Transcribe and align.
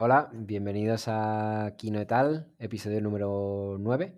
Hola, 0.00 0.30
bienvenidos 0.32 1.08
a 1.08 1.74
Kino 1.76 1.98
Etal, 1.98 2.54
episodio 2.60 3.00
número 3.00 3.78
9. 3.80 4.16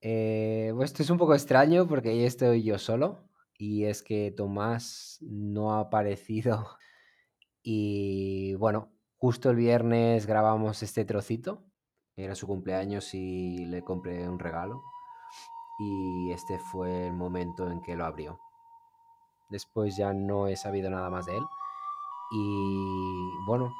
Eh, 0.00 0.72
esto 0.80 1.02
es 1.02 1.10
un 1.10 1.18
poco 1.18 1.34
extraño 1.34 1.88
porque 1.88 2.24
estoy 2.24 2.62
yo 2.62 2.78
solo 2.78 3.28
y 3.58 3.86
es 3.86 4.04
que 4.04 4.30
Tomás 4.30 5.18
no 5.20 5.72
ha 5.72 5.80
aparecido 5.80 6.64
y 7.64 8.54
bueno, 8.54 8.92
justo 9.16 9.50
el 9.50 9.56
viernes 9.56 10.26
grabamos 10.26 10.80
este 10.84 11.04
trocito, 11.04 11.64
era 12.14 12.36
su 12.36 12.46
cumpleaños 12.46 13.14
y 13.14 13.64
le 13.66 13.82
compré 13.82 14.28
un 14.28 14.38
regalo 14.38 14.80
y 15.80 16.30
este 16.30 16.60
fue 16.60 17.08
el 17.08 17.14
momento 17.14 17.68
en 17.68 17.82
que 17.82 17.96
lo 17.96 18.04
abrió. 18.04 18.38
Después 19.50 19.96
ya 19.96 20.12
no 20.12 20.46
he 20.46 20.54
sabido 20.54 20.88
nada 20.88 21.10
más 21.10 21.26
de 21.26 21.36
él 21.36 21.44
y 22.30 23.44
bueno, 23.44 23.74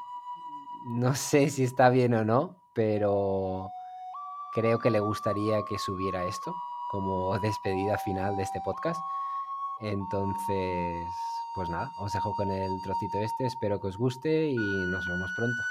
no 0.87 1.15
sé 1.15 1.49
si 1.49 1.63
está 1.63 1.89
bien 1.89 2.13
o 2.13 2.23
no, 2.25 2.55
pero 2.73 3.69
creo 4.53 4.79
que 4.79 4.91
le 4.91 4.99
gustaría 4.99 5.63
que 5.69 5.79
subiera 5.79 6.25
esto 6.25 6.53
como 6.91 7.37
despedida 7.41 7.97
final 7.99 8.37
de 8.37 8.43
este 8.43 8.61
podcast. 8.65 8.99
Entonces, 9.81 11.07
pues 11.55 11.69
nada, 11.69 11.91
os 11.99 12.13
dejo 12.13 12.33
con 12.35 12.51
el 12.51 12.71
trocito 12.83 13.19
este, 13.19 13.45
espero 13.47 13.79
que 13.81 13.87
os 13.89 13.97
guste 13.97 14.47
y 14.49 14.55
nos 14.57 15.07
vemos 15.07 15.31
pronto. 15.37 15.63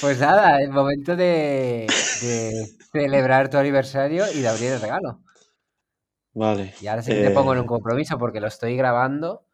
Pues 0.00 0.18
nada, 0.20 0.60
el 0.60 0.70
momento 0.70 1.16
de, 1.16 1.86
de 2.20 2.66
celebrar 2.92 3.48
tu 3.50 3.58
aniversario 3.58 4.24
y 4.32 4.40
de 4.40 4.48
abrir 4.48 4.72
el 4.72 4.80
regalo. 4.80 5.20
Vale. 6.34 6.74
Y 6.80 6.86
ahora 6.86 7.02
sí 7.02 7.12
que 7.12 7.22
te 7.22 7.30
pongo 7.30 7.52
en 7.52 7.58
un 7.58 7.64
eh, 7.64 7.68
compromiso 7.68 8.18
porque 8.18 8.40
lo 8.40 8.46
estoy 8.48 8.76
grabando 8.76 9.46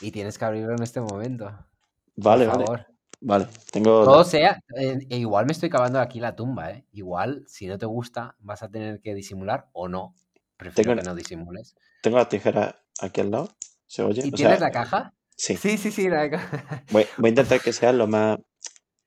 y 0.00 0.10
tienes 0.10 0.38
que 0.38 0.44
abrirlo 0.44 0.74
en 0.74 0.82
este 0.82 1.00
momento. 1.00 1.50
vale, 2.16 2.46
Por 2.46 2.54
favor. 2.54 2.86
Vale. 3.20 3.46
Tengo. 3.72 4.04
Todo 4.04 4.24
sea, 4.24 4.60
eh, 4.76 4.98
e 5.08 5.16
igual 5.18 5.46
me 5.46 5.52
estoy 5.52 5.70
cavando 5.70 6.00
aquí 6.00 6.20
la 6.20 6.36
tumba, 6.36 6.70
¿eh? 6.72 6.84
Igual, 6.92 7.44
si 7.48 7.66
no 7.66 7.78
te 7.78 7.86
gusta, 7.86 8.36
vas 8.40 8.62
a 8.62 8.68
tener 8.70 9.00
que 9.00 9.14
disimular 9.14 9.68
o 9.72 9.88
no. 9.88 10.14
Prefiero 10.56 10.90
Tengo, 10.90 11.02
que 11.02 11.08
no 11.08 11.14
disimules. 11.14 11.74
tengo 12.02 12.18
la 12.18 12.28
tijera 12.28 12.76
aquí 13.00 13.20
al 13.22 13.30
lado. 13.30 13.48
¿Se 13.86 14.02
oye? 14.02 14.22
¿Y 14.24 14.28
O 14.28 14.32
tienes 14.32 14.58
sea, 14.58 14.68
la 14.68 14.70
caja? 14.72 15.14
sí. 15.36 15.56
Sí, 15.56 15.78
sí, 15.78 15.90
sí. 15.90 16.08
La 16.08 16.28
caja. 16.30 16.84
Voy, 16.90 17.06
voy 17.16 17.28
a 17.28 17.30
intentar 17.30 17.60
que 17.60 17.72
sea 17.72 17.92
lo 17.92 18.06
más 18.06 18.38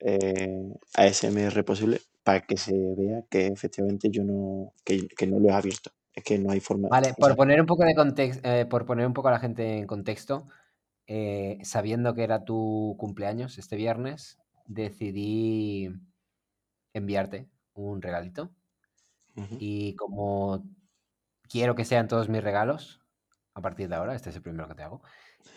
eh, 0.00 0.74
ASMR 0.94 1.64
posible 1.64 2.00
para 2.24 2.40
que 2.40 2.56
se 2.56 2.72
vea 2.96 3.22
que 3.30 3.46
efectivamente 3.48 4.08
yo 4.10 4.24
no, 4.24 4.72
que, 4.84 5.06
que 5.08 5.26
no 5.26 5.38
lo 5.38 5.48
he 5.48 5.52
abierto. 5.52 5.90
Es 6.14 6.24
que 6.24 6.38
no 6.38 6.50
hay 6.50 6.60
forma. 6.60 6.88
Vale, 6.88 7.12
o 7.12 7.14
por 7.14 7.28
sea, 7.28 7.36
poner 7.36 7.60
un 7.60 7.66
poco 7.66 7.84
de 7.84 7.94
contexto, 7.94 8.48
por 8.68 8.84
poner 8.84 9.06
un 9.06 9.14
poco 9.14 9.28
a 9.28 9.32
la 9.32 9.38
gente 9.38 9.78
en 9.78 9.86
contexto, 9.86 10.48
eh, 11.12 11.58
sabiendo 11.64 12.14
que 12.14 12.22
era 12.22 12.44
tu 12.44 12.94
cumpleaños 12.96 13.58
este 13.58 13.74
viernes, 13.74 14.38
decidí 14.66 15.90
enviarte 16.92 17.48
un 17.74 18.00
regalito. 18.00 18.50
Y 19.58 19.96
como 19.96 20.62
quiero 21.48 21.74
que 21.74 21.84
sean 21.84 22.06
todos 22.08 22.28
mis 22.28 22.44
regalos, 22.44 23.00
a 23.54 23.60
partir 23.60 23.88
de 23.88 23.96
ahora, 23.96 24.14
este 24.14 24.30
es 24.30 24.36
el 24.36 24.42
primero 24.42 24.68
que 24.68 24.74
te 24.74 24.82
hago, 24.82 25.02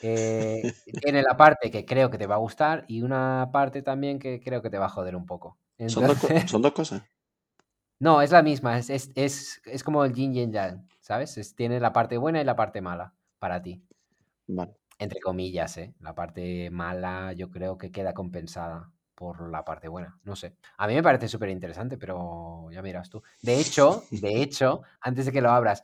eh, 0.02 0.62
tiene 1.06 1.22
la 1.22 1.38
parte 1.38 1.70
que 1.70 1.86
creo 1.86 2.09
que 2.09 2.18
te 2.18 2.26
va 2.26 2.36
a 2.36 2.40
gustar 2.40 2.86
y 2.88 3.02
una 3.02 3.50
parte 3.52 3.81
también 3.81 4.20
que 4.20 4.40
creo 4.40 4.62
que 4.62 4.70
te 4.70 4.78
va 4.78 4.86
a 4.86 4.90
joder 4.90 5.16
un 5.16 5.26
poco. 5.26 5.59
Dos, 5.78 6.18
son 6.48 6.62
dos 6.62 6.72
cosas. 6.72 7.04
No, 8.04 8.22
es 8.22 8.32
la 8.32 8.44
misma, 8.44 8.78
es, 8.78 8.90
es, 8.90 9.12
es, 9.16 9.62
es 9.66 9.84
como 9.84 10.04
el 10.06 10.14
yin 10.14 10.36
y 10.36 10.42
el 10.42 10.52
yang, 10.52 10.88
¿sabes? 11.00 11.38
Es- 11.38 11.56
tiene 11.56 11.80
la 11.80 11.94
parte 11.94 12.18
buena 12.18 12.42
y 12.42 12.46
la 12.46 12.56
parte 12.56 12.82
mala 12.82 13.14
para 13.40 13.62
ti, 13.62 13.84
Vale. 14.48 14.76
entre 15.00 15.20
comillas, 15.20 15.78
¿eh? 15.78 15.94
La 16.00 16.14
parte 16.16 16.69
mala 16.69 17.34
yo 17.34 17.50
creo 17.50 17.78
que 17.78 17.91
queda 17.91 18.14
compensada 18.14 18.91
por 19.16 19.50
la 19.50 19.64
parte 19.66 19.88
buena, 19.88 20.19
no 20.24 20.36
sé. 20.36 20.58
A 20.78 20.88
mí 20.88 20.96
me 20.96 21.03
parece 21.03 21.28
súper 21.28 21.50
interesante, 21.50 21.97
pero 21.97 22.69
ya 22.72 22.81
miras 22.81 23.09
tú. 23.09 23.22
De 23.41 23.59
hecho, 23.59 24.08
de 24.12 24.41
hecho, 24.41 24.81
antes 25.02 25.25
de 25.25 25.31
que 25.31 25.41
lo 25.41 25.52
abras, 25.52 25.84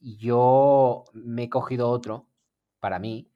yo 0.00 1.04
me 1.14 1.44
he 1.44 1.50
cogido 1.50 1.90
otro 1.90 2.28
para 2.80 2.98
mí 2.98 3.30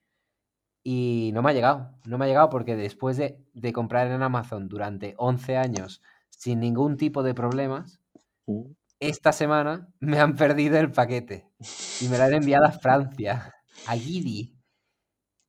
y 0.84 1.30
no 1.34 1.42
me 1.42 1.50
ha 1.50 1.54
llegado. 1.54 1.92
No 2.06 2.18
me 2.18 2.24
ha 2.24 2.28
llegado 2.28 2.50
porque 2.50 2.76
después 2.76 3.16
de, 3.16 3.44
de 3.54 3.72
comprar 3.72 4.08
en 4.08 4.22
Amazon 4.22 4.68
durante 4.68 5.14
11 5.18 5.56
años 5.56 6.02
sin 6.30 6.60
ningún 6.60 6.96
tipo 6.96 7.22
de 7.22 7.34
problemas. 7.34 7.97
Esta 9.00 9.32
semana 9.32 9.88
me 10.00 10.18
han 10.20 10.36
perdido 10.36 10.78
el 10.78 10.90
paquete 10.90 11.46
y 12.00 12.08
me 12.08 12.18
lo 12.18 12.24
han 12.24 12.34
enviado 12.34 12.66
a 12.66 12.72
Francia, 12.72 13.54
a 13.86 13.94
Gidi. 13.96 14.54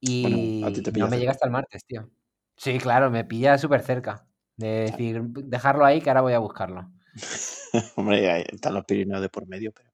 Bueno, 0.02 0.38
a 0.66 0.70
Y 0.72 0.82
te 0.82 0.92
no 0.92 1.08
me 1.08 1.18
llega 1.20 1.32
hasta 1.32 1.46
el 1.46 1.52
martes, 1.52 1.84
tío. 1.86 2.10
Sí, 2.56 2.78
claro, 2.78 3.10
me 3.10 3.26
pilla 3.26 3.58
súper 3.58 3.82
cerca. 3.82 4.26
De 4.58 4.68
decir, 4.92 5.22
dejarlo 5.22 5.86
ahí 5.86 6.02
que 6.02 6.10
ahora 6.10 6.22
voy 6.22 6.34
a 6.34 6.40
buscarlo. 6.40 6.90
Hombre, 7.96 8.42
están 8.54 8.74
los 8.74 8.86
Pirineos 8.86 9.22
de 9.22 9.30
por 9.30 9.48
medio, 9.48 9.72
pero. 9.72 9.90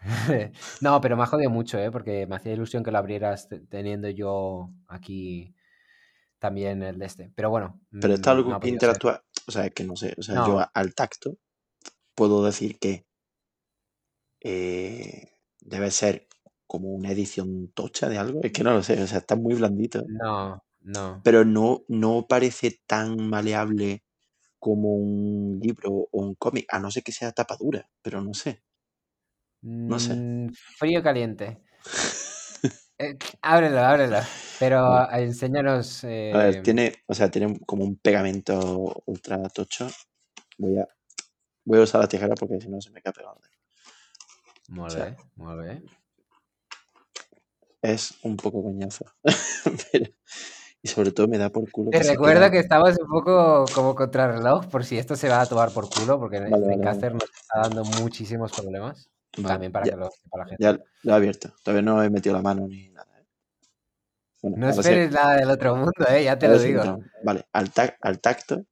No, 0.80 1.00
pero 1.00 1.16
me 1.16 1.22
ha 1.22 1.26
jodido 1.26 1.50
mucho, 1.50 1.78
¿eh? 1.78 1.90
Porque 1.90 2.26
me 2.26 2.36
hacía 2.36 2.52
ilusión 2.52 2.82
que 2.82 2.90
lo 2.90 2.98
abrieras 2.98 3.48
te- 3.48 3.60
teniendo 3.60 4.08
yo 4.10 4.70
aquí 4.86 5.54
también 6.38 6.82
el 6.82 6.98
de 6.98 7.06
este. 7.06 7.32
Pero 7.34 7.50
bueno, 7.50 7.80
Pero 8.00 8.14
está 8.14 8.30
mm, 8.30 8.36
algo 8.38 8.60
que 8.60 8.68
interactúa. 8.68 9.22
O 9.46 9.52
sea, 9.52 9.66
es 9.66 9.72
que 9.74 9.84
no 9.84 9.96
sé. 9.96 10.14
O 10.18 10.22
sea, 10.22 10.36
yo 10.36 10.42
No, 10.44 10.60
a- 10.60 10.70
al 10.74 10.94
tacto 10.94 11.36
puedo 12.18 12.44
decir 12.44 12.80
que 12.80 13.06
eh, 14.40 15.38
debe 15.60 15.92
ser 15.92 16.26
como 16.66 16.88
una 16.88 17.12
edición 17.12 17.68
tocha 17.68 18.08
de 18.08 18.18
algo. 18.18 18.40
Es 18.42 18.50
que 18.50 18.64
no 18.64 18.72
lo 18.72 18.82
sé. 18.82 19.00
O 19.00 19.06
sea, 19.06 19.18
está 19.18 19.36
muy 19.36 19.54
blandito. 19.54 20.02
no, 20.08 20.60
no. 20.80 21.20
Pero 21.22 21.44
no, 21.44 21.84
no 21.86 22.26
parece 22.28 22.80
tan 22.88 23.28
maleable 23.28 24.02
como 24.58 24.94
un 24.96 25.60
libro 25.62 25.90
o 25.92 26.08
un 26.12 26.34
cómic. 26.34 26.66
A 26.70 26.80
no 26.80 26.90
ser 26.90 27.04
que 27.04 27.12
sea 27.12 27.30
tapa 27.30 27.56
dura. 27.56 27.88
Pero 28.02 28.20
no 28.20 28.34
sé. 28.34 28.64
No 29.62 30.00
sé. 30.00 30.14
Mm, 30.14 30.52
frío 30.52 31.02
caliente. 31.02 31.62
Eh, 33.00 33.16
ábrelo, 33.42 33.78
ábrelo. 33.78 34.18
Pero 34.58 35.04
eh, 35.04 35.22
enséñanos. 35.22 36.02
A 36.02 36.08
ver, 36.08 36.56
eh, 36.56 36.62
tiene, 36.62 36.94
o 37.06 37.14
sea, 37.14 37.30
tiene 37.30 37.56
como 37.64 37.84
un 37.84 37.96
pegamento 37.96 39.04
ultra 39.06 39.48
tocho. 39.50 39.86
Voy 40.58 40.78
a, 40.78 40.88
voy 41.68 41.78
a 41.80 41.82
usar 41.82 42.00
la 42.00 42.08
tijera 42.08 42.34
porque 42.34 42.60
si 42.60 42.68
no 42.68 42.80
se 42.80 42.90
me 42.90 43.02
cae 43.02 43.12
pegado. 43.12 43.36
O 44.70 44.72
Molt 44.74 44.90
sea, 44.92 45.04
bé, 45.04 45.16
molt 45.36 45.60
bé. 45.60 45.82
es 47.82 48.14
un 48.22 48.36
poco 48.36 48.62
coñazo. 48.62 49.04
Pero- 49.92 50.10
y 50.80 50.86
sobre 50.88 51.10
todo 51.10 51.26
me 51.26 51.38
da 51.38 51.50
por 51.50 51.68
culo 51.72 51.90
Te 51.90 51.98
que 52.00 52.04
recuerdo 52.08 52.40
queda. 52.40 52.50
que 52.52 52.58
estamos 52.60 52.96
un 53.00 53.08
poco 53.08 53.64
como 53.74 53.94
contrarreloj 53.96 54.66
por 54.68 54.84
si 54.84 54.96
esto 54.96 55.16
se 55.16 55.28
va 55.28 55.40
a 55.40 55.46
tomar 55.46 55.72
por 55.72 55.88
culo, 55.90 56.18
porque 56.20 56.38
Vale, 56.38 56.52
vale. 56.52 56.74
Zencaster 56.74 57.14
nos 57.14 57.24
está 57.24 57.60
dando 57.62 57.84
muchísimos 58.00 58.52
problemas. 58.52 59.10
Vale, 59.36 59.48
También 59.48 59.72
para 59.72 59.86
ya, 59.86 59.92
que 59.92 59.98
lo 59.98 60.10
sepa 60.10 60.38
la 60.38 60.46
gente. 60.46 60.62
ya 60.64 60.72
lo 61.02 61.12
he 61.12 61.16
abierto. 61.16 61.52
Todavía 61.64 61.82
no 61.82 62.02
he 62.02 62.10
metido 62.10 62.34
la 62.36 62.42
mano 62.42 62.66
ni 62.68 62.88
nada. 62.90 63.08
¿eh? 63.20 63.26
Bueno, 64.42 64.56
No 64.58 64.72
sí. 64.72 64.78
esperes 64.80 65.10
nada 65.10 65.34
del 65.36 65.50
otro 65.50 65.74
mundo, 65.74 65.92
¿eh? 66.08 66.24
Ya 66.24 66.38
te 66.38 66.46
lo 66.48 66.58
digo. 66.58 67.00
Vale, 67.24 67.46
al, 67.52 67.72
tac- 67.72 67.96
al 68.00 68.20
tacto, 68.20 68.64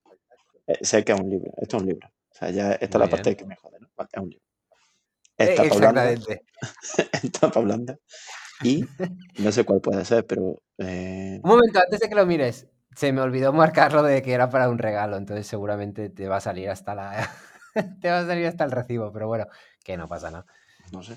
eh, 0.68 0.78
sé 0.82 1.04
que 1.04 1.12
es 1.12 1.20
un 1.20 1.28
libro. 1.28 1.50
Esto 1.56 1.76
es 1.76 1.82
un 1.82 1.88
libro. 1.88 2.08
O 2.36 2.38
sea, 2.38 2.50
ya 2.50 2.72
esta 2.72 2.98
es 2.98 3.00
la 3.00 3.08
parte 3.08 3.30
bien. 3.30 3.36
que 3.38 3.46
me 3.46 3.56
jode, 3.56 3.78
¿no? 3.80 3.88
Vale, 3.96 4.08
es 4.12 4.20
un 4.22 4.28
libro. 4.28 4.44
Eh, 5.38 5.44
Es 5.50 5.56
tapa 5.56 5.74
blanda. 7.60 7.62
blanda. 7.62 7.98
Y 8.62 8.84
no 9.38 9.52
sé 9.52 9.64
cuál 9.64 9.80
puede 9.80 10.04
ser, 10.04 10.26
pero 10.26 10.62
eh, 10.78 11.40
Un 11.42 11.48
momento, 11.50 11.78
antes 11.82 12.00
de 12.00 12.08
que 12.10 12.14
lo 12.14 12.26
mires, 12.26 12.68
se 12.94 13.10
me 13.12 13.22
olvidó 13.22 13.52
marcarlo 13.54 14.02
de 14.02 14.20
que 14.22 14.32
era 14.32 14.50
para 14.50 14.68
un 14.68 14.76
regalo, 14.78 15.16
entonces 15.16 15.46
seguramente 15.46 16.10
te 16.10 16.28
va 16.28 16.36
a 16.36 16.40
salir 16.40 16.68
hasta 16.68 16.94
la. 16.94 17.30
te 18.02 18.10
va 18.10 18.18
a 18.20 18.26
salir 18.26 18.46
hasta 18.46 18.64
el 18.64 18.70
recibo, 18.70 19.10
pero 19.12 19.28
bueno, 19.28 19.46
que 19.82 19.96
no 19.96 20.06
pasa 20.08 20.30
nada. 20.30 20.44
no 20.92 21.02
sé. 21.02 21.16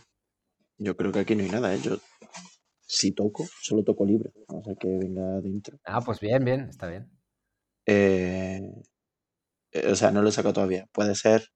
Yo 0.77 0.95
creo 0.95 1.11
que 1.11 1.19
aquí 1.19 1.35
no 1.35 1.43
hay 1.43 1.49
nada, 1.49 1.73
¿eh? 1.73 1.79
Yo 1.81 1.97
si 2.81 3.11
toco, 3.11 3.45
solo 3.61 3.83
toco 3.83 4.05
libro. 4.05 4.31
A 4.47 4.53
no 4.53 4.63
ser 4.63 4.77
que 4.77 4.87
venga 4.87 5.41
dentro. 5.41 5.77
Ah, 5.83 5.99
pues 6.01 6.19
bien, 6.21 6.43
bien, 6.45 6.61
está 6.69 6.87
bien. 6.87 7.11
Eh, 7.85 8.61
o 9.91 9.95
sea, 9.95 10.11
no 10.11 10.21
lo 10.21 10.29
he 10.29 10.31
sacado 10.31 10.53
todavía. 10.53 10.85
Puede 10.91 11.15
ser. 11.15 11.47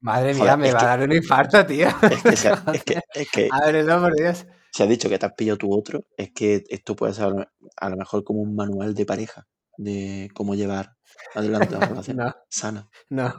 Madre 0.00 0.34
Joder, 0.34 0.56
mía, 0.56 0.56
me 0.56 0.72
va 0.72 0.78
que- 0.80 0.84
a 0.84 0.88
dar 0.88 1.00
un 1.02 1.12
infarto, 1.12 1.64
tío. 1.66 1.88
Es 2.02 2.22
que, 2.22 2.36
se 2.36 2.48
es 2.74 2.84
que, 2.84 3.00
es 3.14 3.30
que 3.30 3.48
Ábrelo, 3.50 4.00
por 4.00 4.14
Dios. 4.14 4.44
se 4.70 4.82
ha 4.82 4.86
dicho 4.86 5.08
que 5.08 5.18
te 5.18 5.26
has 5.26 5.32
pillado 5.34 5.56
tu 5.58 5.72
otro. 5.74 6.04
Es 6.16 6.30
que 6.34 6.62
esto 6.68 6.94
puede 6.94 7.14
ser 7.14 7.24
a 7.24 7.28
lo- 7.30 7.46
lo 7.90 7.96
mejor 7.96 8.22
como 8.24 8.40
un 8.40 8.54
manual 8.54 8.94
de 8.94 9.06
pareja. 9.06 9.46
De 9.76 10.28
cómo 10.34 10.54
llevar 10.54 10.94
adelante 11.34 11.74
una 11.74 11.86
relación 11.88 12.16
No, 12.18 12.34
sana. 12.48 12.88
no, 13.08 13.34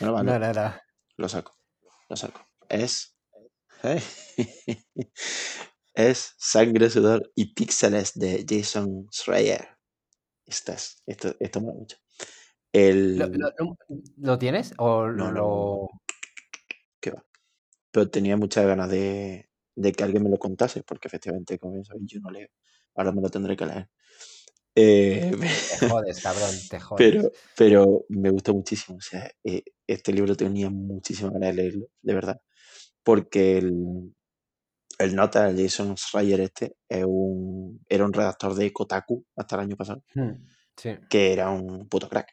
Bueno, 0.00 0.14
vale. 0.14 0.32
no, 0.32 0.38
no, 0.38 0.52
no. 0.52 0.74
Lo 1.16 1.28
saco. 1.28 1.54
Lo 2.08 2.16
saco. 2.16 2.40
Es. 2.68 3.14
es 5.94 6.34
Sangre, 6.38 6.90
Sudor 6.90 7.30
y 7.34 7.54
Píxeles 7.54 8.12
de 8.14 8.44
Jason 8.48 9.06
Schreier. 9.12 9.68
Esto 10.46 10.72
es. 10.72 11.02
Esto, 11.06 11.34
esto 11.38 11.60
me 11.60 11.66
gusta 11.72 11.78
mucho. 11.78 11.96
El. 12.72 13.18
¿Lo, 13.18 13.26
lo- 13.26 13.76
lo- 14.18 14.38
tienes? 14.38 14.74
¿O 14.78 15.08
No, 15.08 15.30
lo.? 15.32 15.88
¿Qué 17.00 17.10
va? 17.10 17.24
pero 17.90 18.08
tenía 18.08 18.36
muchas 18.36 18.66
ganas 18.66 18.88
de, 18.88 19.48
de 19.74 19.92
que 19.92 20.04
alguien 20.04 20.22
me 20.22 20.30
lo 20.30 20.38
contase, 20.38 20.82
porque 20.84 21.08
efectivamente, 21.08 21.58
como 21.58 21.72
bien 21.74 21.84
sabéis, 21.84 22.06
yo 22.08 22.20
no 22.20 22.30
leo. 22.30 22.48
Ahora 22.94 23.10
me 23.12 23.20
lo 23.20 23.28
tendré 23.30 23.56
que 23.56 23.66
leer. 23.66 23.88
Eh, 24.76 25.32
Te 25.40 25.40
jodes, 25.88 26.22
cabrón, 26.22 26.50
te 26.68 26.78
jodes. 26.78 27.10
pero, 27.16 27.32
pero 27.56 28.04
me 28.10 28.30
gustó 28.30 28.54
muchísimo. 28.54 28.98
O 28.98 29.00
sea, 29.00 29.28
eh, 29.42 29.64
este 29.86 30.12
libro 30.12 30.36
tenía 30.36 30.70
muchísimas 30.70 31.32
ganas 31.32 31.48
de 31.48 31.54
leerlo, 31.62 31.86
de 32.00 32.14
verdad. 32.14 32.40
Porque 33.02 33.58
el, 33.58 34.14
el 35.00 35.16
nota, 35.16 35.48
el 35.50 35.60
Jason 35.60 35.96
Schreier 35.96 36.40
este, 36.42 36.76
es 36.88 37.04
un, 37.04 37.84
era 37.88 38.04
un 38.04 38.12
redactor 38.12 38.54
de 38.54 38.72
Kotaku 38.72 39.24
hasta 39.34 39.56
el 39.56 39.62
año 39.62 39.76
pasado, 39.76 40.04
Hmm, 40.14 40.46
Sí. 40.76 40.90
que 41.10 41.32
era 41.32 41.50
un 41.50 41.88
puto 41.88 42.08
crack. 42.08 42.28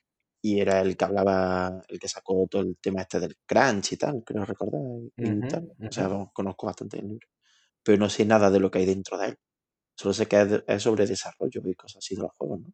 Y 0.48 0.60
era 0.62 0.82
el 0.82 0.96
que 0.98 1.06
hablaba, 1.06 1.82
el 1.90 2.00
que 2.00 2.08
sacó 2.10 2.48
todo 2.50 2.62
el 2.64 2.78
tema 2.82 3.02
este 3.02 3.20
del 3.20 3.36
crunch 3.46 3.94
y 3.94 3.98
tal, 3.98 4.24
creo 4.26 4.46
recordar. 4.46 4.82
Y 5.18 5.30
Ujú, 5.30 5.52
tal. 5.52 5.72
O 5.88 5.92
sea, 5.92 6.08
vamos, 6.08 6.30
conozco 6.34 6.68
bastante 6.68 7.00
el 7.00 7.08
libro. 7.10 7.28
Pero 7.84 7.98
no 8.00 8.10
sé 8.10 8.26
nada 8.26 8.52
de 8.52 8.60
lo 8.62 8.72
que 8.72 8.80
hay 8.80 8.86
dentro 8.88 9.18
de 9.20 9.28
él. 9.30 9.38
Solo 9.98 10.14
sé 10.16 10.28
que 10.28 10.42
es, 10.42 10.50
de- 10.52 10.66
es 10.68 10.84
sobre 10.84 11.08
desarrollo 11.08 11.62
y 11.66 11.76
cosas 11.76 11.98
así 12.00 12.16
de 12.16 12.24
los 12.24 12.32
juegos, 12.38 12.62
¿no? 12.62 12.74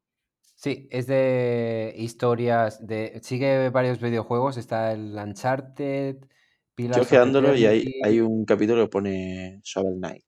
Sí, 0.55 0.87
es 0.91 1.07
de 1.07 1.93
historias 1.97 2.85
de. 2.85 3.19
Sigue 3.23 3.69
varios 3.69 3.99
videojuegos. 3.99 4.57
Está 4.57 4.93
el 4.93 5.13
Uncharted, 5.17 6.17
Estoy 6.85 7.01
Pillars 7.01 7.11
of 7.11 7.21
ojeándolo 7.21 7.55
y 7.55 7.65
hay, 7.65 7.91
hay 7.99 8.19
un 8.21 8.45
capítulo 8.45 8.83
que 8.85 8.89
pone 8.89 9.59
Shovel 9.63 9.95
Knight. 9.97 10.23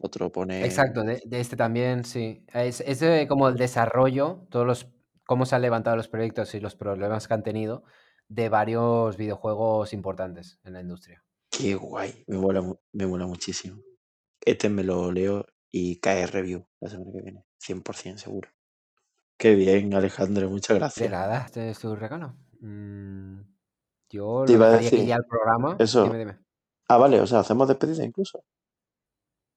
Otro 0.00 0.32
pone. 0.32 0.58
Exacto, 0.60 1.04
de, 1.04 1.22
de 1.24 1.40
este 1.40 1.56
también, 1.56 2.04
sí. 2.04 2.44
Es, 2.52 2.80
es 2.80 3.00
como 3.28 3.48
el 3.48 3.56
desarrollo, 3.56 4.46
todos 4.50 4.66
los. 4.66 4.88
Cómo 5.28 5.44
se 5.44 5.54
han 5.54 5.60
levantado 5.62 5.94
los 5.94 6.08
proyectos 6.08 6.54
y 6.54 6.60
los 6.60 6.74
problemas 6.74 7.28
que 7.28 7.34
han 7.34 7.42
tenido 7.42 7.84
de 8.28 8.48
varios 8.48 9.18
videojuegos 9.18 9.92
importantes 9.92 10.58
en 10.64 10.72
la 10.72 10.80
industria. 10.80 11.22
Qué 11.50 11.74
guay. 11.74 12.24
Me 12.26 12.38
mola, 12.38 12.62
mu- 12.62 12.76
me 12.92 13.06
mola 13.06 13.26
muchísimo. 13.26 13.82
Este 14.40 14.70
me 14.70 14.84
lo 14.84 15.12
leo 15.12 15.44
y 15.70 16.00
cae 16.00 16.26
review 16.26 16.66
la 16.80 16.88
semana 16.88 17.12
que 17.12 17.20
viene. 17.20 17.44
100% 17.58 18.16
seguro. 18.16 18.48
Qué 19.36 19.54
bien, 19.54 19.92
Alejandro. 19.92 20.48
Muchas 20.48 20.76
De 20.76 20.78
gracias. 20.78 21.10
nada, 21.10 21.44
este 21.44 21.68
es 21.70 21.78
tu 21.78 21.94
regalo. 21.94 22.34
Mm, 22.60 23.40
yo 24.08 24.44
Te 24.46 24.52
lo 24.52 24.58
iba 24.58 24.66
a 24.68 24.78
decir 24.78 25.04
ya 25.04 25.16
el 25.16 25.26
programa. 25.28 25.76
eso. 25.78 26.04
Dime, 26.04 26.18
dime. 26.20 26.38
Ah, 26.88 26.96
vale. 26.96 27.20
O 27.20 27.26
sea, 27.26 27.40
hacemos 27.40 27.68
despedida 27.68 28.02
incluso. 28.02 28.42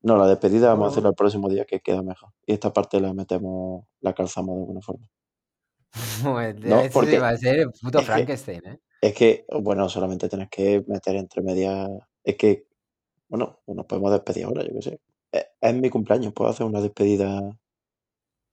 No, 0.01 0.17
la 0.17 0.27
despedida 0.27 0.69
vamos 0.69 0.87
a 0.87 0.91
hacerla 0.91 1.09
el 1.09 1.15
próximo 1.15 1.47
día 1.47 1.63
que 1.63 1.79
queda 1.79 2.01
mejor. 2.03 2.31
Y 2.45 2.51
esta 2.53 2.73
parte 2.73 2.99
la 2.99 3.13
metemos, 3.13 3.85
la 4.01 4.13
calzamos 4.13 4.55
de 4.55 4.61
alguna 4.63 4.81
forma. 4.81 5.07
pues, 6.23 6.55
No, 6.59 6.79
ese 6.79 6.89
porque 6.91 7.19
va 7.19 7.29
a 7.29 7.37
ser 7.37 7.67
puto 7.81 7.99
es 7.99 8.05
que, 8.05 8.11
Frankenstein, 8.11 8.61
¿eh? 8.65 8.79
es 9.01 9.13
que, 9.13 9.45
bueno, 9.61 9.89
solamente 9.89 10.29
tenés 10.29 10.49
que 10.49 10.83
meter 10.87 11.15
entre 11.15 11.41
medias. 11.41 11.89
Es 12.23 12.37
que, 12.37 12.67
bueno, 13.27 13.59
pues 13.65 13.75
nos 13.75 13.85
podemos 13.85 14.11
despedir 14.11 14.45
ahora, 14.45 14.63
yo 14.63 14.73
qué 14.75 14.81
sé. 14.81 14.99
Es, 15.31 15.47
es 15.59 15.75
mi 15.75 15.89
cumpleaños, 15.89 16.33
puedo 16.33 16.49
hacer 16.49 16.65
una 16.65 16.81
despedida. 16.81 17.41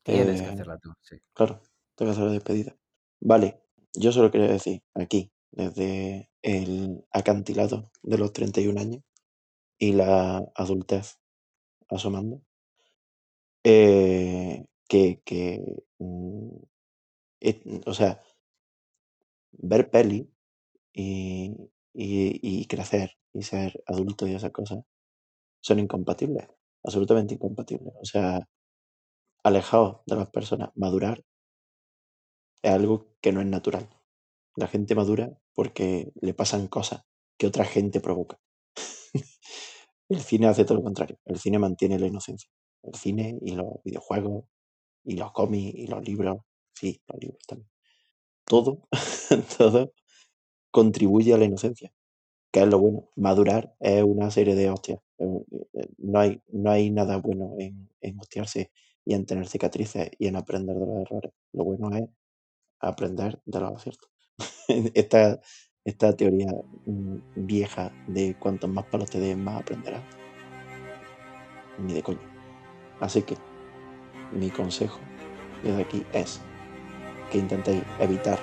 Tienes 0.03 0.41
que 0.41 0.49
eh, 0.49 0.51
hacerla 0.51 0.79
tú, 0.79 0.91
sí. 1.03 1.17
claro, 1.35 1.61
tengo 1.95 2.11
que 2.11 2.13
hacer 2.13 2.25
la 2.25 2.33
despedida. 2.33 2.77
Vale, 3.21 3.61
yo 3.95 4.11
solo 4.13 4.31
quería 4.31 4.49
decir 4.49 4.83
aquí, 4.95 5.31
desde 5.51 6.31
el 6.43 7.05
acantilado 7.11 7.91
de 8.03 8.19
los 8.19 8.33
31 8.33 8.81
años 8.81 9.03
y 9.79 9.93
la 9.93 10.45
adultez 10.55 11.19
asomando, 11.89 12.43
eh, 13.65 14.65
que, 14.89 15.21
que 15.25 15.85
mm, 15.99 16.57
o 17.87 17.95
sea, 17.95 18.21
ver 19.53 19.91
peli 19.91 20.31
y, 20.93 21.53
y, 21.95 22.41
y 22.43 22.67
crecer 22.67 23.13
y 23.33 23.43
ser 23.43 23.83
adulto 23.87 24.27
y 24.27 24.35
esas 24.35 24.53
cosas 24.53 24.81
son 25.63 25.79
incompatibles, 25.81 26.49
absolutamente 26.85 27.35
incompatibles. 27.35 27.95
O 28.01 28.05
sea, 28.05 28.49
alejados 29.43 30.03
de 30.07 30.17
las 30.17 30.31
personas, 30.31 30.71
madurar 30.77 31.25
es 32.63 32.71
algo 32.73 33.09
que 33.21 33.33
no 33.33 33.41
es 33.41 33.47
natural. 33.47 33.89
La 34.57 34.67
gente 34.69 34.95
madura 34.95 35.39
porque 35.55 36.13
le 36.21 36.35
pasan 36.35 36.69
cosas 36.69 37.03
que 37.39 37.47
otra 37.47 37.65
gente 37.65 38.01
provoca. 38.01 38.39
El 40.09 40.21
cine 40.21 40.49
hace 40.49 40.65
todo 40.65 40.79
lo 40.79 40.85
contrario. 40.85 41.19
El 41.25 41.39
cine 41.39 41.59
mantiene 41.59 41.99
la 41.99 42.07
inocencia. 42.07 42.51
El 42.83 42.95
cine 42.95 43.39
y 43.43 43.53
los 43.53 43.83
videojuegos 43.85 44.45
y 45.05 45.17
los 45.17 45.33
cómics 45.33 45.75
y 45.79 45.87
los 45.87 46.05
libros. 46.05 46.39
Sí, 46.79 47.01
los 47.09 47.21
libros 47.21 47.43
también. 47.47 47.69
Todo, 48.47 48.89
todo 49.59 49.93
contribuye 50.73 51.35
a 51.35 51.39
la 51.39 51.47
inocencia, 51.47 51.93
que 52.53 52.63
es 52.63 52.69
lo 52.69 52.79
bueno. 52.81 53.11
Madurar 53.17 53.75
es 53.81 54.05
una 54.05 54.31
serie 54.33 54.57
de 54.57 54.71
hostias. 54.71 55.01
Eh, 55.19 55.27
eh, 55.75 55.89
No 55.99 56.21
hay, 56.21 56.43
no 56.49 56.71
hay 56.73 56.91
nada 56.91 57.19
bueno 57.19 57.55
en, 57.59 57.91
en 58.03 58.21
hostiarse 58.21 58.73
y 59.05 59.15
en 59.15 59.27
tener 59.27 59.49
cicatrices 59.49 60.11
y 60.19 60.29
en 60.29 60.37
aprender 60.37 60.77
de 60.77 60.87
los 60.87 60.99
errores. 61.03 61.33
Lo 61.53 61.65
bueno 61.65 61.97
es 61.97 62.09
aprender 62.81 63.41
de 63.47 63.61
los 63.61 63.75
aciertos. 63.77 64.11
esta, 64.95 65.41
esta 65.85 66.17
teoría 66.17 66.53
mm, 66.87 67.19
vieja 67.37 67.93
de 68.09 68.37
cuantos 68.39 68.71
más 68.71 68.87
palos 68.87 69.11
te 69.11 69.21
den, 69.21 69.45
más 69.45 69.63
aprenderás. 69.63 70.05
Ni 71.79 71.95
de 71.95 72.03
coño. 72.03 72.21
Así 73.01 73.23
que 73.23 73.37
mi 74.33 74.51
consejo 74.51 75.01
desde 75.63 75.83
aquí 75.83 76.07
es 76.13 76.41
que 77.31 77.39
intentéis 77.39 77.83
evitar 77.99 78.39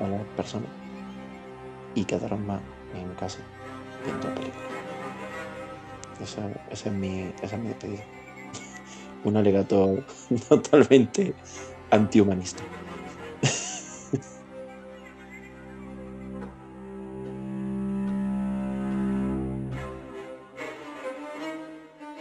a 0.00 0.06
las 0.08 0.22
personas 0.36 0.70
y 1.94 2.04
quedaros 2.04 2.40
más 2.40 2.60
en 2.94 3.12
casa 3.14 3.38
viendo 4.04 4.28
películas. 4.34 4.70
Esa, 6.22 6.50
esa 6.70 6.88
es 6.90 6.94
mi, 6.94 7.32
esa 7.42 7.56
es 7.56 7.62
mi 7.62 7.68
despedida. 7.68 8.04
Un 9.24 9.36
alegato 9.36 10.04
totalmente 10.48 11.34
antihumanista. 11.90 12.62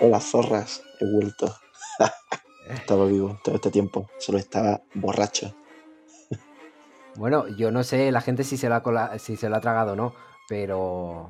Hola 0.01 0.19
zorras, 0.21 0.81
he 0.99 1.05
vuelto. 1.05 1.53
estaba 2.69 3.05
vivo 3.05 3.37
todo 3.43 3.55
este 3.55 3.69
tiempo, 3.69 4.09
solo 4.17 4.37
estaba 4.37 4.81
borracho. 4.93 5.53
Bueno, 7.19 7.49
yo 7.49 7.69
no 7.69 7.83
sé 7.83 8.13
la 8.13 8.21
gente 8.21 8.45
si 8.45 8.55
se, 8.55 8.69
la 8.69 8.81
si 9.19 9.35
se 9.35 9.49
lo 9.49 9.57
ha 9.57 9.59
tragado 9.59 9.91
o 9.91 9.95
no, 9.97 10.13
pero 10.47 11.29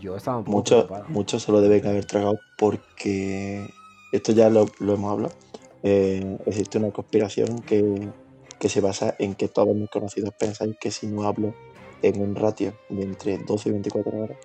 yo 0.00 0.16
estaba 0.16 0.38
un 0.38 0.44
poco 0.44 0.56
Mucho, 0.56 0.88
mucho 1.08 1.38
se 1.38 1.52
lo 1.52 1.60
deben 1.60 1.86
haber 1.86 2.06
tragado 2.06 2.38
porque 2.56 3.68
esto 4.10 4.32
ya 4.32 4.48
lo, 4.48 4.64
lo 4.80 4.94
hemos 4.94 5.12
hablado. 5.12 5.34
Eh, 5.82 6.38
existe 6.46 6.78
una 6.78 6.90
conspiración 6.92 7.60
que, 7.60 8.08
que 8.58 8.70
se 8.70 8.80
basa 8.80 9.14
en 9.18 9.34
que 9.34 9.48
todos 9.48 9.76
mis 9.76 9.90
conocidos 9.90 10.32
pensáis 10.38 10.76
que 10.80 10.90
si 10.90 11.08
no 11.08 11.24
hablo 11.24 11.52
en 12.00 12.22
un 12.22 12.34
ratio 12.34 12.72
de 12.88 13.02
entre 13.02 13.36
12 13.36 13.68
y 13.68 13.72
24 13.72 14.18
horas, 14.18 14.38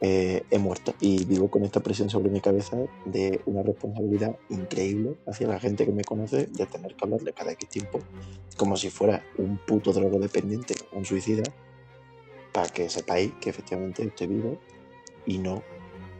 eh, 0.00 0.44
he 0.50 0.58
muerto. 0.58 0.94
Y 1.00 1.24
vivo 1.24 1.50
con 1.50 1.64
esta 1.64 1.80
presión 1.80 2.08
sobre 2.10 2.30
mi 2.30 2.40
cabeza 2.40 2.76
de 3.04 3.40
una 3.46 3.62
responsabilidad 3.62 4.36
increíble 4.48 5.16
hacia 5.26 5.48
la 5.48 5.58
gente 5.58 5.84
que 5.84 5.92
me 5.92 6.04
conoce 6.04 6.46
de 6.46 6.66
tener 6.66 6.94
que 6.94 7.04
hablarle 7.04 7.32
cada 7.32 7.52
X 7.52 7.68
tiempo 7.68 8.00
como 8.56 8.76
si 8.76 8.90
fuera 8.90 9.24
un 9.38 9.58
puto 9.58 9.92
drogodependiente, 9.92 10.74
un 10.92 11.04
suicida, 11.04 11.44
para 12.52 12.68
que 12.68 12.88
sepáis 12.88 13.32
que 13.40 13.50
efectivamente 13.50 14.02
estoy 14.02 14.26
vivo 14.26 14.58
y 15.26 15.38
no, 15.38 15.62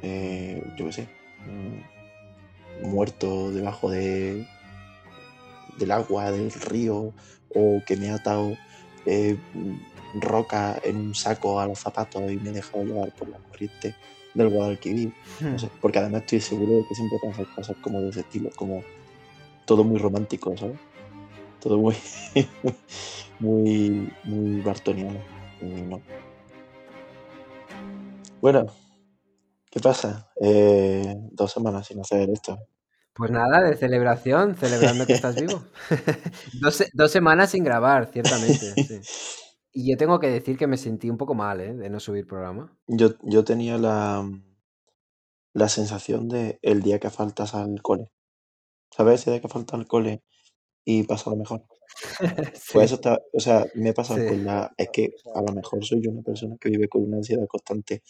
eh, 0.02 0.62
yo 0.76 0.86
qué 0.86 0.92
sé, 0.92 1.08
mm, 1.46 2.88
muerto 2.88 3.50
debajo 3.50 3.90
de, 3.90 4.46
del 5.78 5.90
agua, 5.90 6.30
del 6.30 6.52
río, 6.52 7.12
o 7.54 7.82
que 7.86 7.96
me 7.96 8.10
ha 8.10 8.16
atado 8.16 8.56
eh, 9.06 9.36
roca 10.14 10.78
en 10.82 10.96
un 10.96 11.14
saco 11.14 11.60
a 11.60 11.66
los 11.66 11.78
zapatos 11.78 12.30
y 12.30 12.36
me 12.36 12.50
he 12.50 12.52
dejado 12.52 12.84
llevar 12.84 13.12
por 13.14 13.28
la 13.28 13.38
corriente 13.38 13.94
del 14.34 14.48
Guadalquivir. 14.50 15.12
No 15.40 15.58
sé, 15.58 15.68
porque 15.80 15.98
además 15.98 16.22
estoy 16.22 16.40
seguro 16.40 16.76
de 16.76 16.86
que 16.86 16.94
siempre 16.94 17.18
pasan 17.22 17.44
cosas 17.54 17.76
como 17.82 18.00
de 18.00 18.10
ese 18.10 18.20
estilo, 18.20 18.50
como 18.56 18.82
todo 19.64 19.84
muy 19.84 19.98
romántico, 19.98 20.56
¿sabes? 20.56 20.78
Todo 21.60 21.78
muy, 21.78 21.96
muy, 23.40 24.12
muy 24.24 24.60
bartoniano. 24.62 25.18
No. 25.60 26.00
Bueno, 28.40 28.66
¿qué 29.70 29.80
pasa? 29.80 30.30
Eh, 30.40 31.14
dos 31.32 31.52
semanas 31.52 31.86
sin 31.86 32.00
hacer 32.00 32.30
esto. 32.30 32.58
Pues 33.14 33.32
nada, 33.32 33.62
de 33.62 33.76
celebración, 33.76 34.54
celebrando 34.56 35.04
que 35.04 35.12
estás 35.14 35.34
vivo. 35.34 35.64
dos, 36.60 36.84
dos 36.92 37.10
semanas 37.10 37.50
sin 37.50 37.64
grabar, 37.64 38.10
ciertamente, 38.12 38.74
sí. 38.84 39.00
Y 39.78 39.88
yo 39.90 39.96
tengo 39.96 40.20
que 40.20 40.26
decir 40.28 40.58
que 40.58 40.66
me 40.66 40.76
sentí 40.76 41.08
un 41.08 41.16
poco 41.16 41.34
mal, 41.34 41.60
¿eh? 41.62 41.72
De 41.72 41.88
no 41.88 42.00
subir 42.00 42.26
programa. 42.26 42.76
Yo, 42.88 43.14
yo 43.22 43.44
tenía 43.44 43.78
la, 43.78 44.28
la 45.52 45.68
sensación 45.68 46.26
de 46.30 46.58
el 46.62 46.80
día 46.82 46.98
que 46.98 47.10
faltas 47.10 47.54
al 47.54 47.82
cole. 47.82 48.08
¿Sabes? 48.96 49.22
Ese 49.22 49.32
día 49.32 49.40
que 49.42 49.48
faltas 49.48 49.80
al 49.80 49.86
cole 49.88 50.22
y 50.84 51.04
pasa 51.04 51.30
lo 51.30 51.36
mejor. 51.36 51.64
Sí, 52.54 52.78
Pues 52.78 52.86
eso 52.86 52.96
está, 52.96 53.18
o 53.32 53.40
sea, 53.40 53.66
me 53.74 53.90
he 53.90 53.94
pasado 53.94 54.22
sí. 54.22 54.22
con 54.24 54.44
la, 54.44 54.72
es 54.76 54.88
que 54.92 55.10
a 55.34 55.40
lo 55.42 55.52
mejor 55.52 55.84
soy 55.84 56.00
yo 56.02 56.10
una 56.10 56.22
persona 56.22 56.56
que 56.60 56.70
vive 56.70 56.88
con 56.88 57.02
una 57.02 57.18
ansiedad 57.18 57.46
constante 57.46 58.02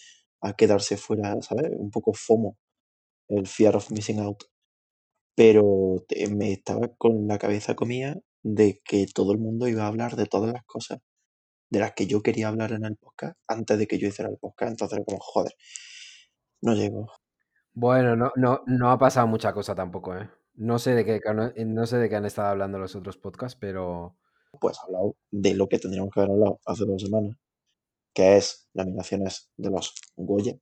a 0.43 0.55
quedarse 0.55 0.97
fuera, 0.97 1.41
¿sabes? 1.43 1.71
Un 1.77 1.91
poco 1.91 2.13
FOMO, 2.15 2.57
el 3.29 3.47
fear 3.49 3.77
of 3.77 3.91
missing 3.93 4.21
out. 4.21 4.45
Pero 5.37 6.05
te- 6.09 6.29
me 6.29 6.53
estaba 6.53 6.89
con 6.99 7.27
la 7.29 7.39
cabeza 7.39 7.75
comida 7.77 8.17
de 8.43 8.81
que 8.85 9.07
todo 9.15 9.33
el 9.33 9.39
mundo 9.39 9.69
iba 9.69 9.85
a 9.85 9.89
hablar 9.89 10.17
de 10.17 10.27
todas 10.27 10.53
las 10.53 10.65
cosas 10.65 11.01
de 11.71 11.79
las 11.81 11.93
que 11.93 12.07
yo 12.07 12.23
quería 12.23 12.49
hablar 12.49 12.73
en 12.73 12.85
el 12.85 12.97
podcast 12.97 13.37
antes 13.47 13.79
de 13.79 13.87
que 13.87 13.99
yo 13.99 14.09
hiciera 14.09 14.31
el 14.31 14.39
podcast. 14.39 14.71
Entonces, 14.73 15.01
como, 15.07 15.19
joder, 15.21 15.55
no 16.63 16.75
llego. 16.75 17.11
Bueno, 17.73 18.17
no, 18.17 18.33
no, 18.37 18.63
no 18.67 18.91
ha 18.91 18.99
pasado 18.99 19.27
mucha 19.27 19.53
cosa 19.53 19.75
tampoco, 19.75 20.17
¿eh? 20.17 20.29
No 20.55 20.79
sé 20.79 20.95
de 20.95 21.05
qué, 21.05 21.21
cano- 21.21 21.53
no 21.57 21.87
sé 21.87 21.99
de 21.99 22.09
qué 22.09 22.17
han 22.17 22.25
estado 22.27 22.49
hablando 22.49 22.79
los 22.79 22.97
otros 22.97 23.17
podcasts, 23.17 23.57
pero 23.61 24.17
Pues 24.61 24.79
hablado 24.83 25.17
de 25.31 25.55
lo 25.55 25.69
que 25.69 25.79
tendríamos 25.79 26.11
que 26.13 26.21
haber 26.21 26.33
hablado 26.33 26.59
hace 26.67 26.85
dos 26.85 27.01
semanas, 27.03 27.37
que 28.13 28.37
es 28.39 28.69
nominaciones 28.75 29.53
de 29.57 29.71
los 29.71 29.95
Goya 30.17 30.55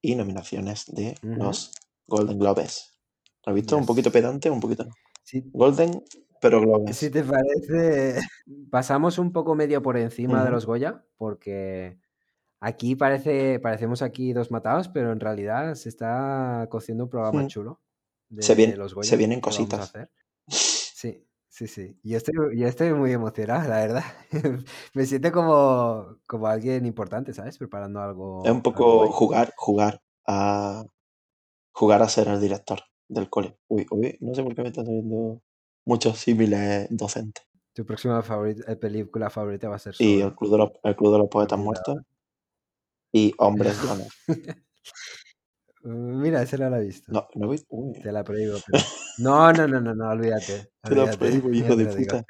y 0.00 0.14
nominaciones 0.14 0.86
de 0.86 1.16
los 1.22 1.72
Golden 2.06 2.38
Globes. 2.38 2.98
¿Lo 3.44 3.50
has 3.50 3.54
visto? 3.54 3.76
Un 3.76 3.84
poquito 3.86 4.10
pedante, 4.10 4.48
un 4.48 4.60
poquito 4.60 4.84
no. 4.84 4.92
Si, 5.24 5.42
Golden, 5.52 6.02
pero 6.42 6.60
Globes. 6.60 6.96
si 6.96 7.08
te 7.10 7.22
parece, 7.24 8.20
pasamos 8.70 9.18
un 9.18 9.32
poco 9.32 9.54
medio 9.54 9.80
por 9.80 9.96
encima 9.96 10.44
de 10.44 10.50
los 10.50 10.66
Goya, 10.66 11.02
porque 11.16 11.98
aquí 12.60 12.96
parece, 12.96 13.58
parecemos 13.60 14.02
aquí 14.02 14.32
dos 14.34 14.50
matados, 14.50 14.88
pero 14.88 15.12
en 15.12 15.20
realidad 15.20 15.74
se 15.76 15.88
está 15.88 16.66
cociendo 16.70 17.04
un 17.04 17.10
programa 17.10 17.42
Mm. 17.44 17.46
chulo 17.46 17.80
de 18.28 18.42
Se, 18.42 18.54
viene- 18.54 18.76
los 18.76 18.94
Goya 18.94 19.08
se 19.08 19.16
vienen 19.16 19.40
cositas. 19.40 19.92
Sí, 20.48 21.26
sí, 21.48 21.66
sí. 21.66 21.98
Yo 22.04 22.16
estoy, 22.16 22.34
yo 22.56 22.66
estoy 22.68 22.92
muy 22.94 23.12
emocionado, 23.12 23.68
la 23.68 23.78
verdad. 23.78 24.04
Me 24.94 25.04
siento 25.06 25.32
como, 25.32 26.18
como 26.28 26.46
alguien 26.46 26.86
importante, 26.86 27.32
¿sabes? 27.32 27.58
Preparando 27.58 28.00
algo. 28.00 28.42
Es 28.44 28.50
un 28.52 28.62
poco 28.62 29.08
jugar, 29.10 29.52
jugar 29.56 30.00
a 30.26 30.84
jugar 31.72 32.02
a 32.02 32.08
ser 32.08 32.28
el 32.28 32.40
director 32.40 32.80
del 33.08 33.28
cole. 33.30 33.56
Uy, 33.68 33.86
uy, 33.90 34.16
no 34.20 34.34
sé 34.34 34.42
por 34.44 34.54
qué 34.54 34.62
me 34.62 34.68
están 34.68 34.86
saliendo 34.86 35.40
muchos 35.84 36.18
símiles 36.18 36.86
docentes. 36.90 37.44
Tu 37.74 37.84
próxima 37.86 38.22
favorita, 38.22 38.70
eh, 38.70 38.76
película 38.76 39.30
favorita 39.30 39.68
va 39.68 39.76
a 39.76 39.78
ser 39.78 39.94
Y 39.98 40.20
el 40.20 40.34
club 40.34 40.50
de 40.52 40.58
los, 40.58 40.70
el 40.82 40.94
club 40.96 41.12
de 41.12 41.18
los 41.18 41.28
poetas 41.28 41.58
Mira. 41.58 41.64
muertos 41.64 41.96
y 43.12 43.32
hombres 43.38 43.76
llanos. 43.82 44.08
Mira, 45.84 46.42
esa 46.42 46.56
no 46.58 46.70
la 46.70 46.78
he 46.78 46.84
visto. 46.84 47.10
No, 47.12 47.26
no 47.34 47.48
uy, 47.48 48.00
Te 48.02 48.12
la 48.12 48.22
prohíbo. 48.24 48.58
pero- 48.66 48.82
No, 49.18 49.52
no, 49.52 49.68
no, 49.68 49.80
no, 49.80 49.94
no, 49.94 50.08
olvídate. 50.10 50.70
te 50.82 50.88
olvídate, 50.90 51.16
prohíbo, 51.18 51.50
hijo 51.52 51.76
de 51.76 51.84
digo. 51.86 51.96
puta. 52.18 52.24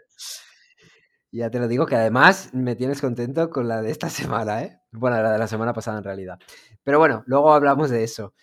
Ya 1.30 1.48
te 1.50 1.58
lo 1.60 1.68
digo 1.68 1.86
que 1.86 1.94
además 1.96 2.50
me 2.52 2.74
tienes 2.76 3.00
contento 3.00 3.48
con 3.50 3.68
la 3.68 3.82
de 3.82 3.90
esta 3.90 4.10
semana, 4.10 4.62
¿eh? 4.64 4.80
Bueno, 4.92 5.20
la 5.22 5.32
de 5.32 5.38
la 5.38 5.46
semana 5.46 5.72
pasada 5.72 5.98
en 5.98 6.04
realidad. 6.04 6.38
Pero 6.82 6.98
bueno, 6.98 7.22
luego 7.26 7.52
hablamos 7.52 7.90
de 7.90 8.04
eso. 8.04 8.34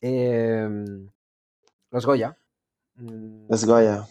Em, 0.00 1.08
los 1.90 2.06
Goya. 2.06 2.38
Mm, 2.96 3.46
Let's 3.48 3.64
go 3.64 3.80
ya. 3.82 4.06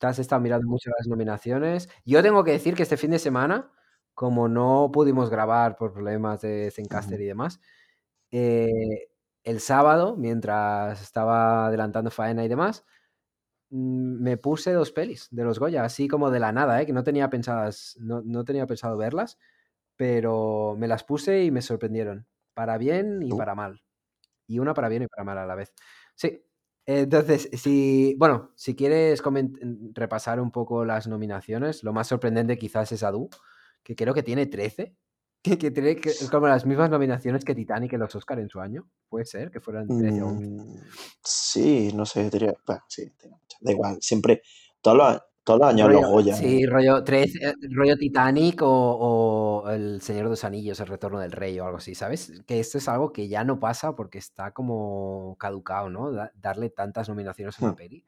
Te 0.00 0.06
has 0.06 0.18
estado 0.18 0.40
mirando 0.42 0.66
mucho 0.68 0.90
las 0.98 1.06
nominaciones. 1.06 1.88
Yo 2.04 2.22
tengo 2.22 2.44
que 2.44 2.52
decir 2.52 2.74
que 2.74 2.82
este 2.82 2.96
fin 2.96 3.10
de 3.12 3.18
semana, 3.18 3.70
como 4.14 4.48
no 4.48 4.90
pudimos 4.92 5.30
grabar 5.30 5.76
por 5.76 5.92
problemas 5.92 6.40
de 6.40 6.70
Zencaster 6.74 7.20
y 7.20 7.26
demás, 7.26 7.60
eh, 8.32 8.68
el 9.44 9.60
sábado, 9.60 10.16
mientras 10.16 11.02
estaba 11.02 11.66
adelantando 11.68 12.10
faena 12.10 12.44
y 12.44 12.48
demás, 12.48 12.84
mm, 13.70 14.22
me 14.22 14.36
puse 14.38 14.72
dos 14.72 14.92
pelis 14.92 15.28
de 15.32 15.44
los 15.44 15.58
Goya, 15.60 15.84
así 15.84 16.08
como 16.08 16.30
de 16.30 16.40
la 16.40 16.52
nada, 16.52 16.82
¿eh? 16.82 16.86
que 16.86 16.92
no 16.94 17.04
tenía, 17.04 17.30
pensadas, 17.30 17.96
no, 18.00 18.22
no 18.24 18.44
tenía 18.44 18.66
pensado 18.66 18.96
verlas, 18.98 19.38
pero 19.96 20.76
me 20.78 20.88
las 20.88 21.04
puse 21.04 21.44
y 21.44 21.52
me 21.52 21.62
sorprendieron, 21.62 22.26
para 22.54 22.78
bien 22.78 23.22
y 23.22 23.32
Uh. 23.32 23.38
para 23.38 23.54
mal. 23.56 23.82
Y 24.48 24.60
una 24.60 24.74
para 24.74 24.88
bien 24.90 25.04
y 25.04 25.08
para 25.08 25.24
mal 25.24 25.38
a 25.38 25.46
la 25.46 25.56
vez. 25.56 25.74
Sí. 26.16 26.43
Entonces, 26.86 27.48
si, 27.54 28.14
bueno, 28.18 28.52
si 28.56 28.74
quieres 28.74 29.22
repasar 29.94 30.40
un 30.40 30.50
poco 30.50 30.84
las 30.84 31.06
nominaciones, 31.06 31.82
lo 31.82 31.92
más 31.92 32.08
sorprendente 32.08 32.58
quizás 32.58 32.92
es 32.92 33.02
Adu, 33.02 33.30
que 33.82 33.96
creo 33.96 34.12
que 34.14 34.22
tiene 34.22 34.46
13, 34.46 34.94
que, 35.42 35.58
que 35.58 35.70
tiene 35.70 35.96
que- 35.96 36.12
como 36.30 36.46
las 36.48 36.66
mismas 36.66 36.90
nominaciones 36.90 37.44
que 37.44 37.54
Titanic 37.54 37.92
en 37.94 38.00
los 38.00 38.14
Oscar 38.14 38.38
en 38.38 38.48
su 38.48 38.60
año. 38.60 38.86
Puede 39.08 39.24
ser 39.26 39.50
que 39.50 39.60
fueran 39.60 39.86
13 39.88 40.22
o 40.22 40.26
11. 40.28 40.46
Mm, 40.46 40.76
sí, 41.22 41.90
no 41.94 42.04
sé, 42.06 42.28
diría, 42.30 42.54
bueno, 42.66 42.82
sí. 42.88 43.10
Da 43.60 43.70
igual, 43.72 43.98
siempre, 44.00 44.42
todos 44.82 44.96
los, 44.96 45.22
todos 45.44 45.60
los 45.60 45.68
años 45.68 45.88
los 45.92 46.00
Rollo- 46.02 46.10
Goya. 46.10 46.34
Sí, 46.36 46.66
rollo, 46.66 47.04
13, 47.04 47.38
eh, 47.48 47.54
rollo 47.70 47.96
Titanic 47.96 48.62
o, 48.62 48.66
o 49.64 49.70
El 49.70 50.00
Señor 50.00 50.24
de 50.24 50.30
los 50.30 50.44
Anillos, 50.44 50.80
El 50.80 50.86
Retorno 50.88 51.20
del 51.20 51.32
Rey 51.32 51.58
o 51.60 51.64
algo 51.66 51.78
así, 51.78 51.94
¿sabes? 51.94 52.32
Que 52.46 52.60
esto 52.60 52.78
es 52.78 52.88
algo 52.88 53.12
que 53.12 53.28
ya 53.28 53.44
no 53.44 53.60
pasa 53.60 53.94
porque 53.94 54.18
está 54.18 54.52
como 54.52 55.36
caducado, 55.38 55.90
¿no? 55.90 56.10
Da- 56.12 56.32
darle 56.34 56.70
tantas 56.70 57.08
nominaciones 57.08 57.58
a 57.60 57.64
una 57.64 57.72
Hmm. 57.74 57.76
peli. 57.76 58.04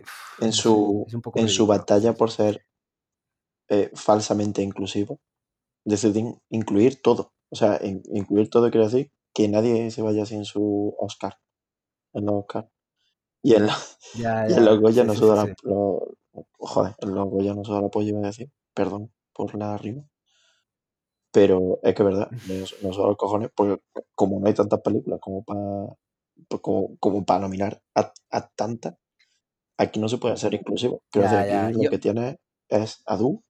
Uf, 0.00 0.42
en 0.42 0.52
su, 0.52 1.04
es 1.06 1.14
un 1.14 1.22
poco 1.22 1.38
en 1.38 1.48
su 1.48 1.66
batalla 1.66 2.14
por 2.14 2.30
ser 2.30 2.64
eh, 3.68 3.90
falsamente 3.94 4.62
inclusivo, 4.62 5.20
deciden 5.84 6.40
incluir 6.48 7.02
todo. 7.02 7.32
O 7.50 7.56
sea, 7.56 7.78
in- 7.84 8.02
incluir 8.12 8.48
todo 8.48 8.70
quiere 8.70 8.86
decir 8.86 9.12
que 9.34 9.48
nadie 9.48 9.90
se 9.90 10.00
vaya 10.02 10.24
sin 10.24 10.44
su 10.46 10.94
Oscar. 10.98 11.36
En 12.14 12.24
los 12.26 12.36
Oscar. 12.36 12.70
Y 13.42 13.54
en, 13.54 13.66
los 14.64 14.80
Goya 14.80 15.04
no 15.04 15.14
suda 15.14 15.36
la, 15.36 15.54
lo- 15.62 16.14
joder, 16.58 16.94
en 17.00 17.14
los 17.14 17.28
Goya 17.28 17.54
no 17.54 17.64
suda 17.64 17.80
la 17.82 17.88
polla, 17.88 18.08
iba 18.10 18.20
a 18.20 18.26
decir. 18.26 18.50
Perdón 18.74 19.12
por 19.32 19.54
la 19.56 19.76
rima. 19.78 20.04
Pero 21.30 21.78
es 21.82 21.94
que 21.94 22.02
es 22.02 22.06
verdad, 22.08 22.30
no, 22.82 22.92
suda 22.92 23.06
los 23.08 23.16
cojones, 23.16 23.50
porque 23.54 23.82
como 24.14 24.40
no 24.40 24.46
hay 24.46 24.54
tantas 24.54 24.80
películas 24.80 25.20
como 25.20 25.42
para 25.44 25.60
como, 26.60 26.96
como 26.98 27.24
para 27.24 27.40
nominar 27.40 27.82
a, 27.94 28.12
a 28.30 28.48
tantas, 28.48 28.94
aquí 29.76 29.98
no 30.00 30.08
se 30.08 30.18
puede 30.18 30.36
ser 30.36 30.54
inclusivo. 30.54 31.02
Quiero 31.10 31.28
decir, 31.28 31.38
aquí 31.50 31.72
lo 31.76 31.82
yo- 31.84 31.90
que 31.90 31.98
tiene 31.98 32.38
es 32.68 33.02
Adu 33.06 33.42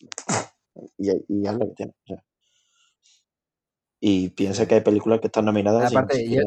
y, 0.98 1.10
y 1.28 1.46
es 1.46 1.52
lo 1.54 1.66
que 1.68 1.74
tiene. 1.74 1.92
o 1.92 2.06
sea. 2.06 2.24
Y 4.00 4.28
piensa 4.30 4.66
que 4.66 4.76
hay 4.76 4.80
películas 4.82 5.20
que 5.20 5.26
están 5.26 5.44
nominadas 5.46 5.90
sin 5.90 5.98
yo- 6.30 6.42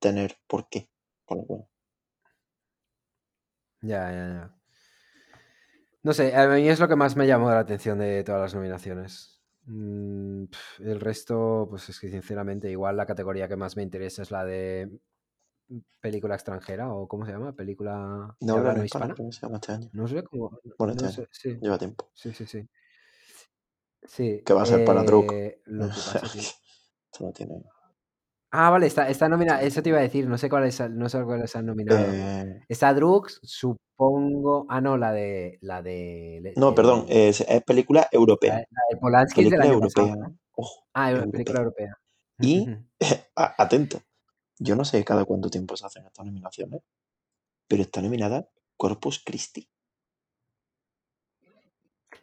tener 0.00 0.36
por 0.46 0.68
qué. 0.68 0.88
Con 1.24 1.38
lo 1.38 1.44
cual, 1.44 1.68
Ya, 3.82 4.10
ya, 4.10 4.28
ya. 4.28 4.54
No 6.02 6.12
sé, 6.12 6.34
a 6.34 6.48
mí 6.48 6.68
es 6.68 6.80
lo 6.80 6.88
que 6.88 6.96
más 6.96 7.16
me 7.16 7.26
llamó 7.26 7.50
la 7.50 7.58
atención 7.60 7.98
de 7.98 8.22
todas 8.24 8.40
las 8.40 8.54
nominaciones. 8.54 9.40
Mm, 9.64 10.44
el 10.80 11.00
resto, 11.00 11.66
pues 11.68 11.88
es 11.88 12.00
que 12.00 12.08
sinceramente, 12.08 12.70
igual 12.70 12.96
la 12.96 13.06
categoría 13.06 13.48
que 13.48 13.56
más 13.56 13.76
me 13.76 13.82
interesa 13.82 14.22
es 14.22 14.30
la 14.30 14.44
de 14.44 14.90
película 16.00 16.34
extranjera 16.34 16.90
o 16.92 17.06
¿cómo 17.06 17.26
se 17.26 17.32
llama? 17.32 17.52
Película 17.54 18.34
no 18.40 18.54
hablar 18.54 18.78
no 18.78 18.84
hispana, 18.84 19.14
se 19.30 19.40
llama 19.42 19.56
este 19.56 19.72
año. 19.72 19.90
No 19.92 20.08
sé 20.08 20.22
cómo. 20.22 20.58
Bueno, 20.78 20.92
este 20.94 21.04
no 21.04 21.08
año. 21.10 21.28
sí, 21.30 21.58
Lleva 21.60 21.78
tiempo. 21.78 22.10
sí, 22.14 22.32
sí, 22.32 22.46
sí. 22.46 22.66
Sí. 24.04 24.42
Que 24.46 24.54
va 24.54 24.62
a 24.62 24.66
ser 24.66 24.84
para 24.86 25.02
Druk. 25.02 25.30
eh, 25.32 25.60
lo 25.66 25.88
que 25.88 25.94
sea, 25.94 26.20
pasa, 26.22 26.32
tío. 26.32 26.40
esto 26.42 27.24
no 27.24 27.32
tiene. 27.32 27.62
Ah, 28.50 28.70
vale, 28.70 28.86
está, 28.86 29.08
está 29.10 29.28
nominada. 29.28 29.60
Eso 29.62 29.82
te 29.82 29.90
iba 29.90 29.98
a 29.98 30.02
decir, 30.02 30.26
no 30.26 30.38
sé 30.38 30.48
cuáles, 30.48 30.80
no 30.90 31.08
sé 31.08 31.22
cuáles 31.22 31.54
han 31.54 31.66
nominado. 31.66 32.00
Eh, 32.10 32.62
Está 32.68 32.94
Drux, 32.94 33.40
supongo. 33.42 34.66
Ah, 34.70 34.80
no, 34.80 34.96
la 34.96 35.12
de. 35.12 35.58
La 35.60 35.82
de. 35.82 36.54
no, 36.56 36.74
perdón, 36.74 37.04
es, 37.08 37.42
es 37.42 37.62
película 37.64 38.02
la, 38.02 38.08
europea. 38.12 38.54
la 38.70 38.80
de 38.90 38.96
Polanski 38.98 39.40
es 39.42 39.50
del 39.50 39.60
Película 39.60 39.64
año 39.64 39.72
europea. 39.74 40.04
pasado, 40.14 40.22
¿no? 40.30 40.38
Ojo, 40.52 40.86
Ah, 40.94 41.10
europea. 41.10 41.30
película 41.32 41.58
europea. 41.60 41.98
Y, 42.40 42.68
atento, 43.36 44.00
yo 44.58 44.76
no 44.76 44.84
sé 44.84 45.04
cada 45.04 45.24
cuánto 45.26 45.50
tiempo 45.50 45.76
se 45.76 45.84
hacen 45.86 46.06
estas 46.06 46.24
nominaciones, 46.24 46.80
pero 47.68 47.82
está 47.82 48.00
nominada 48.00 48.48
Corpus 48.78 49.22
Christi. 49.24 49.68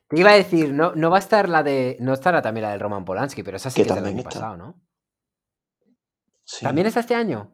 Te 0.07 0.19
iba 0.19 0.31
a 0.31 0.35
decir, 0.35 0.71
no, 0.73 0.93
no 0.95 1.09
va 1.09 1.17
a 1.17 1.19
estar 1.19 1.49
la 1.49 1.61
de. 1.63 1.97
No 1.99 2.13
estará 2.13 2.41
también 2.41 2.63
la 2.63 2.71
del 2.71 2.79
Roman 2.79 3.05
Polanski, 3.05 3.43
pero 3.43 3.57
esa 3.57 3.69
sí 3.69 3.81
Que 3.81 3.87
que, 3.87 3.89
es 3.89 3.95
del 3.95 4.05
año 4.05 4.17
está. 4.19 4.29
pasado, 4.29 4.57
¿no? 4.57 4.81
Sí. 6.45 6.65
¿También 6.65 6.87
está 6.87 7.01
este 7.01 7.15
año? 7.15 7.53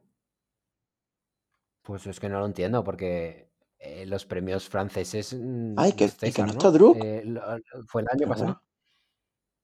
Pues 1.83 2.05
es 2.07 2.19
que 2.19 2.29
no 2.29 2.39
lo 2.39 2.45
entiendo, 2.45 2.83
porque 2.83 3.51
eh, 3.79 4.05
los 4.05 4.25
premios 4.25 4.69
franceses. 4.69 5.33
mm, 5.33 5.75
Ay, 5.77 5.93
que, 5.93 6.05
es 6.05 6.13
y 6.23 6.31
que 6.31 6.41
César, 6.41 6.45
no 6.45 6.51
¿no? 6.53 6.59
está 6.59 6.71
Druk. 6.71 6.95
Eh, 6.95 7.23
lo- 7.25 7.57
lo- 7.57 7.83
fue 7.87 8.01
el 8.03 8.07
año 8.11 8.27
pasado. 8.27 8.47
bueno. 8.47 8.61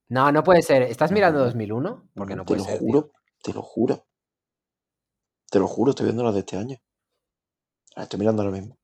No, 0.10 0.32
no 0.34 0.44
puede 0.44 0.62
ser. 0.64 0.82
¿Estás 0.84 1.12
mirando 1.14 1.40
No, 1.40 1.46
2001? 1.46 2.10
Porque 2.14 2.34
no, 2.34 2.38
no 2.40 2.46
te 2.46 2.54
puede 2.54 2.60
lo 2.60 2.66
ser, 2.66 2.80
tío. 2.80 2.80
juro, 2.80 3.12
te 3.44 3.54
lo 3.54 3.62
juro. 3.62 4.06
Te 5.52 5.60
lo 5.60 5.68
juro, 5.68 5.90
estoy 5.90 6.06
viendo 6.06 6.24
las 6.24 6.34
de 6.36 6.40
este 6.40 6.56
año. 6.56 6.78
Las 7.98 8.04
estoy 8.04 8.22
mirando 8.22 8.44
ahora 8.44 8.58
mismo. 8.58 8.78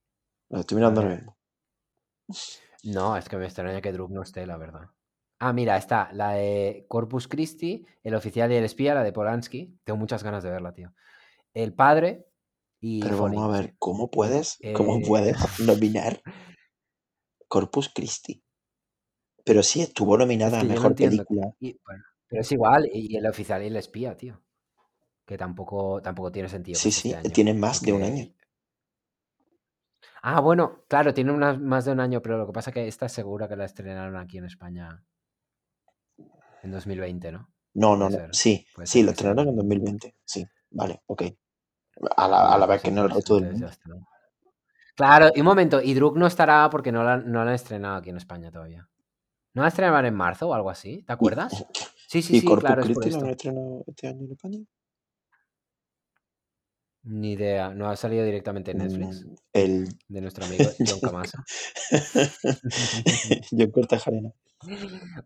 Las 0.50 0.62
estoy 0.62 0.78
mirando 0.78 1.02
ahora 1.02 1.16
mismo. 1.16 1.38
No, 2.98 3.18
es 3.18 3.28
que 3.28 3.36
me 3.38 3.46
extraña 3.46 3.82
que 3.82 3.92
Druk 3.92 4.12
no 4.12 4.22
esté, 4.22 4.46
la 4.46 4.56
verdad. 4.58 4.90
Ah, 5.46 5.52
mira, 5.52 5.76
está 5.76 6.10
la 6.14 6.32
de 6.32 6.86
Corpus 6.88 7.28
Christi, 7.28 7.86
El 8.02 8.16
oficial 8.16 8.50
y 8.50 8.56
el 8.56 8.64
espía, 8.64 8.94
la 8.94 9.04
de 9.04 9.12
Polanski. 9.12 9.78
Tengo 9.84 9.98
muchas 10.00 10.24
ganas 10.24 10.42
de 10.42 10.50
verla, 10.50 10.74
tío. 10.74 10.94
El 11.54 11.74
padre 11.74 12.26
y 12.80 13.02
Pero 13.02 13.22
vamos 13.22 13.44
a 13.44 13.58
ver, 13.58 13.66
sí. 13.72 13.76
¿cómo 13.78 14.10
puedes, 14.10 14.58
Eh, 14.62 14.72
cómo 14.72 15.02
puedes 15.02 15.36
nominar 15.60 16.22
Corpus 17.50 17.90
Christi? 17.94 18.42
Pero 19.44 19.64
sí 19.64 19.82
estuvo 19.82 20.16
es 20.16 20.20
nominada 20.20 20.60
a 20.60 20.62
que 20.62 20.68
no 20.68 20.74
mejor 20.76 20.96
película. 20.96 21.54
Y, 21.60 21.78
bueno, 21.86 22.04
pero 22.30 22.42
es 22.42 22.52
igual, 22.54 22.90
y 22.94 23.18
el 23.18 23.26
oficial 23.26 23.62
y 23.64 23.68
el 23.68 23.76
espía, 23.76 24.16
tío. 24.16 24.42
Que 25.26 25.38
tampoco, 25.38 26.02
tampoco 26.02 26.32
tiene 26.32 26.48
sentido 26.48 26.80
Sí, 26.80 26.90
sí, 26.92 27.10
este 27.10 27.20
año. 27.20 27.34
tiene 27.34 27.54
más 27.54 27.82
de 27.82 27.92
un 27.92 28.04
año. 28.04 28.34
Ah, 30.22 30.40
bueno, 30.40 30.86
claro, 30.88 31.14
tiene 31.14 31.34
una- 31.34 31.56
más 31.60 31.84
de 31.84 31.92
un 31.92 32.00
año, 32.00 32.22
pero 32.22 32.38
lo 32.38 32.48
que 32.48 32.54
pasa 32.54 32.70
es 32.70 32.74
que 32.74 32.88
esta 32.88 33.08
es 33.08 33.12
segura 33.12 33.50
que 33.50 33.58
la 33.58 33.66
estrenaron 33.66 34.16
aquí 34.16 34.38
en 34.38 34.46
España 34.46 35.04
en 36.64 36.72
2020, 36.72 37.32
¿no? 37.32 37.50
No, 37.76 37.96
no, 37.96 38.10
no. 38.10 38.18
ser, 38.18 38.34
Sí, 38.36 38.66
puede 38.74 38.88
sí, 38.88 39.04
lo 39.04 39.12
estrenaron 39.12 39.44
en 39.48 39.50
el- 39.50 39.56
2020. 39.58 40.16
Sí, 40.26 40.46
vale, 40.72 41.02
ok. 41.08 41.24
A 42.18 42.28
la, 42.28 42.54
a 42.54 42.58
la 42.58 42.66
vez 42.66 42.82
pues 42.82 42.82
que 42.82 42.88
en 42.90 42.98
el 42.98 43.10
resto 43.10 43.36
del 43.40 43.52
mundo. 43.52 43.70
¿no? 43.86 44.08
Claro, 44.96 45.30
y 45.34 45.40
un 45.40 45.46
momento, 45.46 45.82
y 45.82 45.94
Druk 45.94 46.18
no 46.18 46.28
estará 46.28 46.70
porque 46.70 46.92
no 46.92 47.04
la, 47.04 47.18
no 47.18 47.44
la 47.44 47.50
han 47.52 47.56
estrenado 47.56 47.98
aquí 47.98 48.10
en 48.12 48.18
España 48.18 48.52
todavía. 48.52 48.88
¿No 49.54 49.62
la 49.64 49.68
estrenaron 49.68 50.06
en 50.06 50.16
marzo 50.16 50.50
o 50.50 50.54
algo 50.54 50.70
así? 50.70 51.04
¿Te 51.04 51.14
acuerdas? 51.14 51.52
Sí, 52.06 52.22
sí, 52.22 52.36
¿Y 52.36 52.42
sí, 52.42 52.48
Corpus 52.48 52.66
claro, 52.66 52.82
es 52.84 52.88
por 52.94 53.04
han 53.08 53.30
estrenado 53.32 53.84
este 53.88 54.08
año 54.08 54.26
en 54.26 54.32
España? 54.32 54.60
Ni 57.06 57.32
idea, 57.32 57.74
no 57.74 57.90
ha 57.90 57.96
salido 57.96 58.24
directamente 58.24 58.70
en 58.72 58.78
Netflix 58.78 59.26
Mm, 59.26 59.36
el 59.54 59.90
de 60.10 60.22
nuestro 60.22 60.46
amigo 60.46 60.70
John 60.78 61.00
Camasa. 61.00 61.44
John 63.52 63.72
Cortajarena. 63.72 64.32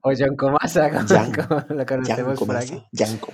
O 0.02 0.12
John 0.18 0.36
Comasa, 0.36 0.90
como, 0.92 1.08
como 1.48 1.66
lo 1.80 1.86
conocemos 1.86 2.40
por 2.40 2.56
aquí. 2.58 2.84
Yanko. 2.92 3.34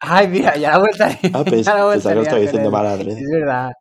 Ay, 0.00 0.28
mira, 0.28 0.56
ya 0.56 0.72
la 0.72 0.78
vuelta 0.78 1.18
Ah, 1.32 1.44
pues, 1.44 1.64
ya 1.66 1.74
la 1.74 1.84
pensaba 1.84 1.84
vuelta 1.86 2.14
lo 2.14 2.22
liar 2.22 2.40
diciendo 2.40 2.70
mal 2.70 2.86
adrede. 2.86 3.20
Es 3.20 3.30
verdad. 3.30 3.72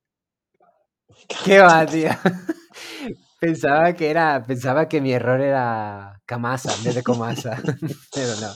¿Qué 1.46 1.60
va, 1.60 1.86
tío? 1.86 2.10
Pensaba 3.40 3.92
que 3.94 4.10
era, 4.10 4.42
pensaba 4.42 4.88
que 4.88 5.02
mi 5.02 5.12
error 5.12 5.42
era 5.42 6.22
Camasa 6.26 6.74
en 6.78 6.84
vez 6.86 6.96
de 6.96 7.04
Comasa, 7.04 7.62
pero 8.14 8.36
no. 8.40 8.54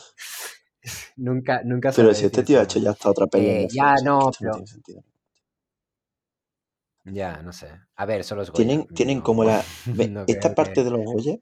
Nunca, 1.17 1.61
nunca 1.65 1.91
Pero 1.93 2.13
si 2.13 2.25
este 2.25 2.41
tío 2.43 2.61
ha 2.61 2.63
hecho 2.63 2.79
ya 2.79 2.91
hasta 2.91 3.09
otra 3.09 3.27
peli 3.27 3.49
en 3.49 3.55
Eh, 3.63 3.67
ya, 3.69 3.95
no, 4.01 4.31
pero- 4.39 4.63
tiene. 4.85 5.01
Ya, 7.03 7.41
no 7.41 7.51
sé. 7.51 7.67
A 7.97 8.05
ver, 8.05 8.23
solo 8.23 8.43
es 8.43 8.49
Goya. 8.51 8.65
Tienen, 8.65 8.87
tienen 8.87 9.17
no- 9.17 9.23
como 9.25 9.43
la... 9.43 9.61
no 10.09 10.23
esta 10.27 10.55
parte 10.55 10.75
que- 10.75 10.83
de 10.85 10.91
los 10.91 11.03
Goya... 11.03 11.35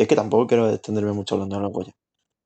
Es 0.00 0.08
que 0.08 0.16
tampoco 0.16 0.46
quiero 0.46 0.70
extenderme 0.70 1.12
mucho 1.12 1.34
hablando 1.34 1.56
de 1.56 1.62
los 1.62 1.72
Goya. 1.72 1.92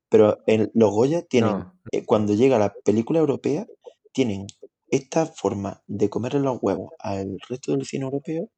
Pero 0.09 0.43
en 0.45 0.71
los 0.73 0.91
Goya 0.91 1.21
tienen... 1.21 1.51
No, 1.57 1.73
eh, 1.91 2.03
cuando 2.05 2.33
llega 2.33 2.59
la 2.59 2.73
película 2.83 3.19
europea, 3.19 3.65
tienen 4.11 4.45
esta 4.89 5.25
forma 5.25 5.81
de 5.87 6.09
comerle 6.09 6.41
los 6.41 6.57
huevos 6.61 6.91
al 6.99 7.37
resto 7.47 7.71
del 7.71 7.85
cine 7.85 8.03
europeo, 8.03 8.49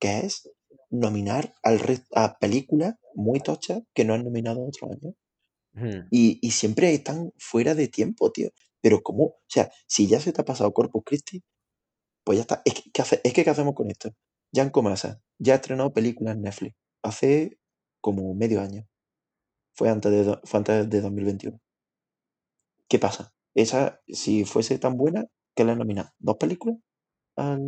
que 0.00 0.20
es 0.20 0.50
nominar 0.88 1.54
al 1.62 1.80
a 2.14 2.38
películas 2.38 2.94
muy 3.14 3.40
tochas 3.40 3.82
que 3.94 4.04
no 4.06 4.14
han 4.14 4.24
nominado 4.24 4.64
otros 4.66 4.90
años. 4.90 5.14
Ujú. 5.74 6.06
Y, 6.10 6.38
y 6.40 6.50
siempre 6.52 6.94
están 6.94 7.32
fuera 7.36 7.74
de 7.74 7.88
tiempo, 7.88 8.32
tío. 8.32 8.48
Pero 8.80 9.02
¿cómo? 9.02 9.24
O 9.24 9.36
sea, 9.48 9.70
si 9.86 10.06
ya 10.06 10.18
se 10.18 10.32
te 10.32 10.40
ha 10.40 10.44
pasado 10.46 10.72
Corpus 10.72 11.02
Christi, 11.04 11.42
pues 12.24 12.38
ya 12.38 12.42
está. 12.42 12.62
Es 12.64 12.74
que, 12.74 12.90
¿qué, 12.90 13.02
hace- 13.02 13.20
es 13.22 13.32
que 13.34 13.44
¿qué 13.44 13.50
hacemos 13.50 13.74
con 13.74 13.90
esto? 13.90 14.10
Jan 14.54 14.70
Comasa 14.70 15.20
ya 15.38 15.52
ha 15.52 15.56
estrenado 15.56 15.92
películas 15.92 16.36
en 16.36 16.42
Netflix 16.42 16.74
hace 17.02 17.58
como 18.06 18.32
medio 18.36 18.60
año. 18.60 18.86
Fue 19.74 19.88
antes 19.88 20.12
de, 20.12 20.38
fue 20.44 20.58
antes 20.58 20.88
de 20.88 21.00
2021. 21.00 21.60
¿Qué 22.88 23.00
pasa? 23.00 23.34
Esa, 23.52 24.00
si 24.06 24.44
fuese 24.44 24.78
tan 24.78 24.96
buena, 24.96 25.26
¿qué 25.56 25.64
le 25.64 25.72
han 25.72 25.78
nominado? 25.78 26.10
¿Dos 26.20 26.36
películas? 26.36 26.78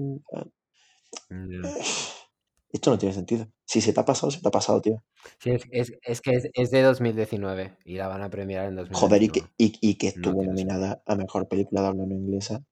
Esto 2.70 2.90
no 2.90 2.98
tiene 2.98 3.16
sentido. 3.16 3.48
Si 3.64 3.80
se 3.80 3.92
te 3.92 3.98
ha 3.98 4.04
pasado, 4.04 4.30
se 4.30 4.40
te 4.40 4.46
ha 4.46 4.52
pasado, 4.52 4.80
tío. 4.80 5.02
Sí, 5.40 5.50
es, 5.50 5.64
es, 5.72 5.92
es 6.02 6.20
que 6.20 6.36
es, 6.36 6.48
es 6.54 6.70
de 6.70 6.82
2019 6.82 7.78
y 7.84 7.96
la 7.96 8.06
van 8.06 8.22
a 8.22 8.30
premiar 8.30 8.66
en 8.66 8.76
2021. 8.76 8.96
Joder, 8.96 9.22
y 9.24 9.28
que, 9.30 9.40
y, 9.56 9.72
y 9.80 9.96
que 9.96 10.06
estuvo 10.06 10.44
nominada 10.44 11.02
a 11.04 11.16
Mejor 11.16 11.48
Película 11.48 11.80
de 11.80 11.88
habla 11.88 12.06
no 12.06 12.14
inglesa 12.14 12.62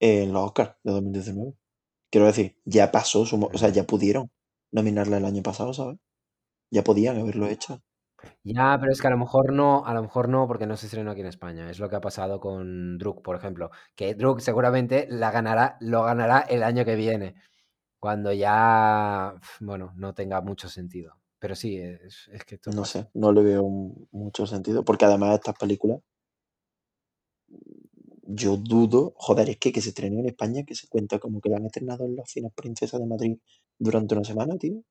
en 0.00 0.32
los 0.32 0.42
Oscars 0.42 0.76
de 0.84 0.92
2019. 0.92 1.52
Quiero 2.10 2.26
decir, 2.28 2.56
ya 2.64 2.90
pasó, 2.90 3.26
su 3.26 3.38
o 3.44 3.58
sea, 3.58 3.68
ya 3.68 3.84
pudieron 3.84 4.30
nominarla 4.72 5.18
el 5.18 5.26
año 5.26 5.42
pasado, 5.42 5.74
¿sabes? 5.74 5.98
Ya 6.70 6.82
podían 6.82 7.18
haberlo 7.18 7.46
hecho. 7.46 7.82
Ya, 8.44 8.76
pero 8.80 8.92
es 8.92 9.00
que 9.00 9.06
a 9.06 9.10
lo 9.10 9.18
mejor 9.18 9.52
no, 9.52 9.84
a 9.86 9.94
lo 9.94 10.02
mejor 10.02 10.28
no, 10.28 10.46
porque 10.48 10.66
no 10.66 10.76
se 10.76 10.86
estrenó 10.86 11.10
aquí 11.12 11.20
en 11.20 11.26
España. 11.28 11.70
Es 11.70 11.78
lo 11.78 11.88
que 11.88 11.96
ha 11.96 12.00
pasado 12.00 12.40
con 12.40 12.98
Druk, 12.98 13.22
por 13.22 13.36
ejemplo. 13.36 13.70
Que 13.94 14.14
Druk 14.14 14.40
seguramente 14.40 15.06
la 15.08 15.30
ganará, 15.30 15.76
lo 15.80 16.02
ganará 16.04 16.40
el 16.40 16.62
año 16.62 16.84
que 16.84 16.96
viene. 16.96 17.36
Cuando 18.00 18.32
ya, 18.32 19.34
bueno, 19.60 19.92
no 19.96 20.14
tenga 20.14 20.40
mucho 20.42 20.68
sentido. 20.68 21.16
Pero 21.40 21.54
sí, 21.56 21.78
es, 21.78 22.28
es 22.32 22.44
que 22.44 22.56
esto 22.56 22.74
No 22.74 22.84
pasa. 22.84 22.90
sé, 22.90 23.08
no 23.14 23.32
le 23.32 23.42
veo 23.42 23.64
mucho 24.12 24.46
sentido, 24.46 24.84
porque 24.84 25.06
además 25.06 25.34
estas 25.34 25.58
películas, 25.58 26.00
yo 28.40 28.56
dudo, 28.56 29.14
joder, 29.16 29.48
es 29.50 29.58
que 29.58 29.72
que 29.72 29.80
se 29.80 29.88
estrenen 29.90 30.20
en 30.20 30.26
España, 30.28 30.64
que 30.64 30.74
se 30.74 30.88
cuenta 30.88 31.18
como 31.18 31.40
que 31.40 31.48
la 31.48 31.56
han 31.56 31.66
estrenado 31.66 32.04
en 32.04 32.16
los 32.16 32.30
cines 32.30 32.52
Princesa 32.54 32.98
de 32.98 33.06
Madrid 33.06 33.38
durante 33.78 34.14
una 34.14 34.24
semana, 34.24 34.56
tío. 34.58 34.82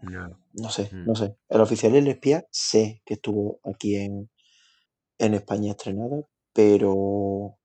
No. 0.00 0.38
No 0.52 0.68
sé, 0.70 0.88
Mm. 0.92 1.06
no 1.06 1.14
sé. 1.14 1.36
El 1.48 1.60
oficial 1.60 1.94
y 1.94 1.98
el 1.98 2.08
espía 2.08 2.46
sé 2.50 3.02
que 3.04 3.14
estuvo 3.14 3.60
aquí 3.64 3.96
en, 3.96 4.30
en 5.18 5.34
España 5.34 5.72
estrenada, 5.72 6.22
pero, 6.52 7.56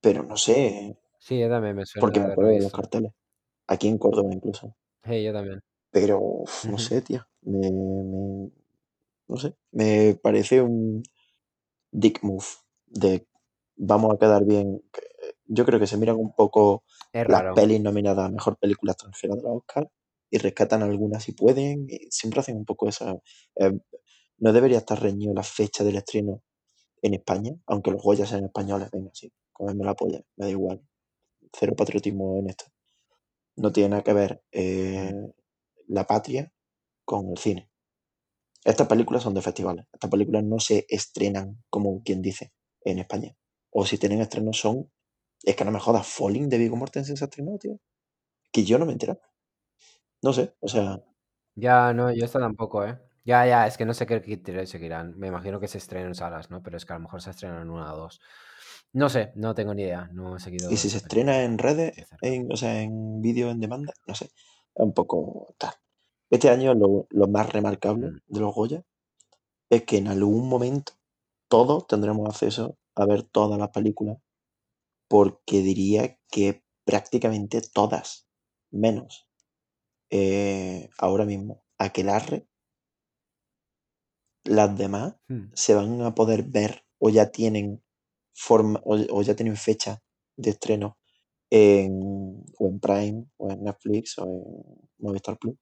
pero 0.00 0.22
no 0.22 0.36
sé, 0.36 0.98
Sí, 1.18 1.38
yo 1.40 1.48
también 1.48 1.74
me 1.76 1.84
suena 1.84 2.00
porque 2.06 2.20
me 2.20 2.26
acuerdo 2.32 2.50
de 2.52 2.60
los 2.62 2.72
carteles. 2.72 3.12
Aquí 3.66 3.88
en 3.88 3.98
Córdoba 3.98 4.32
incluso. 4.32 4.74
Sí, 5.04 5.22
yo 5.24 5.32
también. 5.32 5.60
Pero 5.90 6.20
uf, 6.20 6.64
no 6.66 6.78
sé, 6.78 7.02
tío. 7.02 7.26
Me, 7.42 7.70
me- 7.70 8.50
no 9.28 9.36
sé. 9.36 9.54
Me 9.72 10.14
parece 10.22 10.62
un 10.62 11.02
dick 11.90 12.22
move 12.22 12.44
de 12.86 13.26
vamos 13.76 14.14
a 14.14 14.18
quedar 14.18 14.44
bien. 14.44 14.82
Yo 15.46 15.64
creo 15.66 15.78
que 15.80 15.86
se 15.86 15.96
miran 15.98 16.16
un 16.16 16.32
poco 16.34 16.84
las 17.12 17.54
pelis 17.54 17.80
nominadas 17.80 18.26
a 18.26 18.30
mejor 18.30 18.56
película 18.58 18.92
extranjera 18.92 19.34
de 19.34 19.42
los 19.42 19.56
Oscars 19.58 19.88
y 20.30 20.38
rescatan 20.38 20.82
algunas 20.82 21.22
si 21.24 21.32
pueden. 21.32 21.86
siempre 22.10 22.40
hacen 22.40 22.56
un 22.56 22.64
poco 22.64 22.88
esa. 22.88 23.14
eh, 23.56 23.72
no 24.38 24.52
debería 24.52 24.78
estar 24.78 25.00
reñido 25.00 25.34
la 25.34 25.42
fecha 25.42 25.82
del 25.84 25.96
estreno 25.96 26.42
en 27.02 27.14
España, 27.14 27.52
aunque 27.66 27.90
los 27.90 28.02
Goya 28.02 28.26
sean 28.26 28.44
españoles. 28.44 28.90
Venga, 28.92 29.10
sí, 29.12 29.32
comerme 29.52 29.84
la 29.84 29.94
polla, 29.94 30.20
me 30.36 30.46
da 30.46 30.50
igual. 30.50 30.82
Cero 31.52 31.74
patriotismo 31.76 32.38
en 32.38 32.50
esto. 32.50 32.66
No 33.56 33.72
tiene 33.72 33.90
nada 33.90 34.02
que 34.04 34.12
ver 34.12 34.42
eh, 34.52 35.12
la 35.88 36.06
patria 36.06 36.52
con 37.04 37.30
el 37.30 37.38
cine. 37.38 37.70
Estas 38.64 38.86
películas 38.86 39.22
son 39.22 39.34
de 39.34 39.42
festivales. 39.42 39.86
Estas 39.92 40.10
películas 40.10 40.44
no 40.44 40.60
se 40.60 40.86
estrenan, 40.88 41.62
como 41.70 42.02
quien 42.02 42.22
dice, 42.22 42.52
en 42.84 42.98
España. 42.98 43.36
O 43.70 43.86
si 43.86 43.98
tienen 43.98 44.20
estrenos 44.20 44.58
son... 44.58 44.90
Es 45.42 45.56
que 45.56 45.64
no 45.64 45.70
me 45.70 45.80
jodas, 45.80 46.06
Falling 46.06 46.48
de 46.48 46.58
Viggo 46.58 46.76
Mortensen 46.76 47.16
se 47.16 47.24
ha 47.24 47.26
estrenado, 47.26 47.58
tío. 47.58 47.80
Que 48.52 48.64
yo 48.64 48.78
no 48.78 48.84
me 48.84 48.92
he 48.92 48.94
enterado. 48.94 49.20
No 50.26 50.32
sé, 50.36 50.44
o 50.60 50.68
sea, 50.68 51.02
Ya, 51.54 51.92
no, 51.92 52.12
yo 52.12 52.24
esta 52.24 52.38
tampoco, 52.38 52.84
¿eh? 52.84 52.98
Ya, 53.24 53.44
ya, 53.46 53.66
es 53.66 53.76
que 53.76 53.84
no 53.84 53.92
sé 53.94 54.06
qué 54.06 54.20
seguirán. 54.66 55.18
Me 55.18 55.26
imagino 55.28 55.60
que 55.60 55.68
se 55.68 55.78
estrenen 55.78 56.08
en 56.08 56.14
salas, 56.14 56.50
¿no? 56.50 56.62
Pero 56.62 56.76
es 56.76 56.86
que 56.86 56.92
a 56.92 56.96
lo 56.96 57.02
mejor 57.02 57.20
se 57.20 57.30
estrenan 57.30 57.62
en 57.62 57.70
una 57.70 57.92
o 57.92 57.96
dos. 57.98 58.20
No 58.92 59.08
sé, 59.08 59.32
no 59.34 59.54
tengo 59.54 59.74
ni 59.74 59.82
idea. 59.82 60.08
No 60.12 60.36
he 60.36 60.40
seguido 60.40 60.70
y 60.70 60.76
si 60.76 60.88
se 60.90 60.98
estrena 60.98 61.42
en 61.42 61.58
redes, 61.58 62.06
en, 62.22 62.50
o 62.52 62.56
sea, 62.56 62.80
en 62.82 63.20
vídeo 63.22 63.50
en 63.50 63.60
demanda, 63.60 63.92
no 64.06 64.14
sé. 64.14 64.26
Es 64.26 64.84
un 64.84 64.92
poco 64.94 65.54
tal. 65.58 65.74
Este 66.30 66.50
año 66.50 66.74
lo, 66.74 67.06
lo 67.10 67.26
más 67.28 67.52
remarcable 67.52 68.08
Mm. 68.08 68.18
de 68.26 68.40
los 68.40 68.54
Goya 68.54 68.82
es 69.70 69.84
que 69.84 69.98
en 69.98 70.08
algún 70.08 70.48
momento 70.48 70.92
todos 71.48 71.86
tendremos 71.88 72.28
acceso 72.28 72.78
a 72.96 73.06
ver 73.06 73.24
todas 73.24 73.58
las 73.58 73.70
películas 73.70 74.18
porque 75.08 75.60
diría 75.60 76.18
que 76.30 76.64
prácticamente 76.84 77.62
todas, 77.62 78.28
menos 78.72 79.27
eh, 80.10 80.90
ahora 80.98 81.24
mismo 81.26 81.64
Aquelarre, 81.78 82.46
las 84.44 84.76
demás 84.76 85.14
Hmm. 85.28 85.52
se 85.52 85.74
van 85.74 86.02
a 86.02 86.14
poder 86.14 86.42
ver 86.44 86.84
o 86.98 87.08
ya 87.10 87.30
tienen 87.30 87.82
forma 88.34 88.80
o, 88.84 88.96
o 89.10 89.22
ya 89.22 89.34
tienen 89.36 89.56
fecha 89.56 90.02
de 90.36 90.50
estreno 90.50 90.98
en, 91.50 92.00
o 92.58 92.68
en 92.68 92.80
Prime 92.80 93.26
o 93.38 93.50
en 93.52 93.64
Netflix 93.64 94.18
o 94.18 94.24
en 94.26 94.90
Movistar 94.98 95.38
Plus. 95.38 95.56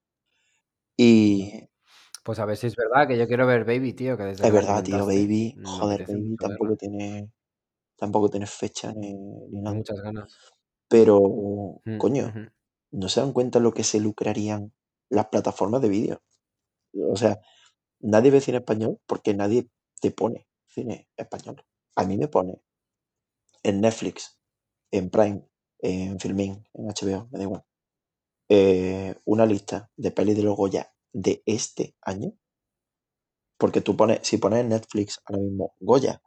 Y 0.99 1.69
Pues 2.25 2.39
a 2.41 2.45
ver 2.45 2.57
si 2.57 2.67
es 2.67 2.77
verdad 2.77 3.09
que 3.09 3.17
yo 3.19 3.27
quiero 3.27 3.47
ver 3.47 3.65
Baby, 3.65 3.93
tío, 3.95 4.17
que 4.17 4.25
desde 4.25 4.47
es 4.47 4.51
que 4.51 4.53
verdad, 4.53 4.83
tío, 4.83 5.05
Baby, 5.05 5.59
joder, 5.63 6.09
Baby 6.09 6.37
tampoco 6.39 6.75
tiene 6.77 7.31
tampoco 7.97 8.31
tiene 8.31 8.47
fecha 8.47 8.93
ni, 8.95 9.15
nada. 9.63 9.77
muchas 9.77 10.01
ganas. 10.01 10.43
Pero, 10.93 11.17
Mm, 11.87 12.01
coño. 12.01 12.27
No 12.91 13.09
se 13.09 13.21
dan 13.21 13.33
cuenta 13.33 13.61
lo 13.61 13.73
que 13.73 13.85
se 13.85 14.01
lucrarían 14.01 14.73
las 15.09 15.27
plataformas 15.27 15.83
de 15.83 15.89
vídeo. 15.89 16.23
O 17.11 17.17
sea, 17.17 17.41
nadie 18.01 18.31
ve 18.31 18.41
cine 18.41 18.59
español 18.59 19.01
porque 19.07 19.35
nadie 19.35 19.69
te 20.01 20.11
pone 20.11 20.47
cine 20.67 21.09
español. 21.17 21.65
A 21.97 22.05
mí 22.05 22.17
me 22.17 22.29
pone 22.29 22.61
en 23.63 23.81
Netflix, 23.81 24.39
en 24.91 25.11
Prime, 25.11 25.43
en 25.81 26.21
Filmin, 26.21 26.65
en 26.75 26.87
HBO, 26.87 27.29
me 27.31 27.39
da 27.39 27.45
igual, 27.45 27.65
eh, 28.49 29.15
una 29.25 29.47
lista 29.47 29.91
de 29.97 30.11
pelis 30.11 30.37
de 30.37 30.43
los 30.43 30.57
Goya 30.57 30.93
de 31.13 31.43
este 31.47 31.97
año. 32.03 32.33
Porque 33.59 33.81
tú 33.81 33.97
pones, 33.97 34.21
si 34.23 34.37
pones 34.37 34.61
en 34.61 34.69
Netflix 34.69 35.21
ahora 35.25 35.43
mismo 35.43 35.75
Goya 35.81 36.23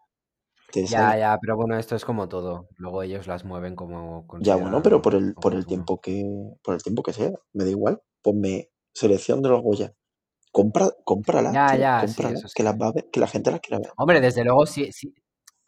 Ya, 0.74 0.88
sale. 0.88 1.20
ya, 1.20 1.38
pero 1.42 1.56
bueno, 1.56 1.78
esto 1.78 1.96
es 1.96 2.06
como 2.06 2.28
todo. 2.30 2.68
Luego 2.78 3.04
ellos 3.04 3.28
las 3.28 3.46
mueven 3.46 3.76
como 3.76 4.26
Ya, 4.42 4.56
bueno, 4.56 4.82
pero 4.82 5.02
por 5.02 5.16
el, 5.16 5.34
por 5.36 5.54
el 5.54 5.66
tiempo 5.66 6.00
que, 6.00 6.24
por 6.64 6.76
el 6.76 6.84
tiempo 6.84 7.04
que 7.04 7.14
sea, 7.14 7.32
me 7.54 7.64
da 7.66 7.70
igual. 7.70 8.02
Ponme 8.22 8.70
selección 8.94 9.42
de 9.42 9.50
los 9.50 9.62
Goya. 9.62 9.94
Compra, 10.52 10.90
cómpralas, 11.06 11.54
Ya, 11.54 11.68
tío, 11.68 11.80
ya, 11.82 12.08
sí, 12.08 12.14
sí. 12.36 12.44
que 12.56 12.64
las 12.64 12.76
va 12.76 12.88
a 12.88 12.92
ver, 12.94 13.10
que 13.12 13.20
la 13.20 13.28
gente 13.28 13.52
las 13.52 13.60
quiera 13.62 13.80
ver. 13.80 13.92
Hombre, 13.98 14.22
desde 14.22 14.44
luego, 14.44 14.66
sí, 14.66 14.92
sí. 14.92 15.14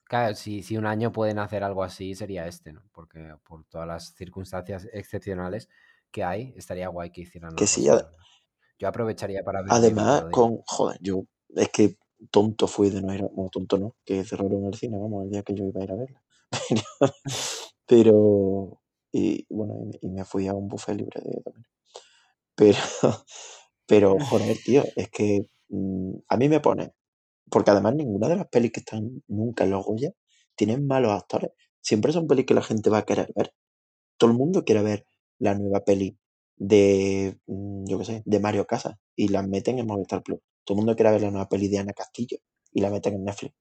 Claro, 0.06 0.36
si, 0.36 0.64
si 0.64 0.78
un 0.78 0.86
año 0.86 1.12
pueden 1.12 1.40
hacer 1.40 1.64
algo 1.64 1.84
así, 1.84 2.16
sería 2.16 2.48
este, 2.48 2.74
¿no? 2.74 2.82
Porque 2.92 3.36
por 3.48 3.66
todas 3.66 3.88
las 3.88 4.14
circunstancias 4.16 4.88
excepcionales 4.94 5.70
que 6.12 6.24
hay, 6.24 6.54
estaría 6.58 6.90
guay 6.90 7.12
que 7.12 7.22
hicieran 7.22 7.56
Que 7.56 7.68
sí, 7.68 7.82
así, 7.82 7.90
a- 7.90 7.94
la 7.94 8.04
verdad. 8.04 8.18
Yo 8.80 8.88
aprovecharía 8.90 9.44
para 9.44 9.62
además, 9.68 10.24
con, 10.32 10.58
joder, 10.66 10.98
yo, 11.02 11.24
es 11.56 11.70
que 11.70 11.98
tonto 12.32 12.68
fui 12.68 12.90
de 12.90 13.02
no 13.02 13.14
ir 13.14 13.24
a, 13.24 13.28
bueno, 13.28 13.50
tonto 13.52 13.78
no, 13.78 13.96
que 14.06 14.24
cerraron 14.24 14.66
el 14.66 14.76
cine, 14.76 14.98
vamos, 15.00 15.24
el 15.26 15.32
día 15.32 15.44
que 15.44 15.56
yo 15.56 15.66
iba 15.66 15.82
a 15.82 15.84
ir 15.84 15.92
a 15.92 15.96
verla. 15.96 16.24
Pero, 17.88 18.82
y 19.12 19.46
bueno, 19.50 19.76
y, 20.02 20.10
me- 20.10 20.26
fui 20.26 20.48
a 20.48 20.54
un 20.54 20.68
buffet 20.68 20.96
libre 20.98 21.22
de 21.22 21.42
también. 21.42 21.66
Pero, 22.56 22.78
pero, 23.88 24.20
joder, 24.20 24.58
tío, 24.66 24.84
es 24.96 25.10
que 25.10 25.48
mm, 25.70 26.14
a 26.30 26.38
mí 26.38 26.50
me 26.50 26.60
pone, 26.60 26.94
porque 27.52 27.72
además 27.72 27.96
ninguna 27.96 28.30
de 28.30 28.38
las 28.38 28.48
pelis 28.50 28.72
que 28.74 28.82
están 28.82 29.24
nunca 29.28 29.66
en 29.66 29.72
los 29.72 29.86
Goya 29.86 30.14
tienen 30.56 30.88
malos 30.88 31.14
actores. 31.14 31.52
Siempre 31.82 32.14
son 32.14 32.28
pelis 32.28 32.46
que 32.46 32.56
la 32.56 32.64
gente 32.64 32.90
va 32.90 33.00
a 33.00 33.06
querer 33.06 33.32
ver. 33.36 33.54
Todo 34.18 34.32
el 34.32 34.38
mundo 34.38 34.66
quiere 34.66 34.84
ver 34.84 35.06
la 35.40 35.56
nueva 35.56 35.82
peli 35.86 36.18
de, 36.58 37.38
mm, 37.48 37.86
yo 37.88 38.00
qué 38.00 38.06
sé, 38.06 38.24
de 38.26 38.40
Mario 38.40 38.68
Casas 38.68 38.98
y 39.16 39.30
la 39.30 39.44
meten 39.44 39.80
en 39.80 39.88
Movistar 39.88 40.24
Plus. 40.24 40.40
Todo 40.64 40.76
el 40.76 40.78
mundo 40.86 40.96
quiere 40.96 41.12
ver 41.12 41.22
la 41.22 41.32
nueva 41.32 41.50
peli 41.50 41.68
de 41.68 41.80
Ana 41.80 41.94
Castillo 41.94 42.38
y 42.74 42.82
la 42.82 42.90
meten 42.90 43.16
en 43.16 43.24
Netflix. 43.26 43.56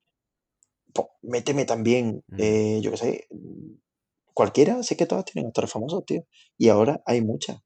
Pues, 0.92 1.08
méteme 1.22 1.64
también, 1.64 2.22
Mm, 2.28 2.36
eh, 2.38 2.80
yo 2.82 2.90
qué 2.92 2.96
sé, 2.96 3.28
cualquiera, 4.34 4.82
sé 4.82 4.96
que 4.96 5.06
todas 5.06 5.24
tienen 5.24 5.48
actores 5.48 5.70
famosos, 5.70 6.04
tío. 6.04 6.24
Y 6.58 6.68
ahora 6.68 7.02
hay 7.06 7.22
muchas. 7.22 7.58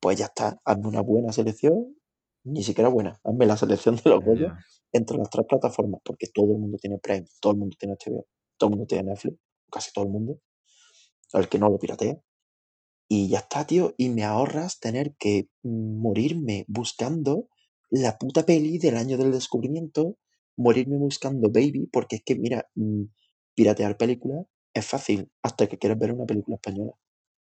Pues 0.00 0.18
ya 0.18 0.26
está, 0.26 0.60
hazme 0.64 0.88
una 0.88 1.00
buena 1.00 1.32
selección, 1.32 1.96
ni 2.44 2.62
siquiera 2.64 2.88
buena, 2.88 3.20
hazme 3.24 3.46
la 3.46 3.56
selección 3.56 3.96
de 3.96 4.10
los 4.10 4.24
Goya 4.24 4.48
ya. 4.48 4.58
entre 4.92 5.16
las 5.18 5.30
tres 5.30 5.46
plataformas, 5.48 6.00
porque 6.04 6.26
todo 6.32 6.52
el 6.52 6.58
mundo 6.58 6.78
tiene 6.78 6.98
Prime, 6.98 7.26
todo 7.40 7.52
el 7.52 7.58
mundo 7.58 7.76
tiene 7.78 7.94
HBO, 7.94 8.26
todo 8.56 8.68
el 8.68 8.76
mundo 8.76 8.86
tiene 8.86 9.10
Netflix, 9.10 9.36
casi 9.70 9.92
todo 9.92 10.04
el 10.06 10.10
mundo, 10.10 10.40
el 11.34 11.48
que 11.48 11.58
no 11.58 11.68
lo 11.68 11.78
piratea. 11.78 12.18
Y 13.08 13.28
ya 13.28 13.38
está, 13.40 13.66
tío, 13.66 13.94
y 13.96 14.08
me 14.08 14.24
ahorras 14.24 14.80
tener 14.80 15.14
que 15.16 15.48
mm, 15.62 16.00
morirme 16.00 16.64
buscando 16.66 17.48
la 17.92 18.18
puta 18.18 18.44
peli 18.44 18.78
del 18.78 18.96
año 18.96 19.18
del 19.18 19.32
descubrimiento, 19.32 20.16
morirme 20.56 20.96
buscando 20.98 21.50
Baby, 21.50 21.88
porque 21.92 22.16
es 22.16 22.22
que, 22.24 22.36
mira, 22.36 22.68
mm, 22.74 23.04
piratear 23.54 23.96
películas 23.98 24.46
es 24.74 24.86
fácil 24.86 25.30
hasta 25.42 25.66
que 25.68 25.78
quieres 25.78 25.98
ver 25.98 26.12
una 26.12 26.24
película 26.24 26.56
española. 26.56 26.92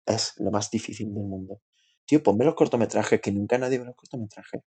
Es 0.06 0.34
lo 0.38 0.50
más 0.50 0.70
difícil 0.70 1.14
del 1.14 1.24
mundo. 1.24 1.60
Tío, 2.06 2.22
ponme 2.22 2.44
los 2.44 2.54
cortometrajes, 2.54 3.20
que 3.20 3.32
nunca 3.32 3.58
nadie 3.58 3.78
ve 3.78 3.86
los 3.86 3.96
cortometrajes. 3.96 4.62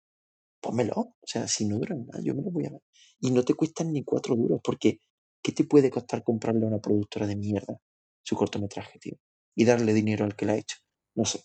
Pónmelo. 0.60 0.94
O 0.96 1.26
sea, 1.26 1.48
si 1.48 1.66
no 1.66 1.78
duran 1.78 2.06
nada, 2.06 2.22
yo 2.24 2.34
me 2.34 2.42
los 2.42 2.52
voy 2.52 2.66
a 2.66 2.70
ver. 2.70 2.82
Y 3.20 3.30
no 3.30 3.44
te 3.44 3.54
cuestan 3.54 3.92
ni 3.92 4.04
cuatro 4.04 4.36
duros, 4.36 4.60
porque 4.64 4.98
¿qué 5.42 5.52
te 5.52 5.64
puede 5.64 5.90
costar 5.90 6.24
comprarle 6.24 6.64
a 6.64 6.68
una 6.68 6.80
productora 6.80 7.26
de 7.26 7.36
mierda 7.36 7.78
su 8.22 8.36
cortometraje, 8.36 8.98
tío? 8.98 9.16
Y 9.54 9.64
darle 9.64 9.94
dinero 9.94 10.24
al 10.24 10.36
que 10.36 10.46
la 10.46 10.54
ha 10.54 10.56
hecho. 10.56 10.78
No 11.14 11.24
sé. 11.24 11.40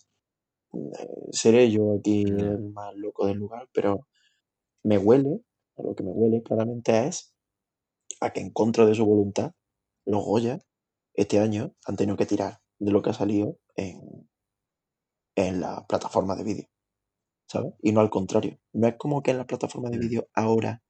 Eh, 0.72 1.28
seré 1.32 1.70
yo 1.70 1.94
aquí 1.98 2.22
el 2.22 2.70
más 2.72 2.94
loco 2.96 3.26
del 3.26 3.38
lugar, 3.38 3.68
pero 3.72 4.06
me 4.84 4.98
huele, 4.98 5.40
a 5.76 5.82
lo 5.82 5.94
que 5.94 6.02
me 6.02 6.12
huele 6.12 6.42
claramente 6.42 7.06
es 7.06 7.34
a 8.20 8.30
que 8.32 8.40
en 8.40 8.50
contra 8.50 8.86
de 8.86 8.94
su 8.94 9.04
voluntad, 9.06 9.52
los 10.04 10.24
Goya 10.24 10.60
este 11.14 11.38
año 11.40 11.74
han 11.86 11.96
tenido 11.96 12.16
que 12.16 12.26
tirar 12.26 12.60
de 12.78 12.92
lo 12.92 13.02
que 13.02 13.10
ha 13.10 13.14
salido 13.14 13.58
en, 13.76 14.28
en 15.36 15.60
la 15.60 15.86
plataforma 15.86 16.36
de 16.36 16.44
vídeo, 16.44 16.66
¿sabes? 17.48 17.72
Y 17.82 17.92
no 17.92 18.00
al 18.00 18.10
contrario. 18.10 18.58
No 18.72 18.88
es 18.88 18.96
como 18.96 19.22
que 19.22 19.30
en 19.32 19.38
la 19.38 19.46
plataforma 19.46 19.90
de 19.90 19.98
Mm. 19.98 20.00
vídeo 20.00 20.28
ahora, 20.34 20.82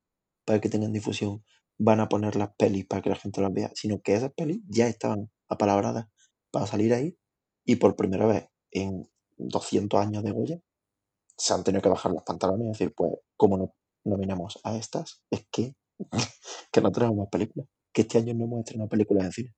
para 0.45 0.61
que 0.61 0.69
tengan 0.69 0.93
difusión, 0.93 1.45
van 1.79 2.01
a 2.01 2.09
poner 2.09 2.37
las 2.37 2.55
pelis 2.57 2.87
para 2.87 3.03
que 3.03 3.11
la 3.11 3.17
gente 3.17 3.41
las 3.41 3.53
vea, 3.53 3.71
sino 3.75 4.01
que 4.01 4.15
esas 4.15 4.33
pelis 4.33 4.61
ya 4.69 4.87
estaban 4.89 5.31
apalabradas 5.49 6.07
para 6.51 6.67
salir 6.67 6.93
ahí 6.93 7.17
y 7.65 7.77
por 7.77 7.97
primera 7.97 8.27
vez 8.27 8.49
en 8.71 9.09
200 9.39 10.01
años 10.01 10.23
de 10.23 10.33
Goya 10.33 10.61
se 11.37 11.55
han 11.55 11.65
tenido 11.65 11.81
que 11.83 11.89
bajar 11.89 12.13
los 12.13 12.25
pantalones 12.25 12.67
y 12.67 12.69
decir, 12.71 12.93
pues, 12.95 13.13
como 13.37 13.57
no 13.57 13.75
nominamos 14.05 14.59
a 14.65 14.77
estas, 14.77 15.23
es 15.31 15.47
que, 15.51 15.75
que 16.73 16.81
no 16.81 16.91
tenemos 16.91 17.17
más 17.17 17.29
películas. 17.29 17.69
Que 17.93 18.03
este 18.03 18.19
año 18.19 18.35
no 18.35 18.45
hemos 18.45 18.61
estrenado 18.61 18.89
películas 18.89 19.27
en 19.27 19.33
cine. 19.33 19.55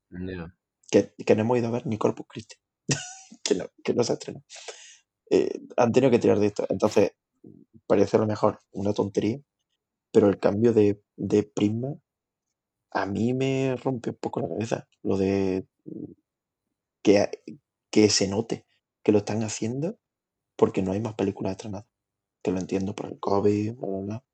Que, 0.91 1.15
que 1.25 1.35
no 1.35 1.43
hemos 1.43 1.59
ido 1.59 1.69
a 1.69 1.73
ver 1.73 1.87
ni 1.87 1.99
Corpus 1.99 2.27
Christi. 2.29 2.57
que, 3.45 3.55
no, 3.55 3.67
que 3.83 3.95
no 3.95 4.05
se 4.05 4.13
ha 4.13 4.15
estrenado. 4.15 4.45
Eh, 5.31 5.61
han 5.77 5.93
tenido 5.93 6.11
que 6.11 6.19
tirar 6.19 6.39
de 6.39 6.47
esto. 6.47 6.67
Entonces, 6.69 7.13
parece 7.87 8.17
a 8.17 8.21
lo 8.21 8.27
mejor 8.27 8.61
una 8.73 8.93
tontería, 8.93 9.41
pero 10.13 10.29
el 10.29 10.39
cambio 10.39 10.73
de, 10.73 11.03
de 11.17 11.43
prisma 11.45 11.95
a 12.93 13.07
mí 13.07 13.33
me 13.33 13.77
rompe 13.77 14.11
un 14.11 14.17
poco 14.17 14.41
la 14.41 14.49
cabeza. 14.49 14.89
Lo 15.03 15.17
de 15.17 15.67
que, 17.03 17.31
que 17.91 18.11
se 18.11 18.29
note 18.29 18.67
que 19.05 19.13
lo 19.13 19.19
están 19.19 19.43
haciendo 19.43 19.99
porque 20.57 20.83
no 20.83 20.93
hay 20.93 21.01
más 21.01 21.15
películas 21.15 21.53
estrenadas. 21.53 21.87
Que 22.43 22.53
lo 22.53 22.59
entiendo 22.61 22.95
por 22.95 23.07
el 23.07 23.21
COVID, 23.21 23.75
bla, 23.75 23.89
bla, 23.89 24.01
bla. 24.01 24.25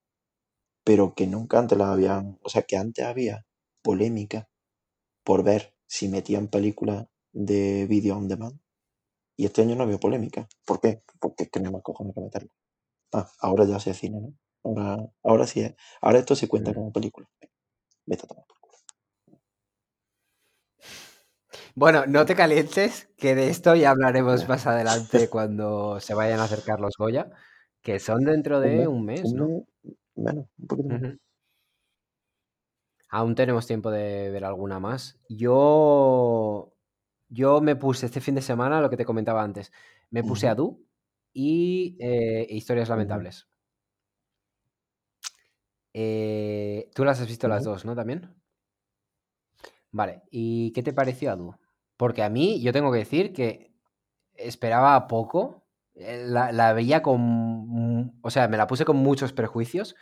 Pero 0.84 1.14
que 1.14 1.26
nunca 1.26 1.58
antes 1.58 1.78
las 1.78 1.88
habían. 1.90 2.38
O 2.42 2.48
sea, 2.48 2.62
que 2.62 2.76
antes 2.76 3.04
había 3.04 3.46
polémica 3.82 4.48
por 5.24 5.44
ver 5.44 5.74
si 5.86 6.08
metían 6.08 6.48
películas 6.48 7.06
de 7.32 7.86
vídeo 7.88 8.16
on 8.16 8.28
demand. 8.28 8.60
Y 9.36 9.46
este 9.46 9.62
año 9.62 9.76
no 9.76 9.84
había 9.84 9.98
polémica. 9.98 10.48
¿Por 10.66 10.80
qué? 10.80 11.02
Porque 11.20 11.44
es 11.44 11.50
que 11.50 11.60
no 11.60 11.68
hay 11.68 11.72
más 11.74 11.82
cojones 11.82 12.14
que 12.14 12.20
meterlo. 12.22 12.50
Ah, 13.12 13.30
ahora 13.40 13.64
ya 13.66 13.80
se 13.80 13.94
cine, 13.94 14.20
¿no? 14.20 14.34
Ahora, 14.64 14.98
ahora 15.24 15.46
sí 15.48 15.60
es. 15.62 15.74
Ahora 16.02 16.20
esto 16.20 16.36
se 16.36 16.48
cuenta 16.48 16.72
Mm. 16.72 16.74
como 16.74 16.92
película. 16.92 17.28
Vete 18.06 18.24
a 18.24 18.28
tomar 18.28 18.46
por 18.46 18.60
culo. 18.60 18.78
Bueno, 21.74 22.06
no 22.06 22.24
te 22.26 22.34
calientes, 22.34 23.08
que 23.16 23.34
de 23.34 23.48
esto 23.48 23.74
ya 23.74 23.90
hablaremos 23.90 24.48
más 24.48 24.66
adelante 24.66 25.28
cuando 25.30 26.00
se 26.00 26.14
vayan 26.14 26.40
a 26.40 26.44
acercar 26.44 26.80
los 26.80 26.94
Goya, 26.98 27.30
que 27.82 27.98
son 27.98 28.24
dentro 28.24 28.58
Un 28.58 28.62
de 28.62 28.76
mes, 28.76 28.86
un 28.88 29.04
mes, 29.04 29.32
¿no? 29.34 29.66
menos, 30.16 30.46
un 30.58 30.66
poquito. 30.66 30.94
Ujú. 30.94 31.18
Aún 33.08 33.34
tenemos 33.34 33.66
tiempo 33.66 33.90
de 33.90 34.30
ver 34.30 34.44
alguna 34.44 34.80
más. 34.80 35.18
Yo, 35.28 36.72
yo 37.28 37.60
me 37.60 37.76
puse 37.76 38.06
este 38.06 38.20
fin 38.20 38.34
de 38.34 38.42
semana, 38.42 38.80
lo 38.80 38.90
que 38.90 38.96
te 38.96 39.04
comentaba 39.04 39.42
antes, 39.42 39.72
me 40.10 40.24
puse 40.24 40.48
a 40.48 40.54
Du 40.54 40.84
y 41.32 41.96
eh, 42.00 42.46
Historias 42.50 42.88
Lamentables. 42.88 43.48
Eh, 45.94 46.90
Tú 46.94 47.04
las 47.04 47.20
has 47.20 47.26
visto 47.28 47.48
las 47.48 47.64
dos, 47.64 47.84
¿no? 47.84 47.94
También. 47.96 48.34
Vale, 49.96 50.22
¿y 50.30 50.72
qué 50.72 50.82
te 50.82 50.92
pareció 50.92 51.30
a 51.32 51.36
Du? 51.36 51.54
Porque 51.96 52.22
a 52.22 52.28
mí, 52.30 52.60
yo 52.62 52.72
tengo 52.72 52.92
que 52.92 52.98
decir 52.98 53.32
que 53.32 53.72
esperaba 54.36 55.06
poco. 55.08 55.64
eh, 55.94 56.24
La, 56.26 56.52
la 56.52 56.72
veía 56.74 57.02
con. 57.02 58.18
O 58.22 58.30
sea, 58.30 58.48
me 58.48 58.56
la 58.58 58.66
puse 58.68 58.84
con 58.84 58.96
muchos 58.98 59.32
prejuicios, 59.32 59.96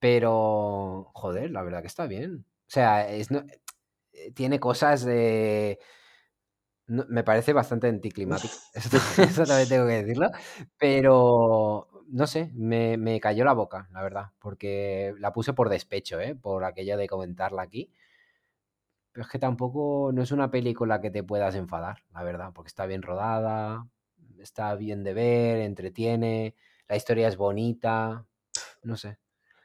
pero. 0.00 1.10
Joder, 1.14 1.50
la 1.52 1.62
verdad 1.62 1.82
que 1.82 1.88
está 1.88 2.06
bien. 2.06 2.46
O 2.68 2.70
sea, 2.70 3.08
es, 3.10 3.30
no- 3.32 3.44
eh, 4.14 4.32
tiene 4.34 4.60
cosas 4.60 5.04
de. 5.04 5.78
no- 6.86 7.04
me 7.08 7.24
parece 7.24 7.52
bastante 7.52 7.88
anticlimática. 7.88 8.54
Eso, 8.74 8.96
eso 9.22 9.46
también 9.46 9.68
tengo 9.68 9.86
que 9.86 10.02
decirlo. 10.02 10.30
Pero. 10.78 11.88
No 12.08 12.26
sé, 12.26 12.50
me, 12.54 12.98
me 12.98 13.20
cayó 13.20 13.42
la 13.44 13.54
boca, 13.54 13.88
la 13.92 14.02
verdad. 14.02 14.26
Porque 14.38 15.14
la 15.18 15.32
puse 15.32 15.54
por 15.54 15.70
despecho, 15.70 16.20
¿eh? 16.20 16.34
Por 16.34 16.64
aquello 16.64 16.98
de 16.98 17.08
comentarla 17.08 17.62
aquí. 17.62 17.90
Pero 19.12 19.24
es 19.24 19.30
que 19.30 19.38
tampoco 19.38 20.10
no 20.12 20.22
es 20.22 20.32
una 20.32 20.50
peli 20.50 20.74
con 20.74 20.88
la 20.88 21.00
que 21.00 21.10
te 21.10 21.22
puedas 21.22 21.54
enfadar, 21.54 22.02
la 22.12 22.22
verdad, 22.22 22.52
porque 22.54 22.68
está 22.68 22.86
bien 22.86 23.02
rodada, 23.02 23.86
está 24.40 24.74
bien 24.74 25.04
de 25.04 25.14
ver, 25.14 25.58
entretiene, 25.58 26.54
la 26.88 26.96
historia 26.96 27.28
es 27.28 27.36
bonita, 27.36 28.26
no 28.82 28.96
sé. 28.96 29.18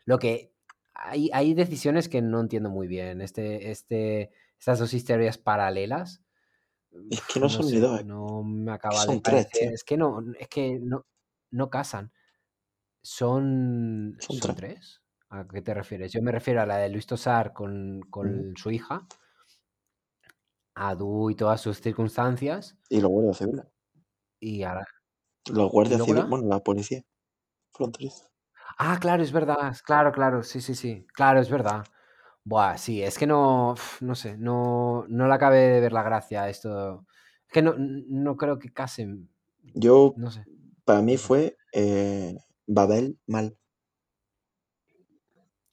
Lo 0.06 0.20
que 0.20 0.54
hay, 0.94 1.30
hay 1.34 1.54
decisiones 1.54 2.10
que 2.10 2.22
no 2.22 2.40
entiendo 2.42 2.70
muy 2.70 2.88
bien. 2.88 3.22
Este, 3.22 3.72
este, 3.72 4.32
estas 4.60 4.80
dos 4.80 4.94
historias 4.94 5.38
paralelas, 5.38 6.22
Es 7.10 7.22
pf, 7.22 7.34
que 7.34 7.40
no 7.40 7.50
no 7.50 7.50
son 7.50 7.66
ni 7.72 7.80
sé, 7.80 7.80
dos, 7.80 8.02
es 8.02 8.06
no 8.06 8.44
me 8.44 8.72
acaba 8.72 9.06
de 9.08 9.14
son 9.14 9.22
parecer. 9.22 9.74
Es 9.74 9.84
que 9.84 9.98
no, 9.98 10.20
es 10.40 10.48
que 10.50 10.80
no, 10.80 11.06
no 11.52 11.70
casan. 11.70 12.12
Son, 13.02 14.18
Son 14.20 14.40
son 14.40 14.56
tres. 14.56 14.56
tres. 14.56 15.02
¿A 15.30 15.48
qué 15.48 15.62
te 15.62 15.74
refieres? 15.74 16.12
Yo 16.12 16.22
me 16.22 16.32
refiero 16.32 16.62
a 16.62 16.66
la 16.66 16.78
de 16.78 16.90
Luis 16.90 17.06
Tosar 17.08 17.54
con, 17.54 18.02
con 18.10 18.56
su 18.58 18.72
hija, 18.72 19.08
a 20.78 20.96
Du 20.96 21.30
y 21.30 21.36
todas 21.36 21.62
sus 21.62 21.82
circunstancias, 21.82 22.78
Y 22.90 23.00
los 23.02 23.10
guardias 23.12 23.38
civiles. 23.38 23.66
y 24.40 24.64
ahora. 24.64 24.86
Los 25.50 25.70
¿Y 25.70 25.72
guardias 25.72 26.04
civiles, 26.04 26.28
bueno, 26.30 26.48
la 26.48 26.60
policía 26.64 27.04
fronteriza. 27.74 28.26
Ah, 28.78 28.98
claro, 29.00 29.24
es 29.24 29.32
verdad. 29.32 29.76
Claro, 29.86 30.12
claro, 30.12 30.44
sí, 30.44 30.62
sí, 30.62 30.76
sí. 30.76 31.06
Claro, 31.14 31.40
es 31.40 31.50
verdad. 31.50 31.84
Buah, 32.44 32.78
sí, 32.78 33.04
es 33.04 33.18
que 33.18 33.28
no, 33.28 33.76
no 34.02 34.16
sé, 34.16 34.38
no, 34.38 35.06
no 35.10 35.28
le 35.28 35.34
acabé 35.34 35.58
de 35.60 35.82
ver 35.82 35.94
la 35.94 36.04
gracia 36.04 36.44
a 36.44 36.50
esto. 36.50 37.06
Es 37.48 37.54
que 37.54 37.62
no, 37.62 37.76
no 37.78 38.38
creo 38.38 38.60
que 38.60 38.72
casen. 38.72 39.30
Yo, 39.74 40.14
No 40.18 40.32
sé, 40.32 40.46
para 40.86 41.02
mí 41.02 41.18
fue 41.18 41.58
eh, 41.74 42.38
Babel 42.68 43.20
mal. 43.28 43.58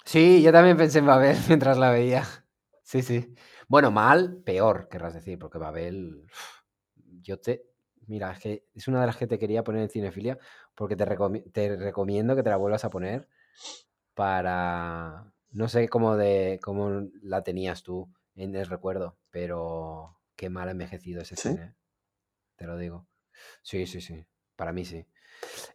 Sí, 0.04 0.42
yo 0.42 0.52
también 0.52 0.76
pensé 0.76 0.98
en 0.98 1.06
Babel 1.06 1.36
mientras 1.48 1.78
la 1.78 1.90
veía. 1.90 2.24
Sí, 2.82 3.02
sí. 3.02 3.34
Bueno, 3.74 3.90
mal, 3.90 4.36
peor, 4.44 4.86
querrás 4.88 5.14
decir, 5.14 5.36
porque 5.36 5.58
Babel. 5.58 6.28
Yo 7.22 7.40
te. 7.40 7.64
Mira, 8.06 8.30
es 8.30 8.38
que 8.38 8.66
es 8.72 8.86
una 8.86 9.00
de 9.00 9.08
las 9.08 9.16
que 9.16 9.26
te 9.26 9.36
quería 9.36 9.64
poner 9.64 9.82
en 9.82 9.88
cinefilia, 9.90 10.38
porque 10.76 10.94
te, 10.94 11.04
recomi- 11.04 11.50
te 11.50 11.74
recomiendo 11.74 12.36
que 12.36 12.44
te 12.44 12.50
la 12.50 12.56
vuelvas 12.56 12.84
a 12.84 12.90
poner 12.90 13.28
para. 14.14 15.32
No 15.50 15.66
sé 15.66 15.88
cómo 15.88 16.16
de 16.16 16.60
cómo 16.62 17.08
la 17.20 17.42
tenías 17.42 17.82
tú 17.82 18.08
en 18.36 18.54
el 18.54 18.66
recuerdo, 18.66 19.18
pero 19.32 20.20
qué 20.36 20.50
mal 20.50 20.68
ha 20.68 20.70
envejecido 20.70 21.22
ese 21.22 21.34
¿Sí? 21.34 21.48
cine, 21.48 21.74
te 22.54 22.68
lo 22.68 22.78
digo. 22.78 23.08
Sí, 23.64 23.88
sí, 23.88 24.00
sí. 24.00 24.24
Para 24.54 24.72
mí 24.72 24.84
sí. 24.84 25.04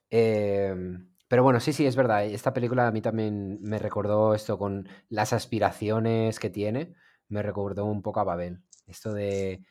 Em, 0.10 1.10
pero 1.28 1.44
bueno, 1.44 1.60
sí, 1.60 1.74
sí, 1.74 1.86
es 1.86 1.98
verdad. 1.98 2.26
Esta 2.26 2.54
película 2.54 2.88
a 2.88 2.92
mí 2.92 3.02
también 3.02 3.60
me 3.62 3.78
recordó 3.78 4.36
esto 4.36 4.58
con 4.58 4.88
las 5.10 5.34
aspiraciones 5.34 6.40
que 6.40 6.50
tiene. 6.50 6.96
Me 7.30 7.42
recordó 7.44 7.86
un 7.86 8.02
poco 8.02 8.20
a 8.20 8.24
Babel. 8.26 8.62
Esto 8.88 9.14
de, 9.14 9.64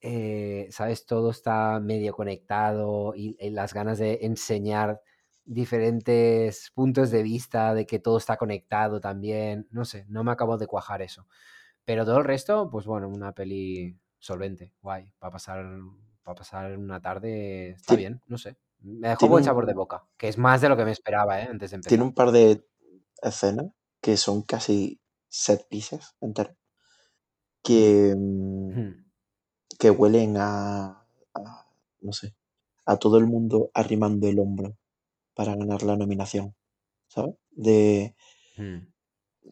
eh, 0.00 0.68
¿sabes? 0.70 1.06
Todo 1.06 1.30
está 1.30 1.80
medio 1.80 2.14
conectado 2.14 3.14
y, 3.16 3.36
y 3.40 3.50
las 3.50 3.74
ganas 3.74 3.98
de 3.98 4.20
enseñar 4.22 5.00
diferentes 5.44 6.70
puntos 6.74 7.10
de 7.10 7.22
vista, 7.22 7.74
de 7.74 7.86
que 7.86 7.98
todo 7.98 8.18
está 8.18 8.36
conectado 8.36 9.00
también. 9.00 9.66
No 9.70 9.84
sé, 9.84 10.06
no 10.08 10.24
me 10.24 10.32
acabo 10.32 10.58
de 10.58 10.66
cuajar 10.66 11.02
eso. 11.02 11.26
Pero 11.84 12.04
todo 12.04 12.18
el 12.18 12.24
resto, 12.24 12.70
pues 12.70 12.86
bueno, 12.86 13.08
una 13.08 13.32
peli 13.32 13.98
solvente, 14.18 14.72
guay. 14.82 15.12
Para 15.18 15.32
pasar, 15.32 15.64
para 16.22 16.34
pasar 16.36 16.78
una 16.78 17.00
tarde 17.00 17.70
está 17.70 17.96
bien, 17.96 18.22
no 18.26 18.38
sé. 18.38 18.56
Me 18.80 19.08
dejó 19.08 19.18
Tiene 19.20 19.30
buen 19.30 19.44
sabor 19.44 19.66
de 19.66 19.74
boca, 19.74 20.04
que 20.16 20.28
es 20.28 20.38
más 20.38 20.60
de 20.60 20.68
lo 20.68 20.76
que 20.76 20.84
me 20.84 20.92
esperaba, 20.92 21.40
¿eh? 21.40 21.48
Antes 21.50 21.70
de 21.72 21.78
tiene 21.86 22.02
empezar. 22.02 22.02
un 22.04 22.14
par 22.14 22.30
de 22.32 22.64
escenas 23.22 23.66
que 24.00 24.16
son 24.16 24.42
casi 24.42 25.00
set 25.28 25.66
pieces 25.68 26.14
enteros 26.20 26.56
que, 27.62 28.14
mm, 28.16 28.72
Hmm, 28.74 29.04
que 29.78 29.90
huelen 29.90 30.36
a, 30.38 31.04
a, 31.34 31.66
no 32.00 32.12
sé, 32.12 32.34
a 32.86 32.96
todo 32.98 33.18
el 33.18 33.26
mundo 33.26 33.70
arrimando 33.74 34.28
el 34.28 34.38
hombro 34.38 34.76
para 35.34 35.56
ganar 35.56 35.82
la 35.84 35.96
nominación, 35.96 36.54
¿sabes? 37.08 37.36
De, 37.52 38.16
hmm, 38.56 38.78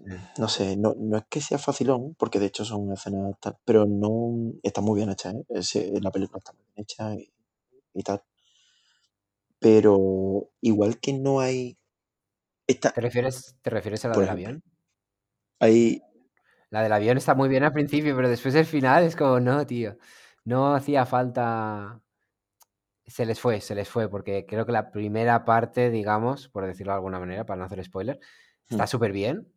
sí. 0.04 0.16
no 0.38 0.48
sé, 0.48 0.76
no, 0.76 0.94
no 0.98 1.18
es 1.18 1.24
que 1.28 1.40
sea 1.40 1.58
facilón, 1.58 2.14
porque 2.18 2.38
de 2.38 2.46
hecho 2.46 2.64
son 2.64 2.92
escenas 2.92 3.34
tal, 3.40 3.56
pero 3.64 3.86
no 3.86 4.52
está 4.62 4.80
muy 4.80 4.96
bien 4.98 5.10
hecha, 5.10 5.30
¿eh? 5.30 5.44
La 6.00 6.10
película 6.10 6.38
está 6.38 6.52
muy 6.52 6.62
bien 6.74 6.82
hecha 6.84 7.14
y, 7.14 7.32
y 7.94 8.02
tal. 8.02 8.22
Pero 9.58 10.50
igual 10.60 10.98
que 11.00 11.12
no 11.12 11.40
hay, 11.40 11.78
esta, 12.66 12.94
¿Te 12.94 13.00
refieres, 13.00 13.56
te 13.62 13.70
refieres 13.70 14.04
a 14.04 14.08
la 14.10 14.16
del 14.16 14.22
ejemplo, 14.22 14.30
avión? 14.30 14.62
hay, 15.60 16.02
La 16.70 16.83
del 16.83 16.92
avión 16.92 17.18
está 17.18 17.35
muy 17.35 17.48
bien 17.48 17.64
al 17.64 17.72
principio, 17.72 18.14
pero 18.14 18.28
después 18.28 18.54
del 18.54 18.64
final 18.64 19.02
es 19.02 19.16
como, 19.16 19.40
no, 19.40 19.66
tío. 19.66 19.96
No 20.44 20.74
hacía 20.74 21.04
falta. 21.04 22.00
Se 23.06 23.26
les 23.26 23.40
fue, 23.40 23.61
se 23.61 23.74
les 23.74 23.88
fue, 23.88 24.09
porque 24.09 24.46
creo 24.46 24.64
que 24.64 24.72
la 24.72 24.92
primera 24.92 25.44
parte, 25.44 25.90
digamos, 25.90 26.48
por 26.48 26.64
decirlo 26.64 26.92
de 26.92 26.96
alguna 26.96 27.18
manera, 27.18 27.44
para 27.44 27.59
no 27.59 27.64
hacer 27.64 27.85
spoiler, 27.85 28.20
hmm, 28.68 28.74
está 28.74 28.87
súper 28.87 29.11
bien, 29.11 29.52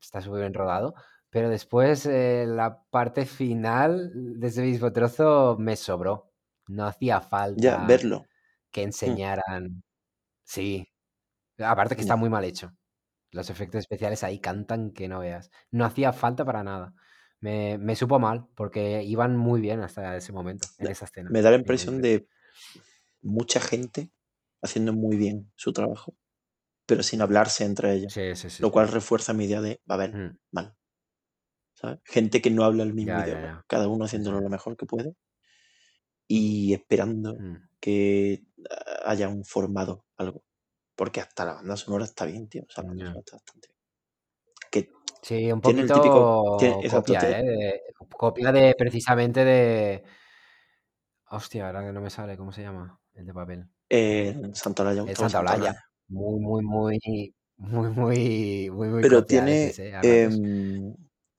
está 0.00 0.22
súper 0.22 0.40
bien 0.40 0.54
rodado, 0.54 0.94
pero 1.28 1.50
después 1.50 2.06
eh, 2.06 2.46
la 2.48 2.82
parte 2.90 3.26
final 3.26 4.10
de 4.14 4.46
ese 4.46 4.62
mismo 4.62 4.90
trozo 4.90 5.56
me 5.58 5.76
sobró. 5.76 6.32
No 6.66 6.86
hacía 6.86 7.16
ya 7.16 7.20
falta 7.20 7.84
verlo, 7.86 8.24
que 8.70 8.80
hmm, 8.80 8.84
enseñaran. 8.84 9.82
Sí, 10.44 10.88
aparte 11.58 11.94
que 11.94 12.00
está 12.00 12.14
ya, 12.14 12.18
muy 12.18 12.30
mal 12.30 12.44
hecho. 12.44 12.72
Los 13.34 13.50
efectos 13.50 13.80
especiales 13.80 14.22
ahí 14.24 14.40
cantan 14.40 14.92
que 14.92 15.08
no 15.08 15.20
veas. 15.20 15.50
No 15.70 15.84
hacía 15.84 16.12
falta 16.12 16.44
para 16.44 16.62
nada. 16.64 16.94
Me, 17.40 17.78
me 17.78 17.96
supo 17.96 18.18
mal, 18.18 18.46
porque 18.56 19.02
iban 19.04 19.36
muy 19.36 19.60
bien 19.60 19.80
hasta 19.80 20.16
ese 20.16 20.32
momento, 20.32 20.68
en 20.78 20.88
esa 20.88 21.04
escena, 21.06 21.30
me 21.30 21.42
da 21.42 21.50
la 21.50 21.56
impresión 21.56 21.96
concreto. 21.96 22.24
de 22.24 22.28
mucha 23.22 23.60
gente 23.60 24.10
haciendo 24.62 24.92
muy 24.92 25.16
bien 25.16 25.52
su 25.56 25.72
trabajo, 25.72 26.16
pero 26.86 27.02
sin 27.02 27.22
hablarse 27.22 27.64
entre 27.64 27.94
ellos, 27.94 28.14
Sí, 28.14 28.34
sí, 28.36 28.50
sí, 28.50 28.62
lo 28.62 28.70
cual 28.72 28.88
refuerza 28.88 29.32
mi 29.34 29.44
idea 29.46 29.60
de 29.62 29.80
Babel, 29.86 30.12
Mm, 30.14 30.38
mal, 30.52 30.76
¿sabes? 31.74 32.00
Gente 32.04 32.42
que 32.42 32.50
no 32.50 32.64
habla 32.64 32.82
el 32.82 32.94
mismo 32.94 33.12
Ya, 33.12 33.20
idioma, 33.20 33.48
ya. 33.48 33.64
cada 33.68 33.88
uno 33.88 34.04
haciéndolo 34.06 34.40
lo 34.40 34.48
mejor 34.50 34.76
que 34.76 34.86
puede 34.86 35.14
y 36.28 36.72
esperando 36.74 37.34
Mm, 37.40 37.56
que 37.80 38.44
ah, 38.70 39.10
haya 39.10 39.28
un 39.28 39.44
formado 39.44 40.04
algo. 40.16 40.44
Porque 40.96 41.20
hasta 41.20 41.44
la 41.44 41.54
banda 41.54 41.76
sonora 41.76 42.04
está 42.04 42.24
bien, 42.26 42.48
tío. 42.48 42.62
O 42.68 42.70
sea, 42.70 42.84
la 42.84 42.88
banda 42.90 43.04
sonora 43.04 43.20
está 43.20 43.36
bastante 43.36 43.68
bien. 43.68 43.80
Que 44.70 44.92
Sí, 45.22 45.50
un 45.50 45.60
tiene 45.60 45.80
el 45.82 45.90
típico. 45.90 46.56
Tiene, 46.58 46.74
poquito 46.74 46.86
exacto, 46.86 47.12
copia, 47.12 47.20
tiene, 47.20 47.40
¿eh? 47.40 47.44
De- 47.44 47.80
copia 48.16 48.52
de 48.52 48.74
precisamente 48.76 49.44
de... 49.44 50.04
Hostia, 51.30 51.66
ahora 51.66 51.84
que 51.84 51.92
no 51.92 52.00
me 52.00 52.10
sale, 52.10 52.36
¿cómo 52.36 52.52
se 52.52 52.62
llama? 52.62 53.00
El 53.14 53.26
de 53.26 53.32
papel. 53.34 53.64
eh, 53.88 54.36
Santa 54.52 54.90
El 54.92 55.14
todo 55.14 55.28
Santa. 55.28 55.74
Muy, 56.08 56.38
muy, 56.38 56.62
muy, 56.62 56.98
muy, 57.56 57.88
muy, 57.90 58.70
muy, 58.70 58.88
muy 58.88 59.02
Pero 59.02 59.24
tiene. 59.24 59.66
ese, 59.68 59.88
¿eh? 59.88 60.24
Em, 60.24 60.94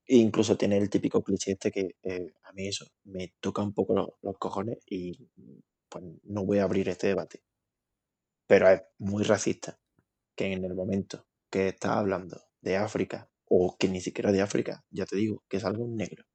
incluso 0.07 0.57
tiene 0.57 0.77
el 0.77 0.89
típico 0.89 1.21
cliché 1.21 1.51
este 1.51 1.71
que 1.71 1.95
eh, 2.03 2.33
a 2.43 2.51
mí 2.53 2.67
eso 2.67 2.85
me 3.05 3.33
toca 3.39 3.61
un 3.61 3.73
poco 3.73 3.93
los, 3.93 4.07
los 4.21 4.37
cojones 4.37 4.79
y 4.87 5.29
pues 5.87 6.03
no 6.23 6.43
voy 6.45 6.59
a 6.59 6.63
abrir 6.63 6.89
este 6.89 7.07
debate. 7.07 7.41
Pero 8.47 8.69
es 8.69 8.81
muy 8.99 9.23
racista 9.23 9.79
que 10.35 10.51
en 10.53 10.63
el 10.65 10.75
momento 10.75 11.27
que 11.49 11.69
estás 11.69 11.91
hablando 11.91 12.41
de 12.61 12.77
África, 12.77 13.29
o 13.47 13.77
que 13.77 13.87
ni 13.89 14.01
siquiera 14.01 14.31
de 14.31 14.41
África, 14.41 14.85
ya 14.89 15.05
te 15.05 15.15
digo, 15.15 15.43
que 15.49 15.59
salga 15.59 15.83
un 15.83 15.95
negro 15.95 16.25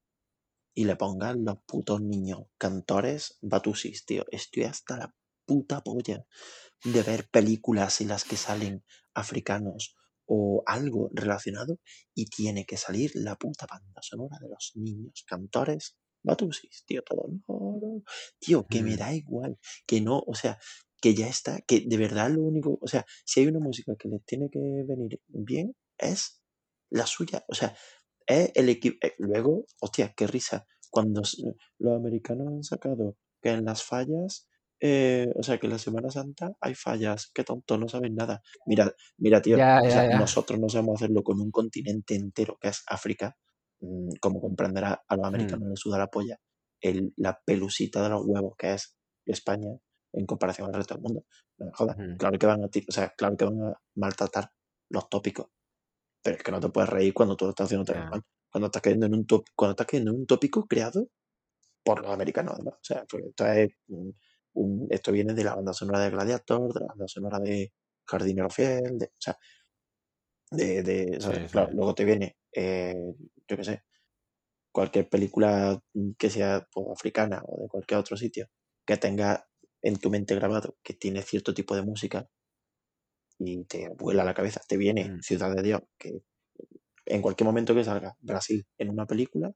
y 0.75 0.85
le 0.85 0.97
pongan 0.97 1.45
los 1.45 1.59
putos 1.67 2.01
niños 2.01 2.43
cantores 2.59 3.39
batusis, 3.43 4.05
tío. 4.07 4.25
Estoy 4.31 4.65
hasta 4.65 4.97
la 4.97 5.15
puta 5.47 5.83
polla 5.83 6.25
de 6.85 7.03
ver 7.03 7.29
películas 7.31 8.01
en 8.01 8.09
las 8.09 8.25
que 8.25 8.37
salen 8.37 8.85
africanos 9.15 9.97
o 10.27 10.63
algo 10.67 11.11
relacionado 11.13 11.79
y 12.15 12.27
tiene 12.27 12.65
que 12.65 12.77
salir 12.77 13.11
la 13.15 13.37
puta 13.37 13.67
banda 13.69 14.01
sonora 14.03 14.39
de 14.41 14.49
los 14.49 14.73
niños 14.77 15.25
cantores 15.27 15.97
batusis, 16.23 16.85
tío, 16.87 17.03
todo. 17.03 17.27
No, 17.49 17.79
no. 17.83 18.03
Tío, 18.39 18.67
que 18.69 18.83
me 18.83 18.97
Mm, 18.97 18.99
da 18.99 19.13
igual, 19.15 19.59
que 19.87 20.01
no, 20.01 20.23
o 20.27 20.35
sea, 20.35 20.59
que 21.01 21.15
ya 21.15 21.29
está, 21.29 21.61
que 21.63 21.85
de 21.87 21.97
verdad 21.97 22.31
lo 22.31 22.43
único, 22.43 22.79
o 22.81 22.87
sea, 22.89 23.05
si 23.25 23.41
hay 23.41 23.47
una 23.49 23.61
música 23.61 23.95
que 23.99 24.09
les 24.09 24.25
tiene 24.25 24.49
que 24.51 24.59
venir 24.87 25.21
bien, 25.29 25.75
es 25.99 26.43
la 26.91 27.07
suya, 27.07 27.45
o 27.49 27.55
sea, 27.55 27.77
es 28.27 28.51
el 28.55 28.69
equipo. 28.69 28.99
luego, 29.19 29.65
hostia, 29.81 30.13
qué 30.17 30.27
risa, 30.27 30.67
cuando 30.91 31.23
los 31.79 31.97
americanos 31.97 32.49
han 32.49 32.63
sacado 32.65 33.17
que 33.43 33.51
en 33.51 33.65
las 33.65 33.83
fallas 33.85 34.47
eh, 34.83 35.29
o 35.37 35.43
sea, 35.43 35.59
que 35.59 35.67
en 35.67 35.73
la 35.73 35.79
Semana 35.79 36.11
Santa 36.11 36.53
hay 36.61 36.75
fallas, 36.75 37.31
qué 37.35 37.45
tonto, 37.45 37.77
no 37.77 37.87
saben 37.89 38.15
nada. 38.15 38.41
Mira, 38.65 38.91
mira, 39.19 39.43
tío, 39.43 39.59
Ya, 39.59 39.81
o 39.83 39.91
ya, 39.91 39.91
sea, 39.91 40.07
ya. 40.09 40.21
nosotros 40.21 40.59
no 40.59 40.71
sabemos 40.71 41.03
hacerlo 41.03 41.23
con 41.23 41.39
un 41.41 41.51
continente 41.51 42.15
entero, 42.15 42.57
que 42.61 42.69
es 42.69 42.83
África, 42.87 43.37
mm, 43.81 44.13
como 44.23 44.41
comprenderá, 44.41 45.03
a 45.07 45.17
los 45.17 45.27
Mm, 45.35 45.61
americanos 45.67 45.69
les 45.69 45.81
suda 45.81 45.99
la 45.99 46.07
polla, 46.07 46.39
el, 46.81 47.13
la 47.17 47.39
pelusita 47.45 48.03
de 48.03 48.09
los 48.11 48.23
huevos 48.25 48.55
que 48.57 48.73
es 48.75 48.97
España 49.27 49.69
en 50.13 50.27
comparación 50.27 50.69
al 50.69 50.75
resto 50.75 50.95
del 50.95 51.03
mundo. 51.03 51.25
No 51.59 51.67
me 51.67 51.73
jodas, 51.73 51.97
mm, 51.99 52.17
claro 52.17 52.39
que 52.39 52.47
van 52.47 52.65
a, 52.65 52.69
ti- 52.69 52.85
o 52.89 52.93
sea, 52.93 53.11
claro 53.17 53.37
que 53.37 53.45
van 53.45 53.63
a 53.63 53.81
maltratar 53.97 54.53
los 54.91 55.09
tópicos, 55.09 55.47
pero 56.23 56.37
es 56.37 56.43
que 56.43 56.53
no 56.53 56.61
te 56.61 56.69
puedes 56.71 56.91
reír 56.91 57.15
cuando 57.15 57.37
tú 57.37 57.45
lo 57.47 57.51
estás 57.51 57.67
haciendo 57.67 57.93
ya. 57.93 58.01
normal. 58.01 58.23
Cuando 58.53 58.67
estás 58.67 58.83
cayendo 58.83 59.07
en 59.07 59.15
un 59.15 59.27
top, 59.27 59.45
cuando 59.57 59.73
estás 59.73 59.87
cayendo 59.87 60.11
en 60.13 60.19
un 60.19 60.27
tópico 60.27 60.67
creado 60.67 61.09
por 61.85 62.03
los 62.03 62.13
americanos, 62.13 62.55
además. 62.55 62.75
O 62.77 62.85
sea, 62.85 63.05
porque 63.11 63.29
esto 63.29 63.47
es 63.47 63.71
un- 64.55 64.89
esto 64.91 65.13
viene 65.13 65.35
de 65.35 65.45
la 65.45 65.55
banda 65.57 65.73
sonora 65.73 66.01
de 66.01 66.11
Gladiator, 66.11 66.73
de 66.75 66.81
la 66.81 66.87
banda 66.89 67.09
sonora 67.09 67.39
de 67.41 67.73
Jardinero 68.07 68.51
Fiel, 68.51 68.99
de, 68.99 69.07
o 69.07 69.21
sea, 69.21 69.39
de, 70.51 70.83
de- 70.83 71.17
o 71.19 71.21
sea, 71.21 71.35
Sí, 71.35 71.41
sí. 71.43 71.49
claro, 71.53 71.71
luego 71.73 71.95
te 71.95 72.05
viene, 72.05 72.37
eh, 72.53 72.95
yo 73.49 73.57
qué 73.57 73.65
sé, 73.65 73.83
cualquier 74.73 75.09
película 75.09 75.81
que 76.19 76.31
sea 76.31 76.67
pues, 76.73 76.89
africana 76.93 77.43
o 77.47 77.63
de 77.65 77.69
cualquier 77.69 78.01
otro 78.01 78.17
sitio, 78.17 78.49
que 78.87 78.97
tenga 78.97 79.49
en 79.83 79.97
tu 79.99 80.11
mente 80.11 80.35
grabado 80.35 80.77
que 80.83 80.95
tiene 80.95 81.23
cierto 81.23 81.55
tipo 81.55 81.75
de 81.77 81.83
música 81.83 82.29
y 83.39 83.65
te 83.65 83.89
vuela 83.91 84.25
la 84.25 84.35
cabeza. 84.35 84.61
Te 84.69 84.77
viene 84.77 85.13
Mm, 85.13 85.21
Ciudad 85.21 85.55
de 85.55 85.63
Dios, 85.63 85.83
que 85.99 86.23
en 87.07 87.23
cualquier 87.23 87.47
momento 87.47 87.75
que 87.75 87.85
salga 87.85 88.17
Brasil 88.21 88.67
en 88.79 88.91
una 88.91 89.07
película, 89.07 89.53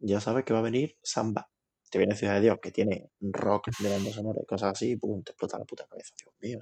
ya 0.00 0.20
sabes 0.20 0.44
que 0.44 0.52
va 0.54 0.60
a 0.60 0.62
venir 0.62 0.96
samba. 1.02 1.50
Te 1.90 1.98
viene 1.98 2.16
Ciudad 2.16 2.36
de 2.36 2.42
Dios, 2.42 2.58
que 2.62 2.72
tiene 2.72 3.10
rock 3.20 3.70
de 3.78 3.90
banda 3.90 4.12
sonora 4.12 4.40
y 4.42 4.46
cosas 4.46 4.72
así, 4.72 4.92
y 4.92 4.96
pum, 4.96 5.22
te 5.24 5.32
explota 5.32 5.58
la 5.58 5.64
puta 5.66 5.86
cabeza, 5.88 6.14
Dios 6.18 6.34
mío, 6.40 6.60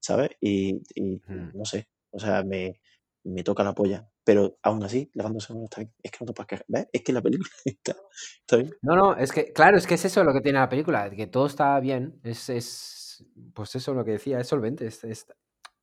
¿sabes? 0.00 0.30
Y, 0.40 0.80
y 0.94 1.22
mm, 1.26 1.50
no 1.54 1.64
sé, 1.64 1.88
o 2.10 2.18
sea, 2.18 2.42
me, 2.44 2.80
me 3.24 3.42
toca 3.44 3.64
la 3.64 3.74
polla 3.74 4.08
pero 4.24 4.58
aún 4.62 4.82
así, 4.84 5.10
la 5.14 5.24
banda 5.24 5.40
sonora 5.40 5.64
está 5.64 5.80
bien. 5.80 5.94
Es 6.02 6.10
que 6.10 6.18
no 6.20 6.26
te 6.26 6.32
puedes 6.34 6.48
quejar. 6.48 6.64
¿Ves? 6.68 6.86
Es 6.92 7.02
que 7.02 7.12
la 7.12 7.22
película 7.22 7.50
está, 7.64 7.96
está 8.40 8.56
bien. 8.56 8.72
No, 8.82 8.96
no, 8.96 9.14
es 9.16 9.30
que, 9.32 9.52
claro, 9.52 9.76
es 9.76 9.86
que 9.86 9.94
es 9.94 10.04
eso 10.04 10.24
lo 10.24 10.32
que 10.32 10.40
tiene 10.40 10.58
la 10.58 10.68
película, 10.68 11.08
que 11.10 11.28
todo 11.28 11.46
está 11.46 11.78
bien, 11.78 12.20
es, 12.24 12.48
es 12.50 13.24
pues 13.54 13.74
eso 13.76 13.94
lo 13.94 14.04
que 14.04 14.12
decía, 14.12 14.40
es 14.40 14.48
solvente, 14.48 14.86
es, 14.86 15.04
es- 15.04 15.26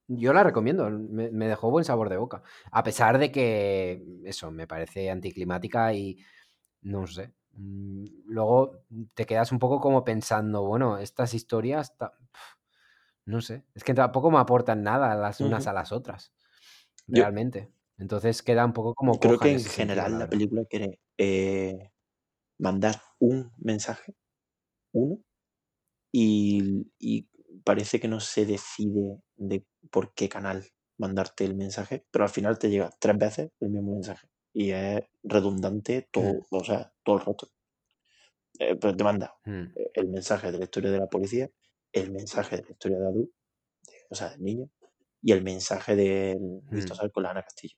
yo 0.07 0.33
la 0.33 0.43
recomiendo, 0.43 0.89
me, 0.89 1.31
me 1.31 1.47
dejó 1.47 1.71
buen 1.71 1.85
sabor 1.85 2.09
de 2.09 2.17
boca, 2.17 2.43
a 2.71 2.83
pesar 2.83 3.19
de 3.19 3.31
que, 3.31 4.03
eso, 4.25 4.51
me 4.51 4.67
parece 4.67 5.09
anticlimática 5.11 5.93
y, 5.93 6.17
no 6.81 7.07
sé, 7.07 7.33
mm, 7.53 8.05
luego 8.27 8.83
te 9.15 9.25
quedas 9.25 9.51
un 9.51 9.59
poco 9.59 9.79
como 9.81 10.03
pensando, 10.05 10.63
bueno, 10.65 10.97
estas 10.99 11.33
historias, 11.33 11.95
no 13.25 13.41
sé, 13.41 13.65
es 13.75 13.83
que 13.83 13.93
tampoco 13.93 14.31
me 14.31 14.39
aportan 14.39 14.83
nada 14.83 15.15
las 15.15 15.41
unas 15.41 15.67
a 15.67 15.73
las 15.73 15.91
otras, 15.91 16.33
Yo 17.07 17.23
realmente, 17.23 17.71
entonces 17.99 18.41
queda 18.41 18.65
un 18.65 18.73
poco 18.73 18.95
como 18.95 19.19
creo 19.19 19.37
que 19.37 19.51
en 19.51 19.59
sentido, 19.59 19.75
general 19.75 20.19
la 20.19 20.29
película 20.29 20.63
quiere 20.65 20.99
eh, 21.17 21.91
mandar 22.57 23.01
un 23.19 23.51
mensaje, 23.57 24.15
uno, 24.93 25.19
y, 26.11 26.91
y 26.97 27.29
parece 27.63 27.99
que 27.99 28.07
no 28.07 28.19
se 28.19 28.45
decide 28.45 29.21
de 29.35 29.65
por 29.91 30.13
qué 30.13 30.29
canal 30.29 30.65
mandarte 30.97 31.45
el 31.45 31.55
mensaje, 31.55 32.05
pero 32.11 32.25
al 32.25 32.31
final 32.31 32.59
te 32.59 32.69
llega 32.69 32.91
tres 32.99 33.17
veces 33.17 33.51
el 33.59 33.69
mismo 33.69 33.93
mensaje 33.93 34.27
y 34.53 34.71
es 34.71 35.01
redundante 35.23 36.07
todo, 36.11 36.33
Mm, 36.33 36.55
o 36.55 36.63
sea, 36.63 36.93
todo 37.03 37.17
el 37.17 37.25
rato. 37.25 37.47
Eh, 38.59 38.75
pues 38.75 38.97
te 38.97 39.03
manda 39.03 39.35
mm, 39.45 39.63
eh, 39.75 39.91
el 39.93 40.09
mensaje 40.09 40.51
de 40.51 40.57
la 40.57 40.65
historia 40.65 40.91
de 40.91 40.99
la 40.99 41.07
policía, 41.07 41.49
el 41.93 42.11
mensaje 42.11 42.57
de 42.57 42.63
la 42.63 42.71
historia 42.71 42.99
de 42.99 43.07
Adu, 43.07 43.31
o 44.09 44.15
sea, 44.15 44.29
del 44.29 44.41
niño, 44.43 44.69
y 45.21 45.31
el 45.31 45.43
mensaje 45.43 45.95
del 45.95 46.39
mm. 46.39 46.75
Vistosal 46.75 47.11
con 47.11 47.23
la 47.23 47.31
Ana 47.31 47.43
Castillo. 47.43 47.77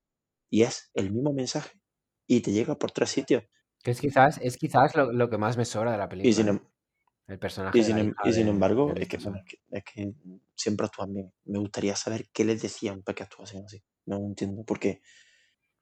Y 0.52 0.64
es 0.64 0.90
el 0.92 1.10
mismo 1.10 1.32
mensaje 1.32 1.80
y 2.26 2.42
te 2.42 2.52
llega 2.52 2.78
por 2.78 2.90
tres 2.92 3.08
sitios. 3.08 3.44
Que 3.82 3.92
es 3.92 4.00
quizás, 4.02 4.38
es 4.42 4.58
quizás 4.58 4.94
lo, 4.94 5.10
lo 5.10 5.30
que 5.30 5.38
más 5.38 5.56
me 5.56 5.64
sobra 5.64 5.92
de 5.92 5.96
la 5.96 6.10
Y 6.22 6.30
sin, 6.34 6.46
película, 6.46 6.50
em- 6.50 6.60
El 7.26 7.38
personaje 7.38 7.82
sin, 7.82 7.96
em- 7.96 8.14
y 8.22 8.32
sin 8.34 8.44
de, 8.44 8.50
embargo, 8.50 8.92
es 8.94 9.08
que, 9.08 9.16
es 9.16 9.84
que, 9.84 10.12
siempre 10.54 10.86
actúan 10.86 11.14
bien. 11.14 11.32
Me 11.46 11.58
gustaría 11.58 11.96
saber 11.96 12.28
qué 12.34 12.44
les 12.44 12.60
decían 12.60 13.02
para 13.02 13.14
que 13.14 13.22
actuasen 13.22 13.64
así. 13.64 13.82
No 14.04 14.18
entiendo. 14.18 14.62
Porque, 14.66 15.00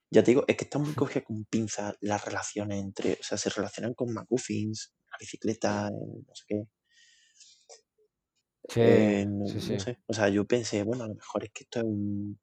ya 0.08 0.22
te 0.22 0.30
digo, 0.30 0.44
es 0.46 0.56
que 0.56 0.64
están 0.66 0.82
muy 0.82 0.94
cogidas 1.18 1.24
con 1.24 1.44
pinzas 1.46 1.96
las 2.00 2.24
relaciones 2.24 2.80
entre. 2.80 3.14
O 3.14 3.24
sea, 3.24 3.38
se 3.38 3.50
relacionan 3.50 3.94
con 3.94 4.14
McGuffins, 4.14 4.94
la 5.10 5.16
bicicleta, 5.18 5.88
el 5.88 5.94
no 6.28 6.34
sé 6.34 6.44
qué. 6.46 6.64
Sí, 8.68 8.80
Eh, 8.82 9.26
no, 9.28 9.46
sí, 9.48 9.72
no 9.72 9.80
sé. 9.80 9.98
O 10.06 10.12
sea, 10.12 10.28
yo 10.28 10.46
pensé, 10.46 10.84
bueno, 10.84 11.02
a 11.02 11.08
lo 11.08 11.16
mejor 11.16 11.42
es 11.42 11.50
que 11.50 11.64
esto 11.64 11.80
es 11.80 11.86
un 11.86 12.38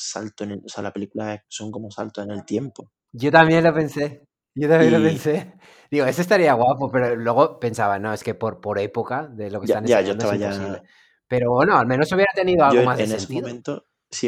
salto 0.00 0.44
en 0.44 0.52
el. 0.52 0.62
O 0.64 0.68
sea, 0.68 0.82
la 0.84 0.92
película 0.92 1.34
es- 1.34 1.42
son 1.48 1.70
como 1.72 1.90
saltos 1.90 2.24
en 2.24 2.30
el 2.32 2.44
tiempo. 2.44 2.92
Yo 3.12 3.30
también 3.30 3.64
lo 3.64 3.74
pensé. 3.74 4.26
Yo 4.54 4.68
también 4.68 4.92
lo 4.92 5.02
Y 5.02 5.02
pensé. 5.02 5.54
Digo, 5.90 6.06
eso 6.06 6.20
estaría 6.22 6.52
guapo, 6.54 6.90
pero 6.90 7.14
luego 7.16 7.58
pensaba, 7.60 7.98
no, 7.98 8.12
es 8.12 8.22
que 8.24 8.34
por, 8.34 8.60
por 8.60 8.78
época 8.78 9.26
de 9.28 9.50
lo 9.50 9.60
que 9.60 9.64
ya, 9.64 9.66
están 9.66 9.84
ya, 9.84 10.00
yo 10.02 10.12
enseñando 10.12 10.24
es 10.24 10.32
estaba 10.32 10.32
imposible. 10.32 10.82
ya. 10.82 10.84
Pero 11.28 11.50
bueno, 11.52 11.76
al 11.78 11.86
menos 11.86 12.12
hubiera 12.12 12.32
tenido 12.34 12.64
Yo 12.64 12.80
algo 12.80 12.82
en, 12.82 12.84
más 12.84 12.98
de 12.98 13.06
en 13.06 13.12
ese 13.12 13.28
sentido, 13.28 13.32
momento 13.32 13.84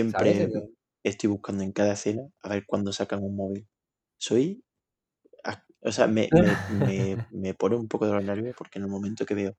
¿sabes? 0.06 0.38
siempre 0.38 0.40
El- 0.40 0.76
estoy 1.04 1.30
buscando 1.30 1.62
en 1.64 1.72
cada 1.72 1.94
escena 1.94 2.22
a 2.42 2.48
ver 2.50 2.64
cuándo 2.66 2.92
sacan 2.92 3.22
un 3.24 3.36
móvil. 3.36 3.68
Soy 4.18 4.64
o 5.80 5.92
sea, 5.92 6.06
me, 6.06 6.32
me, 6.36 6.62
me, 6.66 7.18
me 7.30 7.54
pone 7.54 7.76
un 7.76 7.88
poco 7.88 8.06
de 8.06 8.12
los 8.14 8.24
nervios 8.24 8.54
porque 8.56 8.78
en 8.78 8.84
el 8.84 8.90
momento 8.90 9.26
que 9.26 9.34
veo 9.34 9.56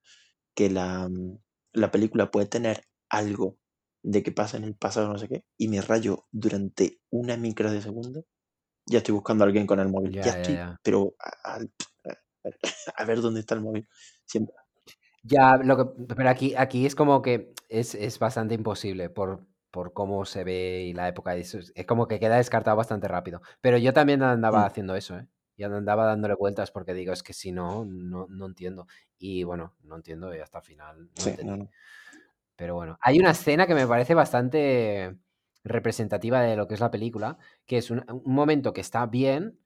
que 0.56 0.70
la, 0.70 1.10
mm, 1.10 1.40
la 1.74 1.92
película 1.92 2.32
puede 2.32 2.48
tener 2.48 2.86
algo 3.10 3.58
de 4.04 4.24
que 4.24 4.32
pasa 4.34 4.58
en 4.58 4.66
el 4.66 4.76
pasado, 4.76 5.10
no 5.10 5.18
sé 5.20 5.30
qué, 5.30 5.46
y 5.58 5.68
me 5.70 5.82
rayo 5.82 6.28
durante 6.32 7.02
una 7.12 7.38
micro 7.38 7.72
de 7.72 7.82
segundo, 7.82 8.26
ya 8.88 9.00
estoy 9.00 9.14
buscando 9.16 9.44
a 9.46 9.48
alguien 9.48 9.68
con 9.68 9.80
el 9.82 9.90
móvil. 9.90 10.20
Ya 10.22 10.32
estoy, 10.34 10.64
ya. 10.64 10.78
pero 10.84 11.16
a, 11.20 11.58
a- 11.58 11.62
a 12.98 13.06
ver 13.06 13.22
dónde 13.22 13.42
está 13.42 13.56
el 13.56 13.62
móvil. 13.62 13.88
Siempre. 14.26 14.56
Ya, 15.24 15.58
lo 15.58 15.78
que, 15.78 15.86
pero 16.16 16.30
aquí, 16.30 16.54
aquí 16.58 16.86
es 16.86 16.96
como 16.96 17.22
que 17.22 17.54
es, 17.70 17.96
es 17.96 18.20
bastante 18.20 18.56
imposible 18.56 19.10
por, 19.10 19.46
por 19.72 19.94
cómo 19.94 20.26
se 20.26 20.44
ve 20.44 20.84
y 20.84 20.94
la 20.94 21.08
época. 21.08 21.36
Es, 21.36 21.54
es 21.56 21.86
como 21.86 22.08
que 22.08 22.20
queda 22.20 22.38
descartado 22.38 22.76
bastante 22.78 23.08
rápido. 23.08 23.42
Pero 23.62 23.78
yo 23.78 23.94
también 23.94 24.22
andaba 24.24 24.66
Mm, 24.66 24.66
haciendo 24.66 24.96
eso, 24.96 25.18
¿eh? 25.18 25.28
Y 25.56 25.64
andaba 25.64 26.06
dándole 26.06 26.34
vueltas 26.36 26.72
porque 26.72 26.94
digo, 26.94 27.14
es 27.14 27.22
que 27.24 27.34
si 27.34 27.52
no, 27.52 27.86
no, 27.86 28.26
no 28.30 28.46
entiendo. 28.48 28.88
Y 29.18 29.44
bueno, 29.44 29.76
no 29.84 29.96
entiendo 29.96 30.36
y 30.36 30.40
hasta 30.40 30.58
el 30.60 30.64
final 30.66 31.10
no 31.16 31.26
sí, 31.26 31.38
no, 31.42 31.58
entendí. 31.58 31.58
no. 31.58 31.74
Pero 32.56 32.76
bueno, 32.76 32.98
hay 33.02 33.20
una 33.20 33.32
escena 33.32 33.68
que 33.68 33.76
me 33.76 33.88
parece 33.88 34.14
bastante 34.14 35.18
representativa 35.64 36.42
de 36.42 36.56
lo 36.56 36.68
que 36.68 36.76
es 36.76 36.80
la 36.80 36.92
película, 36.92 37.38
que 37.66 37.78
es 37.78 37.90
un, 37.92 38.06
un 38.10 38.34
momento 38.34 38.74
que 38.74 38.82
está 38.82 39.06
bien, 39.08 39.60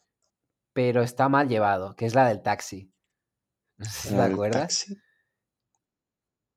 pero 0.73 1.03
está 1.03 1.29
mal 1.29 1.49
llevado, 1.49 1.95
que 1.95 2.05
es 2.07 2.15
la 2.15 2.27
del 2.29 2.43
taxi. 2.43 2.93
No 3.77 3.85
sé 3.87 4.09
si 4.09 4.15
te 4.15 4.21
acuerdas. 4.23 4.79
taxi. 4.79 4.97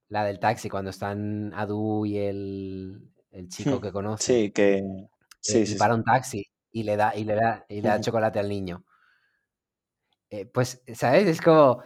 La 0.09 0.25
del 0.25 0.39
taxi, 0.41 0.69
cuando 0.69 0.91
están 0.91 1.55
Adu 1.55 2.05
y 2.07 2.19
el, 2.19 3.11
el 3.31 3.49
chico 3.49 3.81
Mm, 3.81 3.81
que 3.81 3.93
conoce, 3.93 4.27
Sí, 4.27 4.51
que. 4.53 4.83
eh, 5.47 5.63
Sí, 5.65 5.67
y 5.67 5.75
para 5.77 5.95
un 5.95 6.05
taxi 6.05 6.45
y 6.73 6.83
le 6.85 6.97
da, 6.97 7.15
y 7.17 7.25
le 7.25 7.35
da, 7.35 7.67
y 7.69 7.81
le 7.83 7.89
da 7.89 8.01
Ujú, 8.01 8.01
chocolate 8.01 8.39
al 8.39 8.49
niño. 8.49 8.85
Eh, 10.31 10.47
pues, 10.47 10.83
¿sabes? 10.95 11.27
Es 11.29 11.41
como, 11.41 11.83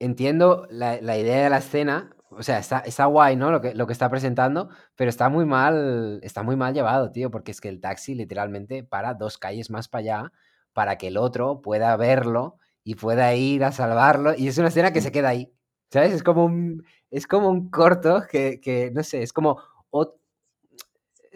entiendo 0.00 0.66
la, 0.70 1.00
la 1.02 1.18
idea 1.18 1.44
de 1.44 1.50
la 1.50 1.58
escena, 1.58 2.16
o 2.38 2.42
sea, 2.42 2.58
está, 2.58 2.78
está 2.80 3.06
guay, 3.06 3.36
¿no? 3.36 3.50
Lo 3.50 3.60
que, 3.60 3.74
lo 3.74 3.86
que 3.86 3.92
está 3.92 4.08
presentando, 4.10 4.68
pero 4.96 5.08
está 5.10 5.28
muy 5.28 5.44
mal, 5.46 6.20
está 6.22 6.42
muy 6.42 6.56
mal 6.56 6.74
llevado, 6.74 7.10
tío, 7.12 7.30
porque 7.30 7.50
es 7.52 7.60
que 7.60 7.68
el 7.68 7.80
taxi 7.80 8.14
literalmente 8.14 8.84
para 8.84 9.14
dos 9.14 9.38
calles 9.38 9.70
más 9.70 9.88
para 9.88 10.00
allá 10.00 10.32
para 10.72 10.96
que 10.98 11.08
el 11.08 11.16
otro 11.18 11.60
pueda 11.62 11.96
verlo 11.96 12.58
y 12.84 12.94
pueda 12.96 13.34
ir 13.34 13.64
a 13.64 13.72
salvarlo, 13.72 14.34
y 14.36 14.48
es 14.48 14.58
una 14.58 14.68
escena 14.68 14.92
que 14.92 15.00
se 15.02 15.12
queda 15.12 15.28
ahí, 15.30 15.52
¿sabes? 15.90 16.12
Es 16.14 16.22
como 16.22 16.44
un, 16.44 16.84
es 17.10 17.26
como 17.26 17.48
un 17.50 17.70
corto 17.70 18.22
que, 18.30 18.60
que 18.60 18.90
no 18.92 19.02
sé, 19.02 19.22
es 19.22 19.32
como 19.32 19.58
ot- 19.90 20.14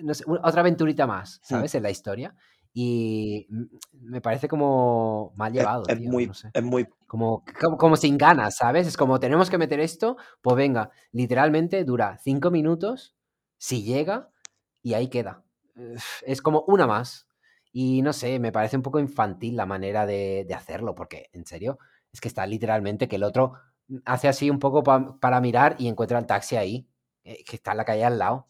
no 0.03 0.15
sé, 0.15 0.25
u- 0.27 0.39
otra 0.43 0.61
aventurita 0.61 1.07
más. 1.07 1.41
¿sabes? 1.43 1.75
En 1.75 1.83
la 1.83 1.91
historia. 1.91 2.35
Y 2.79 3.47
me 3.93 4.21
parece 4.21 4.49
como 4.49 5.33
mal 5.35 5.51
llevado, 5.53 5.89
es 5.89 5.99
tío, 5.99 6.13
no 6.13 6.13
muy, 6.13 6.35
sé. 6.35 6.53
es 6.53 6.63
muy. 6.63 6.87
Como, 7.07 7.43
como, 7.61 7.79
como 7.79 7.97
sin 7.97 8.19
ganas, 8.19 8.57
¿sabes? 8.57 8.87
Es 8.87 8.97
como 8.97 9.19
tenemos 9.21 9.49
que 9.49 9.57
meter 9.59 9.81
esto, 9.81 10.17
pues 10.43 10.57
venga, 10.57 10.91
literalmente 11.13 11.85
dura 11.85 12.19
cinco 12.23 12.51
minutos, 12.51 13.15
si 13.59 13.83
llega, 13.83 14.31
y 14.83 14.93
ahí 14.95 15.09
queda. 15.09 15.45
Es 16.27 16.43
como 16.43 16.65
una 16.67 16.87
más. 16.87 17.27
Y 17.73 18.03
no 18.03 18.13
sé, 18.13 18.39
me 18.39 18.53
parece 18.53 18.77
un 18.77 18.83
poco 18.83 18.99
infantil 19.01 19.57
la 19.57 19.67
manera 19.67 20.07
de, 20.07 20.45
de 20.49 20.55
hacerlo, 20.55 20.95
porque 20.95 21.29
en 21.33 21.47
serio, 21.47 21.79
es 22.13 22.21
que 22.21 22.29
está 22.29 22.47
literalmente 22.47 23.09
que 23.09 23.17
el 23.17 23.25
otro 23.25 23.53
hace 24.05 24.29
así 24.29 24.51
un 24.51 24.59
poco 24.59 24.83
pa- 24.83 25.19
para 25.21 25.41
mirar 25.41 25.77
y 25.79 25.89
encuentra 25.89 26.19
el 26.19 26.27
taxi 26.27 26.57
ahí, 26.57 26.89
eh, 27.25 27.45
que 27.47 27.57
está 27.57 27.73
en 27.73 27.77
la 27.79 27.85
calle 27.85 28.05
al 28.05 28.19
lado. 28.19 28.49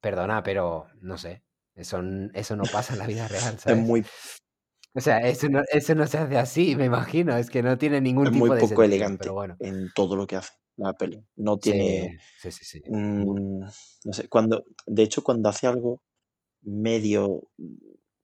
Perdona, 0.00 0.42
pero 0.42 0.86
no 1.00 1.18
sé, 1.18 1.42
eso, 1.78 2.00
eso 2.34 2.56
no 2.56 2.66
pasa 2.66 2.92
en 2.94 2.98
la 2.98 3.06
vida 3.06 3.28
real, 3.28 3.56
Es 3.66 3.76
muy 3.76 4.04
O 4.94 5.00
sea, 5.00 5.18
eso 5.18 5.48
no, 5.48 5.62
eso 5.70 5.94
no 5.94 6.06
se 6.06 6.18
hace 6.18 6.36
así, 6.38 6.76
me 6.76 6.86
imagino. 6.86 7.36
Es 7.36 7.50
que 7.50 7.62
no 7.62 7.78
tiene 7.78 8.00
ningún 8.00 8.26
es 8.26 8.32
muy 8.32 8.48
tipo 8.48 8.54
de 8.54 8.60
poco 8.60 8.82
sentido, 8.82 8.86
pero 8.86 8.94
elegante 8.96 9.30
bueno. 9.32 9.56
en 9.60 9.88
todo 9.94 10.16
lo 10.16 10.26
que 10.26 10.36
hace 10.36 10.52
la 10.76 10.94
peli. 10.94 11.24
No 11.36 11.58
tiene, 11.58 12.18
sí, 12.40 12.50
sí, 12.50 12.64
sí. 12.64 12.82
Mu- 12.90 13.60
no 14.04 14.12
sé, 14.12 14.28
cuando, 14.28 14.64
de 14.86 15.02
hecho, 15.02 15.22
cuando 15.22 15.48
hace 15.48 15.66
algo 15.66 16.00
medio, 16.62 17.48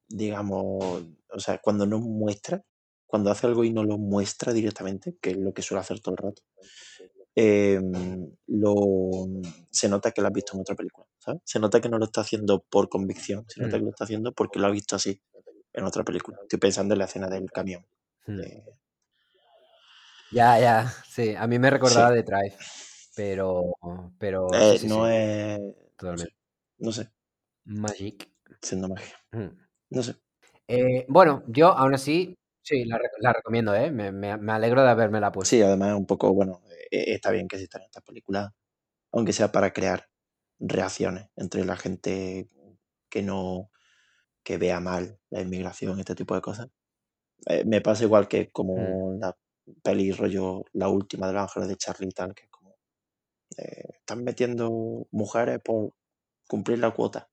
digamos, 0.09 1.05
o 1.31 1.38
sea, 1.40 1.59
cuando 1.59 1.87
no 1.87 1.99
muestra, 2.01 2.62
cuando 3.07 3.31
hace 3.31 3.47
algo 3.47 3.64
y 3.64 3.71
no 3.73 3.85
lo 3.85 3.99
muestra 3.99 4.53
directamente, 4.53 5.17
que 5.21 5.31
es 5.31 5.37
lo 5.37 5.53
que 5.53 5.62
suele 5.62 5.81
hacer 5.81 6.01
todo 6.01 6.14
el 6.14 6.19
rato, 6.19 6.43
eh, 7.37 7.81
lo, 8.47 8.75
se 9.71 9.88
nota 9.88 10.12
que 10.12 10.21
lo 10.21 10.29
has 10.29 10.33
visto 10.33 10.55
en 10.55 10.61
otra 10.61 10.77
película, 10.77 11.07
¿sabes? 11.25 11.41
Se 11.45 11.59
nota 11.61 11.81
que 11.81 11.89
no 11.89 11.99
lo 11.99 12.05
está 12.07 12.21
haciendo 12.23 12.61
por 12.71 12.88
convicción, 12.88 13.44
se 13.48 13.61
nota 13.61 13.77
mm, 13.77 13.81
que 13.81 13.85
lo 13.85 13.90
está 13.90 14.05
haciendo 14.05 14.33
porque 14.33 14.59
lo 14.61 14.67
ha 14.67 14.71
visto 14.71 14.96
así 14.96 15.21
en 15.73 15.85
otra 15.85 16.05
película. 16.05 16.38
Estoy 16.42 16.59
pensando 16.59 16.94
en 16.94 16.98
la 17.01 17.07
escena 17.07 17.29
del 17.29 17.51
camión. 17.51 17.85
mm. 18.27 18.37
de- 18.37 18.65
Ya, 20.31 20.59
ya, 20.59 20.88
sí. 21.09 21.35
A 21.37 21.46
mí 21.46 21.59
me 21.59 21.71
recordaba 21.71 22.11
sí, 22.11 22.17
de 22.17 22.23
Drive, 22.23 22.57
pero, 23.15 23.63
pero 24.19 24.48
sí, 24.63 24.77
Eh, 24.77 24.79
sí, 24.79 24.88
no 24.88 24.94
sí, 25.07 25.13
es, 25.13 25.61
no 25.61 26.19
sé, 26.19 26.29
totalmente. 26.29 26.35
no 26.79 26.92
sé, 26.92 27.11
Magic. 27.67 28.31
siendo 28.63 28.88
magia, 28.88 29.17
Mm. 29.33 29.51
no 29.90 30.03
sé. 30.03 30.17
Eh, 30.69 31.05
bueno, 31.09 31.42
yo 31.48 31.69
aún 31.69 31.94
así, 31.94 32.35
sí, 32.63 32.85
la, 32.85 32.98
re- 32.98 33.11
la 33.21 33.33
recomiendo, 33.33 33.75
¿eh? 33.75 33.90
Me, 33.90 34.13
me, 34.13 34.37
me 34.38 34.53
alegro 34.53 34.83
de 34.83 34.90
haberme 34.90 35.21
la 35.21 35.31
Sí, 35.42 35.61
puesto. 35.61 35.67
además 35.67 35.90
es 35.90 35.94
un 35.96 36.07
poco, 36.07 36.33
bueno, 36.33 36.63
eh, 36.90 37.05
está 37.15 37.31
bien 37.31 37.48
que 37.48 37.57
existan 37.57 37.83
estas 37.83 38.03
películas, 38.03 38.51
aunque 39.13 39.33
sea 39.33 39.53
para 39.53 39.73
crear 39.73 40.09
reacciones 40.59 41.29
entre 41.37 41.65
la 41.65 41.77
gente 41.77 42.48
que 43.11 43.23
no, 43.23 43.71
que 44.44 44.59
vea 44.59 44.81
mal 44.81 45.19
la 45.31 45.40
inmigración, 45.42 45.98
este 46.00 46.15
tipo 46.15 46.35
de 46.35 46.40
cosas. 46.42 46.69
Eh, 47.46 47.65
me 47.65 47.81
pasa 47.81 48.05
igual 48.05 48.29
que 48.29 48.44
Mm, 48.44 48.50
como 48.52 49.15
la 49.19 49.37
peli 49.83 50.13
rollo, 50.13 50.65
la 50.73 50.88
última 50.88 51.27
de 51.27 51.35
los 51.35 51.42
ángeles 51.42 51.69
de 51.69 51.77
Charlie 51.77 52.13
tal, 52.13 52.35
que 52.35 52.44
es 52.44 52.50
como, 52.50 52.77
eh, 53.59 53.98
están 54.00 54.25
metiendo 54.25 55.07
mujeres 55.11 55.61
por 55.65 55.94
cumplir 56.48 56.79
la 56.79 56.92
cuota. 56.92 57.29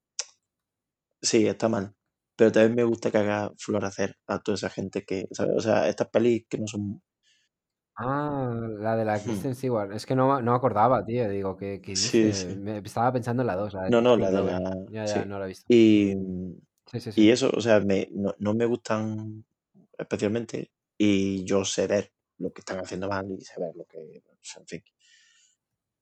Sí, 1.21 1.47
está 1.47 1.69
mal, 1.69 1.95
pero 2.35 2.51
también 2.51 2.75
me 2.75 2.83
gusta 2.83 3.11
que 3.11 3.17
haga 3.19 3.51
florecer 3.57 4.17
a 4.27 4.39
toda 4.39 4.55
esa 4.55 4.69
gente 4.69 5.03
que, 5.05 5.27
¿sabes? 5.31 5.55
O 5.57 5.61
sea, 5.61 5.87
estas 5.87 6.09
pelis 6.09 6.45
que 6.49 6.57
no 6.57 6.67
son... 6.67 7.01
Ah, 7.95 8.51
la 8.79 8.95
de 8.95 9.05
la 9.05 9.17
Hmm. 9.17 9.23
Kristen 9.23 9.55
Stewart. 9.55 9.91
Es 9.93 10.05
que 10.05 10.15
no, 10.15 10.41
no 10.41 10.55
acordaba, 10.55 11.05
tío. 11.05 11.29
Digo, 11.29 11.57
¿qué, 11.57 11.81
qué 11.81 11.95
Sí, 11.95 12.23
estaba 12.83 13.11
pensando 13.13 13.43
en 13.43 13.47
la 13.47 13.55
2, 13.55 13.73
la 13.73 13.83
de 13.83 13.89
No, 13.91 14.01
no, 14.01 14.15
Pink 14.17 14.21
la 14.21 14.31
de 14.31 14.43
la... 14.43 14.59
Ya, 14.91 15.07
Sí. 15.07 15.13
ya, 15.19 15.25
no 15.25 15.39
la 15.39 15.45
he 15.45 15.47
visto. 15.49 15.65
Y, 15.69 16.15
Sí, 16.91 16.99
sí, 16.99 17.11
sí. 17.11 17.21
y 17.21 17.29
eso, 17.31 17.51
o 17.55 17.61
sea, 17.61 17.79
me, 17.79 18.07
no, 18.11 18.33
no 18.39 18.53
me 18.53 18.65
gustan 18.65 19.45
especialmente 19.97 20.71
y 20.97 21.43
yo 21.45 21.63
sé 21.63 21.87
ver 21.87 22.11
lo 22.37 22.51
que 22.51 22.61
están 22.61 22.79
haciendo 22.79 23.07
mal 23.07 23.29
y 23.31 23.41
sé 23.41 23.53
ver 23.59 23.75
lo 23.75 23.85
que... 23.85 23.99
En 24.57 24.65
fin. 24.67 24.83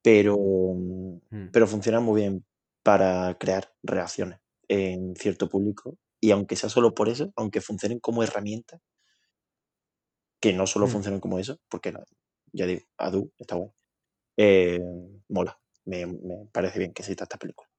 Pero, 0.02 0.38
Mm. 0.38 1.50
pero 1.52 1.68
funciona 1.68 2.00
muy 2.00 2.22
bien 2.22 2.46
para 2.84 3.38
crear 3.38 3.74
reacciones 3.84 4.40
en 4.68 5.16
cierto 5.16 5.50
público 5.50 5.98
y 6.22 6.32
aunque 6.32 6.56
sea 6.56 6.70
solo 6.70 6.94
por 6.94 7.10
eso, 7.10 7.32
aunque 7.36 7.62
funcionen 7.62 8.00
como 8.00 8.24
herramientas, 8.24 8.82
que 10.40 10.54
no 10.54 10.68
solo 10.68 10.88
Mm. 10.88 10.90
funcionen 10.90 11.20
como 11.20 11.40
eso, 11.40 11.58
porque 11.70 11.94
ya 12.54 12.66
digo, 12.66 12.82
Adu 12.98 13.32
está 13.38 13.56
guay, 13.56 13.72
eh, 14.38 14.80
mola, 15.30 15.60
me, 15.86 16.06
me 16.06 16.48
parece 16.52 16.80
bien 16.80 16.94
que 16.94 17.02
exista 17.04 17.26
esta 17.26 17.38
película. 17.38 17.70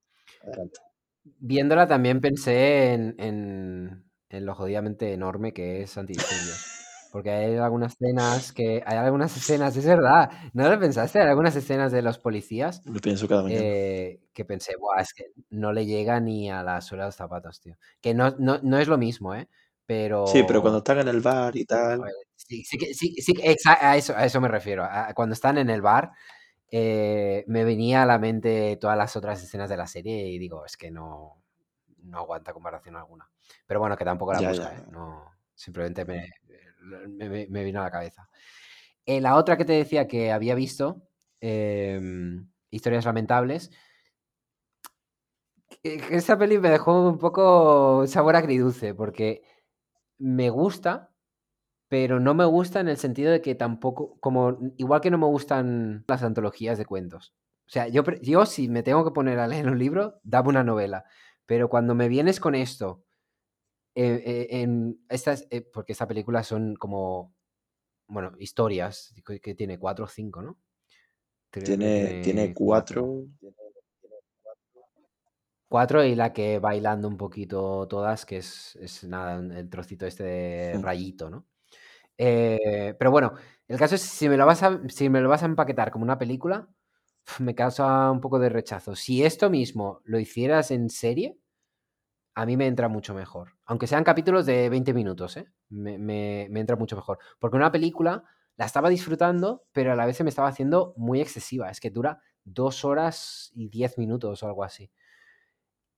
Adelante. 0.42 0.80
Viéndola 1.24 1.86
también 1.86 2.20
pensé 2.20 2.92
en, 2.94 3.14
en, 3.18 4.04
en 4.30 4.46
lo 4.46 4.54
jodidamente 4.54 5.12
enorme 5.12 5.52
que 5.52 5.82
es 5.82 5.96
Antidisturbios. 5.98 6.66
Porque 7.12 7.30
hay 7.30 7.56
algunas 7.56 7.92
escenas 7.94 8.52
que. 8.52 8.82
Hay 8.86 8.96
algunas 8.96 9.36
escenas, 9.36 9.76
es 9.76 9.84
verdad. 9.84 10.30
¿No 10.52 10.68
lo 10.70 10.78
pensaste? 10.78 11.18
Hay 11.20 11.28
algunas 11.28 11.56
escenas 11.56 11.90
de 11.90 12.02
los 12.02 12.18
policías 12.18 12.82
Lo 12.86 13.00
pienso 13.00 13.26
cada 13.26 13.42
mañana. 13.42 13.62
eh, 13.64 14.20
que 14.32 14.44
pensé, 14.44 14.76
Buah, 14.78 15.00
es 15.02 15.12
que 15.12 15.24
no 15.50 15.72
le 15.72 15.86
llega 15.86 16.20
ni 16.20 16.50
a 16.52 16.62
la 16.62 16.80
suela 16.80 17.04
de 17.04 17.08
los 17.08 17.16
zapatos, 17.16 17.61
tío. 17.61 17.76
Que 18.00 18.14
no, 18.14 18.30
no, 18.38 18.61
no 18.62 18.78
es 18.78 18.86
lo 18.86 18.96
mismo, 18.96 19.34
¿eh? 19.34 19.48
Pero. 19.86 20.26
Sí, 20.28 20.44
pero 20.46 20.62
cuando 20.62 20.78
están 20.78 21.00
en 21.00 21.08
el 21.08 21.20
bar 21.20 21.56
y 21.56 21.64
tal, 21.64 22.00
sí, 22.49 22.64
sí, 22.64 22.78
sí, 22.95 23.14
sí, 23.22 23.34
a, 23.66 23.97
eso, 23.97 24.14
a 24.16 24.24
eso 24.24 24.41
me 24.41 24.49
refiero. 24.49 24.84
a- 24.84 25.12
cuando 25.14 25.34
están 25.34 25.59
en 25.59 25.70
el 25.70 25.82
bar, 25.82 26.12
eh, 26.70 27.45
me 27.49 27.64
venía 27.64 28.03
a 28.03 28.07
la 28.07 28.18
mente 28.18 28.76
todas 28.80 28.97
las 28.99 29.16
otras 29.16 29.43
escenas 29.43 29.70
de 29.70 29.76
la 29.76 29.86
serie 29.86 30.28
y 30.28 30.38
digo, 30.38 30.64
es 30.66 30.76
que 30.76 30.91
no, 30.91 31.43
no 32.05 32.18
aguanta 32.18 32.53
comparación 32.53 32.97
alguna. 32.97 33.30
Pero 33.66 33.80
bueno, 33.80 33.97
que 33.97 34.05
tampoco 34.05 34.32
la 34.34 34.41
Ya, 34.41 34.49
busca, 34.51 34.72
ya. 34.72 34.78
¿eh? 34.78 34.84
No, 34.93 35.24
simplemente 35.55 36.05
me, 36.05 36.30
me, 36.82 37.47
me- 37.49 37.64
vino 37.64 37.80
a 37.80 37.84
la 37.84 37.91
cabeza. 37.91 38.28
Eh, 39.07 39.20
la 39.20 39.36
otra 39.36 39.57
que 39.57 39.64
te 39.66 39.74
decía 39.74 40.09
que 40.09 40.32
había 40.32 40.55
visto, 40.57 41.03
em, 41.41 42.49
Historias 42.70 43.05
Lamentables, 43.07 43.70
esa 45.82 46.38
peli 46.38 46.59
me 46.59 46.70
dejó 46.70 47.09
un 47.09 47.18
poco 47.18 48.07
sabor 48.07 48.36
agridulce, 48.36 48.95
porque 48.95 49.43
me 50.18 50.51
gusta, 50.51 51.09
pero 51.91 52.20
no 52.20 52.34
me 52.34 52.45
gusta 52.45 52.78
en 52.78 52.86
el 52.86 52.97
sentido 52.99 53.32
de 53.32 53.43
que 53.43 53.57
tampoco, 53.57 54.16
como 54.20 54.59
igual 54.76 55.01
que 55.01 55.11
no 55.11 55.18
me 55.18 55.26
gustan 55.26 56.05
las 56.07 56.22
antologías 56.22 56.78
de 56.78 56.86
cuentos. 56.86 57.34
O 57.66 57.70
sea, 57.72 57.88
yo, 57.88 58.05
yo 58.22 58.47
si 58.47 58.68
me 58.68 58.84
tengo 58.84 59.05
que 59.05 59.11
poner 59.11 59.41
a 59.41 59.49
leer 59.49 59.68
un 59.68 59.76
libro, 59.76 60.20
dame 60.22 60.51
una 60.51 60.62
novela. 60.62 61.05
Pero 61.47 61.68
cuando 61.68 61.97
me 61.97 62.07
vienes 62.07 62.38
con 62.38 62.55
esto, 62.55 63.03
eh, 63.97 64.22
eh, 64.24 64.47
en 64.62 65.05
estas, 65.09 65.49
eh, 65.51 65.62
porque 65.62 65.91
esta 65.91 66.07
película 66.07 66.45
son 66.45 66.76
como, 66.76 67.34
bueno, 68.07 68.34
historias, 68.38 69.12
que, 69.26 69.41
que 69.41 69.57
tiene 69.57 69.76
cuatro 69.76 70.05
o 70.05 70.09
cinco, 70.09 70.43
¿no? 70.43 70.61
Tiene, 71.51 71.66
tiene 71.66 72.22
tiene 72.22 72.55
cuatro. 72.55 73.24
cuatro, 75.68 76.05
y 76.05 76.14
la 76.14 76.32
que 76.32 76.61
bailando 76.61 77.09
un 77.09 77.16
poquito 77.16 77.88
todas, 77.88 78.24
que 78.24 78.36
es, 78.36 78.76
es 78.76 79.03
nada, 79.03 79.41
el 79.59 79.68
trocito 79.68 80.07
este 80.07 80.22
de 80.22 80.78
rayito, 80.80 81.28
¿no? 81.28 81.49
Eh, 82.23 82.95
pero 82.99 83.11
bueno, 83.11 83.33
el 83.68 83.79
caso 83.79 83.95
es 83.95 84.03
si 84.03 84.29
me 84.29 84.37
lo 84.37 84.45
vas 84.47 84.62
a, 84.62 84.79
si 84.89 85.09
me 85.09 85.21
lo 85.23 85.29
vas 85.31 85.43
a 85.43 85.47
empaquetar 85.47 85.91
como 85.91 86.05
una 86.05 86.18
película, 86.18 86.68
me 87.41 87.55
causa 87.55 88.11
un 88.11 88.21
poco 88.21 88.39
de 88.39 88.49
rechazo. 88.51 88.97
Si 88.97 89.25
esto 89.25 89.51
mismo 89.51 90.01
lo 90.05 90.18
hicieras 90.21 90.71
en 90.73 90.91
serie, 90.91 91.39
a 92.35 92.47
mí 92.47 92.57
me 92.57 92.66
entra 92.66 92.89
mucho 92.89 93.14
mejor. 93.14 93.53
Aunque 93.66 93.87
sean 93.87 94.05
capítulos 94.05 94.47
de 94.47 94.68
20 94.68 94.95
minutos, 94.95 95.37
¿eh? 95.37 95.47
me, 95.71 95.99
me- 95.99 96.49
me 96.51 96.61
entra 96.61 96.77
mucho 96.77 96.97
mejor. 96.97 97.18
Porque 97.39 97.57
una 97.57 97.73
película 97.73 98.25
la 98.57 98.66
estaba 98.66 98.89
disfrutando, 98.89 99.64
pero 99.73 99.93
a 99.93 99.97
la 99.97 100.07
vez 100.07 100.16
se 100.16 100.25
me 100.25 100.31
estaba 100.31 100.49
haciendo 100.49 100.95
muy 100.97 101.21
excesiva. 101.21 101.71
Es 101.71 101.81
que 101.81 101.91
dura 101.91 102.21
dos 102.45 102.85
horas 102.85 103.51
y 103.55 103.68
10 103.68 103.99
minutos 103.99 104.43
o 104.43 104.47
algo 104.47 104.64
así. 104.64 104.91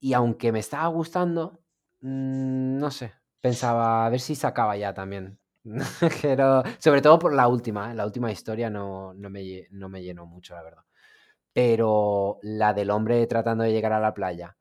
Y 0.01 0.13
aunque 0.15 0.53
me 0.53 0.59
estaba 0.59 0.87
gustando, 0.89 1.61
mm, 2.01 2.79
no 2.79 2.91
sé, 2.91 3.13
pensaba 3.41 4.05
a 4.07 4.11
ver 4.11 4.21
si 4.21 4.35
se 4.35 4.47
acaba 4.47 4.77
ya 4.77 4.93
también. 4.95 5.39
Pero, 6.23 6.63
sobre 6.79 7.03
todo 7.03 7.19
por 7.19 7.35
la 7.35 7.49
última, 7.49 7.93
¿eh? 7.93 7.95
la 7.95 8.05
última 8.07 8.31
historia 8.33 8.69
no, 8.71 9.15
no, 9.15 9.31
me, 9.31 9.67
no 9.71 9.89
me 9.89 10.03
llenó 10.03 10.27
mucho, 10.27 10.55
la 10.55 10.63
verdad. 10.63 10.83
Pero 11.53 12.39
la 12.43 12.75
del 12.75 12.91
hombre 12.91 13.27
tratando 13.27 13.65
de 13.65 13.73
llegar 13.73 13.93
a 13.93 14.01
la 14.01 14.15
playa 14.15 14.57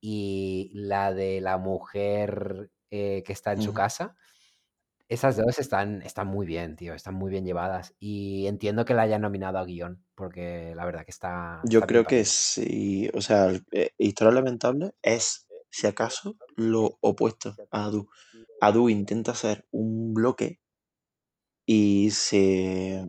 y 0.00 0.70
la 0.74 1.14
de 1.14 1.40
la 1.40 1.58
mujer 1.58 2.70
eh, 2.90 3.22
que 3.26 3.32
está 3.32 3.52
en 3.52 3.60
su 3.62 3.72
Ujú. 3.72 3.74
casa, 3.74 4.16
esas 5.08 5.36
dos 5.36 5.58
están, 5.58 6.02
están 6.02 6.28
muy 6.28 6.46
bien, 6.46 6.76
tío, 6.76 6.94
están 6.94 7.14
muy 7.14 7.30
bien 7.30 7.44
llevadas. 7.46 7.94
Y 8.00 8.46
entiendo 8.48 8.84
que 8.84 8.94
la 8.94 9.02
hayan 9.02 9.22
nominado 9.22 9.58
a 9.58 9.64
guion, 9.66 10.04
porque 10.14 10.74
la 10.76 10.84
verdad 10.86 11.04
que 11.04 11.12
está, 11.12 11.64
Yo 11.64 11.80
está 11.80 11.86
creo 11.86 12.04
que 12.04 12.24
sí, 12.24 13.10
o 13.14 13.20
sea, 13.20 13.50
eh, 13.72 13.90
Historia 13.98 14.32
Lamentable 14.32 14.92
es, 15.02 15.47
si 15.78 15.86
acaso, 15.86 16.38
lo 16.56 16.98
opuesto 17.02 17.56
a 17.70 17.86
Adu. 17.86 18.08
Adu 18.60 18.88
intenta 18.90 19.32
hacer 19.32 19.66
un 19.72 20.14
bloque 20.14 20.60
y 21.66 22.10
se, 22.10 23.04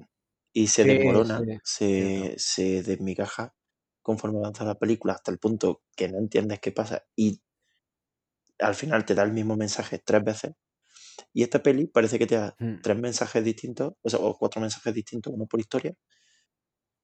y 0.53 0.67
se 0.67 0.86
Sí, 0.86 0.86
desmorona, 0.86 1.47
sí, 1.47 1.59
se, 1.63 2.36
se 2.38 2.84
desmigaja 2.84 3.55
conforme 4.01 4.39
avanza 4.39 4.65
la 4.65 4.80
película 4.80 5.13
hasta 5.13 5.32
el 5.32 5.39
punto 5.39 5.84
que 5.95 6.09
no 6.09 6.17
entiendes 6.20 6.59
qué 6.59 6.72
pasa 6.72 7.03
y 7.15 7.41
al 8.59 8.76
final 8.76 9.05
te 9.05 9.15
da 9.15 9.24
el 9.24 9.34
mismo 9.34 9.55
mensaje 9.57 9.99
tres 9.99 10.24
veces. 10.24 10.51
Y 11.34 11.43
esta 11.43 11.63
peli 11.63 11.88
parece 11.88 12.20
que 12.20 12.28
te 12.28 12.36
da 12.38 12.57
Mm. 12.61 12.80
tres 12.82 12.97
mensajes 12.99 13.43
distintos, 13.45 13.93
o 14.03 14.09
sea, 14.09 14.20
o 14.22 14.38
cuatro 14.38 14.61
mensajes 14.61 14.93
distintos, 14.93 15.34
uno 15.34 15.47
por 15.47 15.59
historia, 15.61 15.95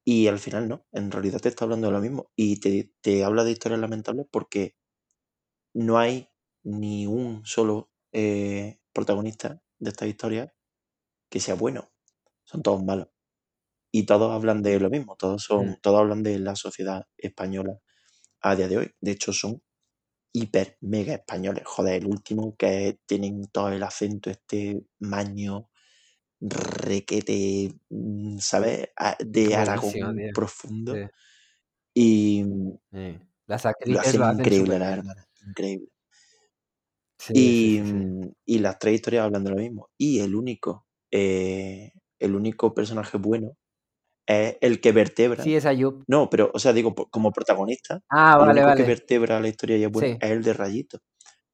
y 0.03 0.27
al 0.27 0.39
final 0.39 0.67
no, 0.69 0.85
en 0.91 1.11
realidad 1.11 1.39
te 1.41 1.49
está 1.49 1.65
hablando 1.65 1.87
de 1.87 1.93
lo 1.93 1.99
mismo. 2.01 2.31
Y 2.35 2.59
te, 2.59 2.91
te 3.01 3.23
habla 3.23 3.43
de 3.43 3.51
historias 3.51 3.81
lamentables 3.81 4.27
porque 4.31 4.75
no 5.75 5.99
hay 5.99 6.29
ni 6.63 7.07
un 7.07 7.45
solo 7.45 7.91
eh, 8.13 8.81
protagonista 8.93 9.63
de 9.79 9.91
esta 9.91 10.07
historia 10.07 10.55
que 11.29 11.39
sea 11.39 11.55
bueno. 11.55 11.91
Son 12.45 12.63
todos 12.63 12.83
malos. 12.83 13.09
Y 13.91 14.05
todos 14.05 14.31
hablan 14.33 14.61
de 14.61 14.79
lo 14.79 14.89
mismo, 14.89 15.15
todos 15.17 15.43
son, 15.43 15.75
Mm. 15.75 15.75
todos 15.81 16.01
hablan 16.01 16.23
de 16.23 16.39
la 16.39 16.55
sociedad 16.55 17.07
española 17.17 17.79
a 18.41 18.55
día 18.55 18.67
de 18.69 18.77
hoy. 18.77 18.91
De 19.01 19.11
hecho, 19.11 19.33
son 19.33 19.63
hiper 20.33 20.77
mega 20.81 21.15
españoles. 21.15 21.63
Joder, 21.65 21.95
el 22.03 22.07
último 22.07 22.55
que 22.57 22.99
tienen 23.07 23.43
todo 23.51 23.69
el 23.69 23.83
acento 23.83 24.29
este 24.31 24.83
maño, 24.99 25.69
requete, 26.41 27.73
mm, 27.89 28.39
¿sabes? 28.39 28.89
De 29.19 29.55
Aragón 29.55 30.29
profundo. 30.33 30.93
Sí, 30.93 31.09
Y 31.95 32.43
sí. 32.91 33.19
Las 33.47 33.65
lo 33.83 33.99
hacen 33.99 34.25
increíble, 34.25 34.51
súper 34.51 34.79
la 34.79 34.91
bien. 34.91 34.93
hermana, 34.93 35.25
increíble. 35.45 35.89
Sí, 37.19 37.33
Y, 37.33 37.43
sí, 37.53 37.83
sí, 37.83 37.83
sí. 37.83 38.05
mm, 38.05 38.31
y 38.45 38.59
las 38.59 38.79
tres 38.79 38.95
historias 38.95 39.25
hablan 39.25 39.43
de 39.43 39.49
lo 39.51 39.57
mismo. 39.57 39.89
Y 39.97 40.19
el 40.19 40.35
único, 40.35 40.87
eh, 41.11 41.91
el 42.19 42.35
único 42.35 42.73
personaje 42.73 43.17
bueno 43.17 43.57
es 44.27 44.57
el 44.61 44.81
que 44.81 44.91
vertebra. 44.93 45.45
Sí, 45.45 45.55
es 45.55 45.65
Ayub. 45.65 46.05
No, 46.07 46.29
pero, 46.29 46.51
o 46.53 46.59
sea, 46.59 46.73
digo, 46.73 46.95
como 46.95 47.33
protagonista, 47.33 48.01
Ah, 48.09 48.37
el 48.37 48.47
vale, 48.47 48.49
único 48.49 48.73
que 48.75 48.83
vale. 48.83 48.85
vertebra 48.85 49.39
la 49.41 49.49
historia 49.49 49.77
es 49.77 49.91
bueno 49.91 50.17
es 50.19 50.31
el 50.31 50.43
de 50.43 50.53
Rayito, 50.53 50.99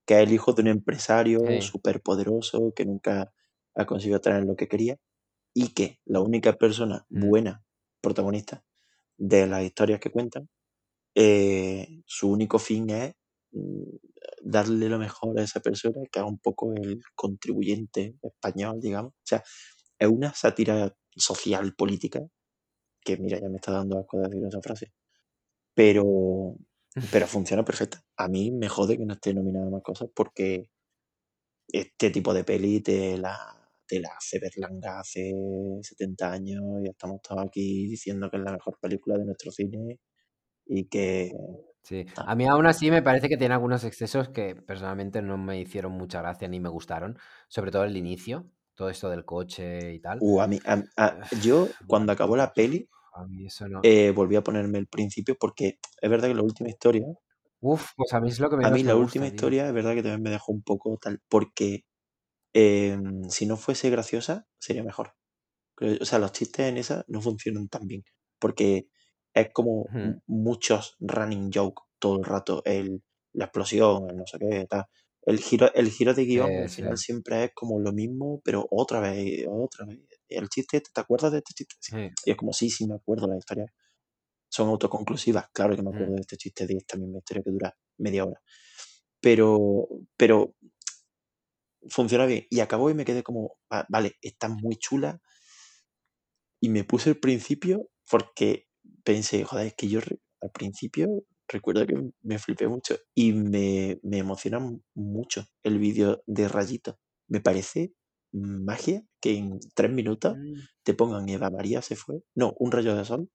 que 0.08 0.16
es 0.16 0.22
el 0.28 0.34
hijo 0.34 0.54
de 0.54 0.64
un 0.64 0.70
empresario 0.70 1.62
súper 1.62 2.02
poderoso 2.02 2.74
que 2.76 2.86
nunca 2.86 3.34
ha 3.76 3.86
conseguido 3.88 4.22
tener 4.22 4.46
lo 4.46 4.56
que 4.58 4.68
quería 4.70 4.98
y 5.56 5.70
que 5.74 6.00
la 6.06 6.22
única 6.22 6.54
persona 6.54 7.06
Mm. 7.16 7.32
buena 7.32 7.64
protagonista 8.02 8.64
de 9.18 9.48
las 9.48 9.64
historias 9.64 10.00
que 10.02 10.12
cuentan, 10.12 10.50
eh, 11.16 12.02
su 12.06 12.32
único 12.32 12.60
fin 12.60 12.90
es 12.90 13.16
darle 14.44 14.90
lo 14.90 15.00
mejor 15.00 15.40
a 15.40 15.44
esa 15.44 15.60
persona, 15.60 16.02
que 16.12 16.20
es 16.20 16.26
un 16.26 16.40
poco 16.40 16.74
el 16.74 17.02
contribuyente 17.16 18.16
español, 18.22 18.80
digamos. 18.80 19.14
O 19.14 19.26
sea, 19.26 19.44
es 20.00 20.08
una 20.08 20.34
sátira 20.34 20.96
social, 21.16 21.76
política, 21.76 22.22
que 23.04 23.18
mira, 23.18 23.40
ya 23.40 23.50
me 23.50 23.58
está 23.58 23.72
dando 23.72 24.00
asco 24.00 24.18
de 24.18 24.30
decir 24.30 24.48
esa 24.48 24.62
frase, 24.62 24.94
pero, 25.74 26.56
pero 27.12 27.28
funciona 27.28 27.66
perfecta. 27.66 28.02
A 28.18 28.28
mí 28.28 28.52
me 28.52 28.70
jode 28.70 28.98
que 28.98 29.06
no 29.06 29.14
esté 29.14 29.34
nominada 29.34 29.70
más 29.70 29.82
cosas 29.84 30.10
porque 30.16 30.70
este 31.68 32.10
tipo 32.12 32.34
de 32.34 32.44
peli 32.44 32.82
te 32.82 33.18
la, 33.18 33.38
te 33.88 34.00
la 34.00 34.10
hace 34.18 34.40
Berlanga 34.40 35.00
hace 35.00 35.34
70 35.82 36.32
años 36.32 36.64
y 36.84 36.90
estamos 36.90 37.22
todos 37.22 37.44
aquí 37.46 37.88
diciendo 37.88 38.30
que 38.30 38.38
es 38.38 38.44
la 38.44 38.54
mejor 38.54 38.78
película 38.80 39.18
de 39.18 39.26
nuestro 39.26 39.52
cine 39.52 40.00
y 40.66 40.88
que... 40.88 41.32
Sí, 41.84 42.06
ah, 42.16 42.26
a 42.26 42.36
mí 42.36 42.46
aún 42.48 42.68
así 42.68 42.92
me 42.92 43.02
parece 43.02 43.28
que 43.28 43.38
tiene 43.38 43.54
algunos 43.56 43.84
excesos 43.84 44.30
que 44.30 44.56
personalmente 44.56 45.22
no 45.22 45.38
me 45.38 45.60
hicieron 45.60 45.94
mucha 45.94 46.22
gracia 46.22 46.48
ni 46.48 46.60
me 46.60 46.70
gustaron, 46.70 47.18
sobre 47.48 47.72
todo 47.72 47.84
el 47.86 47.98
inicio, 47.98 48.52
todo 48.76 48.90
esto 48.90 49.10
del 49.10 49.26
coche 49.26 49.94
y 49.94 50.00
tal. 50.00 50.28
uh, 50.28 50.42
a 50.42 50.48
mí, 50.48 50.60
a- 50.66 50.84
a- 50.98 51.20
yo 51.32 51.76
cuando 51.88 52.12
acabó 52.14 52.36
la 52.38 52.54
peli 52.54 52.88
A 53.14 53.26
mí 53.26 53.46
eso 53.46 53.70
no. 53.70 53.84
eh, 53.84 54.12
volví 54.12 54.36
a 54.36 54.44
ponerme 54.44 54.80
el 54.80 54.88
principio 54.88 55.36
porque 55.40 55.80
es 56.02 56.10
verdad 56.10 56.28
que 56.30 56.36
la 56.36 56.44
última 56.44 56.70
historia, 56.70 57.06
Uf, 57.60 57.94
pues 57.96 58.14
a 58.14 58.20
mí 58.22 58.30
es 58.30 58.40
lo 58.40 58.52
que 58.52 58.56
a 58.62 58.70
menos 58.70 58.72
mí 58.72 58.84
me 58.84 58.92
la 58.92 58.96
gusta, 58.96 59.26
última 59.26 59.28
tío. 59.28 59.52
historia 59.52 59.68
es 59.68 59.74
verdad 59.74 59.94
que 59.96 60.04
también 60.04 60.22
me 60.24 60.30
dejó 60.32 60.52
un 60.52 60.64
poco 60.64 60.98
tal, 61.02 61.20
porque 61.30 61.86
em, 62.54 63.30
si 63.30 63.46
no 63.48 63.58
fuese 63.58 63.90
graciosa 63.92 64.48
sería 64.60 64.84
mejor. 64.84 65.14
O 66.02 66.06
sea, 66.06 66.20
los 66.20 66.34
chistes 66.34 66.68
en 66.70 66.78
esa 66.78 67.06
no 67.10 67.22
funcionan 67.22 67.70
tan 67.70 67.88
bien, 67.88 68.04
porque 68.40 68.88
es 69.34 69.50
como 69.54 69.92
muchos 70.28 70.96
running 71.00 71.52
joke 71.54 71.84
todo 72.00 72.18
el 72.18 72.24
rato, 72.26 72.62
el, 72.66 73.04
la 73.34 73.46
explosión, 73.46 74.10
el 74.10 74.18
no 74.18 74.26
sé 74.28 74.40
qué, 74.40 74.66
tal. 74.70 74.86
El 75.24 75.40
giro, 75.40 75.72
el 75.76 75.90
giro 75.92 76.14
de 76.16 76.26
guion 76.26 76.58
al 76.64 76.70
final 76.70 76.98
sí, 76.98 77.04
siempre 77.06 77.44
es 77.46 77.52
como 77.54 77.80
lo 77.80 77.94
mismo, 77.94 78.42
pero 78.44 78.68
otra 78.72 79.00
vez, 79.02 79.46
otra 79.50 79.86
vez. 79.86 80.00
El 80.28 80.50
chiste 80.50 80.78
este, 80.78 80.90
¿te 80.94 81.02
acuerdas 81.02 81.32
de 81.32 81.40
este 81.40 81.54
chiste? 81.54 81.76
Sí. 81.80 81.92
sí, 81.92 82.10
Y 82.26 82.32
es 82.32 82.38
como, 82.38 82.54
sí, 82.54 82.70
sí, 82.70 82.88
me 82.88 82.96
acuerdo, 82.96 83.28
las 83.28 83.38
historias 83.40 83.70
son 84.50 84.70
autoconclusivas. 84.70 85.48
Claro 85.54 85.76
que 85.76 85.84
me 85.84 85.92
acuerdo 85.92 86.16
de 86.16 86.22
este 86.22 86.38
chiste, 86.38 86.68
de 86.68 86.76
esta 86.78 86.98
misma 86.98 87.20
historia 87.20 87.44
que 87.44 87.52
dura 87.52 87.76
media 88.00 88.26
hora. 88.26 88.42
Pero, 89.22 89.88
pero 90.18 90.56
funciona 91.90 92.26
bien. 92.26 92.48
Y 92.50 92.60
acabó 92.60 92.90
y 92.90 92.94
me 92.96 93.06
quedé 93.06 93.24
como, 93.24 93.58
"Va- 93.72 93.86
vale, 93.90 94.14
está 94.22 94.48
muy 94.50 94.78
chula. 94.78 95.22
Y 96.62 96.70
me 96.70 96.84
puse 96.84 97.10
el 97.10 97.20
principio 97.20 97.90
porque 98.10 98.68
pensé, 99.04 99.44
joder, 99.44 99.68
es 99.68 99.76
que 99.76 99.88
yo 99.88 100.00
al 100.42 100.52
principio 100.52 101.24
recuerdo 101.48 101.86
que 101.86 102.12
me 102.22 102.40
flipé 102.40 102.68
mucho 102.68 102.98
y 103.14 103.34
me, 103.34 104.00
me 104.04 104.20
emociona 104.20 104.60
mucho 104.94 105.46
el 105.64 105.80
vídeo 105.80 106.24
de 106.26 106.48
Rayito. 106.48 107.00
Me 107.28 107.42
parece 107.42 107.94
magia 108.32 109.04
que 109.20 109.38
en 109.38 109.60
tres 109.76 109.92
minutos 109.92 110.38
mm, 110.38 110.54
te 110.84 110.94
pongan 110.94 111.28
Eva 111.30 111.50
María 111.50 111.82
se 111.82 111.96
fue, 111.96 112.24
no, 112.34 112.54
un 112.60 112.72
rayo 112.72 112.96
de 112.96 113.06
sol 113.06 113.30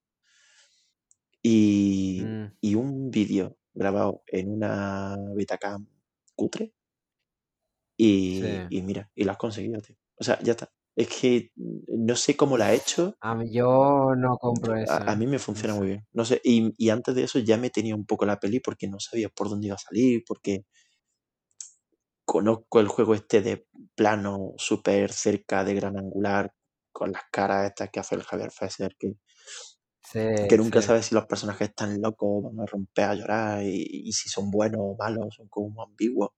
y, 1.43 2.23
mm, 2.25 2.57
y 2.61 2.75
un 2.75 3.11
vídeo 3.11 3.59
grabado 3.75 4.23
en 4.27 4.51
una 4.51 5.17
Betacam 5.35 5.87
cutre 6.35 6.73
y, 7.97 8.41
sí. 8.43 8.49
y 8.71 8.83
mira, 8.83 9.11
y 9.14 9.25
lo 9.25 9.33
has 9.33 9.39
conseguido, 9.39 9.81
tío. 9.81 9.97
O 10.17 10.25
sea, 10.25 10.39
ya 10.43 10.53
está. 10.53 10.73
Es 10.97 11.09
que 11.09 11.53
mm, 11.57 12.07
no 12.07 12.17
sé 12.17 12.37
cómo 12.37 12.57
la 12.59 12.67
ha 12.69 12.75
hecho, 12.75 13.17
A 13.21 13.35
mí 13.35 13.53
yo 13.53 14.15
no 14.17 14.39
compro 14.39 14.75
eso, 14.77 14.93
a, 14.93 15.13
a 15.13 15.17
mí 15.17 15.27
me 15.27 15.39
No 15.39 15.39
funciona 15.39 15.75
muy 15.75 15.87
bien. 15.89 16.07
No 16.13 16.25
sé, 16.25 16.41
y, 16.45 16.73
y 16.79 16.91
antes 16.91 17.15
de 17.15 17.25
eso 17.25 17.39
ya 17.39 17.57
me 17.59 17.71
tenía 17.71 17.95
un 17.95 18.07
poco 18.07 18.27
la 18.27 18.39
peli 18.41 18.61
porque 18.61 18.89
no 18.89 18.99
sabía 19.01 19.29
por 19.29 19.49
dónde 19.51 19.67
iba 19.69 19.77
a 19.77 19.79
salir, 19.79 20.23
porque 20.27 20.65
conozco 22.25 22.81
el 22.81 22.89
juego 22.89 23.15
este 23.15 23.41
de 23.41 23.67
plano 23.95 24.53
súper 24.59 25.13
cerca 25.13 25.65
de 25.65 25.75
gran 25.75 25.97
angular, 25.99 26.53
con 26.93 27.13
las 27.13 27.23
caras 27.33 27.67
estas 27.71 27.91
que 27.91 28.01
hace 28.01 28.15
el 28.17 28.23
Javier 28.23 28.51
Fesser, 28.51 28.97
que, 28.99 29.15
Sí, 30.03 30.19
que 30.49 30.57
nunca 30.57 30.81
sí. 30.81 30.87
sabes 30.87 31.07
si 31.07 31.15
los 31.15 31.27
personajes 31.27 31.69
están 31.71 32.01
locos, 32.01 32.43
van 32.45 32.61
a 32.61 32.67
romper 32.67 33.05
a 33.07 33.15
llorar, 33.15 33.63
y, 33.65 33.85
y 34.09 34.13
si 34.13 34.29
son 34.29 34.51
buenos 34.51 34.81
o 34.83 34.97
malos, 34.99 35.35
son 35.35 35.49
como 35.49 35.83
ambiguos, 35.83 36.31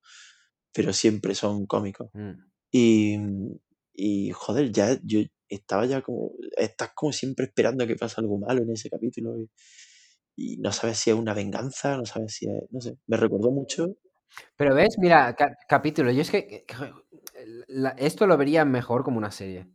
pero 0.73 0.93
siempre 0.93 1.35
son 1.35 1.67
cómicos. 1.67 2.11
mm. 2.15 2.33
Y, 2.73 3.17
y 3.99 4.33
joder, 4.33 4.73
ya 4.73 4.99
yo 5.05 5.21
estaba 5.51 5.87
ya 5.87 6.03
como, 6.03 6.33
estás 6.57 6.93
como 6.95 7.13
siempre 7.13 7.47
esperando 7.47 7.87
que 7.89 7.97
pase 7.97 8.21
algo 8.21 8.39
malo 8.39 8.63
en 8.63 8.73
ese 8.73 8.91
capítulo 8.91 9.39
y, 9.39 9.51
y 10.37 10.59
no 10.59 10.73
sabes 10.73 10.99
si 10.99 11.11
es 11.11 11.17
una 11.17 11.35
venganza, 11.35 11.97
no 11.99 12.07
sabes 12.07 12.35
si 12.35 12.47
es, 12.49 12.63
no 12.71 12.81
sé, 12.81 12.99
me 13.09 13.17
recordó 13.19 13.51
mucho. 13.53 13.97
Pero 14.57 14.75
ves, 14.75 14.99
mira, 14.99 15.35
ca- 15.37 15.57
capítulo, 15.69 16.11
yo 16.11 16.23
es 16.23 16.31
que 16.31 16.65
la- 17.69 17.91
esto 17.99 18.27
lo 18.27 18.37
vería 18.37 18.65
mejor 18.65 19.05
como 19.05 19.19
una 19.19 19.31
serie. 19.31 19.69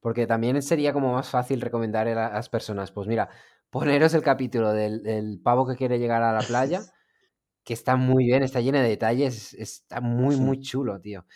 Porque 0.00 0.26
también 0.26 0.60
sería 0.62 0.92
como 0.92 1.12
más 1.14 1.28
fácil 1.30 1.60
recomendar 1.60 2.08
a 2.08 2.32
las 2.32 2.48
personas, 2.48 2.90
pues 2.92 3.06
mira, 3.08 3.28
poneros 3.70 4.14
el 4.14 4.22
capítulo 4.22 4.72
del, 4.72 5.02
del 5.02 5.40
pavo 5.42 5.66
que 5.66 5.76
quiere 5.76 5.98
llegar 5.98 6.22
a 6.22 6.32
la 6.32 6.46
playa, 6.46 6.86
que 7.64 7.74
está 7.74 7.96
muy 7.96 8.26
bien, 8.26 8.42
está 8.44 8.60
lleno 8.60 8.80
de 8.80 8.88
detalles, 8.88 9.54
está 9.54 10.00
muy, 10.00 10.36
muy 10.36 10.60
chulo, 10.60 11.00
tío. 11.00 11.26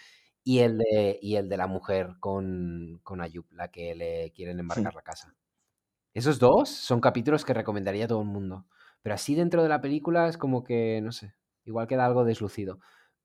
Y 0.49 0.61
el 0.61 0.79
de, 0.79 1.19
y 1.21 1.35
el 1.35 1.49
de 1.49 1.57
la 1.57 1.67
mujer 1.67 2.11
con, 2.21 3.01
con 3.03 3.21
Ayub, 3.21 3.47
la 3.51 3.73
que 3.73 3.97
le 3.97 4.31
quieren 4.31 4.61
embarcar 4.61 4.95
la 4.95 5.03
casa. 5.03 5.35
Esos 6.15 6.39
dos 6.39 6.69
son 6.71 7.01
capítulos 7.01 7.45
que 7.45 7.53
recomendaría 7.53 8.05
a 8.05 8.09
todo 8.09 8.21
el 8.23 8.29
mundo. 8.29 8.67
Pero 9.03 9.17
así 9.17 9.35
dentro 9.35 9.65
de 9.65 9.69
la 9.69 9.81
película 9.81 10.29
es 10.29 10.39
como 10.39 10.63
que, 10.65 11.01
no 11.03 11.11
sé, 11.11 11.35
igual 11.65 11.89
queda 11.89 12.07
algo 12.07 12.25
deslucido. 12.25 12.79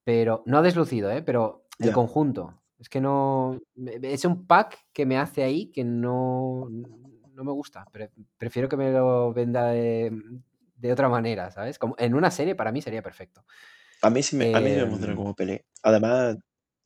Pero, 0.04 0.42
no 0.48 0.64
deslucido, 0.64 1.12
¿eh? 1.12 1.22
Pero 1.22 1.68
el 1.80 1.92
conjunto. 1.92 2.64
Es 2.80 2.90
que 2.90 3.02
no... 3.02 3.60
Es 3.76 4.26
un 4.26 4.48
pack 4.48 4.80
que 4.92 5.06
me 5.06 5.20
hace 5.20 5.44
ahí 5.44 5.72
que 5.72 5.84
no, 5.84 6.68
no 6.70 7.44
me 7.44 7.52
gusta. 7.52 7.86
Pre- 7.92 8.12
prefiero 8.40 8.68
que 8.68 8.78
me 8.78 8.92
lo 8.92 9.32
venda 9.32 9.68
de, 9.68 10.12
de 10.76 10.92
otra 10.92 11.08
manera, 11.08 11.52
¿sabes? 11.52 11.78
Como 11.78 11.96
en 12.00 12.16
una 12.16 12.32
serie 12.32 12.56
para 12.56 12.72
mí 12.72 12.82
sería 12.82 13.04
perfecto. 13.04 13.46
a 14.02 14.10
mí 14.10 14.24
sí 14.24 14.36
me, 14.36 14.50
a 14.54 14.62
mí 14.62 14.70
sí 14.70 14.76
me 14.78 14.84
emociona 14.84 15.14
Em, 15.14 15.16
como 15.16 15.36
pelea. 15.36 15.62
Además, 15.84 16.38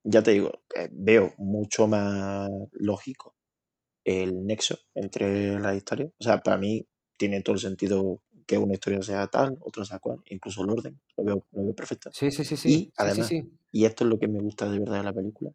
ya 0.06 0.22
te 0.24 0.32
digo, 0.32 0.52
eh, 0.76 0.88
veo 0.92 1.34
mucho 1.38 1.88
más 1.88 2.50
lógico 2.72 3.36
el 4.04 4.46
nexo 4.46 4.78
entre 4.94 5.60
las 5.60 5.76
historias. 5.76 6.12
O 6.20 6.24
sea, 6.24 6.42
para 6.42 6.58
mí 6.58 6.88
tiene 7.18 7.42
todo 7.42 7.56
el 7.56 7.62
sentido 7.62 8.22
que 8.46 8.58
una 8.58 8.74
historia 8.74 9.02
sea 9.02 9.28
tal, 9.28 9.58
otra 9.62 9.84
sea 9.84 10.00
cual, 10.00 10.22
incluso 10.26 10.64
el 10.64 10.70
orden, 10.70 11.02
lo 11.18 11.24
veo, 11.24 11.48
lo 11.52 11.64
veo 11.64 11.76
perfecto. 11.76 12.12
sí, 12.14 12.30
sí, 12.30 12.46
sí, 12.46 12.56
sí. 12.56 12.70
Y 12.70 12.76
sí, 12.76 12.94
además, 12.98 13.28
sí. 13.28 13.52
y 13.72 13.86
esto 13.86 14.04
es 14.04 14.10
lo 14.12 14.20
que 14.20 14.28
me 14.28 14.40
gusta 14.40 14.70
de 14.70 14.78
verdad 14.78 14.98
de 14.98 15.04
la 15.04 15.14
película, 15.14 15.52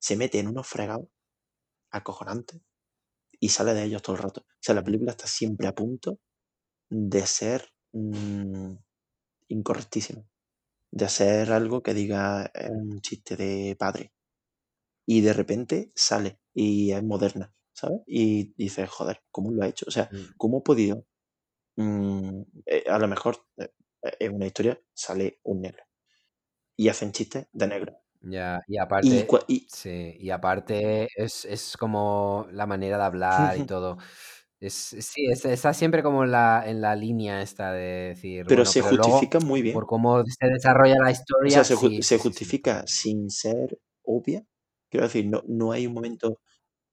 se 0.00 0.16
mete 0.16 0.40
en 0.40 0.48
unos 0.48 0.66
fregados 0.66 1.08
acojonantes 1.90 2.60
y 3.38 3.50
sale 3.50 3.74
de 3.74 3.84
ellos 3.84 4.02
todo 4.02 4.16
el 4.16 4.22
rato. 4.22 4.40
O 4.40 4.58
sea, 4.60 4.74
la 4.74 4.82
película 4.82 5.12
está 5.12 5.28
siempre 5.28 5.68
a 5.68 5.74
punto 5.74 6.18
de 6.90 7.24
ser 7.26 7.72
mm, 7.92 8.74
incorrectísima, 9.48 10.24
de 10.98 11.04
hacer 11.06 11.52
algo 11.52 11.82
que 11.82 11.94
diga 11.94 12.50
es 12.54 12.70
un 12.70 13.00
chiste 13.02 13.36
de 13.36 13.76
padre 13.78 14.14
y 15.06 15.20
de 15.22 15.32
repente 15.32 15.92
sale 15.94 16.40
y 16.54 16.92
es 16.92 17.02
moderna, 17.04 17.54
¿sabes? 17.72 18.00
Y 18.06 18.54
dices, 18.56 18.88
joder, 18.90 19.22
¿cómo 19.30 19.50
lo 19.52 19.62
ha 19.64 19.68
hecho? 19.68 19.86
O 19.88 19.92
sea, 19.92 20.10
Mm, 20.12 20.34
¿cómo 20.36 20.58
ha 20.58 20.64
podido? 20.64 21.06
mm, 21.76 22.42
eh, 22.66 22.84
a 22.88 22.98
lo 23.00 23.08
mejor 23.08 23.46
eh, 23.58 23.70
en 24.20 24.34
una 24.36 24.46
historia 24.46 24.80
sale 24.94 25.40
un 25.44 25.62
negro 25.62 25.84
y 26.76 26.88
hacen 26.88 27.12
chistes 27.12 27.48
de 27.52 27.66
negro. 27.68 27.98
Ya, 28.26 28.60
y 28.66 28.78
aparte, 28.78 29.36
y 29.48 29.66
sí, 29.70 30.16
y 30.18 30.30
aparte 30.30 31.08
es, 31.14 31.44
es 31.44 31.76
como 31.76 32.46
la 32.50 32.66
manera 32.66 32.96
de 32.96 33.04
hablar 33.04 33.58
y 33.58 33.64
todo. 33.64 33.98
Es, 34.66 34.74
sí, 34.74 35.26
es- 35.30 35.44
está 35.44 35.74
siempre 35.74 36.02
como 36.02 36.24
en 36.24 36.30
la, 36.32 36.62
en 36.66 36.80
la 36.80 36.96
línea 36.96 37.42
esta 37.42 37.72
de 37.72 37.80
decir, 38.10 38.46
pero 38.46 38.64
bueno, 38.64 38.72
se 38.72 38.80
pero 38.80 38.92
luego, 38.92 39.28
justifica 39.28 39.38
muy 39.40 39.60
bien. 39.62 39.80
por 39.80 39.86
cómo 39.86 40.22
se 40.24 40.46
desarrolla 40.48 40.96
la 41.02 41.10
O 41.46 41.50
sea, 41.50 41.62
historia, 41.62 41.64
se, 41.64 41.74
ju- 41.76 41.94
sí, 41.94 42.02
se 42.02 42.18
sí, 42.18 42.32
sí, 42.32 42.34
sí. 42.44 42.58
justifica 42.58 42.84
sin 42.86 43.30
ser 43.30 43.78
obvia. 44.02 44.44
Quiero 44.90 45.06
decir, 45.06 45.26
no, 45.26 45.42
no 45.46 45.72
hay 45.72 45.86
un 45.86 45.94
momento 45.94 46.40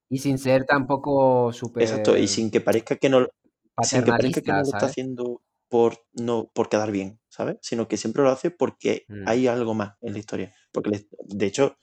Y 0.09 0.19
sin 0.19 0.37
ser 0.37 0.65
tampoco 0.65 1.51
exacto 1.77 2.17
y 2.17 2.27
súper 2.27 2.27
sin 2.27 2.51
que 2.51 2.61
parezca 2.61 2.95
que 2.97 3.09
no, 3.09 3.27
sin 3.81 4.03
que 4.03 4.13
parezca 4.13 4.41
que 4.41 4.53
no 4.53 4.61
lo 4.63 4.69
está 4.71 4.85
haciendo 4.87 5.41
por, 5.69 6.05
no, 6.13 6.51
por 6.53 6.69
quedar 6.69 6.91
bien, 6.91 7.19
¿sabes? 7.29 7.57
Sino 7.61 7.87
que 7.87 7.97
siempre 7.97 8.23
lo 8.23 8.29
hace 8.29 8.51
porque 8.51 9.07
Mm, 9.09 9.25
hay 9.25 9.47
algo 9.47 9.73
más 9.73 9.95
en 10.01 10.13
la 10.13 10.19
historia. 10.19 10.53
Porque, 10.71 11.07
de 11.25 11.45
hecho, 11.45 11.77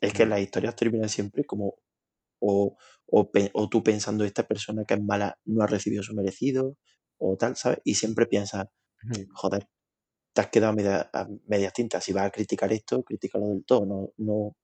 es 0.00 0.14
que 0.14 0.26
mm, 0.26 0.26
las 0.26 0.40
historias 0.40 0.76
terminan 0.76 1.08
siempre 1.10 1.44
como 1.46 1.76
o, 2.42 2.76
o, 3.06 3.68
tú 3.70 3.82
pensando 3.82 4.24
esta 4.24 4.46
persona 4.46 4.84
que 4.86 4.94
es 4.94 5.02
mala 5.02 5.38
no 5.44 5.62
ha 5.62 5.66
recibido 5.66 6.02
su 6.02 6.14
merecido 6.14 6.76
o 7.18 7.36
tal, 7.36 7.56
¿sabes? 7.56 7.80
Y 7.84 7.94
siempre 7.94 8.26
piensas, 8.26 8.66
joder, 9.34 9.68
te 10.34 10.40
has 10.42 10.48
quedado 10.48 10.72
a, 10.72 10.76
media- 10.76 11.10
a 11.12 11.28
medias 11.46 11.72
tintas. 11.72 12.04
Si 12.04 12.12
vas 12.12 12.26
a 12.26 12.30
criticar 12.30 12.72
esto, 12.72 13.02
críticalo 13.04 13.48
del 13.48 13.64
todo, 13.64 13.86
no, 13.86 14.12
no 14.18 14.56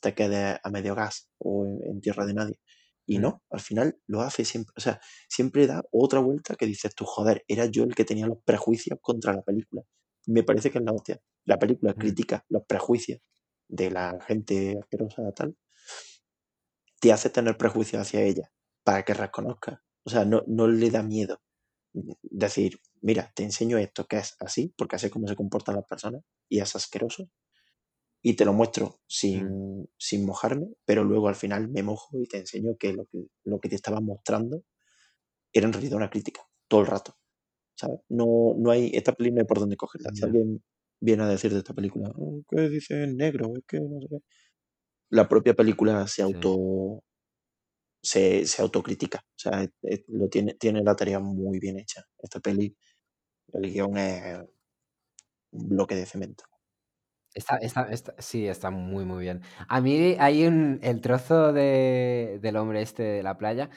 te 0.00 0.14
quedes 0.14 0.58
a 0.62 0.70
medio 0.70 0.94
gas 0.94 1.30
o 1.38 1.66
en, 1.66 1.80
en 1.84 2.00
tierra 2.00 2.26
de 2.26 2.34
nadie. 2.34 2.60
Y 3.06 3.18
mm, 3.18 3.22
no, 3.22 3.42
al 3.50 3.60
final 3.60 3.98
lo 4.06 4.22
hace 4.22 4.44
siempre, 4.44 4.72
o 4.76 4.80
sea, 4.80 5.00
siempre 5.28 5.66
da 5.66 5.82
otra 5.92 6.20
vuelta 6.20 6.56
que 6.56 6.66
dices 6.66 6.94
tú, 6.94 7.04
joder, 7.04 7.44
era 7.48 7.66
yo 7.66 7.84
el 7.84 7.94
que 7.94 8.04
tenía 8.04 8.26
los 8.26 8.38
prejuicios 8.44 8.98
contra 9.02 9.32
la 9.34 9.42
película. 9.42 9.82
Me 10.26 10.42
parece 10.44 10.70
que 10.70 10.78
es 10.78 10.84
la 10.84 10.92
hostia. 10.92 11.20
La 11.46 11.58
película 11.58 11.94
mm, 11.94 11.98
critica 11.98 12.44
los 12.48 12.64
prejuicios 12.66 13.20
de 13.68 13.90
la 13.90 14.18
gente 14.26 14.78
asquerosa 14.80 15.32
tal, 15.32 15.56
te 17.00 17.12
hace 17.12 17.30
tener 17.30 17.56
prejuicios 17.56 18.02
hacia 18.02 18.22
ella 18.22 18.52
para 18.84 19.04
que 19.04 19.14
reconozca. 19.14 19.82
O 20.04 20.10
sea, 20.10 20.24
no, 20.24 20.42
no 20.46 20.68
le 20.68 20.90
da 20.90 21.02
miedo 21.02 21.40
decir, 22.22 22.80
mira, 23.00 23.32
te 23.34 23.42
enseño 23.42 23.78
esto 23.78 24.06
que 24.06 24.18
es 24.18 24.36
así, 24.40 24.72
porque 24.76 24.96
así 24.96 25.06
es 25.06 25.12
como 25.12 25.28
se 25.28 25.36
comportan 25.36 25.76
las 25.76 25.86
personas 25.86 26.22
y 26.48 26.60
es 26.60 26.76
asqueroso. 26.76 27.28
Y 28.22 28.34
te 28.34 28.44
lo 28.44 28.52
muestro 28.52 29.00
mm, 29.22 29.84
sin, 29.98 30.26
mojarme, 30.26 30.68
pero 30.84 31.04
luego 31.04 31.28
al 31.28 31.36
final 31.36 31.68
me 31.68 31.82
mojo 31.82 32.18
y 32.18 32.26
te 32.26 32.38
enseño 32.38 32.76
que 32.78 32.92
lo 32.92 33.06
que, 33.06 33.26
lo 33.44 33.60
que 33.60 33.68
te 33.70 33.76
estaba 33.76 34.00
mostrando 34.00 34.62
era 35.52 35.66
en 35.66 35.72
realidad 35.72 35.96
una 35.96 36.10
crítica, 36.10 36.42
todo 36.68 36.82
el 36.82 36.86
rato. 36.86 37.16
¿sabes? 37.76 38.00
No, 38.10 38.54
no 38.58 38.70
hay, 38.70 38.90
esta 38.94 39.12
película 39.12 39.40
no 39.40 39.44
hay 39.44 39.48
por 39.48 39.60
dónde 39.60 39.76
cogerla. 39.76 40.10
Si 40.12 40.24
alguien 40.24 40.62
viene 41.00 41.22
a 41.22 41.28
decir 41.28 41.52
de 41.52 41.58
esta 41.58 41.74
película, 41.74 42.12
"Oh, 42.16 42.42
¿qué 42.48 42.68
dice 42.68 43.02
el 43.04 43.16
negro? 43.16 43.54
Es 43.56 43.64
que 43.66 43.80
no 43.80 44.00
sé 44.02 44.08
qué. 44.10 44.18
La 45.10 45.28
propia 45.28 45.54
película 45.54 46.06
se 46.08 46.16
Sí. 46.16 46.22
auto 46.22 47.02
se, 48.02 48.46
se 48.46 48.62
autocritica. 48.62 49.18
O 49.18 49.38
sea, 49.38 49.62
es- 49.62 49.70
es- 49.82 50.04
lo 50.08 50.28
tiene, 50.28 50.54
tiene 50.54 50.82
la 50.82 50.96
tarea 50.96 51.20
muy 51.20 51.58
bien 51.58 51.78
hecha. 51.78 52.02
Esta 52.18 52.40
peli, 52.40 52.76
el 53.54 53.72
guion 53.72 53.98
es 53.98 54.40
un 55.52 55.68
bloque 55.68 55.94
de 55.96 56.06
cemento. 56.06 56.44
Está, 57.34 57.58
está, 57.58 57.82
está- 57.90 58.14
sí, 58.18 58.48
está 58.48 58.70
muy, 58.70 59.04
muy 59.04 59.20
bien. 59.20 59.42
A 59.68 59.80
mí 59.80 60.16
hay 60.18 60.46
un, 60.46 60.80
el 60.82 61.00
trozo 61.00 61.52
de, 61.52 62.38
del 62.42 62.56
hombre 62.56 62.82
este 62.82 63.04
de 63.04 63.22
la 63.22 63.38
playa 63.38 63.70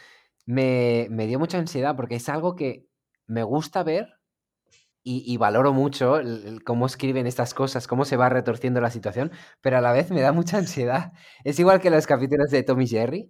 me, 0.47 1.07
me 1.11 1.27
dio 1.27 1.39
mucha 1.39 1.59
ansiedad 1.59 1.95
porque 1.95 2.15
es 2.15 2.29
algo 2.29 2.55
que 2.55 2.87
me 3.27 3.43
gusta 3.43 3.83
ver 3.83 4.07
y, 5.05 5.35
valoro 5.37 5.73
mucho 5.73 6.21
cómo 6.65 6.85
escriben 6.85 7.27
estas 7.27 7.53
cosas, 7.53 7.87
cómo 7.87 8.05
se 8.05 8.15
va 8.15 8.29
retorciendo 8.29 8.79
la 8.79 8.89
situación, 8.89 9.31
pero 9.61 9.77
a 9.77 9.81
la 9.81 9.91
vez 9.91 10.11
me 10.11 10.21
da 10.21 10.31
mucha 10.31 10.57
ansiedad. 10.57 11.11
Es 11.43 11.59
igual 11.59 11.81
que 11.81 11.89
los 11.89 12.07
capítulos 12.07 12.49
de 12.51 12.63
Tom 12.63 12.79
y 12.79 12.87
Jerry, 12.87 13.29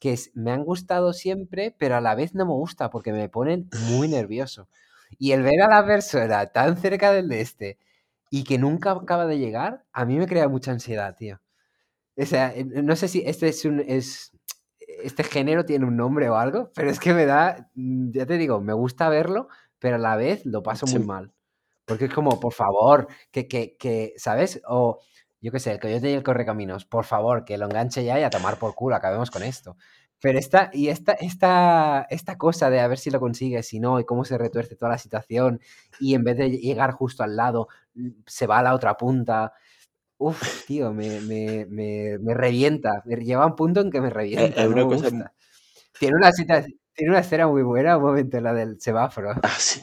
que 0.00 0.16
me 0.34 0.52
han 0.52 0.62
gustado 0.62 1.12
siempre, 1.12 1.74
pero 1.76 1.96
a 1.96 2.00
la 2.00 2.14
vez 2.14 2.34
no 2.34 2.46
me 2.46 2.52
gusta 2.52 2.90
porque 2.90 3.12
me 3.12 3.28
ponen 3.28 3.68
muy 3.90 4.06
nervioso. 4.06 4.68
Y 5.18 5.32
el 5.32 5.42
ver 5.42 5.60
a 5.62 5.68
la 5.68 5.84
persona 5.84 6.46
tan 6.46 6.76
cerca 6.76 7.12
del 7.12 7.28
de 7.28 7.40
este 7.40 7.78
y 8.30 8.44
que 8.44 8.58
nunca 8.58 8.92
acaba 8.92 9.26
de 9.26 9.38
llegar, 9.38 9.84
a 9.92 10.04
mí 10.04 10.18
me 10.18 10.26
crea 10.26 10.48
mucha 10.48 10.70
ansiedad, 10.70 11.16
tío. 11.16 11.40
O 12.16 12.26
sea, 12.26 12.52
eh, 12.54 12.64
no 12.64 12.96
sé 12.96 13.08
si 13.08 13.22
este 13.24 13.48
es 13.48 13.64
un. 13.64 13.80
Es, 13.80 14.32
este 15.02 15.22
género 15.22 15.64
tiene 15.64 15.86
un 15.86 15.96
nombre 15.96 16.28
o 16.28 16.36
algo, 16.36 16.70
pero 16.74 16.90
es 16.90 16.98
que 17.00 17.14
me 17.14 17.26
da. 17.26 17.70
Ya 17.74 18.26
te 18.26 18.38
digo, 18.38 18.60
me 18.60 18.72
gusta 18.72 19.08
verlo, 19.08 19.48
pero 19.78 19.96
a 19.96 19.98
la 19.98 20.16
vez 20.16 20.44
lo 20.46 20.62
paso 20.62 20.86
muy 20.86 21.02
mal. 21.04 21.32
Porque 21.86 22.06
es 22.06 22.14
como, 22.14 22.38
por 22.40 22.52
favor, 22.52 23.08
que, 23.30 23.48
que, 23.48 23.76
que 23.78 24.12
¿sabes? 24.16 24.60
O 24.68 25.00
yo 25.40 25.52
qué 25.52 25.60
sé, 25.60 25.72
el 25.72 25.80
coyote 25.80 26.10
y 26.10 26.14
el 26.14 26.22
correcaminos, 26.22 26.84
por 26.84 27.04
favor, 27.04 27.44
que 27.44 27.58
lo 27.58 27.66
enganche 27.66 28.04
ya 28.04 28.18
y 28.20 28.22
a 28.24 28.30
tomar 28.30 28.58
por 28.58 28.74
culo, 28.74 28.96
acabemos 28.96 29.30
con 29.30 29.42
esto. 29.42 29.76
Pero 30.20 30.38
esta, 30.38 30.70
y 30.72 30.88
esta, 30.88 31.12
esta, 31.12 32.06
esta 32.10 32.36
cosa 32.38 32.70
de 32.70 32.80
a 32.80 32.88
ver 32.88 32.98
si 32.98 33.10
lo 33.10 33.20
consigue, 33.20 33.62
si 33.62 33.78
no, 33.80 34.00
y 34.00 34.04
cómo 34.04 34.24
se 34.24 34.36
retuerce 34.36 34.74
toda 34.76 34.90
la 34.92 34.98
situación, 34.98 35.60
y 36.00 36.14
en 36.14 36.24
vez 36.24 36.36
de 36.36 36.50
llegar 36.50 36.90
justo 36.92 37.22
al 37.22 37.36
lado, 37.36 37.68
se 38.26 38.46
va 38.48 38.58
a 38.58 38.62
la 38.62 38.74
otra 38.74 38.96
punta. 38.96 39.52
Uf, 40.18 40.64
tío, 40.66 40.92
me, 40.92 41.20
me, 41.20 41.66
me, 41.66 42.18
me 42.18 42.34
revienta. 42.34 43.02
Me 43.06 43.16
lleva 43.16 43.44
a 43.44 43.46
un 43.48 43.56
punto 43.56 43.80
en 43.80 43.90
que 43.90 44.00
me 44.00 44.10
Es, 44.10 44.14
revienta, 44.14 44.66
no 44.66 44.68
una 44.68 44.86
cosa... 44.86 45.08
Tiene 45.98 46.16
una, 46.16 46.32
cita- 46.32 46.66
tiene 46.98 47.12
una 47.12 47.20
escena 47.20 47.46
muy 47.46 47.62
buena, 47.62 47.96
un 47.96 48.02
momento, 48.02 48.40
la 48.40 48.52
del 48.52 48.80
semáforo. 48.80 49.30
Ah, 49.42 49.54
sí. 49.56 49.80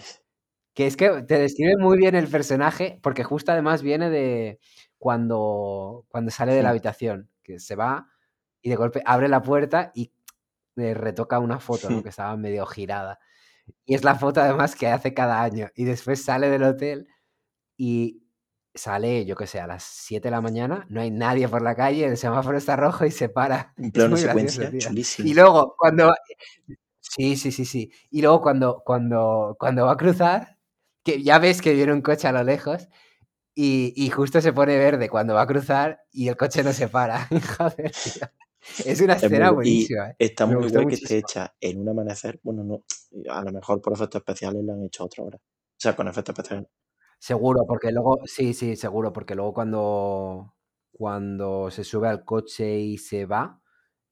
Que 0.73 0.85
es 0.85 0.97
que 0.97 1.23
te 1.23 1.39
describe 1.39 1.77
muy 1.77 1.97
bien 1.97 2.13
el 2.13 2.27
personaje, 2.27 2.99
porque 3.01 3.23
justo 3.23 3.53
además 3.53 3.81
viene 3.81 4.09
de 4.09 4.59
cuando, 4.97 6.05
cuando 6.09 6.29
sale 6.29 6.53
de 6.53 6.61
la 6.61 6.71
habitación, 6.71 7.29
que 7.41 7.59
se 7.59 7.75
va 7.75 8.09
y 8.61 8.69
de 8.69 8.75
golpe 8.75 9.01
abre 9.05 9.29
la 9.29 9.41
puerta 9.41 9.91
y 9.95 10.11
eh, 10.75 10.93
retoca 10.93 11.39
una 11.39 11.59
foto, 11.59 11.89
¿no? 11.89 12.03
Que 12.03 12.09
estaba 12.09 12.35
medio 12.35 12.65
girada. 12.65 13.19
Y 13.85 13.95
es 13.95 14.03
la 14.03 14.15
foto 14.15 14.41
además 14.41 14.75
que 14.75 14.87
hace 14.87 15.13
cada 15.13 15.41
año. 15.41 15.69
Y 15.73 15.85
después 15.85 16.21
sale 16.21 16.49
del 16.49 16.63
hotel 16.63 17.07
y 17.77 18.23
sale, 18.73 19.25
yo 19.25 19.37
qué 19.37 19.47
sé, 19.47 19.61
a 19.61 19.67
las 19.67 19.83
7 19.83 20.27
de 20.27 20.31
la 20.31 20.41
mañana, 20.41 20.85
no 20.89 20.99
hay 20.99 21.11
nadie 21.11 21.47
por 21.47 21.61
la 21.61 21.75
calle, 21.75 22.05
el 22.05 22.17
semáforo 22.17 22.57
está 22.57 22.75
rojo 22.75 23.05
y 23.05 23.11
se 23.11 23.29
para. 23.29 23.73
Un 23.77 23.91
plano 23.91 24.17
secuencia 24.17 24.63
gracioso, 24.63 24.89
chulísimo. 24.89 25.29
Y 25.29 25.33
luego, 25.33 25.75
cuando... 25.77 26.13
Sí, 27.17 27.37
sí, 27.37 27.51
sí, 27.51 27.65
sí. 27.65 27.91
Y 28.09 28.21
luego 28.21 28.41
cuando, 28.41 28.81
cuando, 28.85 29.55
cuando 29.59 29.85
va 29.85 29.93
a 29.93 29.97
cruzar, 29.97 30.57
que 31.03 31.23
ya 31.23 31.39
ves 31.39 31.61
que 31.61 31.73
viene 31.73 31.93
un 31.93 32.01
coche 32.01 32.27
a 32.27 32.31
lo 32.33 32.43
lejos 32.43 32.89
y, 33.55 33.93
y 33.95 34.09
justo 34.09 34.41
se 34.41 34.53
pone 34.53 34.77
verde 34.77 35.09
cuando 35.09 35.35
va 35.35 35.43
a 35.43 35.47
cruzar 35.47 36.01
y 36.11 36.27
el 36.29 36.37
coche 36.37 36.63
no 36.63 36.73
se 36.73 36.89
para. 36.89 37.27
Joder, 37.59 37.91
tío. 37.91 38.27
Es 38.85 39.01
una 39.01 39.15
Es 39.15 39.29
muy 39.29 39.37
escena 39.37 39.51
buenísima. 39.51 40.09
¿eh? 40.11 40.15
está 40.19 40.45
muy 40.45 40.57
gustó 40.57 40.81
guay 40.81 40.87
que 40.87 40.95
esté 40.95 41.17
hecha 41.19 41.55
en 41.61 41.81
un 41.81 41.89
amanecer. 41.89 42.39
Bueno, 42.43 42.63
no, 42.63 42.83
a 43.31 43.43
lo 43.43 43.51
mejor 43.51 43.81
por 43.81 43.93
efectos 43.93 44.19
especiales 44.21 44.63
la 44.63 44.73
han 44.73 44.83
hecho 44.83 45.05
otra 45.05 45.23
hora. 45.23 45.37
O 45.37 45.77
sea, 45.77 45.95
con 45.95 46.07
efectos 46.07 46.33
especiales. 46.37 46.69
Seguro, 47.19 47.65
porque 47.67 47.91
luego, 47.91 48.19
sí, 48.25 48.53
sí, 48.53 48.75
seguro, 48.75 49.13
porque 49.13 49.35
luego 49.35 49.53
cuando, 49.53 50.55
cuando 50.91 51.71
se 51.71 51.83
sube 51.83 52.07
al 52.09 52.25
coche 52.25 52.77
y 52.79 52.97
se 52.97 53.25
va, 53.25 53.61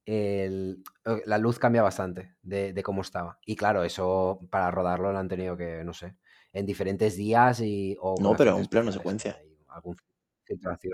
el- 0.06 0.84
la 1.26 1.38
luz 1.38 1.60
cambia 1.60 1.82
bastante 1.82 2.36
de, 2.42 2.74
de 2.74 2.84
cómo 2.84 3.02
estaba. 3.02 3.40
Y 3.46 3.56
claro, 3.56 3.84
eso 3.84 4.40
para 4.50 4.72
rodarlo 4.72 5.12
lo 5.12 5.20
han 5.20 5.30
tenido 5.30 5.58
que, 5.58 5.84
no 5.84 5.94
sé, 5.94 6.16
en 6.52 6.66
diferentes 6.66 7.16
días 7.16 7.60
y, 7.62 7.98
o 8.02 8.16
No, 8.22 8.36
pero 8.36 8.56
un 8.58 8.68
plano 8.68 8.92
secuencia. 8.92 9.38
algún 9.70 9.96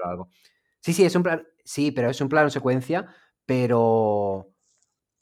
o 0.03 0.07
algo. 0.07 0.29
Sí, 0.81 0.93
sí, 0.93 1.05
es 1.05 1.15
un 1.15 1.23
plan, 1.23 1.47
sí, 1.63 1.91
pero 1.91 2.09
es 2.09 2.21
un 2.21 2.29
plano 2.29 2.49
secuencia, 2.49 3.13
pero, 3.45 4.53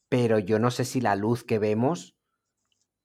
pero 0.09 0.39
yo 0.39 0.59
no 0.59 0.71
sé 0.71 0.85
si 0.85 1.01
la 1.01 1.15
luz 1.15 1.43
que 1.43 1.59
vemos 1.59 2.17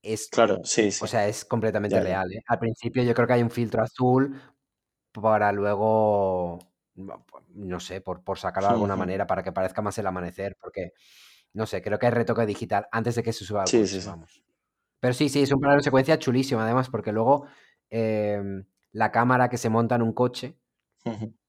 es 0.03 0.28
Claro, 0.30 0.61
sí, 0.64 0.91
sí. 0.91 1.05
o 1.05 1.09
sea, 1.09 1.28
es 1.28 1.45
completamente 1.45 1.97
ya. 1.97 2.05
real, 2.05 2.33
¿eh? 2.33 2.43
Al 2.49 2.59
principio 2.59 3.03
yo 3.03 3.14
creo 3.14 3.26
que 3.26 3.35
hay 3.35 3.43
un 3.43 3.51
filtro 3.51 3.83
azul 3.83 4.41
para 5.12 5.53
luego, 5.53 6.59
no 7.55 7.81
sé, 7.81 8.01
por, 8.01 8.23
por 8.25 8.39
sacarlo 8.39 8.69
de 8.69 8.75
alguna 8.75 8.97
manera 8.97 9.27
para 9.27 9.43
que 9.43 9.53
parezca 9.53 9.83
más 9.83 9.99
el 9.99 10.07
amanecer, 10.07 10.57
porque, 10.61 10.93
no 11.53 11.67
sé, 11.67 11.83
creo 11.83 11.99
que 11.99 12.07
hay 12.07 12.13
retoque 12.13 12.47
digital 12.47 12.87
antes 12.93 13.15
de 13.15 13.23
que 13.23 13.33
se 13.33 13.45
suba 13.45 13.63
al 13.63 13.69
Sí, 13.69 14.01
vamos. 14.07 14.43
Pero 15.01 15.15
sí, 15.15 15.29
sí, 15.29 15.43
es 15.43 15.53
un 15.53 15.61
plano 15.61 15.77
de 15.77 15.83
secuencia 15.83 16.19
chulísimo, 16.19 16.61
además, 16.61 16.89
porque 16.91 17.13
luego 17.13 17.47
em, 17.91 18.65
la 18.93 19.11
cámara 19.11 19.49
que 19.49 19.59
se 19.59 19.69
monta 19.69 19.97
en 19.97 20.03
un 20.03 20.13
coche. 20.13 20.57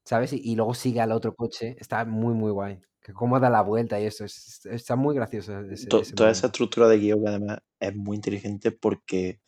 ¿sabes? 0.04 0.32
Y, 0.32 0.40
y 0.42 0.56
luego 0.56 0.74
sigue 0.74 1.00
al 1.00 1.12
otro 1.12 1.34
coche, 1.34 1.76
está 1.78 2.04
muy, 2.04 2.34
muy 2.34 2.50
guay. 2.50 2.80
Que 3.00 3.12
cómo 3.12 3.38
da 3.38 3.50
la 3.50 3.62
vuelta 3.62 4.00
y 4.00 4.06
eso, 4.06 4.24
es- 4.24 4.66
está 4.66 4.96
muy 4.96 5.14
gracioso 5.14 5.60
ese, 5.60 5.90
To- 5.90 6.00
ese 6.00 6.14
toda 6.14 6.30
esa 6.30 6.46
estructura 6.46 6.88
de 6.88 6.98
guion 6.98 7.26
además 7.28 7.58
es 7.80 7.94
muy 7.94 8.16
inteligente 8.16 8.72
porque 8.72 9.40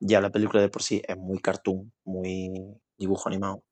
ya 0.00 0.20
la 0.20 0.30
película 0.30 0.62
de 0.62 0.68
por 0.70 0.82
sí 0.82 1.02
es 1.06 1.16
muy 1.16 1.38
cartoon, 1.40 1.92
muy 2.04 2.52
dibujo 2.98 3.28
animado. 3.28 3.64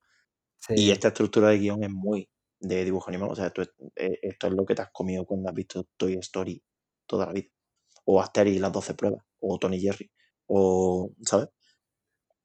Y 0.71 0.91
esta 0.91 1.09
estructura 1.09 1.49
de 1.49 1.59
guion 1.59 1.83
es 1.85 1.91
muy 1.91 2.29
de 2.61 2.85
dibujo 2.85 3.09
animado. 3.11 3.33
O 3.33 3.37
sea, 3.37 3.51
tú- 3.51 3.63
eh, 3.97 4.19
esto 4.23 4.47
es 4.47 4.53
lo 4.53 4.65
que 4.65 4.75
te 4.75 4.83
has 4.83 4.91
comido 4.93 5.25
cuando 5.27 5.49
has 5.49 5.55
visto 5.55 5.87
Toy 5.97 6.15
Story 6.15 6.63
toda 7.07 7.27
la 7.27 7.33
vida. 7.33 7.49
O 8.05 8.21
Asterix 8.21 8.57
y 8.57 8.61
las 8.61 8.73
12 8.73 8.95
pruebas. 8.95 9.25
O 9.41 9.59
Tony 9.59 9.81
Jerry. 9.81 10.11
O, 10.47 11.11
¿sabes? 11.23 11.49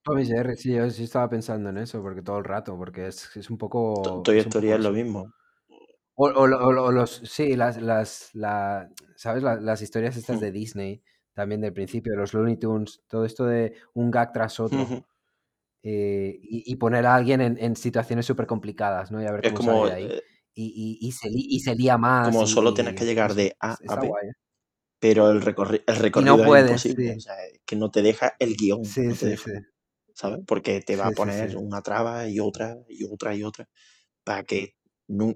Tom 0.04 0.20
y 0.20 0.26
Jerry, 0.26 0.56
sí, 0.56 0.74
yo 0.74 0.90
sí 0.90 1.04
estaba 1.04 1.30
pensando 1.30 1.70
en 1.70 1.78
eso, 1.80 2.02
porque 2.02 2.22
todo 2.22 2.38
el 2.38 2.46
rato, 2.46 2.78
porque 2.78 3.08
es, 3.08 3.36
es 3.36 3.50
un 3.50 3.58
poco, 3.58 4.22
Toy 4.24 4.40
Story 4.40 4.72
es 4.72 4.80
lo 4.80 4.92
mismo. 4.92 5.32
O, 6.16 6.26
o 6.28 6.48
lo- 6.48 6.66
o 6.66 6.72
lo- 6.72 6.86
o 6.86 6.92
los, 6.92 7.12
sí, 7.26 7.56
las, 7.56 7.80
las, 7.82 8.30
la, 8.34 8.90
¿sabes? 9.16 9.44
La- 9.44 9.58
las 9.58 9.82
historias 9.82 10.16
estas 10.18 10.38
Ujú. 10.38 10.46
de 10.46 10.52
Disney, 10.52 11.04
también 11.34 11.62
del 11.62 11.74
principio, 11.74 12.16
los 12.16 12.34
Looney 12.34 12.58
Tunes, 12.58 13.04
todo 13.08 13.26
esto 13.26 13.46
de 13.46 13.74
un 13.94 14.10
gag 14.10 14.32
tras 14.32 14.60
otro. 14.60 14.80
Eh, 15.88 16.40
y, 16.42 16.64
y 16.72 16.76
poner 16.78 17.06
a 17.06 17.16
alguien 17.16 17.42
en, 17.42 17.58
en 17.60 17.76
situaciones 17.76 18.26
súper 18.26 18.48
complicadas, 18.48 19.12
¿no? 19.12 19.22
Y 19.22 19.26
a 19.28 19.32
ver 19.32 19.42
Es 19.42 19.52
cómo 19.52 19.62
sale 19.62 19.82
como, 19.82 19.88
de 19.88 19.92
ahí. 19.94 20.14
eh, 20.14 20.22
Y, 20.56 20.98
y, 21.02 21.12
se, 21.14 21.30
li- 21.30 21.48
y 21.50 21.60
se 21.62 21.76
lía 21.76 21.98
más 21.98 22.22
como 22.22 22.46
solo 22.48 22.74
tienes 22.74 22.96
que 22.96 23.06
llegar 23.06 23.34
de 23.36 23.56
A 23.60 23.78
a 23.86 23.96
B, 23.98 24.08
guay. 24.08 24.28
¿eh? 24.30 24.34
pero 25.00 25.32
el, 25.32 25.42
recorri- 25.44 25.84
el 25.88 25.98
recorrido 25.98 26.46
no 26.46 26.76
es 26.76 26.84
imposible. 26.86 27.16
sí. 27.16 27.18
O 27.18 27.22
sea, 27.22 27.36
que 27.66 27.76
no 27.78 27.92
te 27.92 28.02
deja 28.04 28.36
el 28.40 28.56
guion, 28.58 28.94
Sí, 28.94 29.04
no 29.04 29.18
te 29.18 29.26
sí, 29.26 29.28
deja, 29.28 29.46
sí. 29.46 29.52
¿sabes? 30.16 30.42
Porque 30.48 30.82
te 30.82 30.98
va 30.98 31.08
a 31.10 31.16
poner 31.16 31.58
una 31.58 31.82
traba 31.84 32.28
y 32.30 32.40
otra 32.42 32.78
y 32.90 33.06
otra 33.06 33.36
y 33.36 33.44
otra 33.44 33.70
para 34.26 34.44
que, 34.46 34.76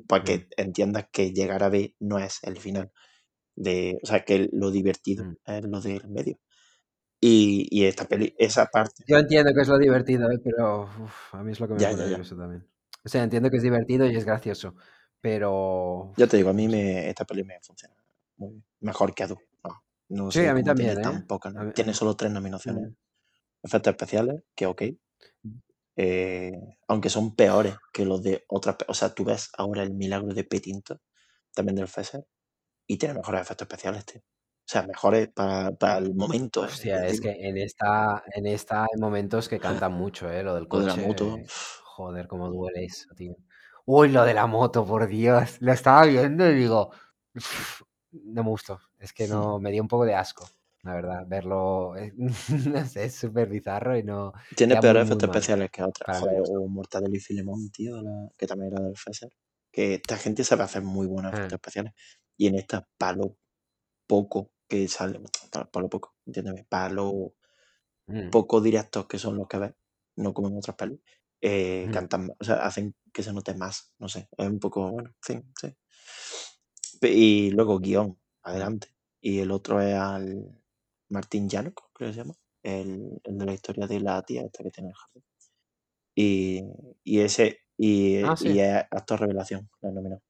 para 0.07 0.23
Mm, 0.23 0.25
que 0.25 0.47
entiendas 0.57 1.07
que 1.11 1.31
llegar 1.33 1.63
a 1.63 1.69
B 1.69 1.95
no 1.99 2.19
es 2.19 2.39
el 2.43 2.57
final. 2.59 2.91
De, 3.55 3.99
o 4.03 4.07
sea, 4.07 4.25
que 4.25 4.49
lo 4.53 4.71
divertido 4.71 5.25
mm. 5.25 5.35
es 5.45 5.63
lo 5.65 5.81
del 5.81 6.07
medio. 6.09 6.39
Y, 7.21 7.67
y 7.71 7.85
esta 7.85 8.05
peli, 8.05 8.35
esa 8.37 8.65
parte, 8.67 9.05
Yo 9.07 9.17
entiendo 9.17 9.53
que 9.53 9.61
es 9.61 9.67
lo 9.67 9.77
divertido, 9.79 10.29
¿eh? 10.31 10.39
pero 10.43 10.83
uf, 10.83 11.33
a 11.35 11.43
mí 11.43 11.51
es 11.51 11.59
lo 11.59 11.67
que 11.67 11.73
me 11.73 11.83
ya, 11.83 11.85
pone 11.85 12.03
ya, 12.03 12.07
ya. 12.07 12.19
nervioso 12.19 12.35
también. 12.37 12.67
O 13.03 13.09
sea, 13.09 13.23
entiendo 13.23 13.49
que 13.49 13.57
es 13.57 13.63
divertido 13.63 14.05
y 14.07 14.15
es 14.15 14.25
gracioso, 14.25 14.75
pero 15.21 16.17
Ya 16.17 16.27
te 16.27 16.37
digo, 16.37 16.49
a 16.49 16.53
mí 16.53 16.67
no 16.67 16.71
me, 16.71 17.09
esta 17.09 17.25
peli 17.25 17.43
me 17.43 17.59
funciona 17.61 17.95
muy 18.37 18.51
bien. 18.51 18.63
Mejor 18.81 19.13
que 19.13 19.23
Adu. 19.23 19.37
No, 19.63 19.83
no 20.09 20.31
Sí, 20.31 20.39
sé 20.39 20.47
a 20.47 20.53
mí 20.55 20.63
tiene 20.75 20.95
también, 20.95 20.97
tan 20.97 21.21
¿eh? 21.21 21.25
pocas. 21.27 21.53
A 21.57 21.63
¿no? 21.63 21.65
mí- 21.65 21.71
a 21.71 21.73
Tiene 21.73 21.93
solo 21.93 22.15
tres 22.15 22.31
nominaciones. 22.31 22.83
mm. 22.83 22.95
Efectos 23.63 23.91
especiales, 23.93 24.43
que 24.55 24.67
ok. 24.67 24.83
Eh, 25.95 26.51
aunque 26.87 27.09
son 27.09 27.35
peores 27.35 27.75
que 27.93 28.05
los 28.05 28.21
de 28.23 28.43
otras. 28.49 28.75
O 28.87 28.93
sea, 28.93 29.13
tú 29.13 29.23
ves 29.25 29.49
ahora 29.57 29.83
el 29.83 29.93
milagro 29.93 30.33
de 30.33 30.43
Petinto, 30.43 30.99
también 31.53 31.75
del 31.77 31.87
Fesser, 31.87 32.25
y 32.87 32.97
tiene 32.97 33.15
mejores 33.15 33.41
efectos 33.41 33.67
especiales, 33.67 34.05
tío. 34.05 34.21
O 34.71 34.73
sea, 34.73 34.83
mejores 34.83 35.27
para, 35.27 35.71
para 35.71 35.97
el 35.97 36.15
momento, 36.15 36.63
eh, 36.63 36.67
Hostia, 36.67 37.05
es 37.05 37.19
que 37.19 37.31
en 37.31 37.57
esta, 37.57 38.23
en 38.33 38.47
esta 38.47 38.83
hay 38.83 38.97
momentos 39.01 39.49
que 39.49 39.59
cantan 39.59 39.91
mucho, 39.91 40.31
¿eh? 40.31 40.43
Lo 40.43 40.55
del 40.55 40.65
Lo 40.69 40.79
de 40.79 40.85
la 40.85 40.95
moto, 40.95 41.25
coche, 41.31 41.45
joder, 41.83 42.27
cómo 42.29 42.47
duele 42.49 42.85
eso, 42.85 43.13
tío. 43.13 43.35
Uy, 43.85 44.07
lo 44.07 44.23
de 44.23 44.33
la 44.33 44.47
moto, 44.47 44.85
por 44.85 45.07
Dios. 45.07 45.57
Lo 45.59 45.73
estaba 45.73 46.05
viendo 46.05 46.49
y 46.49 46.55
digo, 46.55 46.89
no 48.11 48.43
me 48.43 48.49
gustó. 48.49 48.79
Es 48.97 49.11
que 49.11 49.27
no, 49.27 49.59
me 49.59 49.71
dio 49.71 49.81
un 49.81 49.89
poco 49.89 50.05
de 50.05 50.15
asco. 50.15 50.47
la 50.83 50.93
verdad. 50.95 51.25
Verlo 51.27 51.97
es, 51.97 52.13
no 52.73 52.85
sé, 52.85 53.03
es 53.05 53.15
súper 53.15 53.49
bizarro 53.49 53.97
y 53.97 54.03
no 54.03 54.31
Tiene 54.55 54.77
peores 54.77 55.03
efectos 55.05 55.27
especiales 55.27 55.69
que 55.69 55.83
otras. 55.83 56.17
Joder, 56.17 56.43
o 56.47 56.65
Mortadelo 56.69 57.13
y 57.13 57.19
Filemón, 57.19 57.69
tío, 57.71 58.01
la- 58.01 58.29
que 58.37 58.47
también 58.47 58.71
era 58.71 58.83
del 58.83 58.95
Fesser. 58.95 59.29
Que 59.69 59.95
esta 59.95 60.15
gente 60.15 60.45
sabe 60.45 60.63
hacer 60.63 60.81
muy 60.81 61.07
buenos 61.07 61.33
Eh, 61.33 61.35
efectos 61.35 61.57
especiales. 61.57 61.93
Y 62.37 62.47
en 62.47 62.55
esta, 62.55 62.87
palo 62.97 63.35
poco 64.07 64.51
que 64.71 64.87
sale. 64.87 65.19
Palo, 65.51 65.67
palo 65.73 65.87
poco, 65.95 66.07
entiéndeme. 66.27 66.63
Palo 66.75 67.07
mm, 68.07 68.31
pocos 68.31 68.63
directos 68.63 69.07
que 69.07 69.19
son 69.19 69.37
los 69.37 69.47
que 69.47 69.57
ves, 69.63 69.73
no 70.17 70.33
como 70.33 70.47
en 70.49 70.57
otras 70.57 70.75
pelis, 70.77 70.99
eh, 71.41 71.89
mm, 71.89 71.91
cantan, 71.91 72.31
o 72.39 72.43
sea, 72.43 72.55
hacen 72.67 72.95
que 73.13 73.23
se 73.23 73.33
note 73.33 73.53
más, 73.55 73.93
no 73.99 74.07
sé, 74.09 74.29
es 74.37 74.47
un 74.47 74.59
poco, 74.59 74.91
bueno, 74.91 75.13
sí. 75.21 75.35
Pe- 77.01 77.11
Y 77.13 77.51
luego 77.51 77.79
guion, 77.79 78.17
adelante. 78.43 78.87
Y 79.21 79.39
el 79.39 79.51
otro 79.51 79.81
es 79.81 79.93
al 79.95 80.61
Martín 81.09 81.49
Llanoco, 81.49 81.89
creo 81.93 82.09
que 82.09 82.13
se 82.13 82.19
llama, 82.21 82.35
el, 82.63 83.19
el 83.23 83.37
de 83.37 83.45
la 83.45 83.53
historia 83.53 83.87
de 83.87 83.99
la 83.99 84.21
tía 84.23 84.43
esta 84.43 84.63
que 84.63 84.71
tiene 84.71 84.89
el 84.89 84.95
jardín. 84.95 85.23
Y, 86.15 86.63
y 87.03 87.19
ese, 87.21 87.59
y, 87.77 88.17
Ah, 88.21 88.35
y 88.39 88.59
sí. 88.59 88.59
es 88.59 88.75
actor 88.91 89.21
revelación, 89.21 89.69
lo 89.81 89.89
han 89.89 89.95
nominado. 89.95 90.21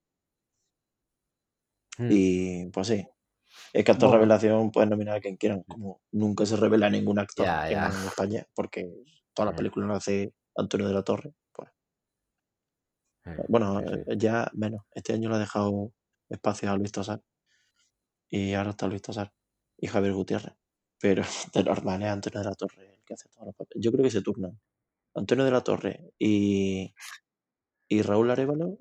Mm. 1.99 2.11
Y 2.11 2.65
pues 2.69 2.87
sí, 2.87 3.07
es 3.73 3.83
que 3.85 3.91
actor 3.91 4.11
Bueno, 4.11 4.13
revelación 4.13 4.71
pueden 4.71 4.89
nominar 4.89 5.17
a 5.17 5.21
quien 5.21 5.37
quieran, 5.37 5.63
como 5.63 6.01
nunca 6.11 6.45
se 6.45 6.55
revela 6.57 6.89
ningún 6.89 7.19
actor 7.19 7.45
ya, 7.45 7.69
en. 7.69 8.05
España, 8.05 8.45
porque 8.55 8.91
toda 9.33 9.47
la 9.47 9.51
Mm, 9.51 9.55
película 9.55 9.87
lo 9.87 9.95
hace 9.95 10.33
Antonio 10.55 10.87
de 10.87 10.93
la 10.93 11.03
Torre, 11.03 11.33
pues 11.53 11.69
eh, 13.25 13.45
Bueno, 13.47 13.79
sí, 13.79 13.87
sí. 13.93 14.05
eh, 14.05 14.15
ya 14.17 14.49
menos. 14.53 14.81
Este 14.91 15.13
año 15.13 15.29
le 15.29 15.35
ha 15.35 15.39
dejado 15.39 15.93
espacio 16.29 16.71
a 16.71 16.75
Luis 16.77 16.91
Tosar. 16.91 17.21
Y 18.29 18.53
ahora 18.53 18.71
está 18.71 18.87
Luis 18.87 19.01
Tosar 19.01 19.33
y 19.77 19.87
Javier 19.87 20.13
Gutiérrez. 20.13 20.53
Pero 20.99 21.23
de 21.53 21.63
normal 21.63 22.01
es 22.03 22.09
Antonio 22.09 22.39
de 22.39 22.45
la 22.45 22.55
Torre 22.55 22.93
el 22.95 23.03
que 23.03 23.13
hace 23.13 23.29
todos 23.29 23.47
los 23.47 23.55
papeles. 23.55 23.83
Yo 23.83 23.91
creo 23.91 24.03
que 24.03 24.11
se 24.11 24.21
turnan. 24.21 24.59
Antonio 25.15 25.45
de 25.45 25.51
la 25.51 25.61
Torre 25.63 26.13
y, 26.19 26.93
y 27.89 28.01
Raúl 28.01 28.31
Arevalo 28.31 28.79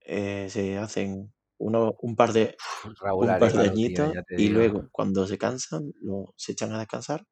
eh, 0.00 0.48
se 0.50 0.78
hacen 0.78 1.32
uno, 1.62 1.96
un 2.00 2.14
par 2.16 2.32
de 2.32 2.56
Raúl 3.00 3.26
un 3.26 3.38
par 3.38 3.52
de 3.52 3.58
tío, 3.58 3.70
añitos 3.70 4.14
y 4.36 4.48
luego 4.48 4.88
cuando 4.92 5.26
se 5.26 5.38
cansan 5.38 5.92
lo, 6.00 6.34
se 6.36 6.52
echan 6.52 6.72
a 6.72 6.78
descansar 6.78 7.26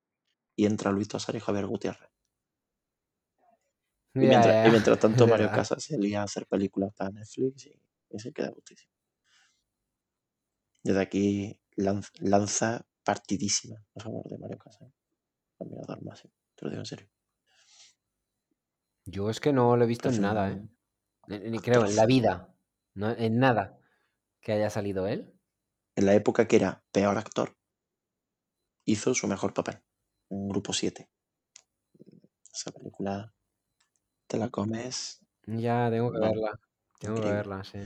y 0.56 0.66
entra 0.66 0.92
Luis 0.92 1.08
Tosar 1.08 1.36
y 1.36 1.40
Javier 1.40 1.66
Gutiérrez. 1.66 2.10
Y 4.14 4.26
mientras, 4.26 4.54
y 4.66 4.96
tanto 5.00 5.26
Mario. 5.26 5.50
Casas 5.50 5.82
se 5.84 5.98
lía 5.98 6.20
a 6.20 6.24
hacer 6.24 6.46
películas 6.46 6.92
para 6.96 7.10
Netflix 7.10 7.66
y, 7.66 7.72
y 8.10 8.18
se 8.18 8.32
queda 8.32 8.50
gustísimo. 8.50 8.92
Desde 10.84 11.00
aquí 11.00 11.58
lanz- 11.76 12.12
lanza 12.20 12.86
partidísima 13.04 13.78
a 13.96 14.00
favor 14.00 14.24
de 14.28 14.38
Mario 14.38 14.58
Casas. 14.58 14.92
Admirador 15.60 16.02
máximo, 16.04 16.32
te 16.56 16.64
lo 16.66 16.70
digo 16.70 16.82
en 16.82 16.86
serio. 16.86 17.08
Yo 19.04 19.28
es 19.30 19.40
que 19.40 19.52
no 19.52 19.76
lo 19.76 19.84
he 19.84 19.86
visto 19.86 20.08
en 20.08 20.20
nada, 20.20 20.52
¿eh? 20.52 20.62
Ni, 21.50 21.58
creo, 21.60 21.84
en 21.84 21.96
la 21.96 22.06
vida. 22.06 22.54
No, 22.94 23.10
en 23.10 23.38
nada 23.38 23.79
que 24.40 24.52
haya 24.52 24.70
salido 24.70 25.06
él. 25.06 25.32
En 25.96 26.06
la 26.06 26.14
época 26.14 26.46
que 26.48 26.56
era 26.56 26.84
peor 26.92 27.18
actor, 27.18 27.56
hizo 28.86 29.14
su 29.14 29.26
mejor 29.26 29.52
papel. 29.54 29.82
En 30.30 30.48
Grupo 30.48 30.72
7. 30.72 31.10
Esa 32.52 32.70
película 32.72 33.34
te 34.26 34.38
la 34.38 34.48
comes. 34.48 35.20
Ya, 35.46 35.90
tengo 35.90 36.12
que 36.12 36.18
verla. 36.20 36.60
Tengo 36.98 37.20
que 37.20 37.30
verla, 37.32 37.64
sí. 37.64 37.78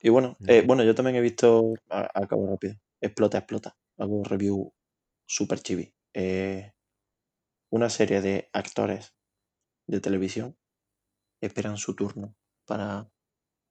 Y 0.00 0.08
bueno, 0.10 0.36
eh, 0.46 0.62
Mm. 0.62 0.66
bueno, 0.66 0.84
yo 0.84 0.94
también 0.94 1.16
he 1.16 1.20
visto. 1.20 1.74
Acabo 1.88 2.46
rápido. 2.46 2.74
Explota, 3.00 3.38
explota. 3.38 3.76
Hago 3.98 4.22
review 4.24 4.72
super 5.26 5.60
chibi. 5.60 5.94
Eh, 6.12 6.72
una 7.70 7.88
serie 7.90 8.20
de 8.20 8.48
actores 8.52 9.14
de 9.86 10.00
televisión 10.00 10.56
esperan 11.40 11.76
su 11.78 11.94
turno 11.94 12.36
para 12.66 13.10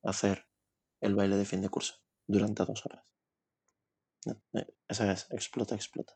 hacer 0.04 0.46
el 1.06 1.16
baile 1.16 1.38
de 1.38 1.46
fin 1.46 1.62
de 1.62 1.70
curso 1.70 1.96
durante 2.28 2.66
dos 2.66 2.86
horas. 2.86 3.04
No, 4.28 4.34
eh, 4.60 4.68
esa 4.88 5.12
es 5.12 5.26
explota, 5.32 5.74
explota. 5.74 6.14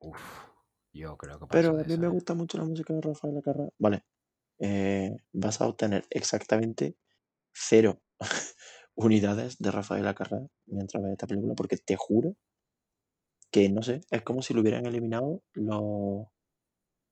Uf, 0.00 0.22
yo 0.92 1.16
creo 1.16 1.38
que 1.38 1.46
paso 1.46 1.56
Pero 1.56 1.70
a 1.80 1.84
mí 1.84 1.96
me 1.96 2.06
¿eh? 2.06 2.10
gusta 2.10 2.34
mucho 2.34 2.58
la 2.58 2.64
música 2.64 2.92
de 2.94 3.00
Rafael 3.00 3.36
Acarrá. 3.38 3.68
Vale, 3.78 4.04
eh, 4.60 5.16
vas 5.32 5.60
a 5.60 5.66
obtener 5.68 6.06
exactamente 6.10 6.96
cero 7.54 8.02
unidades 8.96 9.58
de 9.58 9.70
Rafael 9.72 10.06
Acarrá 10.08 10.46
mientras 10.66 11.02
ves 11.02 11.12
esta 11.12 11.26
película, 11.28 11.54
porque 11.54 11.76
te 11.78 11.96
juro 11.96 12.36
que, 13.50 13.68
no 13.68 13.82
sé, 13.82 14.00
es 14.10 14.22
como 14.22 14.42
si 14.42 14.54
le 14.54 14.60
hubieran 14.60 14.86
eliminado 14.86 15.42
los, 15.54 16.26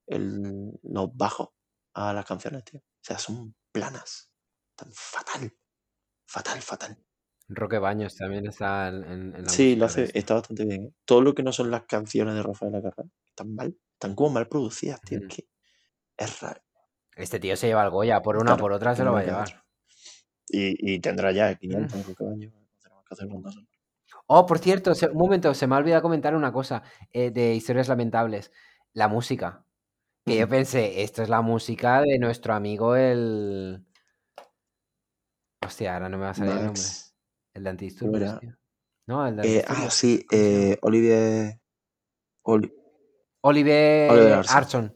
el- 0.07 0.78
los 0.82 1.16
bajos 1.16 1.51
a 1.95 2.12
las 2.12 2.26
canciones, 2.26 2.64
tío. 2.64 2.80
O 2.80 3.05
sea, 3.05 3.18
son 3.18 3.55
planas. 3.72 4.30
Tan 4.76 4.90
fatal. 4.92 5.52
Fatal, 6.26 6.60
fatal. 6.62 6.98
Roque 7.48 7.78
Baños 7.78 8.16
también 8.16 8.46
está 8.46 8.88
en, 8.88 9.04
en- 9.04 9.44
la 9.44 9.48
Sí, 9.48 9.76
lo 9.76 9.86
hace, 9.86 10.10
está 10.18 10.34
bastante 10.34 10.64
bien. 10.64 10.84
¿eh? 10.86 10.92
Todo 11.04 11.20
lo 11.22 11.34
que 11.34 11.42
no 11.42 11.52
son 11.52 11.70
las 11.70 11.84
canciones 11.84 12.34
de 12.34 12.42
Rafael 12.42 12.74
Acarrá 12.74 13.04
están 13.26 13.54
mal. 13.54 13.76
Están 13.92 14.14
como 14.14 14.30
mal 14.30 14.48
producidas, 14.48 15.00
tío. 15.02 15.20
Es 15.20 15.28
que 15.34 15.48
es 16.16 16.40
raro. 16.40 16.60
Este 17.14 17.38
tío 17.40 17.56
se 17.56 17.68
lleva 17.68 17.84
el 17.84 17.90
Goya, 17.90 18.20
por 18.20 18.36
una 18.36 18.42
o 18.42 18.56
Claro, 18.56 18.60
por 18.60 18.72
otra 18.72 18.94
se 18.94 19.04
lo 19.04 19.12
va 19.12 19.20
a 19.20 19.24
llevar. 19.24 19.64
Y, 20.48 20.94
y 20.94 21.00
tendrá 21.00 21.32
ya 21.32 21.52
Mm. 21.52 21.56
500 21.58 22.06
Roque 22.06 22.24
Baños. 22.24 22.52
Tenemos 22.82 23.04
que 23.04 23.14
hacer 23.14 23.28
rondas. 23.28 23.56
Oh, 24.26 24.44
por 24.44 24.58
cierto, 24.58 24.94
se- 24.94 25.08
un 25.08 25.16
momento, 25.16 25.54
se 25.54 25.66
me 25.66 25.76
ha 25.76 25.78
olvidado 25.78 26.02
comentar 26.02 26.34
una 26.34 26.52
cosa 26.52 26.82
eh, 27.12 27.30
de 27.30 27.54
historias 27.54 27.88
lamentables. 27.88 28.50
La 28.92 29.08
música. 29.08 29.64
Que 30.24 30.36
yo 30.38 30.48
pensé, 30.48 31.02
esto 31.02 31.22
es 31.22 31.28
la 31.28 31.40
música 31.40 32.00
de 32.02 32.18
nuestro 32.18 32.52
amigo 32.54 32.96
el... 32.96 33.86
Hostia, 35.66 35.94
ahora 35.94 36.08
no 36.08 36.18
me 36.18 36.24
va 36.24 36.30
a 36.30 36.34
salir 36.34 36.52
el 36.52 36.64
nombre. 36.64 36.82
El 37.54 37.62
de 37.64 37.68
¿Cómo 37.68 37.70
antidisturbios, 37.70 38.40
tío. 38.40 38.56
No, 39.06 39.26
el 39.26 39.36
de 39.36 39.58
Eh, 39.58 39.64
ah, 39.68 39.90
sí, 39.90 40.24
eh, 40.30 40.78
Olivier. 40.82 41.60
Oli- 42.42 42.72
Oliver, 43.40 44.10
Oliver 44.10 44.32
Arson. 44.34 44.56
Arson. 44.56 44.94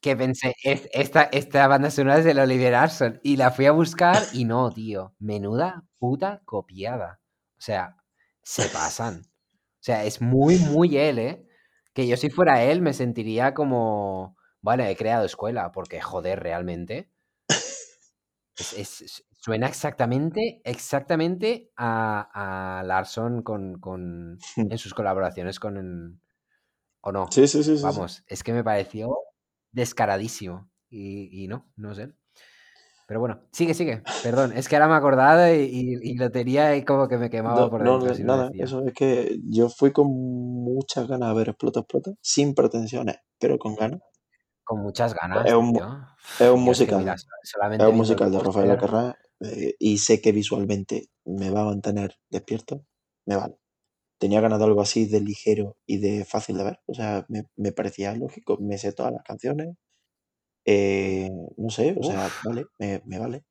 Que 0.00 0.16
pensé, 0.16 0.54
"Es- 0.62 0.88
esta, 0.92 1.22
esta 1.24 1.66
banda 1.68 1.90
sonora 1.90 2.18
es 2.18 2.24
del 2.24 2.38
Oliver 2.38 2.74
Arson. 2.74 3.20
Y 3.22 3.36
la 3.36 3.50
fui 3.50 3.66
a 3.66 3.72
buscar 3.72 4.22
y 4.32 4.44
no, 4.44 4.70
tío. 4.70 5.14
Menuda 5.18 5.84
puta 5.98 6.42
copiada. 6.44 7.20
O 7.58 7.60
sea, 7.60 7.96
se 8.42 8.68
pasan. 8.68 9.22
O 9.26 9.82
sea, 9.86 10.04
es 10.04 10.20
muy, 10.20 10.58
muy 10.58 10.96
él, 10.96 11.18
¿eh? 11.18 11.46
Que 11.92 12.06
yo 12.06 12.16
si 12.16 12.28
fuera 12.30 12.62
él 12.64 12.82
me 12.82 12.92
sentiría 12.92 13.54
como, 13.54 14.36
vale, 14.60 14.90
he 14.90 14.96
creado 14.96 15.24
escuela, 15.24 15.72
porque 15.72 16.00
joder, 16.00 16.40
realmente. 16.40 17.10
Es- 18.76 19.24
suena 19.46 19.68
exactamente, 19.68 20.60
exactamente 20.64 21.70
a, 21.76 22.78
a 22.80 22.82
Larson 22.82 23.42
con, 23.42 23.78
con, 23.78 24.38
en 24.56 24.78
sus 24.78 24.92
colaboraciones 24.92 25.60
con... 25.60 26.20
¿O 27.00 27.12
no? 27.12 27.26
Sí, 27.30 27.46
sí, 27.46 27.62
sí, 27.62 27.76
sí. 27.78 27.78
sí. 27.78 27.84
Vamos, 27.84 28.24
es 28.26 28.42
que 28.42 28.52
me 28.52 28.64
pareció 28.64 29.16
descaradísimo. 29.70 30.68
Y, 30.90 31.44
y 31.44 31.46
no, 31.46 31.70
no 31.76 31.94
sé. 31.94 32.12
Pero 33.06 33.20
bueno, 33.20 33.42
sigue, 33.52 33.74
sigue. 33.74 34.02
Perdón, 34.24 34.52
es 34.56 34.68
que 34.68 34.74
ahora 34.74 34.88
me 34.88 34.94
he 34.94 34.96
acordado 34.96 35.54
y, 35.54 35.60
y- 35.60 36.10
y 36.10 36.16
lo 36.16 36.32
tenía 36.32 36.74
y 36.74 36.84
como 36.84 37.06
que 37.06 37.18
me 37.18 37.30
quemaba 37.30 37.60
No, 37.60 37.70
por 37.70 37.84
dentro 37.84 38.08
no, 38.08 38.14
si 38.14 38.24
nada, 38.24 38.50
eso 38.58 38.84
es 38.84 38.92
que 38.94 39.38
yo 39.48 39.68
fui 39.68 39.92
con 39.92 40.08
muchas 40.08 41.06
ganas 41.06 41.28
a 41.28 41.34
ver 41.34 41.50
Explota, 41.50 41.78
Explota, 41.80 42.10
sin 42.20 42.52
pretensiones, 42.56 43.18
pero 43.38 43.58
con 43.58 43.76
ganas. 43.76 44.00
Con 44.64 44.80
muchas 44.82 45.14
ganas, 45.14 45.46
Es 45.46 45.54
un, 45.54 45.72
tío. 45.72 45.86
es 46.40 46.50
un 46.50 46.60
es 46.64 46.64
que 46.64 46.64
musical, 46.64 46.98
mira, 46.98 47.14
es 47.14 47.26
solamente 47.44 47.86
un 47.88 47.96
musical 47.96 48.32
de 48.32 48.38
Rafael 48.40 48.78
póster. 48.78 49.16
Eh, 49.40 49.74
y 49.78 49.98
sé 49.98 50.20
que 50.20 50.32
visualmente 50.32 51.08
me 51.24 51.50
va 51.50 51.62
a 51.62 51.64
mantener 51.66 52.16
despierto, 52.30 52.84
me 53.26 53.36
vale. 53.36 53.56
Tenía 54.18 54.40
ganas 54.42 54.58
de 54.60 54.66
algo 54.66 54.82
así 54.82 55.06
de 55.06 55.20
ligero 55.20 55.76
y 55.86 55.98
de 55.98 56.24
fácil 56.26 56.58
de 56.58 56.64
ver, 56.64 56.80
o 56.86 56.94
sea, 56.94 57.26
me, 57.28 57.44
me 57.56 57.72
parecía 57.72 58.14
lógico, 58.14 58.58
me 58.60 58.78
sé 58.78 58.92
todas 58.92 59.12
las 59.12 59.24
canciones, 59.24 59.76
eh, 60.64 61.30
no 61.56 61.70
sé, 61.70 61.96
o 61.98 62.02
sea, 62.02 62.30
Uf, 62.30 62.42
vale, 62.42 62.66
me, 62.78 63.02
me 63.06 63.18
vale. 63.18 63.44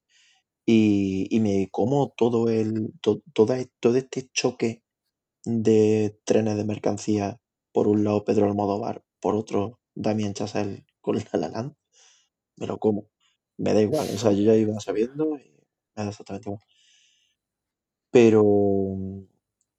Y, 0.66 1.28
y 1.36 1.40
me 1.42 1.70
como 1.72 2.14
todo 2.18 2.50
el, 2.50 2.94
to- 3.02 3.24
toda, 3.34 3.58
todo 3.82 3.98
este 3.98 4.30
choque 4.34 4.84
de 5.46 6.20
trenes 6.26 6.58
de 6.58 6.66
mercancía, 6.66 7.40
por 7.74 7.88
un 7.90 8.04
lado 8.06 8.26
Pedro 8.26 8.48
Almodóvar, 8.48 9.04
por 9.22 9.36
otro 9.36 9.80
Damien 9.96 10.34
Chazelle 10.36 10.86
con 11.02 11.18
La 11.18 11.26
La 11.40 11.50
Land, 11.50 11.76
me 12.58 12.68
lo 12.68 12.80
como. 12.80 13.10
Me 13.58 13.74
da 13.74 13.82
igual, 13.82 14.10
o 14.14 14.18
sea, 14.18 14.32
yo 14.34 14.44
ya 14.44 14.56
iba 14.56 14.80
sabiendo 14.80 15.38
y 15.40 15.55
me 15.96 16.04
da 16.04 16.10
exactamente 16.10 16.50
igual. 16.50 16.62
Pero, 18.12 18.44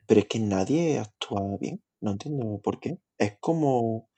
pero 0.07 0.21
es 0.21 0.27
que 0.29 0.39
nadie 0.39 0.99
actúa 0.99 1.57
bien, 1.59 1.83
no 2.01 2.13
entiendo 2.13 2.61
por 2.63 2.81
qué. 2.81 2.99
Es 3.19 3.39
como, 3.41 4.09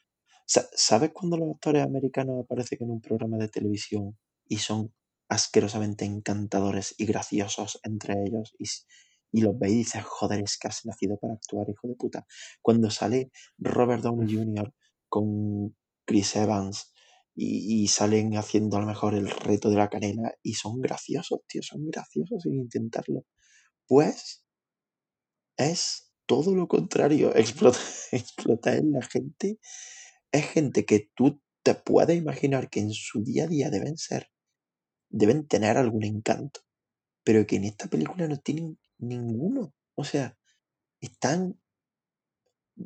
sa- 0.46 0.68
¿sabes 0.74 1.12
cuando 1.12 1.36
los 1.38 1.51
actores 1.55 1.84
americanos 1.84 2.44
aparecen 2.44 2.78
en 2.82 2.90
un 2.92 3.01
programa 3.01 3.38
de 3.38 3.49
televisión 3.49 4.18
y 4.49 4.59
son 4.59 4.92
asquerosamente 5.28 6.05
encantadores 6.05 6.94
y 6.99 7.07
graciosos 7.07 7.80
entre 7.84 8.14
ellos 8.26 8.55
y, 8.59 8.64
s- 8.64 8.84
y 9.32 9.42
los 9.42 9.59
veis 9.59 9.74
y 9.74 9.78
dices, 9.78 10.05
joder, 10.05 10.40
es 10.42 10.59
que 10.59 10.68
has 10.68 10.86
nacido 10.86 11.18
para 11.18 11.34
actuar, 11.34 11.68
hijo 11.70 11.88
de 11.88 11.94
puta. 11.96 12.26
Cuando 12.62 12.90
sale 12.90 13.30
Robert 13.59 14.03
Downey 14.03 14.34
Jr. 14.34 14.74
con 15.09 15.76
Chris 16.07 16.36
Evans 16.36 16.92
y, 17.41 17.86
salen 17.86 18.36
haciendo 18.36 18.76
a 18.76 18.80
lo 18.80 18.86
mejor 18.86 19.14
el 19.14 19.30
reto 19.30 19.70
de 19.70 19.76
la 19.76 19.89
canela 19.89 20.34
y 20.43 20.55
son 20.55 20.80
graciosos, 20.80 21.41
tío, 21.47 21.62
son 21.62 21.89
graciosos 21.89 22.43
sin 22.43 22.55
intentarlo. 22.55 23.24
Pues 23.86 24.45
es 25.57 26.12
todo 26.26 26.55
lo 26.55 26.66
contrario. 26.66 27.32
Explota, 27.36 27.78
explota 28.11 28.74
en 28.74 28.91
la 28.93 29.03
gente. 29.03 29.61
Es 30.32 30.47
gente 30.47 30.84
que 30.84 31.11
tú 31.14 31.41
te 31.62 31.74
puedes 31.76 32.18
imaginar 32.18 32.70
que 32.70 32.80
en 32.80 32.91
su 32.93 33.22
día 33.22 33.45
a 33.45 33.49
día 33.49 33.70
deben 33.70 33.97
ser, 33.99 34.30
deben 35.09 35.47
tener 35.47 35.76
algún 35.76 36.05
encanto, 36.05 36.61
pero 37.22 37.47
que 37.47 37.57
en 37.57 37.64
esta 37.64 37.86
película 37.86 38.26
no 38.26 38.39
tienen 38.39 38.80
ninguno. 38.99 39.74
O 39.95 40.05
sea, 40.05 40.36
están, 41.01 41.61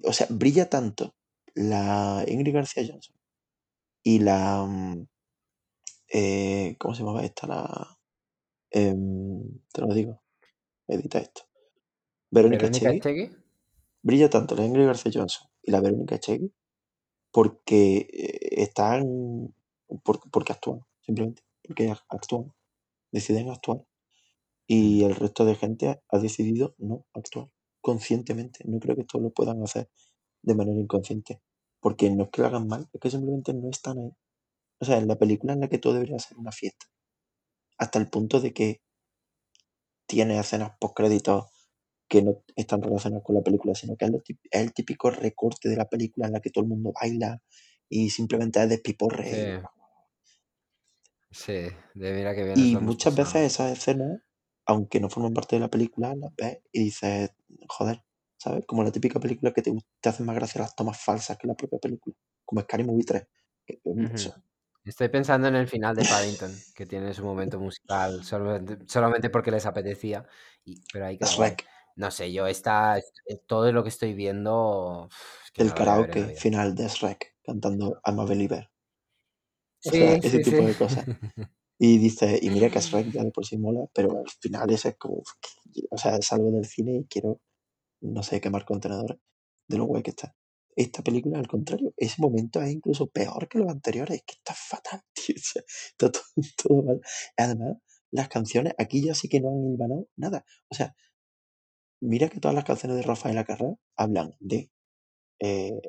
o 0.04 0.12
sea, 0.12 0.26
brilla 0.28 0.68
tanto 0.68 1.16
la 1.54 2.24
Ingrid 2.28 2.54
García 2.54 2.84
Johnson 2.86 3.21
y 4.02 4.18
la, 4.20 4.64
mm, 4.64 5.06
eh, 6.12 6.76
¿cómo 6.78 6.94
se 6.94 7.00
llamaba 7.02 7.24
esta? 7.24 7.46
La, 7.46 7.98
em, 8.70 9.60
te 9.72 9.80
lo 9.82 9.92
digo, 9.94 10.22
edita 10.88 11.18
esto. 11.18 11.42
Verónica 12.30 12.66
Verónica. 12.66 12.90
Echegui. 12.90 13.30
Brilla 14.02 14.28
tanto 14.30 14.54
la 14.56 14.64
Ingrid 14.64 14.86
García 14.86 15.12
Johnson 15.14 15.48
y 15.62 15.70
la 15.70 15.80
Verónica 15.80 16.16
Echegui 16.16 16.52
porque 17.32 18.08
eh, 18.12 18.62
están, 18.62 19.54
por- 20.04 20.30
porque 20.30 20.52
actúan, 20.52 20.80
simplemente, 21.00 21.42
porque 21.62 21.88
ac- 21.90 22.04
actúan, 22.08 22.52
deciden 23.12 23.50
actuar. 23.50 23.84
Y 24.66 25.04
el 25.04 25.14
resto 25.16 25.44
de 25.44 25.56
gente 25.56 26.02
ha 26.08 26.18
decidido 26.18 26.74
no 26.78 27.04
actuar 27.14 27.48
conscientemente. 27.80 28.60
No 28.66 28.78
creo 28.80 28.94
que 28.96 29.02
esto 29.02 29.18
lo 29.18 29.30
puedan 29.30 29.62
hacer 29.62 29.90
de 30.42 30.54
manera 30.54 30.80
inconsciente, 30.80 31.40
porque 31.82 32.10
no 32.10 32.24
es 32.24 32.30
que 32.30 32.42
lo 32.42 32.48
hagan 32.48 32.68
mal, 32.68 32.88
es 32.94 33.00
que 33.02 33.10
simplemente 33.10 33.54
no 33.54 33.70
están 33.70 33.98
ahí. 34.00 34.12
O 34.80 34.86
sea, 34.86 34.98
en 34.98 35.08
la 35.08 35.18
película 35.18 35.54
en 35.54 35.60
la 35.62 35.68
que 35.70 35.78
todo 35.78 35.94
debería 35.94 36.18
ser 36.20 36.38
una 36.38 36.52
fiesta, 36.52 36.86
hasta 37.78 37.98
el 38.00 38.08
punto 38.10 38.40
de 38.40 38.54
que 38.54 38.82
tiene 40.06 40.38
escenas 40.38 40.72
post-créditos 40.80 41.46
que 42.08 42.22
no 42.22 42.42
están 42.56 42.82
relacionadas 42.82 43.24
con 43.24 43.34
la 43.36 43.42
película, 43.42 43.74
sino 43.74 43.96
que 43.96 44.04
es, 44.06 44.10
lo 44.12 44.18
tip- 44.18 44.40
es 44.50 44.60
el 44.62 44.72
típico 44.74 45.10
recorte 45.10 45.68
de 45.68 45.76
la 45.76 45.88
película 45.88 46.26
en 46.26 46.34
la 46.34 46.40
que 46.40 46.50
todo 46.50 46.64
el 46.64 46.70
mundo 46.70 46.92
baila 47.00 47.42
y 47.88 48.10
simplemente 48.10 48.62
es 48.62 48.68
despiporre. 48.68 49.30
Sí. 49.30 49.66
Sí, 51.30 51.52
de 51.94 52.12
mira 52.14 52.34
que 52.34 52.44
bien 52.44 52.60
Y 52.60 52.76
muchas 52.78 53.14
veces 53.14 53.42
esas 53.52 53.72
escenas, 53.76 54.22
aunque 54.66 55.00
no 55.00 55.10
forman 55.10 55.34
parte 55.34 55.56
de 55.56 55.60
la 55.60 55.68
película, 55.70 56.14
las 56.14 56.34
ves 56.34 56.60
y 56.72 56.84
dices, 56.84 57.30
joder, 57.68 58.02
¿sabes? 58.42 58.66
Como 58.66 58.82
la 58.84 58.92
típica 58.92 59.20
película 59.20 59.52
que 59.52 59.62
te, 59.62 59.72
te 60.00 60.08
hacen 60.08 60.26
más 60.26 60.36
gracia 60.36 60.62
las 60.62 60.74
tomas 60.76 61.00
falsas 61.02 61.38
que 61.38 61.46
la 61.48 61.54
propia 61.54 61.78
película, 61.78 62.16
como 62.44 62.60
Scary 62.62 62.84
Movie 62.84 63.04
3. 63.04 63.28
que, 63.66 63.80
mm, 63.84 64.06
Ujú. 64.06 64.12
eso, 64.14 64.34
Estoy 64.84 65.08
pensando 65.08 65.46
en 65.48 65.54
el 65.56 65.68
final 65.68 65.94
de 65.94 66.04
Paddington, 66.06 66.64
que 66.74 66.86
tiene 66.86 67.14
su 67.14 67.24
momento 67.24 67.58
musical 67.60 68.22
solamente, 68.24 68.78
solamente 68.88 69.30
porque 69.30 69.50
les 69.52 69.64
apetecía, 69.66 70.26
y, 70.64 70.82
pero 70.92 71.06
guay. 71.30 71.30
Shrek, 71.30 71.64
No 71.96 72.10
sé, 72.10 72.32
yo 72.32 72.46
esta, 72.46 72.98
eh, 72.98 73.02
todo 73.46 73.70
lo 73.72 73.82
que 73.84 73.90
estoy 73.90 74.14
viendo, 74.14 75.08
es 75.44 75.50
que 75.52 75.62
el 75.62 75.68
no 75.68 75.74
karaoke 75.74 76.24
final 76.42 76.74
de 76.74 76.88
Shrek 76.88 77.36
cantando 77.44 78.00
I'm 78.04 78.18
a 78.18 78.24
Believer. 78.24 78.68
O 79.84 79.90
Sí, 79.90 79.92
sea, 79.92 80.18
ese 80.22 80.40
sí, 80.40 80.40
tipo 80.40 80.66
de 80.66 80.74
cosas. 80.74 81.06
Y 81.78 81.98
dice, 81.98 82.38
y 82.42 82.50
mira 82.50 82.70
que 82.70 82.80
Shrek 82.80 83.08
ya 83.10 83.24
de 83.24 83.32
por 83.32 83.46
sí 83.46 83.58
mola, 83.58 83.86
pero 83.94 84.18
al 84.18 84.30
final 84.40 84.70
ese 84.70 84.90
es 84.90 84.96
como, 84.98 85.22
o 85.90 85.98
sea, 85.98 86.20
salgo 86.22 86.50
del 86.52 86.66
cine 86.66 86.96
y 86.98 87.04
quiero, 87.06 87.40
no 88.02 88.22
sé, 88.22 88.40
quemar 88.40 88.64
contenedores 88.64 89.18
de 89.68 89.78
lo 89.78 89.86
guay 89.86 90.02
que 90.02 90.10
está. 90.10 90.34
Esta 90.76 91.02
película, 91.02 91.38
al 91.38 91.48
contrario, 91.48 91.92
ese 91.96 92.20
momento 92.20 92.60
es 92.62 92.70
incluso 92.72 93.08
peor 93.08 93.48
que 93.48 93.58
los 93.58 93.68
anteriores, 93.70 94.18
es 94.18 94.24
que 94.24 94.34
está 94.34 94.54
fatal, 94.54 95.02
tío, 95.14 95.36
está 95.36 96.10
todo, 96.62 96.82
mal. 96.82 97.00
Además, 97.36 97.76
las 98.10 98.28
canciones, 98.28 98.74
aquí 98.78 99.02
ya 99.04 99.14
sí 99.14 99.28
que 99.28 99.40
no 99.40 99.50
han 99.50 99.72
hilvanado 99.72 100.08
nada. 100.16 100.44
O 100.70 100.74
sea, 100.74 100.94
mira 102.00 102.28
que 102.28 102.40
todas 102.40 102.54
las 102.54 102.64
canciones 102.64 102.96
de 102.98 103.02
Rafael 103.02 103.38
Acarrá 103.38 103.74
hablan 103.96 104.34
de 104.40 104.70
eh, 105.40 105.80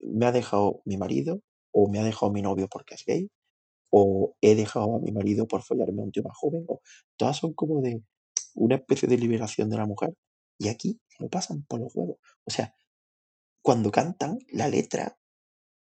me 0.00 0.26
ha 0.26 0.32
dejado 0.32 0.82
mi 0.84 0.96
marido, 0.96 1.40
o 1.72 1.88
me 1.90 1.98
ha 1.98 2.04
dejado 2.04 2.32
mi 2.32 2.42
novio 2.42 2.68
porque 2.68 2.94
es 2.94 3.04
gay, 3.06 3.30
o 3.90 4.34
he 4.40 4.54
dejado 4.54 4.96
a 4.96 5.00
mi 5.00 5.12
marido 5.12 5.46
por 5.46 5.62
follarme 5.62 6.02
a 6.02 6.04
un 6.04 6.12
tío 6.12 6.22
más 6.22 6.36
joven, 6.36 6.64
o 6.68 6.80
todas 7.16 7.38
son 7.38 7.54
como 7.54 7.80
de 7.82 8.02
una 8.54 8.76
especie 8.76 9.08
de 9.08 9.18
liberación 9.18 9.70
de 9.70 9.76
la 9.76 9.86
mujer. 9.86 10.14
Y 10.58 10.68
aquí 10.68 11.00
lo 11.18 11.28
pasan 11.28 11.64
por 11.64 11.80
los 11.80 11.94
huevos. 11.94 12.18
O 12.44 12.50
sea, 12.50 12.74
cuando 13.62 13.90
cantan, 13.90 14.38
la 14.48 14.68
letra 14.68 15.18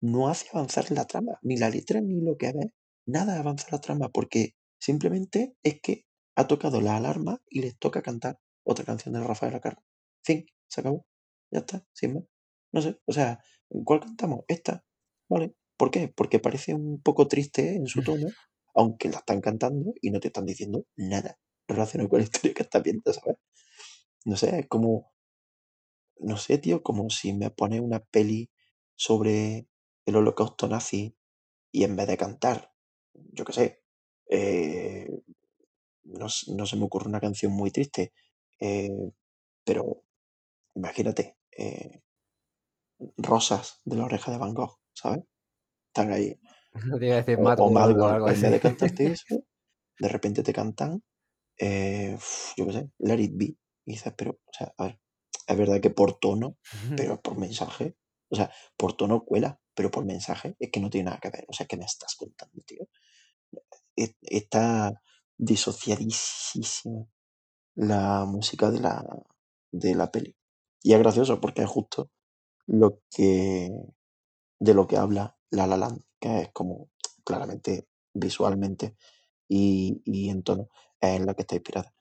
no 0.01 0.29
hace 0.29 0.47
avanzar 0.51 0.91
la 0.91 1.05
trama, 1.05 1.39
ni 1.41 1.57
la 1.57 1.69
letra 1.69 2.01
ni 2.01 2.21
lo 2.21 2.37
que 2.37 2.51
ves, 2.53 2.71
nada 3.05 3.39
avanza 3.39 3.67
la 3.71 3.81
trama, 3.81 4.09
porque 4.09 4.55
simplemente 4.79 5.55
es 5.63 5.79
que 5.81 6.05
ha 6.35 6.47
tocado 6.47 6.81
la 6.81 6.97
alarma 6.97 7.41
y 7.49 7.61
les 7.61 7.77
toca 7.77 8.01
cantar 8.01 8.39
otra 8.63 8.85
canción 8.85 9.13
de 9.13 9.21
Rafael 9.21 9.55
Acarra. 9.55 9.83
Fin, 10.23 10.45
se 10.67 10.81
acabó. 10.81 11.05
Ya 11.51 11.59
está, 11.59 11.85
sin 11.93 12.13
más. 12.15 12.23
No 12.71 12.81
sé, 12.81 12.99
o 13.05 13.11
sea, 13.11 13.39
¿cuál 13.83 13.99
cantamos? 13.99 14.45
Esta. 14.47 14.85
Vale. 15.29 15.55
¿Por 15.77 15.91
qué? 15.91 16.07
Porque 16.07 16.39
parece 16.39 16.73
un 16.73 17.01
poco 17.01 17.27
triste 17.27 17.75
en 17.75 17.87
su 17.87 18.03
tono, 18.03 18.27
aunque 18.75 19.09
la 19.09 19.17
están 19.17 19.41
cantando 19.41 19.93
y 20.01 20.11
no 20.11 20.19
te 20.19 20.27
están 20.27 20.45
diciendo 20.45 20.85
nada 20.95 21.39
relacionado 21.67 22.09
con 22.09 22.19
la 22.19 22.25
historia 22.25 22.53
que 22.53 22.63
estás 22.63 22.83
viendo, 22.83 23.11
¿sabes? 23.11 23.37
No 24.25 24.37
sé, 24.37 24.59
es 24.59 24.67
como, 24.67 25.10
no 26.21 26.37
sé, 26.37 26.57
tío, 26.57 26.83
como 26.83 27.09
si 27.09 27.33
me 27.33 27.49
pones 27.49 27.81
una 27.81 27.99
peli 27.99 28.49
sobre 28.95 29.67
el 30.05 30.15
holocausto 30.15 30.67
nazi 30.67 31.15
y 31.71 31.83
en 31.83 31.95
vez 31.95 32.07
de 32.07 32.17
cantar, 32.17 32.73
yo 33.13 33.45
qué 33.45 33.53
sé, 33.53 33.83
eh, 34.29 35.09
no, 36.03 36.27
no 36.47 36.65
se 36.65 36.77
me 36.77 36.85
ocurre 36.85 37.07
una 37.07 37.19
canción 37.19 37.51
muy 37.51 37.71
triste, 37.71 38.13
eh, 38.59 39.11
pero 39.63 40.03
imagínate, 40.75 41.37
eh, 41.57 42.01
Rosas 43.17 43.81
de 43.83 43.95
la 43.95 44.05
oreja 44.05 44.31
de 44.31 44.37
Van 44.37 44.53
Gogh, 44.53 44.77
¿sabes? 44.93 45.23
Están 45.87 46.11
ahí. 46.11 46.39
No 46.85 46.97
te 46.97 47.05
iba 47.07 47.15
a 47.15 47.17
decir 47.17 47.37
O, 47.37 47.41
Mad 47.41 47.59
o 47.59 47.69
Mad 47.69 47.89
algo 47.89 48.29
en 48.29 48.41
vez 48.41 48.51
de 48.51 48.59
cantarte 48.61 49.07
eso, 49.07 49.43
de 49.99 50.07
repente 50.07 50.41
te 50.41 50.53
cantan, 50.53 51.03
eh, 51.57 52.17
yo 52.55 52.65
qué 52.65 52.73
sé, 52.73 52.89
Let 52.99 53.19
It 53.19 53.31
Be. 53.35 53.45
Y 53.85 53.93
dices, 53.93 54.13
pero, 54.15 54.39
o 54.45 54.53
sea, 54.53 54.73
a 54.77 54.85
ver, 54.85 54.99
es 55.47 55.57
verdad 55.57 55.81
que 55.81 55.89
por 55.89 56.19
tono, 56.19 56.57
pero 56.95 57.21
por 57.21 57.37
mensaje, 57.37 57.95
o 58.29 58.35
sea, 58.35 58.51
por 58.77 58.93
tono 58.97 59.23
cuela, 59.25 59.59
pero 59.75 59.91
por 59.91 60.05
mensaje 60.05 60.55
es 60.59 60.71
que 60.71 60.79
no 60.79 60.89
tiene 60.89 61.05
nada 61.05 61.19
que 61.21 61.29
ver. 61.29 61.45
O 61.49 61.53
sea, 61.53 61.65
¿qué 61.67 61.77
me 61.77 61.85
estás 61.85 62.15
contando, 62.15 62.61
tío? 62.65 62.87
Es- 63.95 64.15
Está 64.21 64.93
disociadísima 65.37 67.05
la 67.75 68.25
música 68.25 68.71
de 68.71 68.79
la, 68.81 69.05
de 69.71 69.95
la 69.95 70.11
peli. 70.11 70.35
Y 70.83 70.93
es 70.93 70.99
gracioso 70.99 71.41
porque 71.41 71.63
es 71.63 71.69
justo 71.69 72.11
lo 72.67 73.01
que, 73.15 73.71
de 74.59 74.73
lo 74.75 74.87
que 74.87 74.97
habla 74.97 75.37
La 75.51 75.67
La 75.67 75.77
Land, 75.77 76.01
que 76.19 76.41
es 76.43 76.49
como 76.53 76.89
claramente 77.25 77.87
visualmente 78.13 78.95
y, 79.49 80.01
y 80.05 80.29
en 80.29 80.43
tono 80.43 80.69
es 81.01 81.17
en 81.19 81.25
la 81.27 81.35
que 81.35 81.43
está 81.43 81.55
inspirada. 81.55 81.93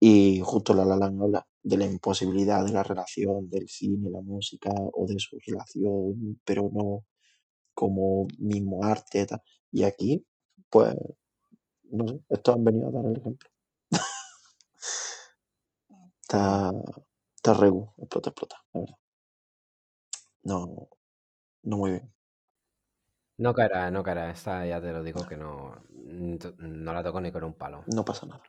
Y 0.00 0.40
justo 0.44 0.74
La 0.74 0.84
La 0.84 0.96
Land 0.96 1.22
habla 1.22 1.46
de 1.62 1.76
la 1.76 1.86
imposibilidad 1.86 2.64
de 2.64 2.72
la 2.72 2.82
relación 2.82 3.48
del 3.50 3.68
cine, 3.68 4.10
la 4.10 4.20
música 4.22 4.70
o 4.74 5.06
de 5.06 5.18
su 5.18 5.38
relación, 5.46 6.40
pero 6.44 6.70
no 6.72 7.04
como 7.74 8.28
mismo 8.38 8.84
arte. 8.84 9.26
tal. 9.26 9.42
Y 9.72 9.84
aquí, 9.84 10.26
pues, 10.70 10.94
no 11.90 12.08
sé, 12.08 12.20
estos 12.30 12.54
han 12.56 12.64
venido 12.64 12.88
a 12.88 12.92
dar 12.92 13.06
el 13.06 13.16
ejemplo. 13.18 13.50
Está, 16.22 16.42
está 17.36 17.52
regu, 17.62 17.82
explota, 18.02 18.28
explota, 18.30 18.56
la 18.72 18.80
verdad. 18.80 18.98
No, 20.42 20.88
no 21.64 21.76
muy 21.78 21.90
bien. 21.92 22.12
No 23.44 23.52
caerá, 23.54 23.90
no 23.90 24.02
caerá. 24.02 24.30
Esta 24.30 24.64
ya 24.66 24.80
te 24.80 24.92
lo 24.92 25.02
digo 25.02 25.26
que 25.26 25.36
no, 25.36 25.74
no 26.58 26.92
la 26.92 27.02
toco 27.02 27.20
ni 27.20 27.32
con 27.32 27.44
un 27.44 27.54
palo. 27.54 27.84
No 27.94 28.04
pasa 28.04 28.26
nada. 28.26 28.42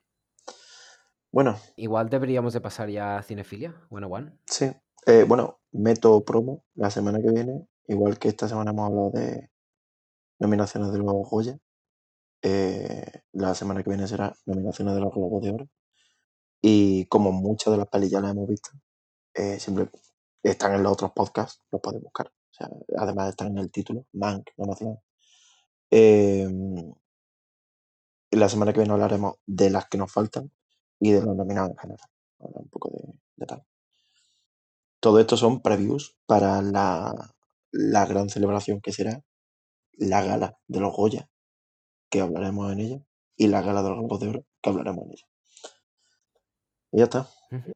Bueno, 1.32 1.58
Igual 1.76 2.10
deberíamos 2.10 2.54
de 2.54 2.62
pasar 2.62 2.90
ya 2.90 3.18
a 3.18 3.24
cinefilia, 3.24 3.76
bueno, 3.90 4.08
one. 4.08 4.32
sí. 4.46 4.72
Eh, 5.06 5.24
bueno, 5.28 5.60
meto 5.72 6.24
promo 6.26 6.66
la 6.76 6.90
semana 6.92 7.20
que 7.20 7.32
viene, 7.32 7.68
igual 7.88 8.20
que 8.20 8.28
esta 8.28 8.48
semana 8.50 8.72
hemos 8.72 8.88
hablado 8.90 9.12
de 9.12 9.50
nominaciones 10.40 10.92
de 10.92 10.98
los 11.00 11.08
Goya. 11.30 11.58
eh, 12.42 13.22
la 13.34 13.56
semana 13.56 13.82
que 13.84 13.90
viene 13.90 14.08
será 14.08 14.36
nominaciones 14.46 14.96
de 14.96 15.02
los 15.02 15.14
Globos 15.14 15.42
de 15.44 15.52
Oro. 15.52 15.70
Y 16.62 17.06
como 17.06 17.32
muchas 17.32 17.72
de 17.72 17.78
las 17.78 17.88
pelis 17.88 18.12
ya 18.12 18.20
las 18.20 18.32
hemos 18.32 18.48
visto, 18.48 18.72
eh, 19.34 19.60
siempre 19.60 19.90
están 20.44 20.74
en 20.74 20.84
los 20.84 20.92
otros 20.94 21.12
podcasts, 21.14 21.62
los 21.72 21.82
podéis 21.82 22.04
buscar. 22.04 22.28
O 22.28 22.54
sea, 22.54 22.70
además 22.98 23.30
están 23.30 23.48
en 23.50 23.60
el 23.60 23.72
título, 23.72 24.06
Mank. 24.14 24.50
Eh, 25.92 26.48
la 28.32 28.50
semana 28.50 28.74
que 28.74 28.80
viene 28.80 28.94
hablaremos 28.94 29.36
de 29.46 29.70
las 29.70 29.88
que 29.88 29.98
nos 29.98 30.12
faltan 30.12 30.52
y 31.00 31.12
de 31.12 31.22
los 31.22 31.36
nominados 31.36 31.72
en 31.72 31.78
general. 31.78 32.08
Habla 32.40 32.60
un 32.60 32.70
poco 32.70 32.90
de, 32.92 33.14
de 33.38 33.46
tal. 33.46 33.64
Todo 35.00 35.20
esto 35.20 35.38
son 35.38 35.62
previews 35.62 36.18
para 36.26 36.62
la, 36.62 37.14
la 37.72 38.06
gran 38.06 38.30
celebración 38.30 38.82
que 38.82 38.92
será 38.92 39.22
la 39.94 40.24
gala 40.24 40.58
de 40.68 40.80
los 40.80 40.94
Goya, 40.96 41.30
que 42.10 42.22
hablaremos 42.22 42.72
en 42.74 42.80
ella, 42.80 43.00
y 43.36 43.48
la 43.48 43.62
gala 43.62 43.82
de 43.84 43.90
los 43.90 44.00
Globos 44.00 44.20
de 44.20 44.28
Oro, 44.30 44.46
que 44.62 44.70
hablaremos 44.70 45.06
en 45.06 45.12
ella. 45.12 45.26
Y 46.92 46.98
ya 47.00 47.04
está. 47.06 47.28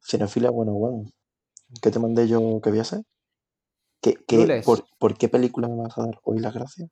Cinefilia 0.02 0.50
bueno, 0.50 0.72
One. 0.72 1.12
¿Qué 1.82 1.90
te 1.90 1.98
mandé 1.98 2.28
yo 2.28 2.60
que 2.62 2.70
voy 2.70 2.78
a 2.80 2.82
hacer? 2.82 3.02
¿Qué, 4.02 4.14
qué- 4.26 4.36
por, 4.64 4.84
por 4.98 5.16
qué 5.16 5.28
película 5.28 5.68
me 5.68 5.76
vas 5.82 5.96
a 5.98 6.02
dar 6.06 6.20
hoy 6.24 6.38
las 6.40 6.52
gracias? 6.54 6.90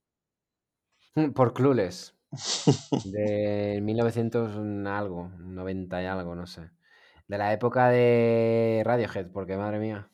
Por 1.34 1.52
Clueless. 1.52 2.14
De 3.04 3.80
1900 3.82 4.56
un 4.56 4.86
algo, 4.86 5.28
90 5.38 6.02
y 6.02 6.06
algo, 6.06 6.34
no 6.34 6.46
sé. 6.46 6.70
De 7.28 7.38
la 7.38 7.52
época 7.52 7.88
de 7.88 8.82
Radiohead, 8.84 9.30
porque 9.32 9.56
madre 9.56 9.78
mía. 9.78 10.10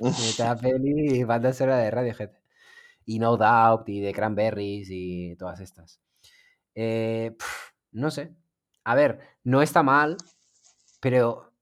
Esta 0.00 0.56
peli 0.56 1.18
y 1.20 1.24
banda 1.24 1.52
sonora 1.52 1.78
de 1.78 1.90
Radiohead. 1.90 2.30
Y 3.06 3.18
No 3.20 3.36
Doubt 3.36 3.88
y 3.88 4.00
de 4.00 4.12
Cranberries 4.14 4.88
y 4.90 5.36
todas 5.36 5.60
estas. 5.60 6.00
Eh, 6.74 7.36
no 7.92 8.10
sé. 8.10 8.34
A 8.84 8.94
ver, 8.96 9.20
no 9.44 9.62
está 9.62 9.82
mal, 9.82 10.16
pero. 11.00 11.52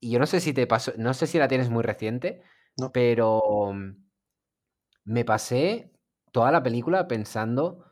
Y 0.00 0.10
yo 0.12 0.18
no 0.18 0.26
sé 0.26 0.40
si 0.40 0.52
te 0.54 0.66
pasó. 0.66 0.92
No 0.96 1.14
sé 1.14 1.26
si 1.26 1.38
la 1.38 1.48
tienes 1.48 1.70
muy 1.70 1.82
reciente, 1.82 2.42
No. 2.76 2.92
pero. 2.92 3.40
mm, 3.72 3.94
Me 5.04 5.24
pasé 5.24 5.90
toda 6.32 6.50
la 6.52 6.62
película 6.62 7.06
pensando 7.08 7.84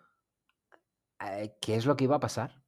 qué 1.60 1.76
es 1.76 1.86
lo 1.86 1.96
que 1.96 2.04
iba 2.04 2.16
a 2.16 2.20
pasar. 2.20 2.62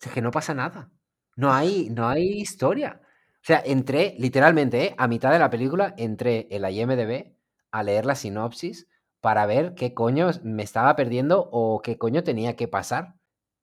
Es 0.00 0.12
que 0.12 0.22
no 0.22 0.30
pasa 0.30 0.54
nada. 0.54 0.90
No 1.36 1.52
hay, 1.52 1.90
no 1.90 2.08
hay 2.08 2.40
historia. 2.40 3.00
O 3.02 3.44
sea, 3.46 3.62
entré, 3.64 4.14
literalmente, 4.18 4.84
¿eh? 4.84 4.94
a 4.98 5.08
mitad 5.08 5.30
de 5.32 5.38
la 5.38 5.50
película, 5.50 5.94
entré 5.96 6.48
en 6.50 6.62
la 6.62 6.70
IMDB 6.70 7.36
a 7.70 7.82
leer 7.82 8.06
la 8.06 8.14
sinopsis 8.14 8.88
para 9.20 9.46
ver 9.46 9.74
qué 9.74 9.94
coño 9.94 10.30
me 10.42 10.62
estaba 10.62 10.96
perdiendo 10.96 11.48
o 11.52 11.80
qué 11.82 11.98
coño 11.98 12.24
tenía 12.24 12.56
que 12.56 12.68
pasar. 12.68 13.14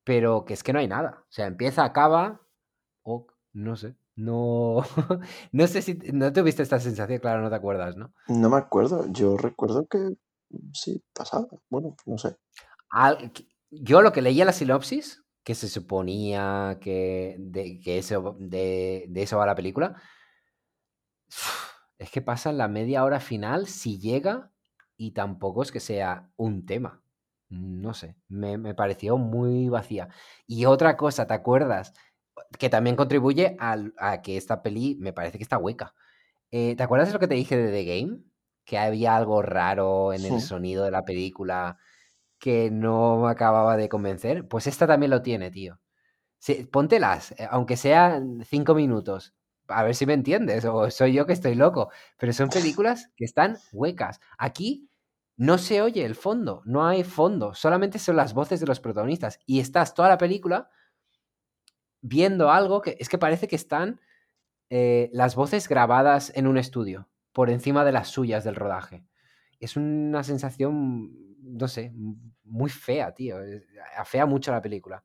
Pero 0.04 0.46
que 0.46 0.54
es 0.54 0.64
que 0.64 0.74
no 0.74 0.80
hay 0.80 0.88
nada. 0.88 1.24
O 1.30 1.32
sea, 1.32 1.48
empieza, 1.48 1.84
acaba, 1.86 2.42
o 3.04 3.28
no 3.54 3.76
sé. 3.76 3.96
No, 4.16 4.84
no 5.52 5.68
sé 5.68 5.82
si 5.82 5.96
no 6.14 6.32
tuviste 6.34 6.62
esta 6.64 6.80
sensación, 6.80 7.20
claro, 7.20 7.42
no 7.42 7.50
te 7.50 7.56
acuerdas, 7.56 7.96
¿no? 7.96 8.14
No 8.28 8.50
me 8.50 8.58
acuerdo. 8.58 9.06
Yo 9.12 9.38
recuerdo 9.38 9.88
que 9.88 10.16
sí 10.74 11.02
pasaba. 11.14 11.48
Bueno, 11.70 11.96
no 12.06 12.18
sé. 12.18 12.36
Al- 12.90 13.32
yo 13.82 14.02
lo 14.02 14.12
que 14.12 14.22
leía 14.22 14.46
la 14.46 14.54
sinopsis, 14.54 15.24
que 15.44 15.56
se 15.56 15.68
suponía 15.68 16.78
que 16.82 17.36
de, 17.40 17.80
que 17.80 17.98
eso, 17.98 18.36
de, 18.40 19.06
de 19.10 19.24
eso 19.24 19.38
va 19.38 19.46
la 19.46 19.56
película, 19.56 20.02
es 21.98 22.10
que 22.12 22.22
pasa 22.22 22.52
la 22.52 22.68
media 22.68 23.04
hora 23.04 23.20
final 23.20 23.68
si 23.68 24.00
llega 24.00 24.52
y 24.98 25.12
tampoco 25.12 25.64
es 25.64 25.72
que 25.72 25.80
sea 25.80 26.30
un 26.36 26.66
tema. 26.66 27.02
No 27.50 27.94
sé, 27.94 28.16
me, 28.28 28.58
me 28.58 28.74
pareció 28.74 29.18
muy 29.18 29.70
vacía. 29.70 30.10
Y 30.48 30.66
otra 30.66 30.98
cosa, 30.98 31.28
¿te 31.28 31.34
acuerdas? 31.34 31.94
Que 32.58 32.70
también 32.70 32.96
contribuye 32.96 33.56
al- 33.60 33.94
a 33.98 34.22
que 34.22 34.38
esta 34.38 34.62
peli 34.64 34.98
me 35.00 35.14
parece 35.14 35.38
que 35.38 35.44
está 35.44 35.58
hueca. 35.58 35.94
Eh, 36.52 36.76
¿te 36.76 36.84
acuerdas 36.84 37.10
de 37.10 37.14
lo 37.14 37.20
que 37.20 37.28
te 37.28 37.36
dije 37.36 37.56
de 37.58 37.72
The 37.72 37.84
Game? 38.02 38.20
Que 38.66 38.78
había 38.78 39.16
algo 39.16 39.42
raro 39.42 40.14
en 40.14 40.26
el 40.26 40.42
sonido 40.42 40.84
de 40.86 40.92
la 40.92 41.04
película 41.06 41.78
que 42.44 42.70
no 42.70 43.22
me 43.22 43.32
acababa 43.32 43.78
de 43.78 43.88
convencer. 43.88 44.46
Pues 44.50 44.68
esta 44.68 44.86
también 44.86 45.12
lo 45.12 45.22
tiene, 45.22 45.50
tío. 45.50 45.80
Sí, 46.40 46.68
póntelas, 46.72 47.32
eh, 47.40 47.48
aunque 47.50 47.78
sean 47.78 48.44
cinco 48.46 48.76
minutos. 48.76 49.34
A 49.70 49.84
ver 49.84 49.96
si 49.96 50.06
me 50.06 50.14
entiendes, 50.14 50.66
o 50.66 50.92
soy 50.92 51.14
yo 51.14 51.26
que 51.26 51.32
estoy 51.32 51.56
loco. 51.56 51.90
Pero 52.18 52.34
son 52.34 52.50
películas 52.50 53.12
que 53.16 53.24
están 53.26 53.58
huecas. 53.72 54.20
Aquí 54.38 54.90
no 55.38 55.58
se 55.58 55.82
oye 55.82 56.04
el 56.04 56.16
fondo, 56.16 56.62
no 56.66 56.86
hay 56.86 57.06
fondo, 57.06 57.54
solamente 57.54 57.98
son 57.98 58.18
las 58.18 58.34
voces 58.34 58.60
de 58.60 58.68
los 58.68 58.82
protagonistas. 58.82 59.40
Y 59.46 59.62
estás 59.62 59.94
toda 59.94 60.10
la 60.10 60.18
película 60.18 60.70
viendo 62.02 62.52
algo 62.52 62.82
que 62.82 62.98
es 63.00 63.08
que 63.08 63.18
parece 63.18 63.48
que 63.48 63.56
están 63.56 64.02
eh, 64.70 65.10
las 65.14 65.36
voces 65.36 65.70
grabadas 65.70 66.34
en 66.36 66.48
un 66.48 66.58
estudio, 66.58 67.08
por 67.32 67.50
encima 67.50 67.86
de 67.86 67.94
las 67.94 68.10
suyas 68.10 68.44
del 68.44 68.56
rodaje. 68.56 69.06
Es 69.62 69.78
una 69.78 70.24
sensación, 70.26 71.33
no 71.44 71.68
sé, 71.68 71.94
muy 72.44 72.70
fea, 72.70 73.14
tío. 73.14 73.38
Afea 73.98 74.26
mucho 74.26 74.52
la 74.52 74.62
película. 74.62 75.04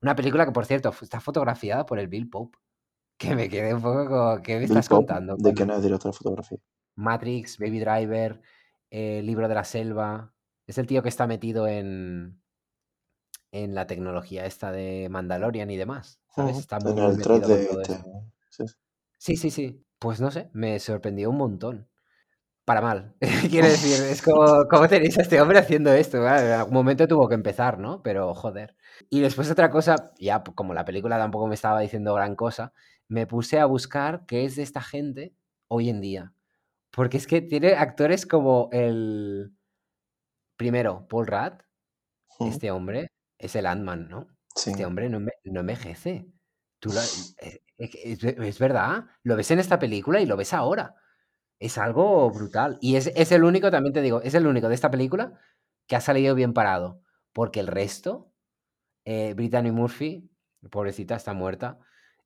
Una 0.00 0.14
película 0.16 0.44
que, 0.46 0.52
por 0.52 0.66
cierto, 0.66 0.92
está 1.02 1.20
fotografiada 1.20 1.86
por 1.86 1.98
el 1.98 2.08
Bill 2.08 2.28
Pope. 2.30 2.58
Que 3.18 3.36
me 3.36 3.48
quedé 3.48 3.74
un 3.74 3.82
poco 3.82 4.08
como, 4.08 4.42
¿qué 4.42 4.54
me 4.54 4.60
Bill 4.60 4.70
estás 4.70 4.88
Pope, 4.88 5.06
contando? 5.06 5.36
¿de 5.36 5.54
qué 5.54 5.64
no 5.64 5.76
es 5.76 5.82
director 5.82 6.10
de 6.12 6.18
fotografía? 6.18 6.58
Matrix, 6.96 7.58
Baby 7.58 7.78
Driver, 7.78 8.40
eh, 8.90 9.22
Libro 9.22 9.48
de 9.48 9.54
la 9.54 9.64
Selva. 9.64 10.34
Es 10.66 10.78
el 10.78 10.86
tío 10.86 11.02
que 11.02 11.08
está 11.08 11.26
metido 11.26 11.68
en, 11.68 12.42
en 13.52 13.74
la 13.74 13.86
tecnología 13.86 14.46
esta 14.46 14.72
de 14.72 15.08
Mandalorian 15.10 15.70
y 15.70 15.76
demás. 15.76 16.20
Está 16.48 16.80
muy, 16.80 16.92
En 16.92 16.98
el 16.98 17.20
3 17.20 17.40
metido 17.40 17.40
con 17.40 17.48
de 17.48 17.66
todo 17.66 17.80
este. 17.82 18.04
Sí, 19.18 19.36
sí, 19.36 19.50
sí. 19.50 19.84
Pues 19.98 20.20
no 20.20 20.30
sé, 20.30 20.50
me 20.52 20.80
sorprendió 20.80 21.30
un 21.30 21.36
montón. 21.36 21.88
Para 22.64 22.80
mal. 22.80 23.14
Quiero 23.50 23.66
decir, 23.66 23.94
es 24.06 24.22
como, 24.22 24.66
¿cómo 24.70 24.88
tenéis 24.88 25.18
a 25.18 25.22
este 25.22 25.40
hombre 25.40 25.58
haciendo 25.58 25.92
esto? 25.92 26.18
Claro, 26.18 26.46
en 26.46 26.52
algún 26.52 26.74
momento 26.74 27.08
tuvo 27.08 27.28
que 27.28 27.34
empezar, 27.34 27.78
¿no? 27.78 28.02
Pero 28.02 28.34
joder. 28.34 28.76
Y 29.10 29.20
después 29.20 29.50
otra 29.50 29.70
cosa, 29.70 30.12
ya 30.18 30.42
como 30.44 30.72
la 30.74 30.84
película 30.84 31.18
tampoco 31.18 31.48
me 31.48 31.54
estaba 31.56 31.80
diciendo 31.80 32.14
gran 32.14 32.36
cosa, 32.36 32.72
me 33.08 33.26
puse 33.26 33.58
a 33.58 33.66
buscar 33.66 34.24
qué 34.26 34.44
es 34.44 34.54
de 34.56 34.62
esta 34.62 34.80
gente 34.80 35.34
hoy 35.68 35.88
en 35.90 36.00
día. 36.00 36.32
Porque 36.92 37.16
es 37.16 37.26
que 37.26 37.40
tiene 37.42 37.74
actores 37.74 38.26
como 38.26 38.68
el... 38.72 39.52
Primero, 40.56 41.06
Paul 41.08 41.26
Rudd, 41.26 41.54
Ujú. 42.38 42.48
este 42.50 42.70
hombre, 42.70 43.08
es 43.38 43.56
el 43.56 43.66
Ant-Man, 43.66 44.08
¿no? 44.08 44.28
Sí. 44.54 44.70
Este 44.70 44.86
hombre 44.86 45.08
no, 45.08 45.18
enve- 45.18 45.32
no 45.44 45.60
envejece. 45.60 46.26
Tú 46.78 46.90
lo- 46.90 47.00
eh, 47.00 47.60
es, 47.78 47.94
es- 48.22 48.22
es 48.24 48.58
verdad, 48.58 49.06
lo 49.24 49.34
ves 49.34 49.50
en 49.50 49.58
esta 49.58 49.78
película 49.78 50.20
y 50.20 50.26
lo 50.26 50.36
ves 50.36 50.52
ahora. 50.52 50.94
Es 51.62 51.78
algo 51.78 52.30
brutal. 52.30 52.78
Y 52.80 52.96
es, 52.96 53.08
es 53.14 53.32
el 53.32 53.44
único, 53.44 53.70
también 53.70 53.92
te 53.94 54.02
digo, 54.02 54.20
es 54.22 54.34
el 54.34 54.46
único 54.46 54.68
de 54.68 54.74
esta 54.74 54.90
película 54.90 55.38
que 55.86 55.96
ha 55.96 56.00
salido 56.00 56.34
bien 56.34 56.52
parado. 56.54 57.00
Porque 57.32 57.60
el 57.60 57.66
resto, 57.68 58.32
eh, 59.04 59.34
Brittany 59.34 59.72
Murphy, 59.72 60.30
pobrecita, 60.70 61.16
está 61.16 61.34
muerta. 61.34 61.78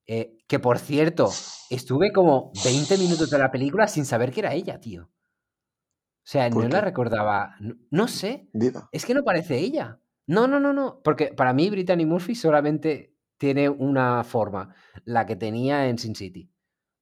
eh, 0.07 0.39
que 0.49 0.59
por 0.61 0.78
cierto, 0.78 1.30
estuve 1.70 2.12
como 2.12 2.53
20 2.64 2.99
minutos 2.99 3.30
de 3.30 3.39
la 3.39 3.51
película 3.51 3.89
sin 3.89 4.05
saber 4.07 4.32
que 4.32 4.41
era 4.41 4.55
ella, 4.55 4.80
tío. 4.80 5.05
O 5.05 6.28
sea, 6.28 6.51
¿Por 6.51 6.64
no 6.64 6.68
la 6.68 6.80
recordaba. 6.80 7.55
No, 7.61 7.74
no 7.91 8.09
sé. 8.09 8.49
Es 8.91 9.05
que 9.07 9.14
no 9.14 9.22
parece 9.24 9.59
ella. 9.59 10.01
No, 10.26 10.49
no, 10.49 10.59
no, 10.59 10.72
no. 10.72 11.01
Porque 11.03 11.28
para 11.28 11.53
mí 11.53 11.70
Brittany 11.70 12.05
Murphy 12.05 12.34
solamente 12.34 13.14
tiene 13.39 13.68
una 13.68 14.24
forma, 14.24 14.74
la 15.05 15.24
que 15.26 15.37
tenía 15.37 15.89
en 15.89 15.99
Sin 15.99 16.14
City. 16.16 16.51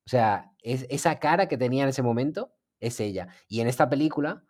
O 0.07 0.11
sea, 0.11 0.53
es, 0.63 0.87
esa 0.91 1.19
cara 1.19 1.49
que 1.49 1.57
tenía 1.57 1.85
en 1.85 1.89
ese 1.91 2.03
momento 2.03 2.53
es 2.81 3.01
ella. 3.01 3.29
Y 3.49 3.61
en 3.61 3.69
esta 3.69 3.89
película, 3.89 4.45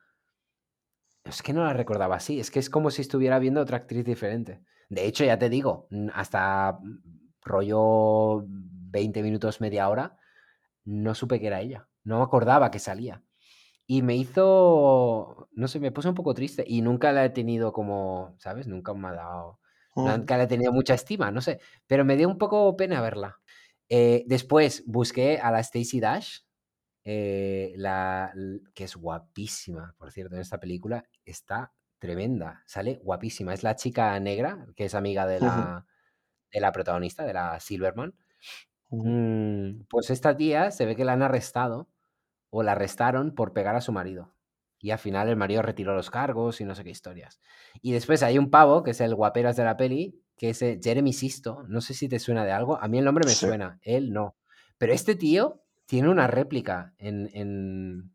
es 1.25 1.43
que 1.43 1.53
no 1.53 1.65
la 1.65 1.73
recordaba 1.73 2.17
así. 2.17 2.41
Es 2.41 2.51
que 2.51 2.59
es 2.59 2.71
como 2.71 2.91
si 2.91 3.03
estuviera 3.03 3.39
viendo 3.39 3.61
otra 3.61 3.79
actriz 3.79 4.05
diferente. 4.05 4.63
De 4.89 5.07
hecho, 5.07 5.25
ya 5.25 5.39
te 5.39 5.49
digo, 5.49 5.89
hasta 6.13 6.79
mm, 6.81 7.31
rollo 7.43 8.45
20 8.47 9.23
minutos, 9.23 9.61
media 9.61 9.89
hora, 9.89 10.17
no 10.85 11.15
supe 11.15 11.41
que 11.41 11.47
era 11.49 11.61
ella. 11.61 11.89
No 12.05 12.19
me 12.19 12.25
acordaba 12.25 12.71
que 12.71 12.79
salía. 12.79 13.23
Y 13.87 14.03
me 14.03 14.17
hizo, 14.17 15.49
no 15.53 15.69
sé, 15.69 15.81
me 15.81 15.93
puse 15.93 16.09
un 16.09 16.15
poco 16.15 16.35
triste 16.35 16.65
y 16.67 16.81
nunca 16.83 17.13
la 17.13 17.25
he 17.25 17.31
tenido 17.31 17.73
como, 17.73 18.35
¿sabes? 18.39 18.67
Nunca 18.67 18.95
me 18.95 19.09
ha 19.09 19.13
dado, 19.13 19.61
nunca 19.95 20.39
le 20.39 20.45
he 20.45 20.47
tenido 20.47 20.73
mucha 20.73 20.95
estima, 20.95 21.31
no 21.31 21.43
sé, 21.43 21.61
pero 21.87 22.05
me 22.05 22.17
dio 22.17 22.29
un 22.29 22.39
poco 22.39 22.77
pena 22.77 23.03
verla. 23.03 23.41
Eh, 23.89 24.25
después 24.27 24.83
busqué 24.87 25.39
a 25.39 25.51
la 25.51 25.63
Stacey 25.63 26.01
Dash, 26.01 26.39
eh, 27.05 27.75
la, 27.77 28.33
que 28.75 28.85
es 28.85 28.97
guapísima, 28.97 29.95
por 29.99 30.11
cierto, 30.11 30.35
en 30.35 30.41
esta 30.41 30.59
película 30.59 31.05
está 31.25 31.73
tremenda, 31.99 32.63
sale 32.67 33.01
guapísima. 33.03 33.55
Es 33.55 33.63
la 33.63 33.77
chica 33.77 34.19
negra, 34.21 34.67
que 34.77 34.87
es 34.87 34.95
amiga 34.95 35.27
de 35.27 35.41
la, 35.41 35.87
de 36.53 36.61
la 36.61 36.73
protagonista, 36.73 37.25
de 37.25 37.35
la 37.35 37.61
Silverman. 37.61 38.15
Mm, 38.91 39.85
pues 39.89 40.11
esta 40.11 40.37
tía 40.37 40.71
se 40.71 40.87
ve 40.87 40.97
que 40.97 41.05
la 41.05 41.15
han 41.15 41.23
arrestado 41.23 41.89
o 42.51 42.63
la 42.63 42.73
arrestaron 42.73 43.35
por 43.35 43.53
pegar 43.53 43.77
a 43.77 43.81
su 43.81 43.93
marido. 43.93 44.35
Y 44.79 44.91
al 44.91 44.99
final 44.99 45.29
el 45.29 45.37
marido 45.37 45.63
retiró 45.63 45.95
los 45.95 46.11
cargos 46.11 46.61
y 46.61 46.65
no 46.65 46.75
sé 46.75 46.85
qué 46.85 46.91
historias. 46.91 47.41
Y 47.81 47.93
después 47.93 48.23
hay 48.23 48.39
un 48.39 48.51
pavo, 48.51 48.83
que 48.83 48.91
es 48.91 49.01
el 49.01 49.15
guaperas 49.15 49.57
de 49.57 49.65
la 49.65 49.77
peli, 49.77 50.23
que 50.37 50.51
es 50.51 50.63
eh, 50.63 50.81
Jeremy 50.83 51.13
Sisto. 51.13 51.65
No 51.69 51.81
sé 51.81 51.95
si 51.95 52.09
te 52.09 52.19
suena 52.19 52.45
de 52.45 52.53
algo. 52.53 52.81
A 52.81 52.89
mí 52.89 52.99
el 52.99 53.05
nombre 53.05 53.25
me 53.27 53.33
Sí. 53.33 53.47
suena, 53.47 53.79
él 53.83 54.13
no. 54.13 54.37
Pero 54.79 54.93
este 54.93 55.15
tío 55.17 55.63
tiene 55.87 56.09
una 56.09 56.27
réplica 56.27 56.95
en, 56.99 57.31
en, 57.35 58.15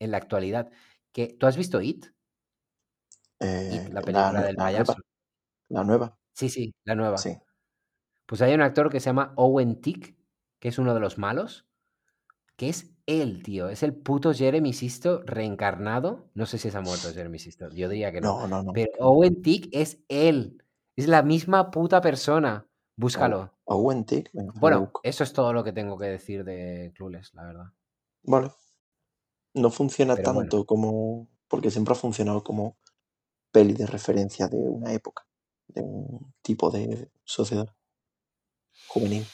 en 0.00 0.10
la 0.10 0.18
actualidad. 0.18 0.70
Que, 1.12 1.28
¿Tú 1.38 1.46
has 1.46 1.56
visto 1.56 1.80
It? 1.80 2.06
Eh, 3.40 3.70
It, 3.86 3.88
la 3.92 4.00
la, 4.00 4.02
película 4.02 4.42
del 4.42 4.54
la 4.56 4.64
payaso. 4.64 4.92
nueva. 4.94 5.02
La 5.68 5.84
nueva. 5.84 6.18
Sí, 6.34 6.48
sí, 6.50 6.74
la 6.84 6.94
nueva. 6.94 7.18
Sí. 7.18 7.36
Pues 8.26 8.42
hay 8.42 8.54
un 8.54 8.62
actor 8.62 8.90
que 8.90 9.00
se 9.00 9.06
llama 9.06 9.32
Owen 9.36 9.80
Tick, 9.80 10.16
que 10.60 10.68
es 10.68 10.78
uno 10.78 10.94
de 10.94 11.00
los 11.00 11.18
malos, 11.18 11.66
que 12.56 12.68
es 12.70 12.94
él, 13.06 13.42
tío. 13.42 13.68
Es 13.68 13.82
el 13.82 13.94
puto 13.94 14.32
Jeremy 14.32 14.72
Sisto 14.72 15.22
reencarnado. 15.26 16.30
No 16.34 16.46
sé 16.46 16.58
si 16.58 16.70
se 16.70 16.78
ha 16.78 16.80
muerto 16.80 17.12
Jeremy 17.12 17.38
Sisto. 17.38 17.68
Yo 17.70 17.88
diría 17.88 18.12
que 18.12 18.20
no. 18.20 18.40
No, 18.40 18.48
no, 18.48 18.62
no. 18.64 18.72
Pero 18.72 18.90
Owen 19.00 19.42
Tick 19.42 19.68
es 19.72 20.00
él. 20.08 20.63
Es 20.96 21.08
la 21.08 21.22
misma 21.22 21.70
puta 21.70 22.00
persona. 22.00 22.66
Búscalo. 22.96 23.52
Owen 23.64 24.04
Tick, 24.04 24.30
venga, 24.32 24.52
Bueno, 24.56 24.92
eso 25.02 25.24
es 25.24 25.32
todo 25.32 25.52
lo 25.52 25.64
que 25.64 25.72
tengo 25.72 25.98
que 25.98 26.06
decir 26.06 26.44
de 26.44 26.92
Clueless, 26.94 27.34
la 27.34 27.44
verdad. 27.44 27.66
Vale. 28.22 28.50
No 29.54 29.70
funciona 29.70 30.14
Pero 30.14 30.32
bueno. 30.32 30.48
tanto 30.48 30.66
como. 30.66 31.28
Porque 31.48 31.70
siempre 31.70 31.92
ha 31.92 31.96
funcionado 31.96 32.42
como 32.42 32.76
peli 33.52 33.74
de 33.74 33.86
referencia 33.86 34.48
de 34.48 34.56
una 34.56 34.92
época, 34.92 35.26
de 35.68 35.82
un 35.82 36.34
tipo 36.42 36.70
de 36.70 37.10
sociedad 37.24 37.74
juvenil. 38.88 39.24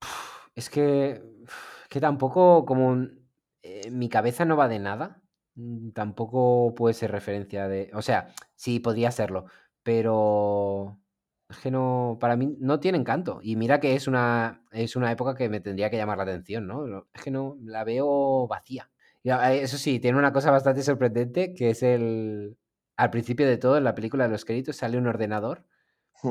Es 0.54 0.70
que, 0.70 1.22
que 1.88 2.00
tampoco, 2.00 2.64
como 2.64 3.06
eh, 3.62 3.90
mi 3.92 4.08
cabeza 4.08 4.44
no 4.44 4.56
va 4.56 4.66
de 4.66 4.80
nada, 4.80 5.22
mm, 5.54 5.90
tampoco 5.90 6.74
puede 6.74 6.94
ser 6.94 7.12
referencia 7.12 7.68
de... 7.68 7.90
O 7.94 8.02
sea, 8.02 8.34
sí, 8.56 8.80
podría 8.80 9.12
serlo, 9.12 9.46
pero 9.88 11.00
es 11.48 11.56
que 11.60 11.70
no, 11.70 12.18
para 12.20 12.36
mí 12.36 12.54
no 12.60 12.78
tiene 12.78 12.98
encanto. 12.98 13.40
Y 13.42 13.56
mira 13.56 13.80
que 13.80 13.94
es 13.94 14.06
una, 14.06 14.62
es 14.70 14.96
una 14.96 15.10
época 15.10 15.34
que 15.34 15.48
me 15.48 15.60
tendría 15.60 15.88
que 15.88 15.96
llamar 15.96 16.18
la 16.18 16.24
atención, 16.24 16.66
¿no? 16.66 17.06
Es 17.14 17.22
que 17.22 17.30
no, 17.30 17.56
la 17.62 17.84
veo 17.84 18.46
vacía. 18.46 18.90
Y, 19.22 19.30
eso 19.30 19.78
sí, 19.78 19.98
tiene 19.98 20.18
una 20.18 20.30
cosa 20.34 20.50
bastante 20.50 20.82
sorprendente, 20.82 21.54
que 21.54 21.70
es 21.70 21.82
el... 21.82 22.58
Al 22.98 23.08
principio 23.08 23.46
de 23.46 23.56
todo, 23.56 23.78
en 23.78 23.84
la 23.84 23.94
película 23.94 24.24
de 24.24 24.30
los 24.30 24.44
créditos, 24.44 24.76
sale 24.76 24.98
un 24.98 25.06
ordenador 25.06 25.64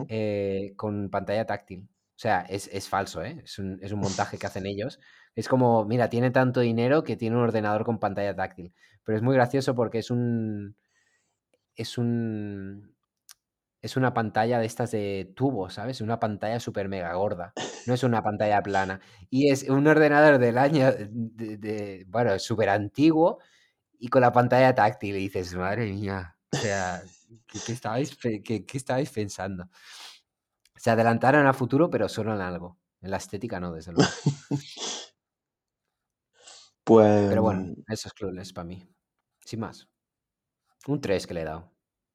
eh, 0.07 0.73
con 0.75 1.09
pantalla 1.09 1.47
táctil. 1.47 1.89
O 1.89 2.19
sea, 2.19 2.41
es, 2.41 2.69
es 2.71 2.87
falso, 2.87 3.23
¿eh? 3.23 3.41
Es 3.43 3.57
un, 3.57 3.79
es 3.81 3.91
un 3.91 4.01
montaje 4.01 4.37
que 4.37 4.45
hacen 4.45 4.65
ellos. 4.67 4.99
Es 5.33 5.47
como, 5.47 5.83
mira, 5.85 6.09
tiene 6.11 6.29
tanto 6.29 6.59
dinero 6.59 7.03
que 7.03 7.17
tiene 7.17 7.37
un 7.37 7.41
ordenador 7.41 7.85
con 7.85 7.99
pantalla 7.99 8.35
táctil. 8.35 8.71
Pero 9.03 9.17
es 9.17 9.23
muy 9.23 9.33
gracioso 9.33 9.73
porque 9.73 9.97
es 9.97 10.11
un. 10.11 10.75
Es 11.75 11.97
un. 11.97 12.96
Es 13.87 13.95
una 13.95 14.13
pantalla 14.13 14.59
de 14.59 14.65
estas 14.65 14.91
de 14.91 15.31
tubo, 15.33 15.69
¿sabes? 15.69 16.01
Una 16.01 16.19
pantalla 16.19 16.59
súper 16.59 16.89
mega 16.89 17.13
gorda. 17.13 17.53
No 17.85 17.93
es 17.93 18.03
una 18.03 18.21
pantalla 18.21 18.61
plana. 18.61 18.99
Y 19.29 19.49
es 19.49 19.63
un 19.69 19.87
ordenador 19.87 20.39
del 20.39 20.57
año. 20.57 20.91
De, 21.09 21.55
de- 21.57 22.05
bueno, 22.09 22.37
súper 22.37 22.67
antiguo 22.69 23.39
y 23.99 24.09
con 24.09 24.21
la 24.21 24.33
pantalla 24.33 24.75
táctil. 24.75 25.15
Y 25.15 25.19
dices, 25.21 25.55
madre 25.55 25.85
mía. 25.93 26.35
O 26.53 26.57
sea, 26.57 27.01
¿qué, 27.47 27.59
qué 27.65 27.71
estabais, 27.73 28.17
qué- 28.17 28.43
qué 28.65 28.77
estabais 28.77 29.09
pensando? 29.11 29.69
Se 30.75 30.89
adelantaron 30.91 31.45
a 31.47 31.53
futuro, 31.53 31.89
pero 31.89 32.07
solo 32.09 32.33
en 32.33 32.41
algo. 32.41 32.77
En 33.01 33.11
la 33.11 33.17
estética 33.17 33.59
no, 33.59 33.71
desde 33.73 33.91
luego. 33.93 34.09
Pues. 36.83 37.27
Pero 37.29 37.41
bueno, 37.41 37.73
eso 37.87 38.07
es 38.07 38.13
Clueless 38.13 38.53
para 38.53 38.65
mí. 38.65 38.87
Sin 39.45 39.59
más. 39.59 39.87
Un 40.87 41.01
3 41.01 41.27
que 41.27 41.33
le 41.35 41.41
he 41.41 41.45
dado. 41.45 41.71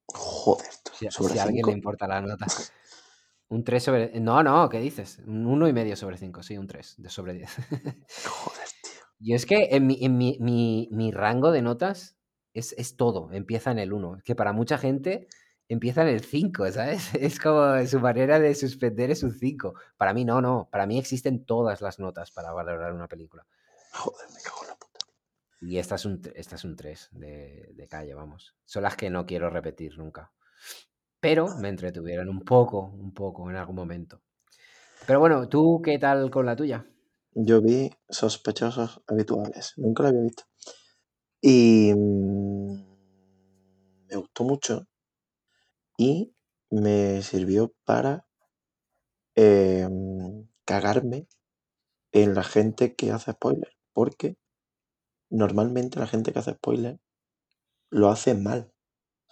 Joder, 0.07 0.68
tú, 0.84 0.92
Si, 0.92 1.11
sobre 1.11 1.34
si 1.34 1.38
a 1.38 1.42
alguien 1.44 1.66
le 1.66 1.72
5. 1.72 1.72
importa 1.72 2.07
la 2.07 2.20
nota. 2.20 2.46
Un 3.48 3.64
3 3.64 3.82
sobre... 3.82 4.20
No, 4.20 4.42
no, 4.42 4.68
¿qué 4.68 4.80
dices? 4.80 5.18
Un 5.26 5.46
1 5.46 5.68
y 5.68 5.72
medio 5.72 5.96
sobre 5.96 6.16
5, 6.18 6.42
sí, 6.42 6.57
un 6.59 6.66
3 6.66 6.94
de 6.98 7.09
sobre 7.11 7.34
10. 7.34 7.50
Joder, 8.26 8.68
tío. 8.82 9.03
Y 9.18 9.34
es 9.34 9.46
que 9.46 9.68
en 9.72 9.86
mi, 9.86 10.05
en 10.05 10.16
mi, 10.18 10.38
mi, 10.40 10.88
mi 10.92 11.12
rango 11.12 11.50
de 11.53 11.62
notas 11.62 12.16
es, 12.55 12.72
es 12.78 12.96
todo, 12.96 13.32
empieza 13.32 13.70
en 13.70 13.78
el 13.78 13.92
1. 13.92 14.18
Que 14.24 14.34
para 14.34 14.53
mucha 14.53 14.78
gente 14.78 15.28
empieza 15.68 16.03
en 16.03 16.09
el 16.09 16.22
5, 16.24 16.70
¿sabes? 16.72 17.14
Es 17.14 17.38
como 17.40 17.84
su 17.86 18.00
manera 18.00 18.38
de 18.40 18.55
suspender 18.55 19.11
es 19.11 19.22
un 19.22 19.32
5. 19.32 19.74
Para 19.96 20.14
mí 20.14 20.24
no, 20.24 20.40
no. 20.40 20.68
Para 20.70 20.86
mí 20.86 20.98
existen 20.98 21.44
todas 21.44 21.80
las 21.82 21.98
notas 21.98 22.30
para 22.32 22.53
valorar 22.53 22.92
una 22.92 23.09
película. 23.09 23.46
Joder, 23.92 24.28
me 24.34 24.40
cago. 24.42 24.61
Y 25.62 25.78
esta 25.78 25.96
es 25.96 26.04
un, 26.06 26.20
esta 26.34 26.56
es 26.56 26.64
un 26.64 26.76
3 26.76 27.08
de, 27.12 27.72
de 27.74 27.88
calle, 27.88 28.14
vamos. 28.14 28.54
Son 28.66 28.82
las 28.82 28.96
que 28.96 29.10
no 29.10 29.26
quiero 29.26 29.50
repetir 29.50 29.98
nunca. 29.98 30.32
Pero 31.20 31.56
me 31.58 31.68
entretuvieron 31.70 32.28
un 32.28 32.40
poco, 32.44 32.86
un 32.88 33.14
poco 33.14 33.50
en 33.50 33.56
algún 33.56 33.76
momento. 33.76 34.22
Pero 35.06 35.20
bueno, 35.20 35.48
¿tú 35.48 35.82
qué 35.84 35.98
tal 35.98 36.30
con 36.30 36.46
la 36.46 36.56
tuya? 36.56 36.86
Yo 37.34 37.60
vi 37.60 37.90
Sospechosos 38.08 39.02
Habituales. 39.06 39.74
Nunca 39.76 40.02
lo 40.02 40.08
había 40.08 40.22
visto. 40.22 40.44
Y. 41.42 41.92
mm, 41.94 42.74
me 44.08 44.16
gustó 44.16 44.44
mucho. 44.44 44.86
Y 45.96 46.34
me 46.68 47.22
sirvió 47.22 47.72
para. 47.86 48.26
eh, 49.36 49.88
cagarme 50.64 51.26
en 52.12 52.34
la 52.34 52.44
gente 52.44 52.94
que 52.96 53.12
hace 53.12 53.32
spoiler. 53.32 53.72
Porque 53.94 54.38
normalmente 55.33 56.01
la 56.01 56.09
gente 56.09 56.33
que 56.33 56.41
hace 56.41 56.53
spoiler 56.55 57.01
lo 57.91 58.11
hace 58.11 58.35
mal. 58.35 58.72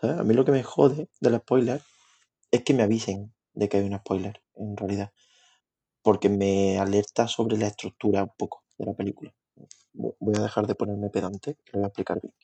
¿sabes? 0.00 0.18
A 0.20 0.24
mí 0.24 0.34
lo 0.34 0.44
que 0.46 0.52
me 0.52 0.62
jode 0.64 1.08
del 1.20 1.38
spoiler 1.38 1.82
es 2.52 2.64
que 2.64 2.74
me 2.74 2.84
avisen 2.84 3.34
de 3.54 3.68
que 3.68 3.78
hay 3.78 3.84
un 3.86 3.98
spoiler, 3.98 4.42
en 4.56 4.76
realidad. 4.76 5.12
Porque 6.02 6.28
me 6.28 6.78
alerta 6.78 7.28
sobre 7.28 7.56
la 7.58 7.68
estructura 7.68 8.24
un 8.24 8.32
poco 8.38 8.64
de 8.78 8.86
la 8.86 8.94
película. 8.94 9.34
Vo- 9.94 10.16
Voy 10.20 10.34
a 10.38 10.42
dejar 10.42 10.66
de 10.68 10.76
ponerme 10.76 11.10
pedante, 11.10 11.56
que 11.64 11.72
lo 11.74 11.80
voy 11.80 11.84
a 11.86 11.88
explicar 11.88 12.20
bien. 12.22 12.34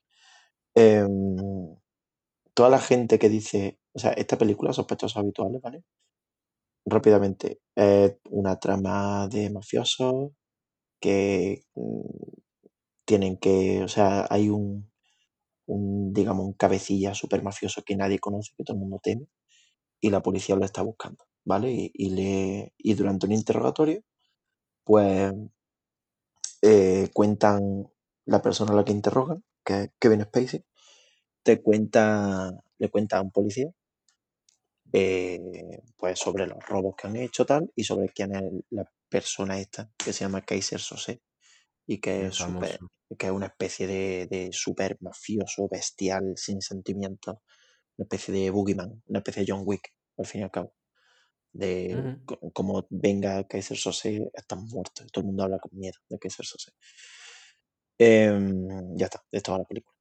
Em, 0.75 1.77
toda 2.55 2.71
la 2.71 2.81
gente 2.81 3.19
que 3.21 3.29
dice, 3.29 3.79
o 3.95 3.99
sea, 4.01 4.13
esta 4.13 4.37
película, 4.39 4.73
Sospechosos 4.73 5.17
Habituales, 5.19 5.63
¿vale? 5.63 5.85
Rápidamente, 6.87 7.61
es 7.75 8.17
una 8.31 8.59
trama 8.59 9.29
de 9.29 9.51
mafiosos 9.51 10.31
que 11.01 11.65
mm, 11.75 12.01
tienen 13.07 13.39
que, 13.39 13.83
o 13.85 13.89
sea, 13.89 14.27
hay 14.31 14.51
un, 14.51 14.91
un, 15.67 16.13
digamos, 16.13 16.47
un 16.47 16.55
cabecilla 16.55 17.15
super 17.15 17.43
mafioso 17.43 17.83
que 17.85 17.97
nadie 17.97 18.19
conoce, 18.21 18.53
que 18.57 18.65
todo 18.65 18.77
el 18.77 18.83
mundo 18.83 19.01
teme, 19.03 19.29
y 20.01 20.11
la 20.11 20.23
policía 20.23 20.57
lo 20.57 20.65
está 20.65 20.83
buscando, 20.83 21.25
¿vale? 21.45 21.73
Y, 21.73 21.93
y 21.95 22.11
le, 22.11 22.75
y 22.79 22.95
durante 22.95 23.27
un 23.27 23.33
interrogatorio, 23.33 24.03
pues 24.85 25.33
eh, 26.63 27.11
cuentan 27.15 27.89
la 28.27 28.43
persona 28.43 28.73
a 28.73 28.77
la 28.77 28.85
que 28.85 28.93
interrogan, 28.93 29.45
que 29.65 29.83
es 29.83 29.91
Kevin 29.99 30.23
Spacey, 30.23 30.65
te 31.43 31.63
cuenta, 31.63 32.53
le 32.79 32.91
cuenta 32.91 33.19
a 33.19 33.23
un 33.23 33.31
policía 33.31 33.71
eh, 34.93 35.41
pues 35.97 36.19
sobre 36.19 36.47
los 36.47 36.65
robos 36.67 36.95
que 36.97 37.07
han 37.09 37.17
hecho 37.17 37.45
tal 37.45 37.71
y 37.75 37.85
sobre 37.85 38.09
quién 38.09 38.35
es 38.35 38.43
la 38.71 38.91
persona 39.09 39.59
esta 39.59 39.91
que 39.97 40.13
se 40.13 40.25
llama 40.25 40.43
Kaiser 40.43 40.81
Sose 40.81 41.21
y 41.87 42.01
que 42.01 42.26
es 42.26 42.37
super, 42.37 42.84
que 43.18 43.26
es 43.26 43.32
una 43.32 43.47
especie 43.47 43.87
de, 43.87 44.26
de 44.30 44.50
super 44.53 44.96
mafioso, 45.00 45.68
bestial, 45.71 46.34
sin 46.37 46.61
sentimientos, 46.63 47.37
una 47.99 48.04
especie 48.07 48.34
de 48.34 48.50
boogeyman, 48.50 49.03
una 49.08 49.21
especie 49.21 49.45
de 49.45 49.53
John 49.53 49.63
Wick, 49.67 49.91
al 50.18 50.26
fin 50.26 50.42
y 50.42 50.45
al 50.45 50.50
cabo. 50.53 50.75
De 51.53 51.99
Ujú. 51.99 52.21
co- 52.26 52.41
como 52.53 52.87
venga 52.91 53.45
Kaiser 53.49 53.76
Sose, 53.79 54.30
están 54.34 54.64
muertos. 54.67 55.07
Todo 55.13 55.22
el 55.22 55.26
mundo 55.29 55.45
habla 55.45 55.58
con 55.61 55.72
miedo 55.79 55.99
de 56.11 56.18
Kaiser 56.18 56.46
Sose. 56.46 56.72
Em, 57.99 58.96
ya 58.99 59.07
está, 59.07 59.22
de 59.30 59.38
esto 59.38 59.53
va 59.53 59.58
la 59.58 59.64
película. 59.64 59.95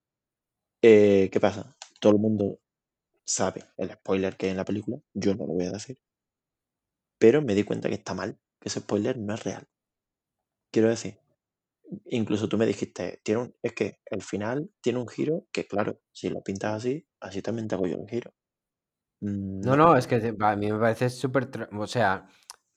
Eh, 0.81 1.29
¿Qué 1.31 1.39
pasa? 1.41 1.77
Todo 2.01 2.13
el 2.13 2.19
mundo 2.19 2.59
sabe 3.25 3.65
el 3.77 3.91
spoiler 3.93 4.37
que 4.37 4.47
hay 4.47 4.51
en 4.53 4.57
la 4.57 4.65
película, 4.65 4.99
yo 5.13 5.35
no 5.35 5.47
lo 5.47 5.53
voy 5.53 5.65
a 5.67 5.71
decir, 5.73 5.97
pero 7.19 7.41
me 7.41 7.55
di 7.55 7.65
cuenta 7.65 7.89
que 7.89 7.95
está 7.95 8.13
mal, 8.13 8.39
que 8.57 8.69
ese 8.69 8.79
spoiler 8.79 9.17
no 9.17 9.33
es 9.33 9.43
real. 9.43 9.67
Quiero 10.71 10.89
decir, 10.89 11.17
incluso 12.05 12.47
tú 12.49 12.57
me 12.57 12.65
dijiste, 12.65 13.21
tiene 13.23 13.41
un- 13.41 13.55
es 13.61 13.73
que 13.73 13.99
el 14.07 14.21
final 14.23 14.71
tiene 14.81 14.99
un 14.99 15.07
giro 15.07 15.47
que, 15.51 15.67
claro, 15.67 15.99
si 16.11 16.29
lo 16.29 16.41
pintas 16.43 16.75
así, 16.75 17.07
así 17.19 17.41
también 17.41 17.67
te 17.67 17.75
hago 17.75 17.87
yo 17.87 17.97
el 17.97 18.09
giro. 18.09 18.33
Mm, 19.21 19.65
No, 19.65 19.75
no, 19.75 19.95
es 19.97 20.07
que 20.07 20.15
a 20.39 20.55
mí 20.55 20.71
me 20.71 20.79
parece 20.79 21.09
súper, 21.09 21.49
o 21.77 21.87
sea, 21.87 22.27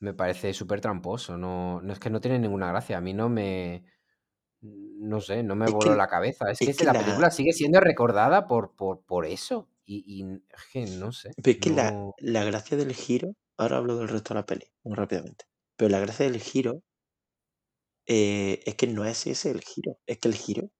me 0.00 0.14
parece 0.14 0.54
súper 0.54 0.80
tramposo. 0.80 1.36
No, 1.36 1.80
no 1.82 1.92
es 1.92 1.98
que 1.98 2.10
no 2.10 2.20
tiene 2.20 2.38
ninguna 2.38 2.68
gracia. 2.68 2.98
A 2.98 3.00
mí 3.00 3.12
no 3.14 3.28
me, 3.28 3.84
no 4.62 5.20
sé, 5.20 5.42
no 5.42 5.56
me 5.56 5.68
Es 5.68 5.76
voló 5.76 5.94
que, 5.94 5.96
la 5.96 6.08
cabeza. 6.08 6.50
Es 6.50 6.60
es 6.60 6.74
que 6.74 6.74
que 6.76 6.84
la 6.84 6.94
la, 6.94 6.98
película 6.98 7.30
sigue 7.30 7.52
siendo 7.52 7.80
recordada 7.80 8.46
por, 8.46 8.74
por, 8.76 9.04
por 9.04 9.26
eso. 9.26 9.68
Y, 9.84 10.04
y 10.06 10.24
es 10.50 10.64
que 10.72 10.86
no 10.86 11.12
sé, 11.12 11.36
pero 11.42 11.52
es 11.54 11.60
que 11.60 11.70
la, 11.70 11.90
no. 11.90 12.14
la 12.18 12.44
gracia 12.44 12.76
del 12.76 12.94
giro, 12.94 13.34
ahora 13.56 13.78
hablo 13.78 13.96
del 13.96 14.08
resto 14.08 14.34
de 14.34 14.40
la 14.40 14.46
peli, 14.46 14.66
muy 14.84 14.94
rápidamente, 14.96 15.46
pero 15.76 15.90
la 15.90 16.00
gracia 16.00 16.26
del 16.30 16.40
giro 16.40 16.82
eh, 18.08 18.62
es 18.66 18.74
que 18.76 18.88
no 18.88 19.04
es 19.06 19.26
ese 19.28 19.50
el 19.52 19.62
giro, 19.62 19.98
es 20.06 20.18
que 20.18 20.28
el 20.28 20.34
giro 20.36 20.70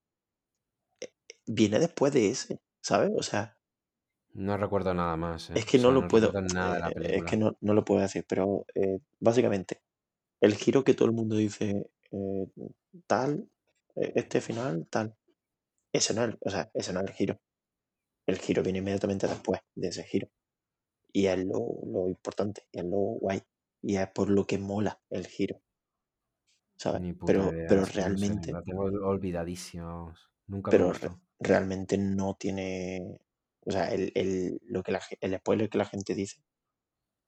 viene 1.46 1.80
después 1.80 2.12
de 2.12 2.28
ese, 2.30 2.60
¿sabes? 2.80 3.10
O 3.16 3.22
sea, 3.24 3.59
No 4.32 4.56
recuerdo 4.56 4.94
nada 4.94 5.18
más, 5.18 5.50
¿eh? 5.50 5.55
Es 5.55 5.64
O 5.64 5.66
que 5.66 5.78
no 5.78 5.90
lo 5.90 6.00
no 6.02 6.09
puedo, 6.09 6.36
nada 6.55 6.74
de 6.74 6.80
la 6.80 6.88
eh, 6.88 7.16
es 7.18 7.24
que 7.24 7.36
no, 7.36 7.56
no 7.60 7.74
lo 7.74 7.84
puedo 7.84 8.00
decir, 8.02 8.24
pero 8.28 8.64
eh, 8.74 8.98
básicamente 9.20 9.82
el 10.40 10.55
giro 10.56 10.84
que 10.84 10.94
todo 10.94 11.09
el 11.09 11.14
mundo 11.14 11.36
dice 11.36 11.90
eh, 12.12 12.46
tal, 13.06 13.50
eh, 13.96 14.12
este 14.16 14.40
final, 14.40 14.86
tal, 14.90 15.16
ese 15.92 16.14
no 16.14 16.24
es, 16.24 16.36
o 16.40 16.50
sea, 16.50 16.70
ese 16.74 16.92
no 16.92 17.00
es 17.00 17.09
el 17.09 17.14
giro. 17.14 17.40
El 18.26 18.38
giro 18.38 18.62
viene 18.62 18.80
inmediatamente 18.80 19.28
después 19.28 19.60
de 19.76 19.88
ese 19.88 20.05
giro. 20.05 20.28
Y 21.12 21.26
es 21.26 21.38
lo, 21.44 21.60
lo 21.86 22.09
importante, 22.09 22.64
y 22.72 22.80
es 22.80 22.84
lo 22.86 22.98
guay. 22.98 23.42
Y 23.82 23.96
es 23.96 24.09
por 24.10 24.30
lo 24.30 24.46
que 24.46 24.59
mola 24.59 25.00
el 25.10 25.26
giro. 25.26 25.62
¿Sabes? 26.78 27.02
Ni 27.02 27.12
puta 27.14 27.42
Pero, 27.42 27.44
idea, 27.44 27.68
pero 27.68 27.84
no 28.06 28.16
sé, 28.16 28.34
realmente, 28.34 28.59
tengo 28.66 28.82
olvidadísima, 28.84 29.84
vamos. 29.86 30.30
Nunca 30.46 30.70
pero 30.70 30.92
re- 30.92 31.10
realmente 31.40 31.96
no 31.98 32.36
tiene, 32.38 33.20
o 33.64 33.70
sea, 33.70 33.92
el, 33.92 34.12
el- 34.14 34.60
lo 34.64 34.82
que 34.82 34.92
la, 34.92 35.00
el 35.20 35.36
spoiler 35.38 35.68
que 35.70 35.78
la 35.78 35.84
gente 35.86 36.14
dice, 36.14 36.42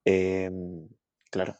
em, 0.05 0.89
claro, 1.31 1.55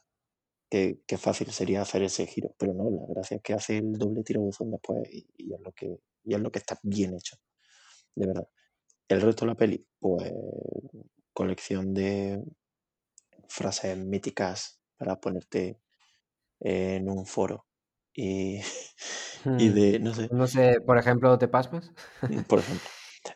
que, 0.69 1.01
que 1.07 1.18
fácil 1.19 1.51
sería 1.51 1.81
hacer 1.84 2.03
ese 2.03 2.27
giro, 2.27 2.55
pero 2.59 2.73
no, 2.73 2.89
la 2.91 3.07
gracia 3.13 3.38
es 3.38 3.43
que 3.43 3.53
hace 3.55 3.77
el 3.80 3.93
doble 3.93 4.23
tiro 4.23 4.41
buzón 4.41 4.72
después 4.72 5.03
y, 5.13 5.27
y 5.38 5.53
es 5.55 5.61
lo 5.61 5.72
que, 5.73 5.99
y 6.26 6.35
es 6.35 6.41
lo 6.41 6.51
que 6.51 6.59
está 6.59 6.80
bien 6.84 7.15
hecho, 7.15 7.38
de 8.15 8.27
verdad. 8.27 8.49
El 9.09 9.22
resto 9.22 9.45
de 9.45 9.51
la 9.51 9.57
peli, 9.57 9.88
pues 9.99 10.34
colección 11.34 11.93
de 11.93 12.41
frases 13.47 13.97
míticas 13.97 14.81
para 14.97 15.19
ponerte 15.19 15.81
en 16.59 17.09
un 17.09 17.26
foro 17.26 17.68
y, 18.13 18.61
y 19.57 19.69
Hmm, 19.69 19.71
de, 19.71 19.99
no 19.99 20.13
sé, 20.13 20.29
No 20.29 20.47
sé, 20.47 20.81
por 20.85 20.97
ejemplo, 20.97 21.38
¿te 21.38 21.47
pasmas? 21.47 21.93
por 22.47 22.59
ejemplo, 22.59 22.89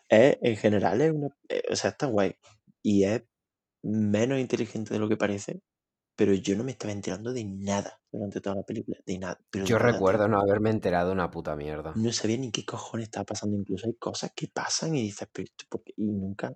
es, 0.10 0.38
en 0.42 0.58
general 0.58 1.02
es 1.02 1.12
una, 1.14 1.30
eh, 1.50 1.64
o 1.72 1.76
sea, 1.76 1.92
está 1.92 2.08
guay. 2.08 2.36
Y 2.84 3.06
es 3.06 3.24
menos 3.84 4.40
inteligente 4.40 4.94
de 4.94 5.00
lo 5.02 5.10
que 5.10 5.18
parece, 5.18 5.62
pero 6.16 6.34
yo 6.34 6.58
no 6.58 6.64
me 6.66 6.72
estaba 6.74 6.94
enterando 6.94 7.34
de 7.34 7.46
nada 7.46 8.02
durante 8.12 8.42
toda 8.42 8.58
la 8.58 8.64
película, 8.64 9.00
de 9.06 9.20
nada, 9.20 9.40
pero 9.52 9.70
de 9.70 9.70
Yo 9.70 9.80
nada, 9.80 10.06
recuerdo 10.06 10.28
no 10.28 10.40
haberme 10.40 10.70
enterado 10.70 11.12
una 11.12 11.32
puta 11.32 11.56
mierda. 11.56 12.00
No 12.02 12.12
sabía 12.14 12.38
ni 12.38 12.52
qué 12.52 12.64
cojones 12.64 13.06
estaba 13.08 13.26
pasando, 13.26 13.58
incluso 13.58 13.88
hay 13.88 13.96
cosas 13.96 14.32
que 14.36 14.48
pasan 14.48 14.96
y 14.96 15.02
dices, 15.02 15.28
pero 15.32 15.48
por 15.70 15.84
qué?", 15.84 15.94
y 15.98 16.04
nunca, 16.06 16.56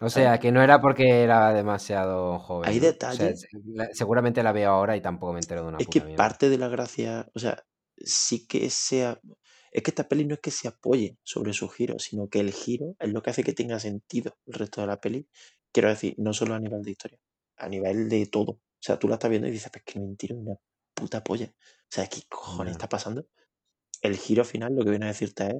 O 0.00 0.08
sea, 0.10 0.38
que 0.38 0.52
no 0.52 0.62
era 0.62 0.80
porque 0.80 1.22
era 1.22 1.52
demasiado 1.52 2.38
joven, 2.38 2.68
Hay 2.68 2.80
¿no? 2.80 2.86
O 3.08 3.12
sea, 3.12 3.32
detalles 3.32 3.46
seguramente 3.92 4.42
la 4.42 4.52
veo 4.52 4.70
ahora 4.70 4.96
y 4.96 5.00
tampoco 5.00 5.32
me 5.32 5.40
entero 5.40 5.62
de 5.62 5.68
una 5.68 5.78
Es 5.78 5.88
que 5.88 6.00
mierda. 6.00 6.16
parte 6.16 6.48
de 6.48 6.58
la 6.58 6.68
gracia, 6.68 7.28
o 7.34 7.38
sea, 7.38 7.64
sí 7.96 8.46
que 8.46 8.70
sea. 8.70 9.20
Es 9.72 9.82
que 9.82 9.90
esta 9.90 10.08
peli 10.08 10.24
no 10.24 10.34
es 10.34 10.40
que 10.40 10.50
se 10.50 10.68
apoye 10.68 11.18
sobre 11.22 11.52
su 11.52 11.68
giro, 11.68 11.98
sino 11.98 12.28
que 12.28 12.40
el 12.40 12.52
giro 12.52 12.96
es 12.98 13.12
lo 13.12 13.22
que 13.22 13.30
hace 13.30 13.44
que 13.44 13.52
tenga 13.52 13.78
sentido 13.80 14.36
el 14.46 14.54
resto 14.54 14.80
de 14.80 14.86
la 14.86 15.00
peli. 15.00 15.28
Quiero 15.72 15.88
decir, 15.90 16.14
no 16.18 16.32
solo 16.32 16.54
a 16.54 16.60
nivel 16.60 16.82
de 16.82 16.90
historia, 16.92 17.18
a 17.56 17.68
nivel 17.68 18.08
de 18.08 18.26
todo. 18.26 18.52
O 18.52 18.60
sea, 18.80 18.98
tú 18.98 19.08
la 19.08 19.14
estás 19.14 19.30
viendo 19.30 19.48
y 19.48 19.50
dices, 19.50 19.70
pues 19.72 19.84
que 19.84 19.98
no 19.98 20.04
me 20.06 20.10
entero 20.12 20.36
de 20.36 20.42
una 20.42 20.54
puta 20.94 21.22
polla. 21.22 21.52
O 21.56 21.90
sea, 21.90 22.06
¿qué 22.06 22.22
cojones 22.28 22.72
está 22.72 22.88
pasando? 22.88 23.26
El 24.02 24.16
giro 24.16 24.44
final 24.44 24.74
lo 24.74 24.84
que 24.84 24.90
viene 24.90 25.06
a 25.06 25.08
decirte 25.08 25.46
es 25.48 25.54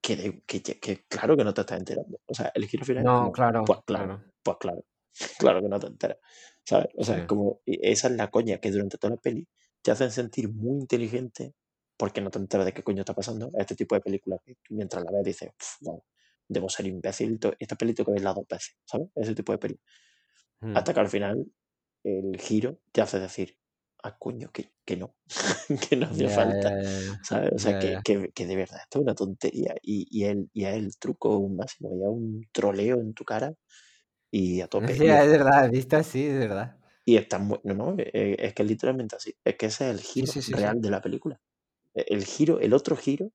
que, 0.00 1.04
claro 1.08 1.36
que 1.36 1.44
no 1.44 1.54
te 1.54 1.60
estás 1.62 1.78
enterando. 1.78 2.20
O 2.26 2.34
sea, 2.34 2.50
el 2.54 2.66
giro 2.66 2.84
final 2.84 3.04
No, 3.04 3.18
como, 3.18 3.32
claro, 3.32 3.64
pues 3.64 3.80
claro, 3.86 4.24
pues 4.42 4.56
claro, 4.58 4.84
claro 5.38 5.60
que 5.60 5.68
no 5.68 5.78
te 5.80 5.86
enteras. 5.86 6.18
¿Sabes? 6.64 6.88
O 6.96 7.04
sea, 7.04 7.16
Sí. 7.16 7.20
es 7.22 7.26
como, 7.26 7.60
esa 7.66 8.08
es 8.08 8.14
la 8.14 8.30
coña 8.30 8.58
que 8.58 8.70
durante 8.70 8.98
toda 8.98 9.14
la 9.14 9.20
peli 9.20 9.46
te 9.82 9.90
hacen 9.90 10.10
sentir 10.10 10.52
muy 10.52 10.80
inteligente 10.80 11.54
porque 11.96 12.20
no 12.20 12.30
te 12.30 12.38
enteras 12.38 12.66
de 12.66 12.72
qué 12.72 12.82
coño 12.82 13.00
está 13.00 13.14
pasando. 13.14 13.50
Este 13.58 13.74
tipo 13.74 13.94
de 13.94 14.00
películas 14.00 14.40
que 14.44 14.54
tú 14.62 14.74
mientras 14.74 15.02
la 15.04 15.10
ves 15.12 15.24
dices, 15.24 15.50
wow, 15.80 16.02
debo 16.48 16.68
ser 16.68 16.86
imbécil, 16.86 17.38
esta 17.58 17.76
peli 17.76 17.94
tengo 17.94 18.06
que 18.08 18.14
verla 18.14 18.32
dos 18.34 18.46
veces, 18.48 18.76
¿sabes? 18.84 19.08
Ese 19.14 19.34
tipo 19.34 19.52
de 19.52 19.58
peli. 19.58 19.80
Hmm. 20.60 20.76
Hasta 20.76 20.94
que 20.94 21.00
al 21.00 21.08
final 21.08 21.46
el 22.04 22.38
giro 22.40 22.80
te 22.92 23.00
hace 23.02 23.18
decir, 23.18 23.56
ah, 24.02 24.16
coño, 24.18 24.50
que, 24.52 24.72
que 24.84 24.96
no, 24.96 25.16
que 25.90 25.96
no 25.96 26.06
hacía 26.06 26.28
Ya, 26.28 26.30
falta. 26.30 26.74
ya, 26.82 27.00
ya. 27.06 27.14
¿sabes? 27.22 27.52
O 27.54 27.58
sea, 27.58 27.74
que, 27.74 28.00
que, 28.04 28.30
que 28.34 28.46
de 28.46 28.56
verdad 28.56 28.80
esto 28.82 28.98
es 29.00 29.02
una 29.04 29.14
tontería 29.14 29.74
y, 29.82 30.06
y, 30.10 30.24
el, 30.26 30.50
y 30.54 30.64
el 30.64 30.96
truco 30.98 31.48
máximo, 31.48 31.90
ya 32.00 32.08
un 32.10 32.46
troleo 32.52 33.00
en 33.00 33.14
tu 33.14 33.24
cara 33.24 33.54
y 34.30 34.60
a 34.62 34.68
tope. 34.68 34.94
Ya, 35.02 35.24
es- 35.24 35.30
verdad, 35.30 35.70
vista 35.70 35.98
así, 35.98 36.26
es 36.26 36.38
verdad. 36.38 36.76
y 37.04 37.16
está 37.16 37.38
muy, 37.38 37.58
no, 37.64 37.74
no, 37.74 37.94
eh, 37.98 38.36
es 38.38 38.54
que 38.54 38.62
es 38.62 38.68
literalmente 38.68 39.16
así. 39.16 39.34
Es 39.44 39.56
que 39.56 39.66
ese 39.66 39.88
es 39.90 39.96
el 39.96 40.00
Sí, 40.18 40.26
giro 40.26 40.26
sí, 40.26 40.42
sí, 40.42 40.56
sí. 40.56 40.68
real 40.68 40.80
de 40.80 40.90
la 40.90 41.00
película. 41.00 41.40
E- 41.94 42.06
El 42.08 42.24
giro, 42.26 42.60
el 42.60 42.74
otro 42.74 42.96
giro 42.96 43.32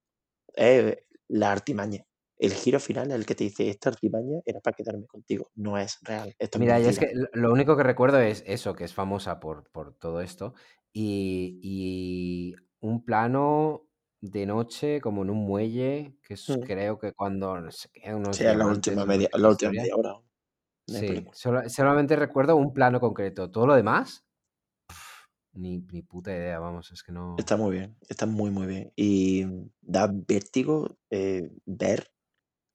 es 0.55 0.97
la 1.29 1.51
artimaña. 1.53 2.05
El 2.37 2.53
giro 2.53 2.79
final 2.79 3.09
es 3.09 3.15
el 3.15 3.25
que 3.25 3.35
te 3.35 3.45
dice, 3.45 3.69
esta 3.69 3.89
artimaña 3.89 4.39
era 4.45 4.59
para 4.59 4.75
quedarme 4.75 5.07
contigo. 5.07 5.51
No 5.55 5.77
es 5.77 5.99
real, 6.01 6.35
esto 6.37 6.57
es 6.57 6.59
Mira, 6.59 6.79
ya 6.79 6.89
es 6.89 6.99
que 6.99 7.11
lo- 7.33 7.51
único 7.53 7.77
que 7.77 7.83
recuerdo 7.83 8.19
es 8.19 8.43
eso, 8.45 8.75
que 8.75 8.83
es 8.83 8.93
famosa 8.93 9.39
por, 9.39 9.69
por 9.71 9.93
todo 9.95 10.21
esto, 10.21 10.53
y, 10.91 11.59
y 11.61 12.55
un 12.79 13.03
plano 13.05 13.87
de 14.21 14.45
noche 14.45 14.99
como 15.01 15.23
en 15.23 15.29
un 15.29 15.45
muelle, 15.45 16.17
que 16.23 16.33
es, 16.33 16.49
Mm. 16.49 16.61
creo 16.61 16.99
que 16.99 17.13
cuando 17.13 17.59
no 17.59 17.71
sé 17.71 17.89
qué, 17.93 18.13
unos 18.13 18.37
Sí, 18.37 18.43
es 18.45 18.55
la 18.55 18.65
última 18.67 19.05
media, 19.05 19.29
la 19.33 19.49
última 19.49 19.71
media 19.71 19.95
hora 19.95 20.15
Sí, 20.87 21.25
solo- 21.33 21.67
solamente 21.67 22.15
recuerdo 22.15 22.55
un 22.57 22.71
plano 22.73 22.99
concreto. 22.99 23.49
Todo 23.49 23.65
lo 23.65 23.75
demás, 23.75 24.23
ni, 25.53 25.79
ni 25.91 26.01
puta 26.01 26.31
idea, 26.31 26.59
vamos, 26.59 26.91
es 26.91 27.01
que 27.01 27.11
no... 27.11 27.35
Está 27.39 27.55
muy 27.57 27.71
bien, 27.71 27.97
está 28.09 28.25
muy, 28.25 28.51
muy 28.51 28.67
bien. 28.67 28.91
Y 28.95 29.45
da 29.81 30.07
vértigo 30.11 30.97
eh, 31.09 31.49
ver 31.65 32.11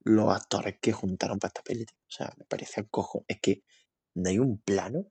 los 0.04 0.32
actores 0.34 0.76
que 0.80 0.92
juntaron 0.92 1.38
para 1.38 1.50
esta 1.50 1.62
peli. 1.62 1.84
tío. 1.86 1.96
O 2.08 2.10
sea, 2.12 2.34
me 2.38 2.44
parece 2.46 2.86
cojo. 2.88 3.24
Es 3.28 3.40
que 3.40 3.62
no 4.14 4.30
hay 4.30 4.38
un 4.38 4.58
plano 4.60 5.06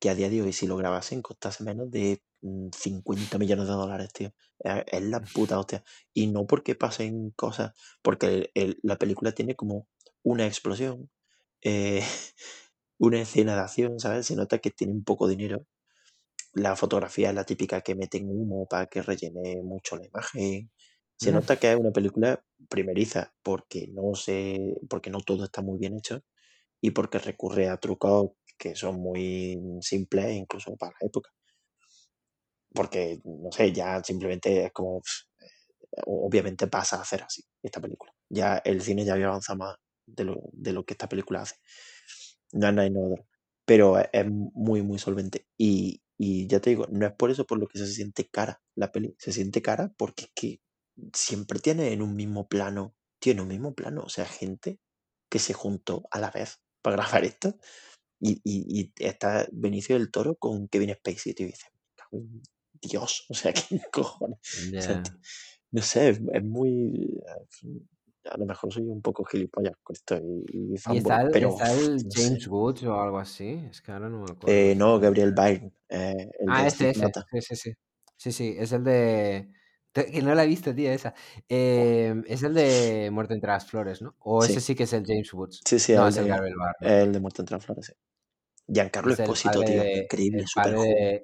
que 0.00 0.10
a 0.10 0.14
día 0.14 0.30
de 0.30 0.42
hoy, 0.42 0.52
si 0.52 0.66
lo 0.66 0.76
grabasen, 0.76 1.22
costase 1.22 1.64
menos 1.64 1.90
de 1.90 2.22
mm, 2.42 2.68
50 2.76 3.38
millones 3.38 3.66
de 3.66 3.72
dólares, 3.74 4.12
tío. 4.12 4.32
Es, 4.60 4.84
es 4.86 5.02
la 5.02 5.20
puta 5.22 5.58
hostia. 5.58 5.84
Y 6.14 6.28
no 6.28 6.46
porque 6.46 6.74
pasen 6.76 7.30
cosas, 7.32 7.72
porque 8.02 8.26
el- 8.28 8.50
el- 8.54 8.78
la 8.82 8.96
película 8.98 9.32
tiene 9.32 9.56
como 9.56 9.88
una 10.22 10.46
explosión, 10.46 11.10
eh, 11.62 12.02
una 12.98 13.20
escena 13.22 13.54
de 13.56 13.60
acción, 13.62 13.98
¿sabes? 14.00 14.26
Se 14.26 14.36
nota 14.36 14.58
que 14.60 14.70
tiene 14.70 14.92
un 14.94 15.04
poco 15.04 15.28
dinero. 15.28 15.66
La 16.52 16.76
fotografía 16.76 17.30
es 17.30 17.34
la 17.34 17.44
típica 17.44 17.80
que 17.80 17.94
meten 17.94 18.28
humo 18.28 18.66
para 18.68 18.86
que 18.86 19.00
rellene 19.02 19.62
mucho 19.62 19.96
la 19.96 20.06
imagen. 20.06 20.70
Se 21.18 21.32
nota 21.32 21.56
que 21.58 21.70
es 21.70 21.76
una 21.76 21.90
película 21.90 22.42
primeriza 22.68 23.34
porque 23.42 23.88
no 23.92 24.14
se, 24.14 24.76
porque 24.88 25.10
no 25.10 25.20
todo 25.20 25.44
está 25.44 25.62
muy 25.62 25.78
bien 25.78 25.96
hecho 25.96 26.22
y 26.80 26.92
porque 26.92 27.18
recurre 27.18 27.68
a 27.68 27.76
trucos 27.78 28.32
que 28.58 28.74
son 28.76 29.00
muy 29.00 29.60
simples 29.80 30.32
incluso 30.36 30.76
para 30.76 30.94
la 31.00 31.06
época. 31.08 31.30
Porque, 32.74 33.20
no 33.24 33.50
sé, 33.50 33.72
ya 33.72 34.02
simplemente 34.04 34.64
es 34.66 34.72
como, 34.72 34.98
eh, 35.40 36.02
obviamente 36.06 36.66
pasa 36.68 36.96
a 36.96 37.02
hacer 37.02 37.22
así 37.22 37.42
esta 37.62 37.80
película. 37.80 38.12
Ya 38.28 38.58
el 38.58 38.82
cine 38.82 39.04
ya 39.04 39.14
había 39.14 39.26
avanzado 39.28 39.58
más 39.58 39.76
de 40.06 40.24
lo, 40.24 40.36
de 40.52 40.72
lo 40.72 40.84
que 40.84 40.94
esta 40.94 41.08
película 41.08 41.42
hace. 41.42 41.56
No 42.52 42.68
es 42.68 42.74
nada 42.74 42.86
innovador, 42.86 43.26
pero 43.64 43.98
es, 43.98 44.08
es 44.12 44.26
muy, 44.30 44.82
muy 44.82 44.98
solvente. 44.98 45.46
Y, 45.56 46.02
y 46.18 46.46
ya 46.46 46.60
te 46.60 46.70
digo, 46.70 46.86
no 46.90 47.06
es 47.06 47.12
por 47.14 47.30
eso 47.30 47.46
por 47.46 47.58
lo 47.58 47.66
que 47.68 47.78
se 47.78 47.86
siente 47.86 48.28
cara 48.28 48.60
la 48.74 48.92
peli. 48.92 49.14
Se 49.18 49.32
siente 49.32 49.62
cara 49.62 49.92
porque 49.96 50.24
es 50.26 50.30
que 50.34 50.60
siempre 51.14 51.60
tiene 51.60 51.92
en 51.92 52.02
un 52.02 52.14
mismo 52.16 52.48
plano, 52.48 52.94
tiene 53.20 53.42
un 53.42 53.48
mismo 53.48 53.74
plano, 53.74 54.02
o 54.04 54.08
sea, 54.08 54.26
gente 54.26 54.80
que 55.30 55.38
se 55.38 55.52
juntó 55.54 56.04
a 56.10 56.20
la 56.20 56.30
vez 56.30 56.60
para 56.82 56.96
grabar 57.22 57.24
esto. 57.24 57.56
Y, 58.20 58.40
y, 58.44 58.80
y 58.80 58.92
está 59.04 59.46
Benicio 59.52 59.96
del 59.96 60.10
Toro 60.10 60.36
con 60.36 60.68
Kevin 60.68 60.94
Spacey, 60.94 61.34
y 61.38 61.44
dices, 61.44 61.66
"Me 61.74 61.94
cago 61.96 62.18
en 62.18 62.42
Dios, 62.82 63.26
o 63.30 63.34
sea, 63.34 63.52
¿qué 63.52 63.80
cojones? 63.92 64.38
O 64.76 64.82
sea, 64.82 65.02
no 65.70 65.82
sé, 65.82 66.10
es, 66.10 66.44
muy... 66.44 67.20
A 68.24 68.36
lo 68.36 68.44
mejor 68.44 68.72
soy 68.72 68.82
un 68.82 69.00
poco 69.00 69.24
gilipollas 69.24 69.74
con 69.82 69.94
esto 69.94 70.16
y, 70.16 70.44
y 70.52 70.74
Y 70.74 70.78
fanboy, 70.78 70.98
está 71.00 71.22
el, 71.22 71.30
pero 71.30 71.48
está 71.50 71.72
el 71.72 71.96
no. 72.04 72.10
James 72.12 72.48
Woods 72.48 72.82
o 72.84 73.00
algo 73.00 73.18
así, 73.18 73.60
es 73.70 73.80
que 73.80 73.92
ahora 73.92 74.08
no 74.08 74.18
me 74.18 74.32
acuerdo. 74.32 74.48
Eh, 74.48 74.74
no, 74.74 74.98
Gabriel 74.98 75.32
Byrne, 75.32 75.72
eh, 75.88 76.28
el 76.40 76.48
Ah, 76.48 76.62
de 76.62 76.68
ese. 76.68 76.92
Stigmata. 76.92 77.26
Sí, 77.30 77.40
sí, 77.40 77.56
sí. 77.56 77.72
Sí, 78.16 78.32
sí, 78.32 78.56
es 78.58 78.72
el 78.72 78.84
de. 78.84 79.48
Que 79.92 80.22
no 80.22 80.34
la 80.34 80.44
he 80.44 80.46
visto, 80.46 80.74
tío, 80.74 80.90
esa. 80.92 81.14
Eh, 81.48 82.14
es 82.26 82.42
el 82.42 82.54
de 82.54 83.10
Muerte 83.12 83.34
entre 83.34 83.50
las 83.50 83.66
flores, 83.66 84.00
¿no? 84.02 84.14
O 84.20 84.44
ese 84.44 84.54
Sí, 84.54 84.60
sí 84.60 84.74
que 84.74 84.84
es 84.84 84.92
el 84.92 85.04
James 85.06 85.32
Woods. 85.32 85.60
sí, 85.64 85.78
sí, 85.78 85.94
No, 85.94 86.02
el 86.04 86.08
es 86.08 86.16
el 86.18 86.24
de, 86.24 86.30
Gabriel 86.30 86.56
Barr, 86.56 86.76
¿no? 86.80 86.88
el 86.88 87.12
de 87.12 87.20
Muerte 87.20 87.42
entre 87.42 87.56
las 87.56 87.64
Flores. 87.64 87.86
sí. 87.86 87.92
Giancarlo 88.70 89.12
Es 89.12 89.20
Espósito, 89.20 89.64
tío, 89.64 89.82
de. 89.82 89.98
increíble, 90.04 90.44
súper 90.46 90.74
joven. 90.74 91.20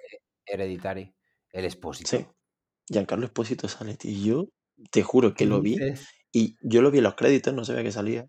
Hereditary. 0.47 1.15
El 1.51 1.61
Sí, 1.62 1.66
expósito. 1.66 2.36
Giancarlo 2.89 3.27
Espósito 3.27 3.69
sale, 3.69 3.97
tío. 3.97 4.11
y 4.12 4.24
Yo 4.24 4.49
te 4.91 5.03
juro 5.03 5.31
que 5.31 5.45
¿Qué 5.45 5.47
lo 5.47 5.61
vi 5.61 5.77
y 6.32 6.57
yo 6.62 6.82
lo 6.82 6.91
vi 6.91 6.99
en 6.99 7.05
los 7.05 7.15
créditos, 7.15 7.55
no 7.55 7.65
sabía 7.65 7.82
que 7.85 7.93
salía. 7.93 8.27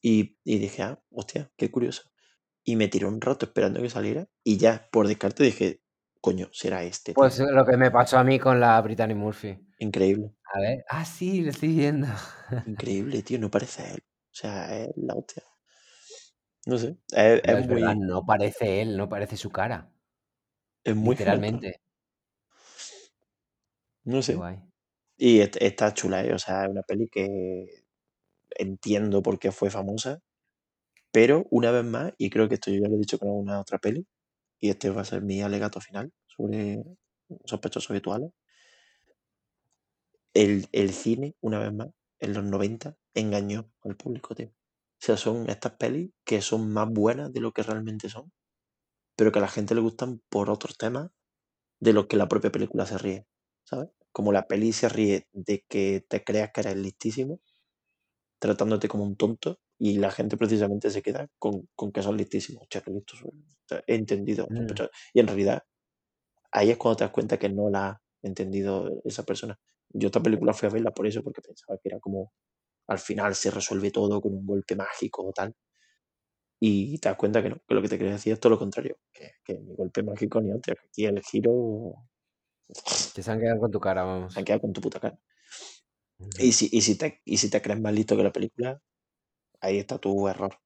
Y, 0.00 0.38
y 0.44 0.58
dije, 0.58 0.82
ah, 0.82 1.02
hostia, 1.10 1.50
qué 1.56 1.70
curioso. 1.70 2.10
Y 2.64 2.76
me 2.76 2.88
tiré 2.88 3.06
un 3.06 3.20
rato 3.20 3.46
esperando 3.46 3.82
que 3.82 3.90
saliera 3.90 4.28
y 4.44 4.56
ya, 4.58 4.88
por 4.92 5.06
descarte, 5.08 5.42
dije, 5.44 5.80
coño, 6.20 6.48
será 6.52 6.82
este, 6.84 7.14
tío. 7.14 7.32
Pues 7.32 7.40
lo 7.40 7.64
que 7.66 7.76
me 7.76 7.90
pasó 7.90 8.16
a 8.18 8.22
mí 8.24 8.38
con 8.38 8.60
la 8.60 8.80
Brittany 8.80 9.14
Murphy. 9.14 9.58
Increíble, 9.78 10.34
A 10.54 10.60
ver. 10.60 10.84
Ah, 10.88 11.04
sí, 11.04 11.42
lo 11.42 11.50
estoy 11.50 11.70
viendo. 11.76 12.08
increíble, 12.66 13.22
tío, 13.22 13.38
no 13.38 13.50
parece 13.50 13.92
él. 13.94 14.02
O 14.32 14.34
sea, 14.34 14.76
es 14.84 14.90
la 14.96 15.14
hostia. 15.14 15.42
No 16.66 16.78
sé, 16.78 16.90
es, 17.12 17.40
No, 17.42 17.56
es 17.56 17.58
es 17.58 17.66
verdad, 17.66 17.94
muy, 17.96 17.96
no 17.96 18.26
parece 18.26 18.82
él, 18.82 18.96
no 18.98 19.08
parece 19.08 19.38
su 19.38 19.50
cara. 19.50 19.90
es 20.84 20.96
muy. 20.96 21.16
Literalmente. 21.16 21.80
No 24.04 24.22
Qué 24.24 24.34
sé. 24.34 24.36
guay. 24.36 24.60
Y 25.18 25.40
est- 25.40 25.56
está 25.60 25.94
chula, 25.94 26.24
¿eh? 26.24 26.34
O 26.34 26.38
sea, 26.40 26.64
es 26.64 26.70
una 26.70 26.82
peli 26.82 27.08
que 27.08 27.66
entiendo 28.58 29.22
por 29.22 29.38
qué 29.38 29.52
fue 29.52 29.70
famosa, 29.70 30.20
pero 31.12 31.46
una 31.50 31.70
vez 31.72 31.84
más, 31.84 32.14
y 32.18 32.30
creo 32.30 32.48
que 32.48 32.54
esto 32.56 32.70
yo 32.72 32.82
ya 32.82 32.88
lo 32.88 32.96
he 32.96 32.98
dicho 32.98 33.18
con 33.18 33.28
alguna 33.28 33.60
otra 33.60 33.78
peli, 33.78 34.06
y 34.60 34.70
este 34.70 34.90
va 34.90 35.02
a 35.02 35.04
ser 35.04 35.22
mi 35.22 35.42
alegato 35.42 35.80
final 35.80 36.12
sobre 36.26 36.82
sospechosos 37.44 37.90
habituales, 37.90 38.32
el, 40.34 40.68
el 40.72 40.92
cine, 40.92 41.34
una 41.40 41.58
vez 41.58 41.72
más, 41.72 41.88
en 42.20 42.34
los 42.34 42.44
90, 42.44 42.96
engañó 43.14 43.70
al 43.82 43.96
público, 43.96 44.34
tío. 44.34 44.48
O 44.48 45.04
sea, 45.04 45.16
son 45.16 45.48
estas 45.50 45.72
pelis 45.76 46.10
que 46.24 46.40
son 46.42 46.72
más 46.72 46.88
buenas 46.90 47.32
de 47.32 47.40
lo 47.40 47.52
que 47.52 47.62
realmente 47.62 48.08
son, 48.08 48.32
pero 49.16 49.32
que 49.32 49.38
a 49.38 49.42
la 49.42 49.48
gente 49.48 49.74
le 49.74 49.82
gustan 49.82 50.22
por 50.30 50.50
otros 50.50 50.78
temas 50.78 51.10
de 51.80 51.92
los 51.92 52.06
que 52.06 52.16
la 52.16 52.28
propia 52.28 52.52
película 52.52 52.86
se 52.86 52.98
ríe, 52.98 53.26
¿sabes? 53.64 53.90
Como 54.12 54.32
la 54.32 54.46
peli 54.48 54.72
se 54.72 54.88
ríe 54.88 55.28
de 55.32 55.64
que 55.68 56.04
te 56.08 56.24
creas 56.24 56.50
que 56.54 56.62
eres 56.62 56.76
listísimo, 56.76 57.40
tratándote 58.38 58.88
como 58.88 59.04
un 59.04 59.16
tonto, 59.16 59.58
y 59.78 59.98
la 59.98 60.10
gente 60.10 60.36
precisamente 60.36 60.90
se 60.90 61.02
queda 61.02 61.28
con, 61.38 61.68
con 61.74 61.92
que 61.92 62.02
son 62.02 62.16
listísimos. 62.16 62.62
O 62.62 62.66
sea, 62.70 62.80
que 62.80 62.90
listos. 62.90 63.22
O 63.22 63.32
sea, 63.66 63.82
he 63.86 63.94
entendido. 63.94 64.46
Mm. 64.50 64.66
Y 65.14 65.20
en 65.20 65.26
realidad, 65.26 65.62
ahí 66.52 66.70
es 66.70 66.76
cuando 66.78 66.96
te 66.96 67.04
das 67.04 67.12
cuenta 67.12 67.38
que 67.38 67.48
no 67.48 67.70
la 67.70 67.88
ha 67.88 68.02
entendido 68.22 68.90
esa 69.04 69.24
persona. 69.24 69.58
Yo 69.90 70.08
esta 70.08 70.22
película 70.22 70.52
fui 70.54 70.68
a 70.68 70.72
verla 70.72 70.92
por 70.92 71.06
eso, 71.06 71.22
porque 71.22 71.42
pensaba 71.42 71.78
que 71.82 71.88
era 71.90 72.00
como 72.00 72.32
al 72.88 72.98
final 72.98 73.34
se 73.34 73.50
resuelve 73.50 73.90
todo 73.90 74.20
con 74.20 74.34
un 74.34 74.46
golpe 74.46 74.76
mágico 74.76 75.26
o 75.26 75.32
tal. 75.32 75.54
Y 76.60 76.98
te 76.98 77.08
das 77.08 77.18
cuenta 77.18 77.42
que 77.42 77.50
no, 77.50 77.56
que 77.66 77.74
lo 77.74 77.82
que 77.82 77.88
te 77.88 77.98
quería 77.98 78.14
decir 78.14 78.32
es 78.32 78.40
todo 78.40 78.50
lo 78.50 78.58
contrario, 78.58 78.98
que, 79.12 79.32
que 79.44 79.58
ni 79.58 79.74
golpe 79.74 80.02
mágico 80.02 80.40
ni 80.40 80.50
antes, 80.50 80.74
aquí 80.88 81.04
el 81.04 81.20
giro 81.22 81.94
Que 83.14 83.22
se 83.22 83.30
han 83.30 83.40
quedado 83.40 83.60
con 83.60 83.70
tu 83.70 83.80
cara, 83.80 84.04
vamos. 84.04 84.32
se 84.32 84.38
han 84.38 84.44
quedado 84.44 84.62
con 84.62 84.72
tu 84.72 84.80
puta 84.80 84.98
cara. 85.00 85.18
Y 86.38 86.52
si, 86.52 86.68
y 86.72 86.80
si, 86.82 86.96
te, 86.96 87.20
y 87.24 87.36
si 87.38 87.50
te 87.50 87.60
crees 87.62 87.80
más 87.80 87.92
listo 87.94 88.16
que 88.16 88.22
la 88.22 88.32
película, 88.32 88.80
ahí 89.60 89.78
está 89.78 89.98
tu 89.98 90.28
error. 90.28 90.58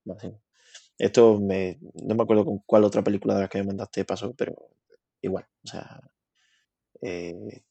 Esto 0.99 1.41
me, 1.41 1.79
no 1.95 2.15
me 2.15 2.23
acuerdo 2.23 2.45
con 2.45 2.59
cuál 2.67 2.85
otra 2.85 3.03
película 3.03 3.35
de 3.35 3.41
las 3.43 3.51
que 3.51 3.59
me 3.59 3.65
mandaste 3.69 4.05
pasó, 4.05 4.35
pero 4.35 4.55
igual. 5.23 5.47
O 5.65 5.69
sea, 5.69 6.01
eh, 7.03 7.63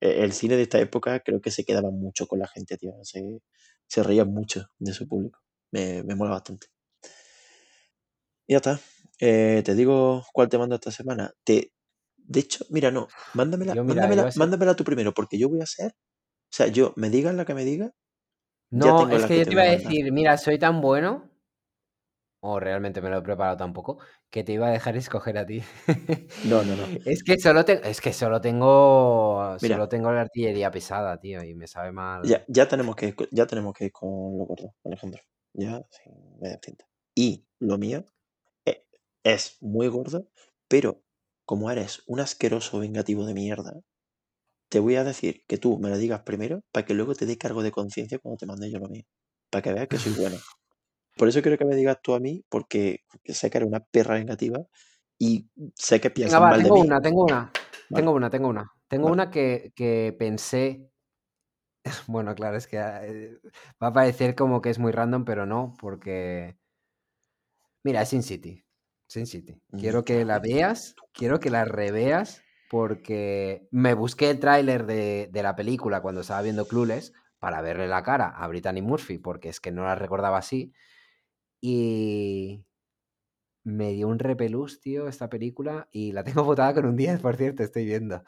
e- 0.00 0.24
el 0.24 0.32
cine 0.32 0.56
de 0.56 0.62
esta 0.62 0.80
época 0.80 1.20
creo 1.20 1.40
que 1.40 1.50
se 1.50 1.64
quedaba 1.64 1.90
mucho 1.90 2.26
con 2.26 2.38
la 2.38 2.48
gente, 2.48 2.76
tío. 2.76 2.92
Se, 3.02 3.42
se 3.86 4.02
reía 4.02 4.24
mucho 4.24 4.66
de 4.78 4.92
su 4.92 5.06
público. 5.08 5.40
Me, 5.72 6.02
me 6.02 6.14
mola 6.14 6.32
bastante. 6.32 6.68
Y 8.46 8.52
ya 8.52 8.56
está. 8.58 8.80
Eh, 9.20 9.62
te 9.64 9.74
digo 9.74 10.24
cuál 10.32 10.48
te 10.48 10.58
mando 10.58 10.74
esta 10.74 10.90
semana. 10.90 11.32
Te, 11.44 11.72
de 12.16 12.40
hecho, 12.40 12.64
mira, 12.70 12.90
no, 12.90 13.08
mándamela, 13.34 13.74
Yo, 13.74 13.84
mira, 13.84 14.02
mándamela, 14.02 14.30
mándamela 14.36 14.76
tú 14.76 14.84
primero, 14.84 15.12
porque 15.14 15.38
yo 15.38 15.48
voy 15.48 15.60
a 15.60 15.66
ser. 15.66 15.94
O 16.50 16.52
sea, 16.52 16.66
yo, 16.68 16.92
me 16.96 17.10
digas 17.10 17.34
la 17.34 17.44
que 17.44 17.54
me 17.54 17.64
digas, 17.64 17.92
No, 18.72 19.08
es 19.10 19.26
que 19.26 19.36
que 19.36 19.38
yo 19.38 19.46
te 19.46 19.52
iba 19.54 19.62
a 19.62 19.66
decir, 19.66 20.10
mira, 20.12 20.36
soy 20.36 20.58
tan 20.58 20.80
bueno, 20.80 21.30
o 22.42 22.58
realmente 22.60 23.00
me 23.02 23.10
lo 23.10 23.18
he 23.18 23.22
preparado 23.22 23.56
tampoco, 23.56 23.98
que 24.30 24.44
te 24.44 24.52
iba 24.52 24.68
a 24.68 24.70
dejar 24.70 24.96
escoger 24.96 25.38
a 25.38 25.46
ti. 25.46 25.62
No, 26.42 26.62
no, 26.64 26.76
no. 26.76 26.90
Es 27.04 27.22
que 27.22 27.38
solo, 27.38 27.64
te- 27.64 27.88
es 27.88 28.00
que 28.00 28.12
solo 28.12 28.40
tengo, 28.40 29.58
Mira. 29.60 29.76
solo 29.76 29.88
tengo 29.88 30.10
la 30.12 30.22
artillería 30.22 30.70
pesada, 30.70 31.18
tío, 31.20 31.42
y 31.44 31.54
me 31.54 31.66
sabe 31.66 31.92
mal. 31.92 32.30
Ya, 32.30 32.44
ya 32.48 32.68
tenemos 32.68 32.96
que 32.96 33.14
ya 33.30 33.46
tenemos 33.46 33.72
que 33.74 33.86
ir 33.86 33.92
con 33.92 34.08
lo 34.38 34.44
gordo, 34.44 34.74
Alejandro. 34.84 35.22
Ya, 35.54 35.84
sin 35.90 36.12
media 36.40 36.58
tinta. 36.58 36.86
Y 37.14 37.46
lo 37.58 37.78
mío 37.78 38.04
e- 38.66 38.84
es 39.24 39.58
muy 39.62 39.88
gordo, 39.88 40.28
pero 40.68 41.02
como 41.46 41.70
eres 41.70 42.02
un 42.06 42.20
asqueroso 42.20 42.80
vengativo 42.80 43.26
de 43.26 43.34
mierda, 43.34 43.80
te 44.70 44.78
voy 44.78 44.94
a 44.94 45.04
decir 45.04 45.42
que 45.46 45.58
tú 45.58 45.78
me 45.78 45.90
lo 45.90 45.98
digas 45.98 46.22
primero 46.22 46.62
para 46.72 46.86
que 46.86 46.94
luego 46.94 47.14
te 47.14 47.26
dé 47.26 47.36
cargo 47.36 47.62
de 47.62 47.72
conciencia 47.72 48.18
cuando 48.20 48.38
te 48.38 48.46
mande 48.46 48.70
yo 48.70 48.78
lo 48.78 48.88
mío. 48.88 49.04
Para 49.50 49.62
que 49.62 49.72
veas 49.72 49.88
que 49.88 49.98
soy 49.98 50.12
bueno. 50.12 50.36
Por 51.16 51.28
eso 51.28 51.42
quiero 51.42 51.58
que 51.58 51.64
me 51.64 51.74
digas 51.74 51.98
tú 52.02 52.14
a 52.14 52.20
mí, 52.20 52.44
porque, 52.48 53.00
sé 53.24 53.50
que 53.50 53.58
eres 53.58 53.68
una 53.68 53.80
perra 53.80 54.14
vengativa 54.14 54.60
y 55.18 55.48
sé 55.74 56.00
que 56.00 56.08
Venga, 56.08 56.14
piensas 56.14 56.40
va, 56.40 56.50
mal 56.50 56.58
de 56.58 56.64
tengo 56.64 56.74
mí. 56.76 56.80
una, 56.86 57.00
tengo 57.00 57.24
una. 57.24 57.52
Vale. 57.90 58.02
Tengo 58.02 58.12
una, 58.12 58.30
tengo 58.30 58.48
una. 58.48 58.72
Tengo 58.88 59.04
Vale. 59.04 59.12
una 59.14 59.30
que, 59.30 59.72
que 59.74 60.14
pensé. 60.18 60.88
Bueno, 62.06 62.34
claro, 62.34 62.56
es 62.56 62.66
que 62.66 62.76
eh, 62.78 63.38
va 63.82 63.88
a 63.88 63.92
parecer 63.92 64.34
como 64.36 64.60
que 64.60 64.70
es 64.70 64.78
muy 64.78 64.92
random, 64.92 65.24
pero 65.24 65.46
no, 65.46 65.74
porque. 65.80 66.56
Mira, 67.82 68.04
Sin 68.04 68.22
City. 68.22 68.64
Sin 69.08 69.26
City. 69.26 69.60
Me 69.70 69.80
Quiero 69.80 70.04
que 70.04 70.24
la 70.24 70.38
veas, 70.38 70.94
quiero 71.12 71.40
que 71.40 71.50
la 71.50 71.64
reveas, 71.64 72.42
porque 72.70 73.66
me 73.72 73.94
busqué 73.94 74.30
el 74.30 74.38
tráiler 74.38 74.86
de, 74.86 75.28
de 75.32 75.42
la 75.42 75.56
película 75.56 76.00
cuando 76.00 76.20
estaba 76.20 76.40
viendo 76.40 76.68
Clueless 76.68 77.12
para 77.40 77.60
verle 77.62 77.88
la 77.88 78.04
cara 78.04 78.28
a 78.28 78.46
Brittany 78.46 78.80
Murphy, 78.80 79.18
porque 79.18 79.48
es 79.48 79.58
que 79.58 79.72
no 79.72 79.82
la 79.82 79.96
recordaba 79.96 80.38
así. 80.38 80.72
Y 81.60 82.64
me 83.64 83.90
dio 83.90 84.06
un 84.06 84.20
repelús, 84.20 84.80
tío, 84.80 85.08
esta 85.08 85.28
película, 85.28 85.88
y 85.90 86.12
la 86.12 86.22
tengo 86.22 86.44
votada 86.44 86.72
con 86.72 86.86
un 86.86 86.96
10, 86.96 87.20
por 87.20 87.36
cierto, 87.36 87.64
estoy 87.64 87.86
viendo. 87.86 88.22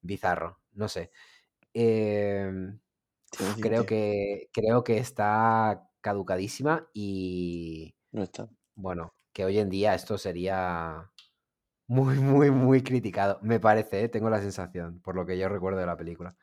Bizarro, 0.00 0.58
no 0.72 0.88
sé. 0.88 1.12
Em, 1.72 2.80
creo, 3.60 3.86
que 3.86 4.48
que, 4.52 4.60
creo 4.60 4.82
que 4.82 4.98
está 4.98 5.88
caducadísima 6.00 6.88
y, 6.92 7.94
no 8.10 8.24
está. 8.24 8.48
bueno, 8.74 9.14
que 9.32 9.44
hoy 9.44 9.58
en 9.60 9.70
día 9.70 9.94
esto 9.94 10.18
sería 10.18 11.12
muy, 11.86 12.18
muy, 12.18 12.50
muy 12.50 12.82
criticado. 12.82 13.38
Me 13.42 13.60
parece, 13.60 14.04
¿eh? 14.04 14.08
tengo 14.08 14.30
la 14.30 14.40
sensación, 14.40 15.00
por 15.00 15.14
lo 15.16 15.26
que 15.26 15.38
yo 15.38 15.48
recuerdo 15.48 15.78
de 15.78 15.86
la 15.86 15.96
película. 15.96 16.36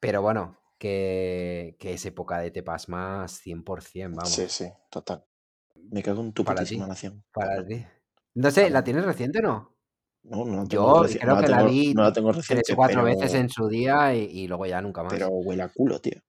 Pero 0.00 0.22
bueno, 0.22 0.58
que, 0.78 1.76
que 1.78 1.94
es 1.94 2.06
época 2.06 2.38
de 2.38 2.50
te 2.50 2.62
pasmas 2.62 3.32
100%, 3.40 4.16
vamos. 4.16 4.32
Sí, 4.32 4.46
sí, 4.48 4.68
total. 4.90 5.24
Me 5.90 6.02
cago 6.02 6.22
en 6.22 6.32
tu 6.32 6.44
Para 6.44 6.60
putísima 6.60 6.86
nación. 6.86 7.22
para 7.32 7.64
ti. 7.66 7.84
No 8.34 8.50
sé, 8.50 8.70
¿la 8.70 8.82
tienes 8.82 9.04
reciente 9.04 9.38
o 9.40 9.42
no? 9.42 9.76
No, 10.24 10.44
no 10.44 10.62
la 10.62 10.68
tengo 10.68 10.94
Yo 10.94 11.02
reci- 11.04 11.18
creo 11.18 11.34
no 11.34 11.40
la 11.40 11.46
que 11.46 11.48
la 11.48 11.62
vi 11.64 11.94
no 11.94 12.02
la 12.02 12.12
tengo 12.12 12.32
tres 12.32 12.70
o 12.72 12.76
cuatro 12.76 13.02
pero, 13.04 13.18
veces 13.18 13.34
en 13.34 13.48
su 13.48 13.68
día 13.68 14.14
y, 14.14 14.24
y 14.24 14.48
luego 14.48 14.66
ya 14.66 14.80
nunca 14.80 15.02
más. 15.02 15.12
pero 15.12 15.28
huele 15.28 15.62
a 15.62 15.68
culo, 15.68 16.00
tío. 16.00 16.20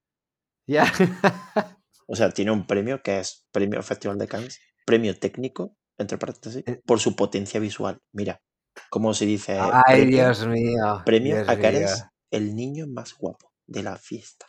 Ya. 0.67 0.85
O 2.07 2.15
sea, 2.15 2.29
tiene 2.31 2.51
un 2.51 2.65
premio 2.67 3.01
que 3.01 3.19
es 3.19 3.47
Premio 3.51 3.81
Festival 3.81 4.17
de 4.17 4.27
Cannes, 4.27 4.59
premio 4.85 5.17
técnico, 5.17 5.75
entre 5.97 6.17
paréntesis, 6.17 6.63
Eh. 6.65 6.81
por 6.85 6.99
su 6.99 7.15
potencia 7.15 7.59
visual. 7.59 7.99
Mira, 8.13 8.41
cómo 8.89 9.13
se 9.13 9.25
dice 9.25 9.77
Ay, 9.85 10.05
premio, 10.05 10.17
Dios 10.17 10.45
mío. 10.47 11.03
premio 11.05 11.35
Dios 11.35 11.47
a 11.47 11.57
que 11.59 11.67
eres 11.67 12.05
el 12.31 12.55
niño 12.55 12.87
más 12.87 13.13
guapo 13.17 13.51
de 13.67 13.83
la 13.83 13.97
fiesta. 13.97 14.47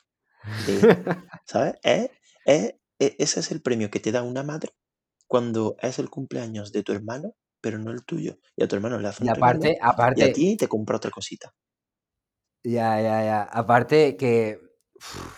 De, 0.57 0.75
¿Sabes? 1.47 1.75
Es- 1.83 2.11
es- 2.47 2.75
e- 3.01 3.17
ese 3.19 3.41
es 3.41 3.51
el 3.53 3.63
premio 3.63 3.91
que 3.91 4.01
te 4.01 4.13
da 4.13 4.23
una 4.23 4.43
madre 4.45 4.73
cuando 5.29 5.77
es 5.81 5.99
el 6.01 6.11
cumpleaños 6.11 6.73
de 6.73 6.83
tu 6.85 6.93
hermano, 6.93 7.35
pero 7.63 7.79
no 7.79 7.93
el 7.93 8.05
tuyo. 8.05 8.39
Y 8.57 8.65
a 8.65 8.69
tu 8.69 8.77
hermano 8.77 8.99
le 9.01 9.09
hace 9.09 9.25
Y 9.25 9.29
un 9.29 9.35
regalo 9.35 9.61
aparte, 9.81 10.15
y 10.15 10.23
a 10.23 10.33
ti 10.33 10.57
te 10.57 10.69
compra 10.69 10.97
otra 10.99 11.11
cosita. 11.11 11.55
ya, 12.65 13.01
ya, 13.01 13.23
ya. 13.25 13.43
Aparte 13.45 14.17
que, 14.17 14.59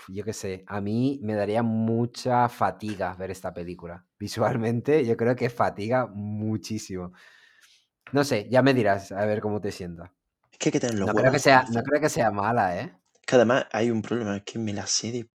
yo 0.09 0.25
qué 0.25 0.33
sé, 0.33 0.65
a 0.67 0.81
mí 0.81 1.21
me 1.23 1.35
daría 1.35 1.63
mucha 1.63 2.49
fatiga 2.49 3.15
ver 3.15 3.31
esta 3.31 3.53
película. 3.53 4.07
Visualmente, 4.19 5.05
yo 5.05 5.17
creo 5.17 5.37
que 5.37 5.51
fatiga 5.51 6.07
muchísimo. 6.07 7.13
No 8.13 8.25
sé, 8.25 8.49
ya 8.51 8.63
me 8.63 8.75
dirás 8.75 9.13
a 9.13 9.25
ver 9.27 9.41
cómo 9.41 9.61
te 9.61 9.73
sienta. 9.73 10.13
Es 10.51 10.59
que 10.59 10.69
hay 10.69 10.73
que 10.73 10.81
tener 10.81 10.99
los 10.99 11.09
No 11.09 11.15
creo 11.15 11.33
que 11.33 11.39
sea, 11.39 11.65
no 11.73 11.83
creo 11.83 12.01
que 12.01 12.09
sea 12.09 12.31
mala, 12.31 12.81
¿eh? 12.81 12.95
Que 13.27 13.37
además 13.37 13.67
hay 13.73 13.91
un 13.91 14.03
problema, 14.03 14.37
es 14.37 14.45
que 14.45 14.59
me 14.59 14.73
la 14.73 14.87
sé 14.87 15.11
de 15.11 15.29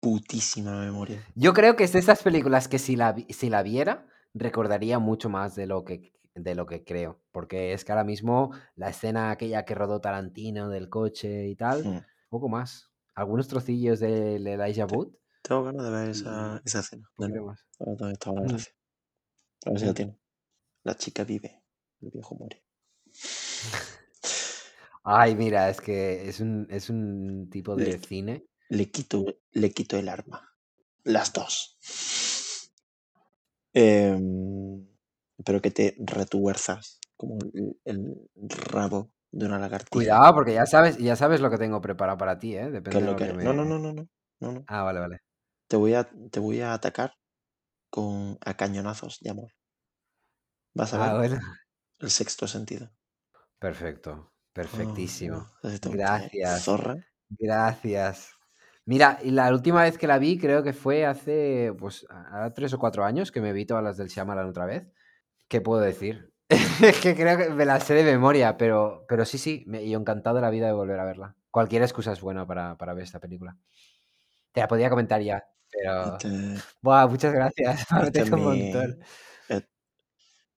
putísima 0.00 0.80
memoria. 0.80 1.22
Yo 1.34 1.52
creo 1.52 1.76
que 1.76 1.84
es 1.84 1.92
de 1.92 1.98
estas 1.98 2.22
películas 2.22 2.68
que 2.68 2.78
si 2.78 2.96
la, 2.96 3.14
si 3.28 3.50
la 3.50 3.62
viera, 3.62 4.06
recordaría 4.34 4.98
mucho 4.98 5.28
más 5.28 5.54
de 5.54 5.66
lo 5.66 5.84
que 5.84 6.12
de 6.34 6.54
lo 6.54 6.66
que 6.66 6.82
creo. 6.82 7.20
Porque 7.30 7.72
es 7.74 7.84
que 7.84 7.92
ahora 7.92 8.04
mismo 8.04 8.52
la 8.74 8.88
escena 8.88 9.30
aquella 9.30 9.64
que 9.64 9.74
rodó 9.74 10.00
Tarantino 10.00 10.70
del 10.70 10.88
coche 10.88 11.48
y 11.48 11.56
tal, 11.56 11.84
Hmm. 11.84 11.98
poco 12.30 12.48
más. 12.48 12.91
Algunos 13.14 13.48
trocillos 13.48 14.00
del 14.00 14.46
Elijah. 14.46 14.86
Wood. 14.86 15.12
Tengo 15.42 15.64
ganas 15.64 15.84
de 15.84 15.90
ver 15.90 16.08
esa, 16.10 16.60
y 16.64 16.68
esa 16.68 16.80
escena. 16.80 17.10
Nuevo. 17.18 17.46
más. 17.48 17.66
Ahora 17.80 18.12
estaba 18.12 18.40
la 18.40 18.48
gracia. 18.48 18.72
A 19.66 19.70
ver 19.70 19.80
si 19.80 19.86
la 19.86 19.94
tiene. 19.94 20.18
La 20.84 20.96
chica 20.96 21.24
vive, 21.24 21.62
el 22.00 22.10
viejo 22.10 22.34
muere. 22.34 22.64
Ay, 25.04 25.34
mira, 25.34 25.68
es 25.68 25.80
que 25.80 26.28
es 26.28 26.40
un, 26.40 26.66
es 26.70 26.88
un 26.90 27.48
tipo 27.50 27.74
de 27.76 27.84
Le, 27.84 27.98
cine. 27.98 28.46
le 28.68 28.90
quito, 28.90 29.24
le 29.52 29.70
quito 29.72 29.96
el 29.98 30.08
arma. 30.08 30.56
Las 31.04 31.32
dos. 31.32 31.78
Em, 33.74 34.86
pero 35.44 35.60
que 35.60 35.70
te 35.70 35.96
retuerzas 35.98 37.00
como 37.16 37.38
el, 37.52 37.76
el 37.84 38.48
rabo 38.48 39.12
de 39.32 39.46
una 39.46 39.58
lagartija. 39.58 40.20
Cuidado, 40.20 40.34
porque 40.34 40.54
ya 40.54 40.66
sabes, 40.66 40.96
ya 40.98 41.16
sabes 41.16 41.40
lo 41.40 41.50
que 41.50 41.58
tengo 41.58 41.80
preparado 41.80 42.18
para 42.18 42.38
ti, 42.38 42.56
¿eh? 42.56 42.70
¿Qué 42.88 42.98
Depende 42.98 43.04
de 43.06 43.06
lo 43.06 43.16
que 43.16 43.24
que 43.24 43.32
eres? 43.32 43.36
No, 43.40 43.52
no, 43.52 43.64
me. 43.64 43.70
no, 43.70 43.78
no, 43.78 43.92
no, 43.92 44.52
no. 44.52 44.68
Ah, 44.68 44.82
vale, 44.84 45.00
vale. 45.00 45.18
Te 45.68 45.76
voy 45.76 45.94
a, 45.94 46.10
te 46.30 46.40
voy 46.40 46.60
a 46.60 46.74
atacar 46.74 47.14
con 47.90 48.38
a 48.44 48.56
cañonazos 48.56 49.20
de 49.20 49.30
amor. 49.30 49.52
Vas 50.74 50.92
a 50.92 50.98
Ah, 50.98 51.14
ver 51.14 51.14
bueno. 51.16 51.38
el 52.00 52.10
sexto 52.10 52.46
sentido. 52.46 52.90
Perfecto. 53.58 54.32
Oh, 54.72 54.82
Perfectísimo. 54.82 55.46
no 55.62 55.70
sé 55.70 55.74
si 55.76 55.80
te 55.80 55.88
gusta, 55.88 56.24
¿eh? 56.24 56.32
Gracias. 56.32 56.62
Zorra. 56.62 56.96
Gracias. 57.30 58.32
Mira, 58.86 59.18
y 59.22 59.30
la 59.30 59.50
última 59.52 59.82
vez 59.84 59.98
que 59.98 60.06
la 60.08 60.18
vi 60.18 60.38
creo 60.38 60.62
que 60.62 60.72
fue 60.72 61.06
hace, 61.06 61.74
pues, 61.78 62.06
a 62.10 62.52
tres 62.54 62.74
o 62.74 62.78
cuatro 62.78 63.04
años 63.04 63.32
que 63.32 63.40
me 63.40 63.52
vi 63.52 63.66
todas 63.66 63.84
las 63.84 63.96
del 63.96 64.08
Shyamalan 64.08 64.48
otra 64.48 64.66
vez. 64.66 64.88
¿Qué 65.48 65.60
puedo 65.62 65.80
decir? 65.82 66.31
Es 66.82 67.00
que 67.00 67.14
creo 67.14 67.38
que 67.38 67.50
me 67.50 67.64
las 67.64 67.84
sé 67.84 67.94
de 67.94 68.04
memoria, 68.04 68.56
pero, 68.56 69.04
pero 69.08 69.24
sí, 69.24 69.38
sí, 69.38 69.64
me, 69.66 69.88
yo 69.88 69.98
encantado 69.98 70.36
de 70.36 70.42
la 70.42 70.50
vida 70.50 70.66
de 70.66 70.72
volver 70.72 70.98
a 71.00 71.04
verla. 71.04 71.36
cualquier 71.50 71.82
excusa 71.82 72.12
es 72.12 72.20
buena 72.20 72.46
para, 72.46 72.76
para 72.76 72.94
ver 72.94 73.04
esta 73.04 73.20
película. 73.20 73.56
Te 74.52 74.60
la 74.60 74.68
podía 74.68 74.90
comentar 74.90 75.20
ya, 75.22 75.44
pero... 75.70 76.12
Este, 76.12 76.28
Buah, 76.80 77.06
muchas 77.06 77.32
gracias. 77.32 77.86
Este 78.02 78.22
es 78.22 78.30
un 78.30 78.44
mi, 78.44 78.72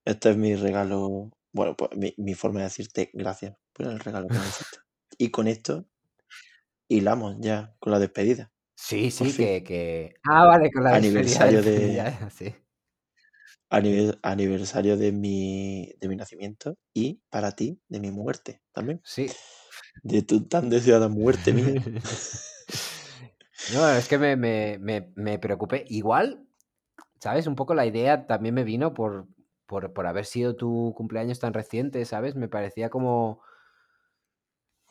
este 0.04 0.30
es 0.30 0.36
mi 0.36 0.54
regalo, 0.54 1.30
bueno, 1.52 1.76
pues 1.76 1.90
mi, 1.96 2.14
mi 2.16 2.34
forma 2.34 2.60
de 2.60 2.64
decirte 2.64 3.10
gracias 3.12 3.56
por 3.72 3.86
el 3.86 3.98
regalo 3.98 4.28
que 4.28 4.34
me 4.34 4.40
hiciste. 4.46 4.78
Y 5.18 5.30
con 5.30 5.48
esto 5.48 5.86
hilamos 6.88 7.36
ya 7.40 7.74
con 7.78 7.92
la 7.92 7.98
despedida. 7.98 8.52
Sí, 8.74 9.10
sí, 9.10 9.34
que, 9.34 9.64
que... 9.64 10.14
Ah, 10.24 10.46
vale, 10.46 10.70
con 10.70 10.84
la 10.84 10.92
despedida 10.92 11.44
Aniversario 11.46 11.62
de- 11.62 12.30
sí. 12.30 12.54
Anive- 13.70 14.18
aniversario 14.22 14.96
de 14.96 15.12
mi, 15.12 15.92
de 16.00 16.08
mi 16.08 16.16
nacimiento 16.16 16.76
y 16.94 17.20
para 17.30 17.52
ti 17.52 17.80
de 17.88 18.00
mi 18.00 18.10
muerte 18.10 18.62
también. 18.72 19.00
Sí. 19.04 19.28
De 20.02 20.22
tu 20.22 20.46
tan 20.46 20.70
deseada 20.70 21.08
muerte 21.08 21.52
mía. 21.52 21.82
No, 23.74 23.88
es 23.90 24.06
que 24.08 24.18
me, 24.18 24.36
me, 24.36 24.78
me, 24.78 25.12
me 25.16 25.38
preocupé. 25.38 25.84
Igual, 25.88 26.46
¿sabes? 27.20 27.46
Un 27.46 27.56
poco 27.56 27.74
la 27.74 27.86
idea 27.86 28.26
también 28.26 28.54
me 28.54 28.64
vino 28.64 28.94
por, 28.94 29.26
por, 29.66 29.92
por 29.92 30.06
haber 30.06 30.24
sido 30.24 30.54
tu 30.56 30.94
cumpleaños 30.96 31.40
tan 31.40 31.52
reciente, 31.54 32.04
¿sabes? 32.04 32.36
Me 32.36 32.48
parecía 32.48 32.90
como 32.90 33.40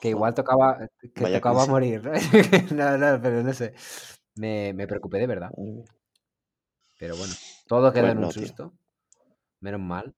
que 0.01 0.09
igual 0.09 0.33
tocaba, 0.33 0.89
que 1.13 1.23
Vaya 1.23 1.37
tocaba 1.37 1.65
crisis. 1.65 1.69
morir. 1.69 2.03
¿no? 2.03 2.11
no, 2.75 2.97
no, 2.97 3.21
pero 3.21 3.43
no 3.43 3.53
sé. 3.53 3.73
Me, 4.35 4.73
me 4.73 4.87
preocupé 4.87 5.19
de 5.19 5.27
verdad. 5.27 5.51
Pero 6.99 7.15
bueno, 7.17 7.33
todo 7.67 7.91
queda 7.91 8.03
Pues 8.03 8.11
en 8.13 8.23
un 8.23 8.29
tío. 8.31 8.41
susto. 8.43 8.73
Menos 9.59 9.81
mal. 9.81 10.15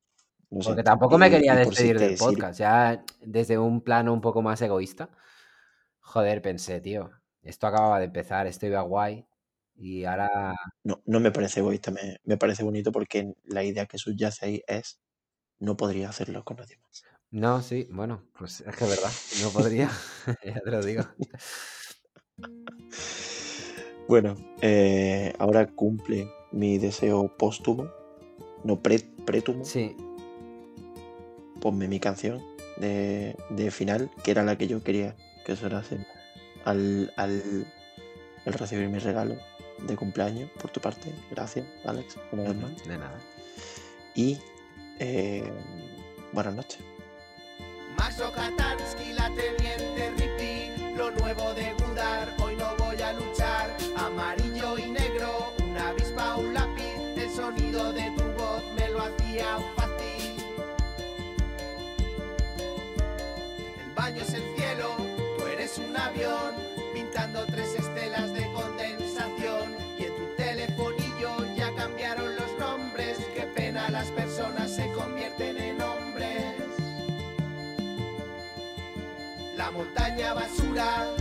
Porque 0.49 0.83
tampoco 0.83 1.17
me 1.17 1.29
quería 1.29 1.53
si 1.53 1.59
despedir 1.69 1.99
del 1.99 2.11
sirve- 2.17 2.19
podcast. 2.19 2.59
Ya 2.59 3.03
desde 3.21 3.57
un 3.57 3.81
plano 3.81 4.13
un 4.13 4.21
poco 4.21 4.41
más 4.41 4.61
egoísta. 4.61 5.09
Joder, 5.99 6.41
pensé, 6.41 6.79
tío. 6.79 7.11
Esto 7.41 7.67
acababa 7.67 7.99
de 7.99 8.05
empezar, 8.05 8.47
esto 8.47 8.65
iba 8.65 8.81
guay. 8.81 9.25
Y 9.75 10.05
ahora. 10.05 10.55
No, 10.83 11.01
no 11.05 11.19
me 11.19 11.31
parece 11.31 11.59
egoísta, 11.59 11.91
me, 11.91 12.17
me 12.23 12.37
parece 12.37 12.63
bonito 12.63 12.91
porque 12.91 13.33
la 13.43 13.63
idea 13.63 13.85
que 13.85 13.97
subyace 13.97 14.45
ahí 14.45 14.63
es 14.67 14.99
no 15.59 15.75
podría 15.75 16.09
hacerlo 16.09 16.43
con 16.43 16.57
nadie 16.57 16.77
más. 16.77 17.03
No, 17.29 17.61
sí, 17.61 17.87
bueno, 17.91 18.23
pues 18.39 18.61
es 18.61 18.75
que 18.75 18.85
es 18.85 18.89
verdad. 18.89 19.11
No 19.43 19.49
podría. 19.49 19.89
ya 20.45 20.61
te 20.61 20.71
lo 20.71 20.81
digo. 20.81 21.03
Bueno, 24.07 24.35
eh, 24.61 25.33
ahora 25.37 25.67
cumple 25.67 26.31
mi 26.51 26.77
deseo 26.77 27.27
póstumo, 27.37 27.87
no 28.63 28.79
pre, 28.81 28.99
prétumo. 29.25 29.65
Sí, 29.65 29.95
Ponme 31.61 31.87
mi 31.87 31.99
canción 31.99 32.41
de, 32.77 33.35
de 33.49 33.71
final, 33.71 34.11
que 34.23 34.31
era 34.31 34.43
la 34.43 34.57
que 34.57 34.67
yo 34.67 34.83
quería 34.83 35.15
que 35.45 35.55
sonase 35.55 36.05
al, 36.65 37.11
al, 37.17 37.65
al 38.45 38.53
recibir 38.53 38.87
mi 38.89 38.99
regalo 38.99 39.37
de 39.87 39.95
cumpleaños 39.95 40.49
por 40.61 40.69
tu 40.71 40.79
parte. 40.79 41.13
Gracias, 41.31 41.65
Alex, 41.85 42.17
una 42.31 42.43
vez 42.43 42.55
más. 42.55 42.87
de 42.87 42.97
nada. 42.97 43.19
Y 44.15 44.37
eh, 44.99 45.43
buenas 46.33 46.55
noches. 46.55 46.79
Katansky, 48.35 49.13
la 49.13 49.27
teniente 49.33 50.11
Ripley, 50.17 50.95
lo 50.95 51.11
nuevo 51.11 51.53
de 51.53 51.73
Gundar, 51.73 52.35
basura, 80.33 81.16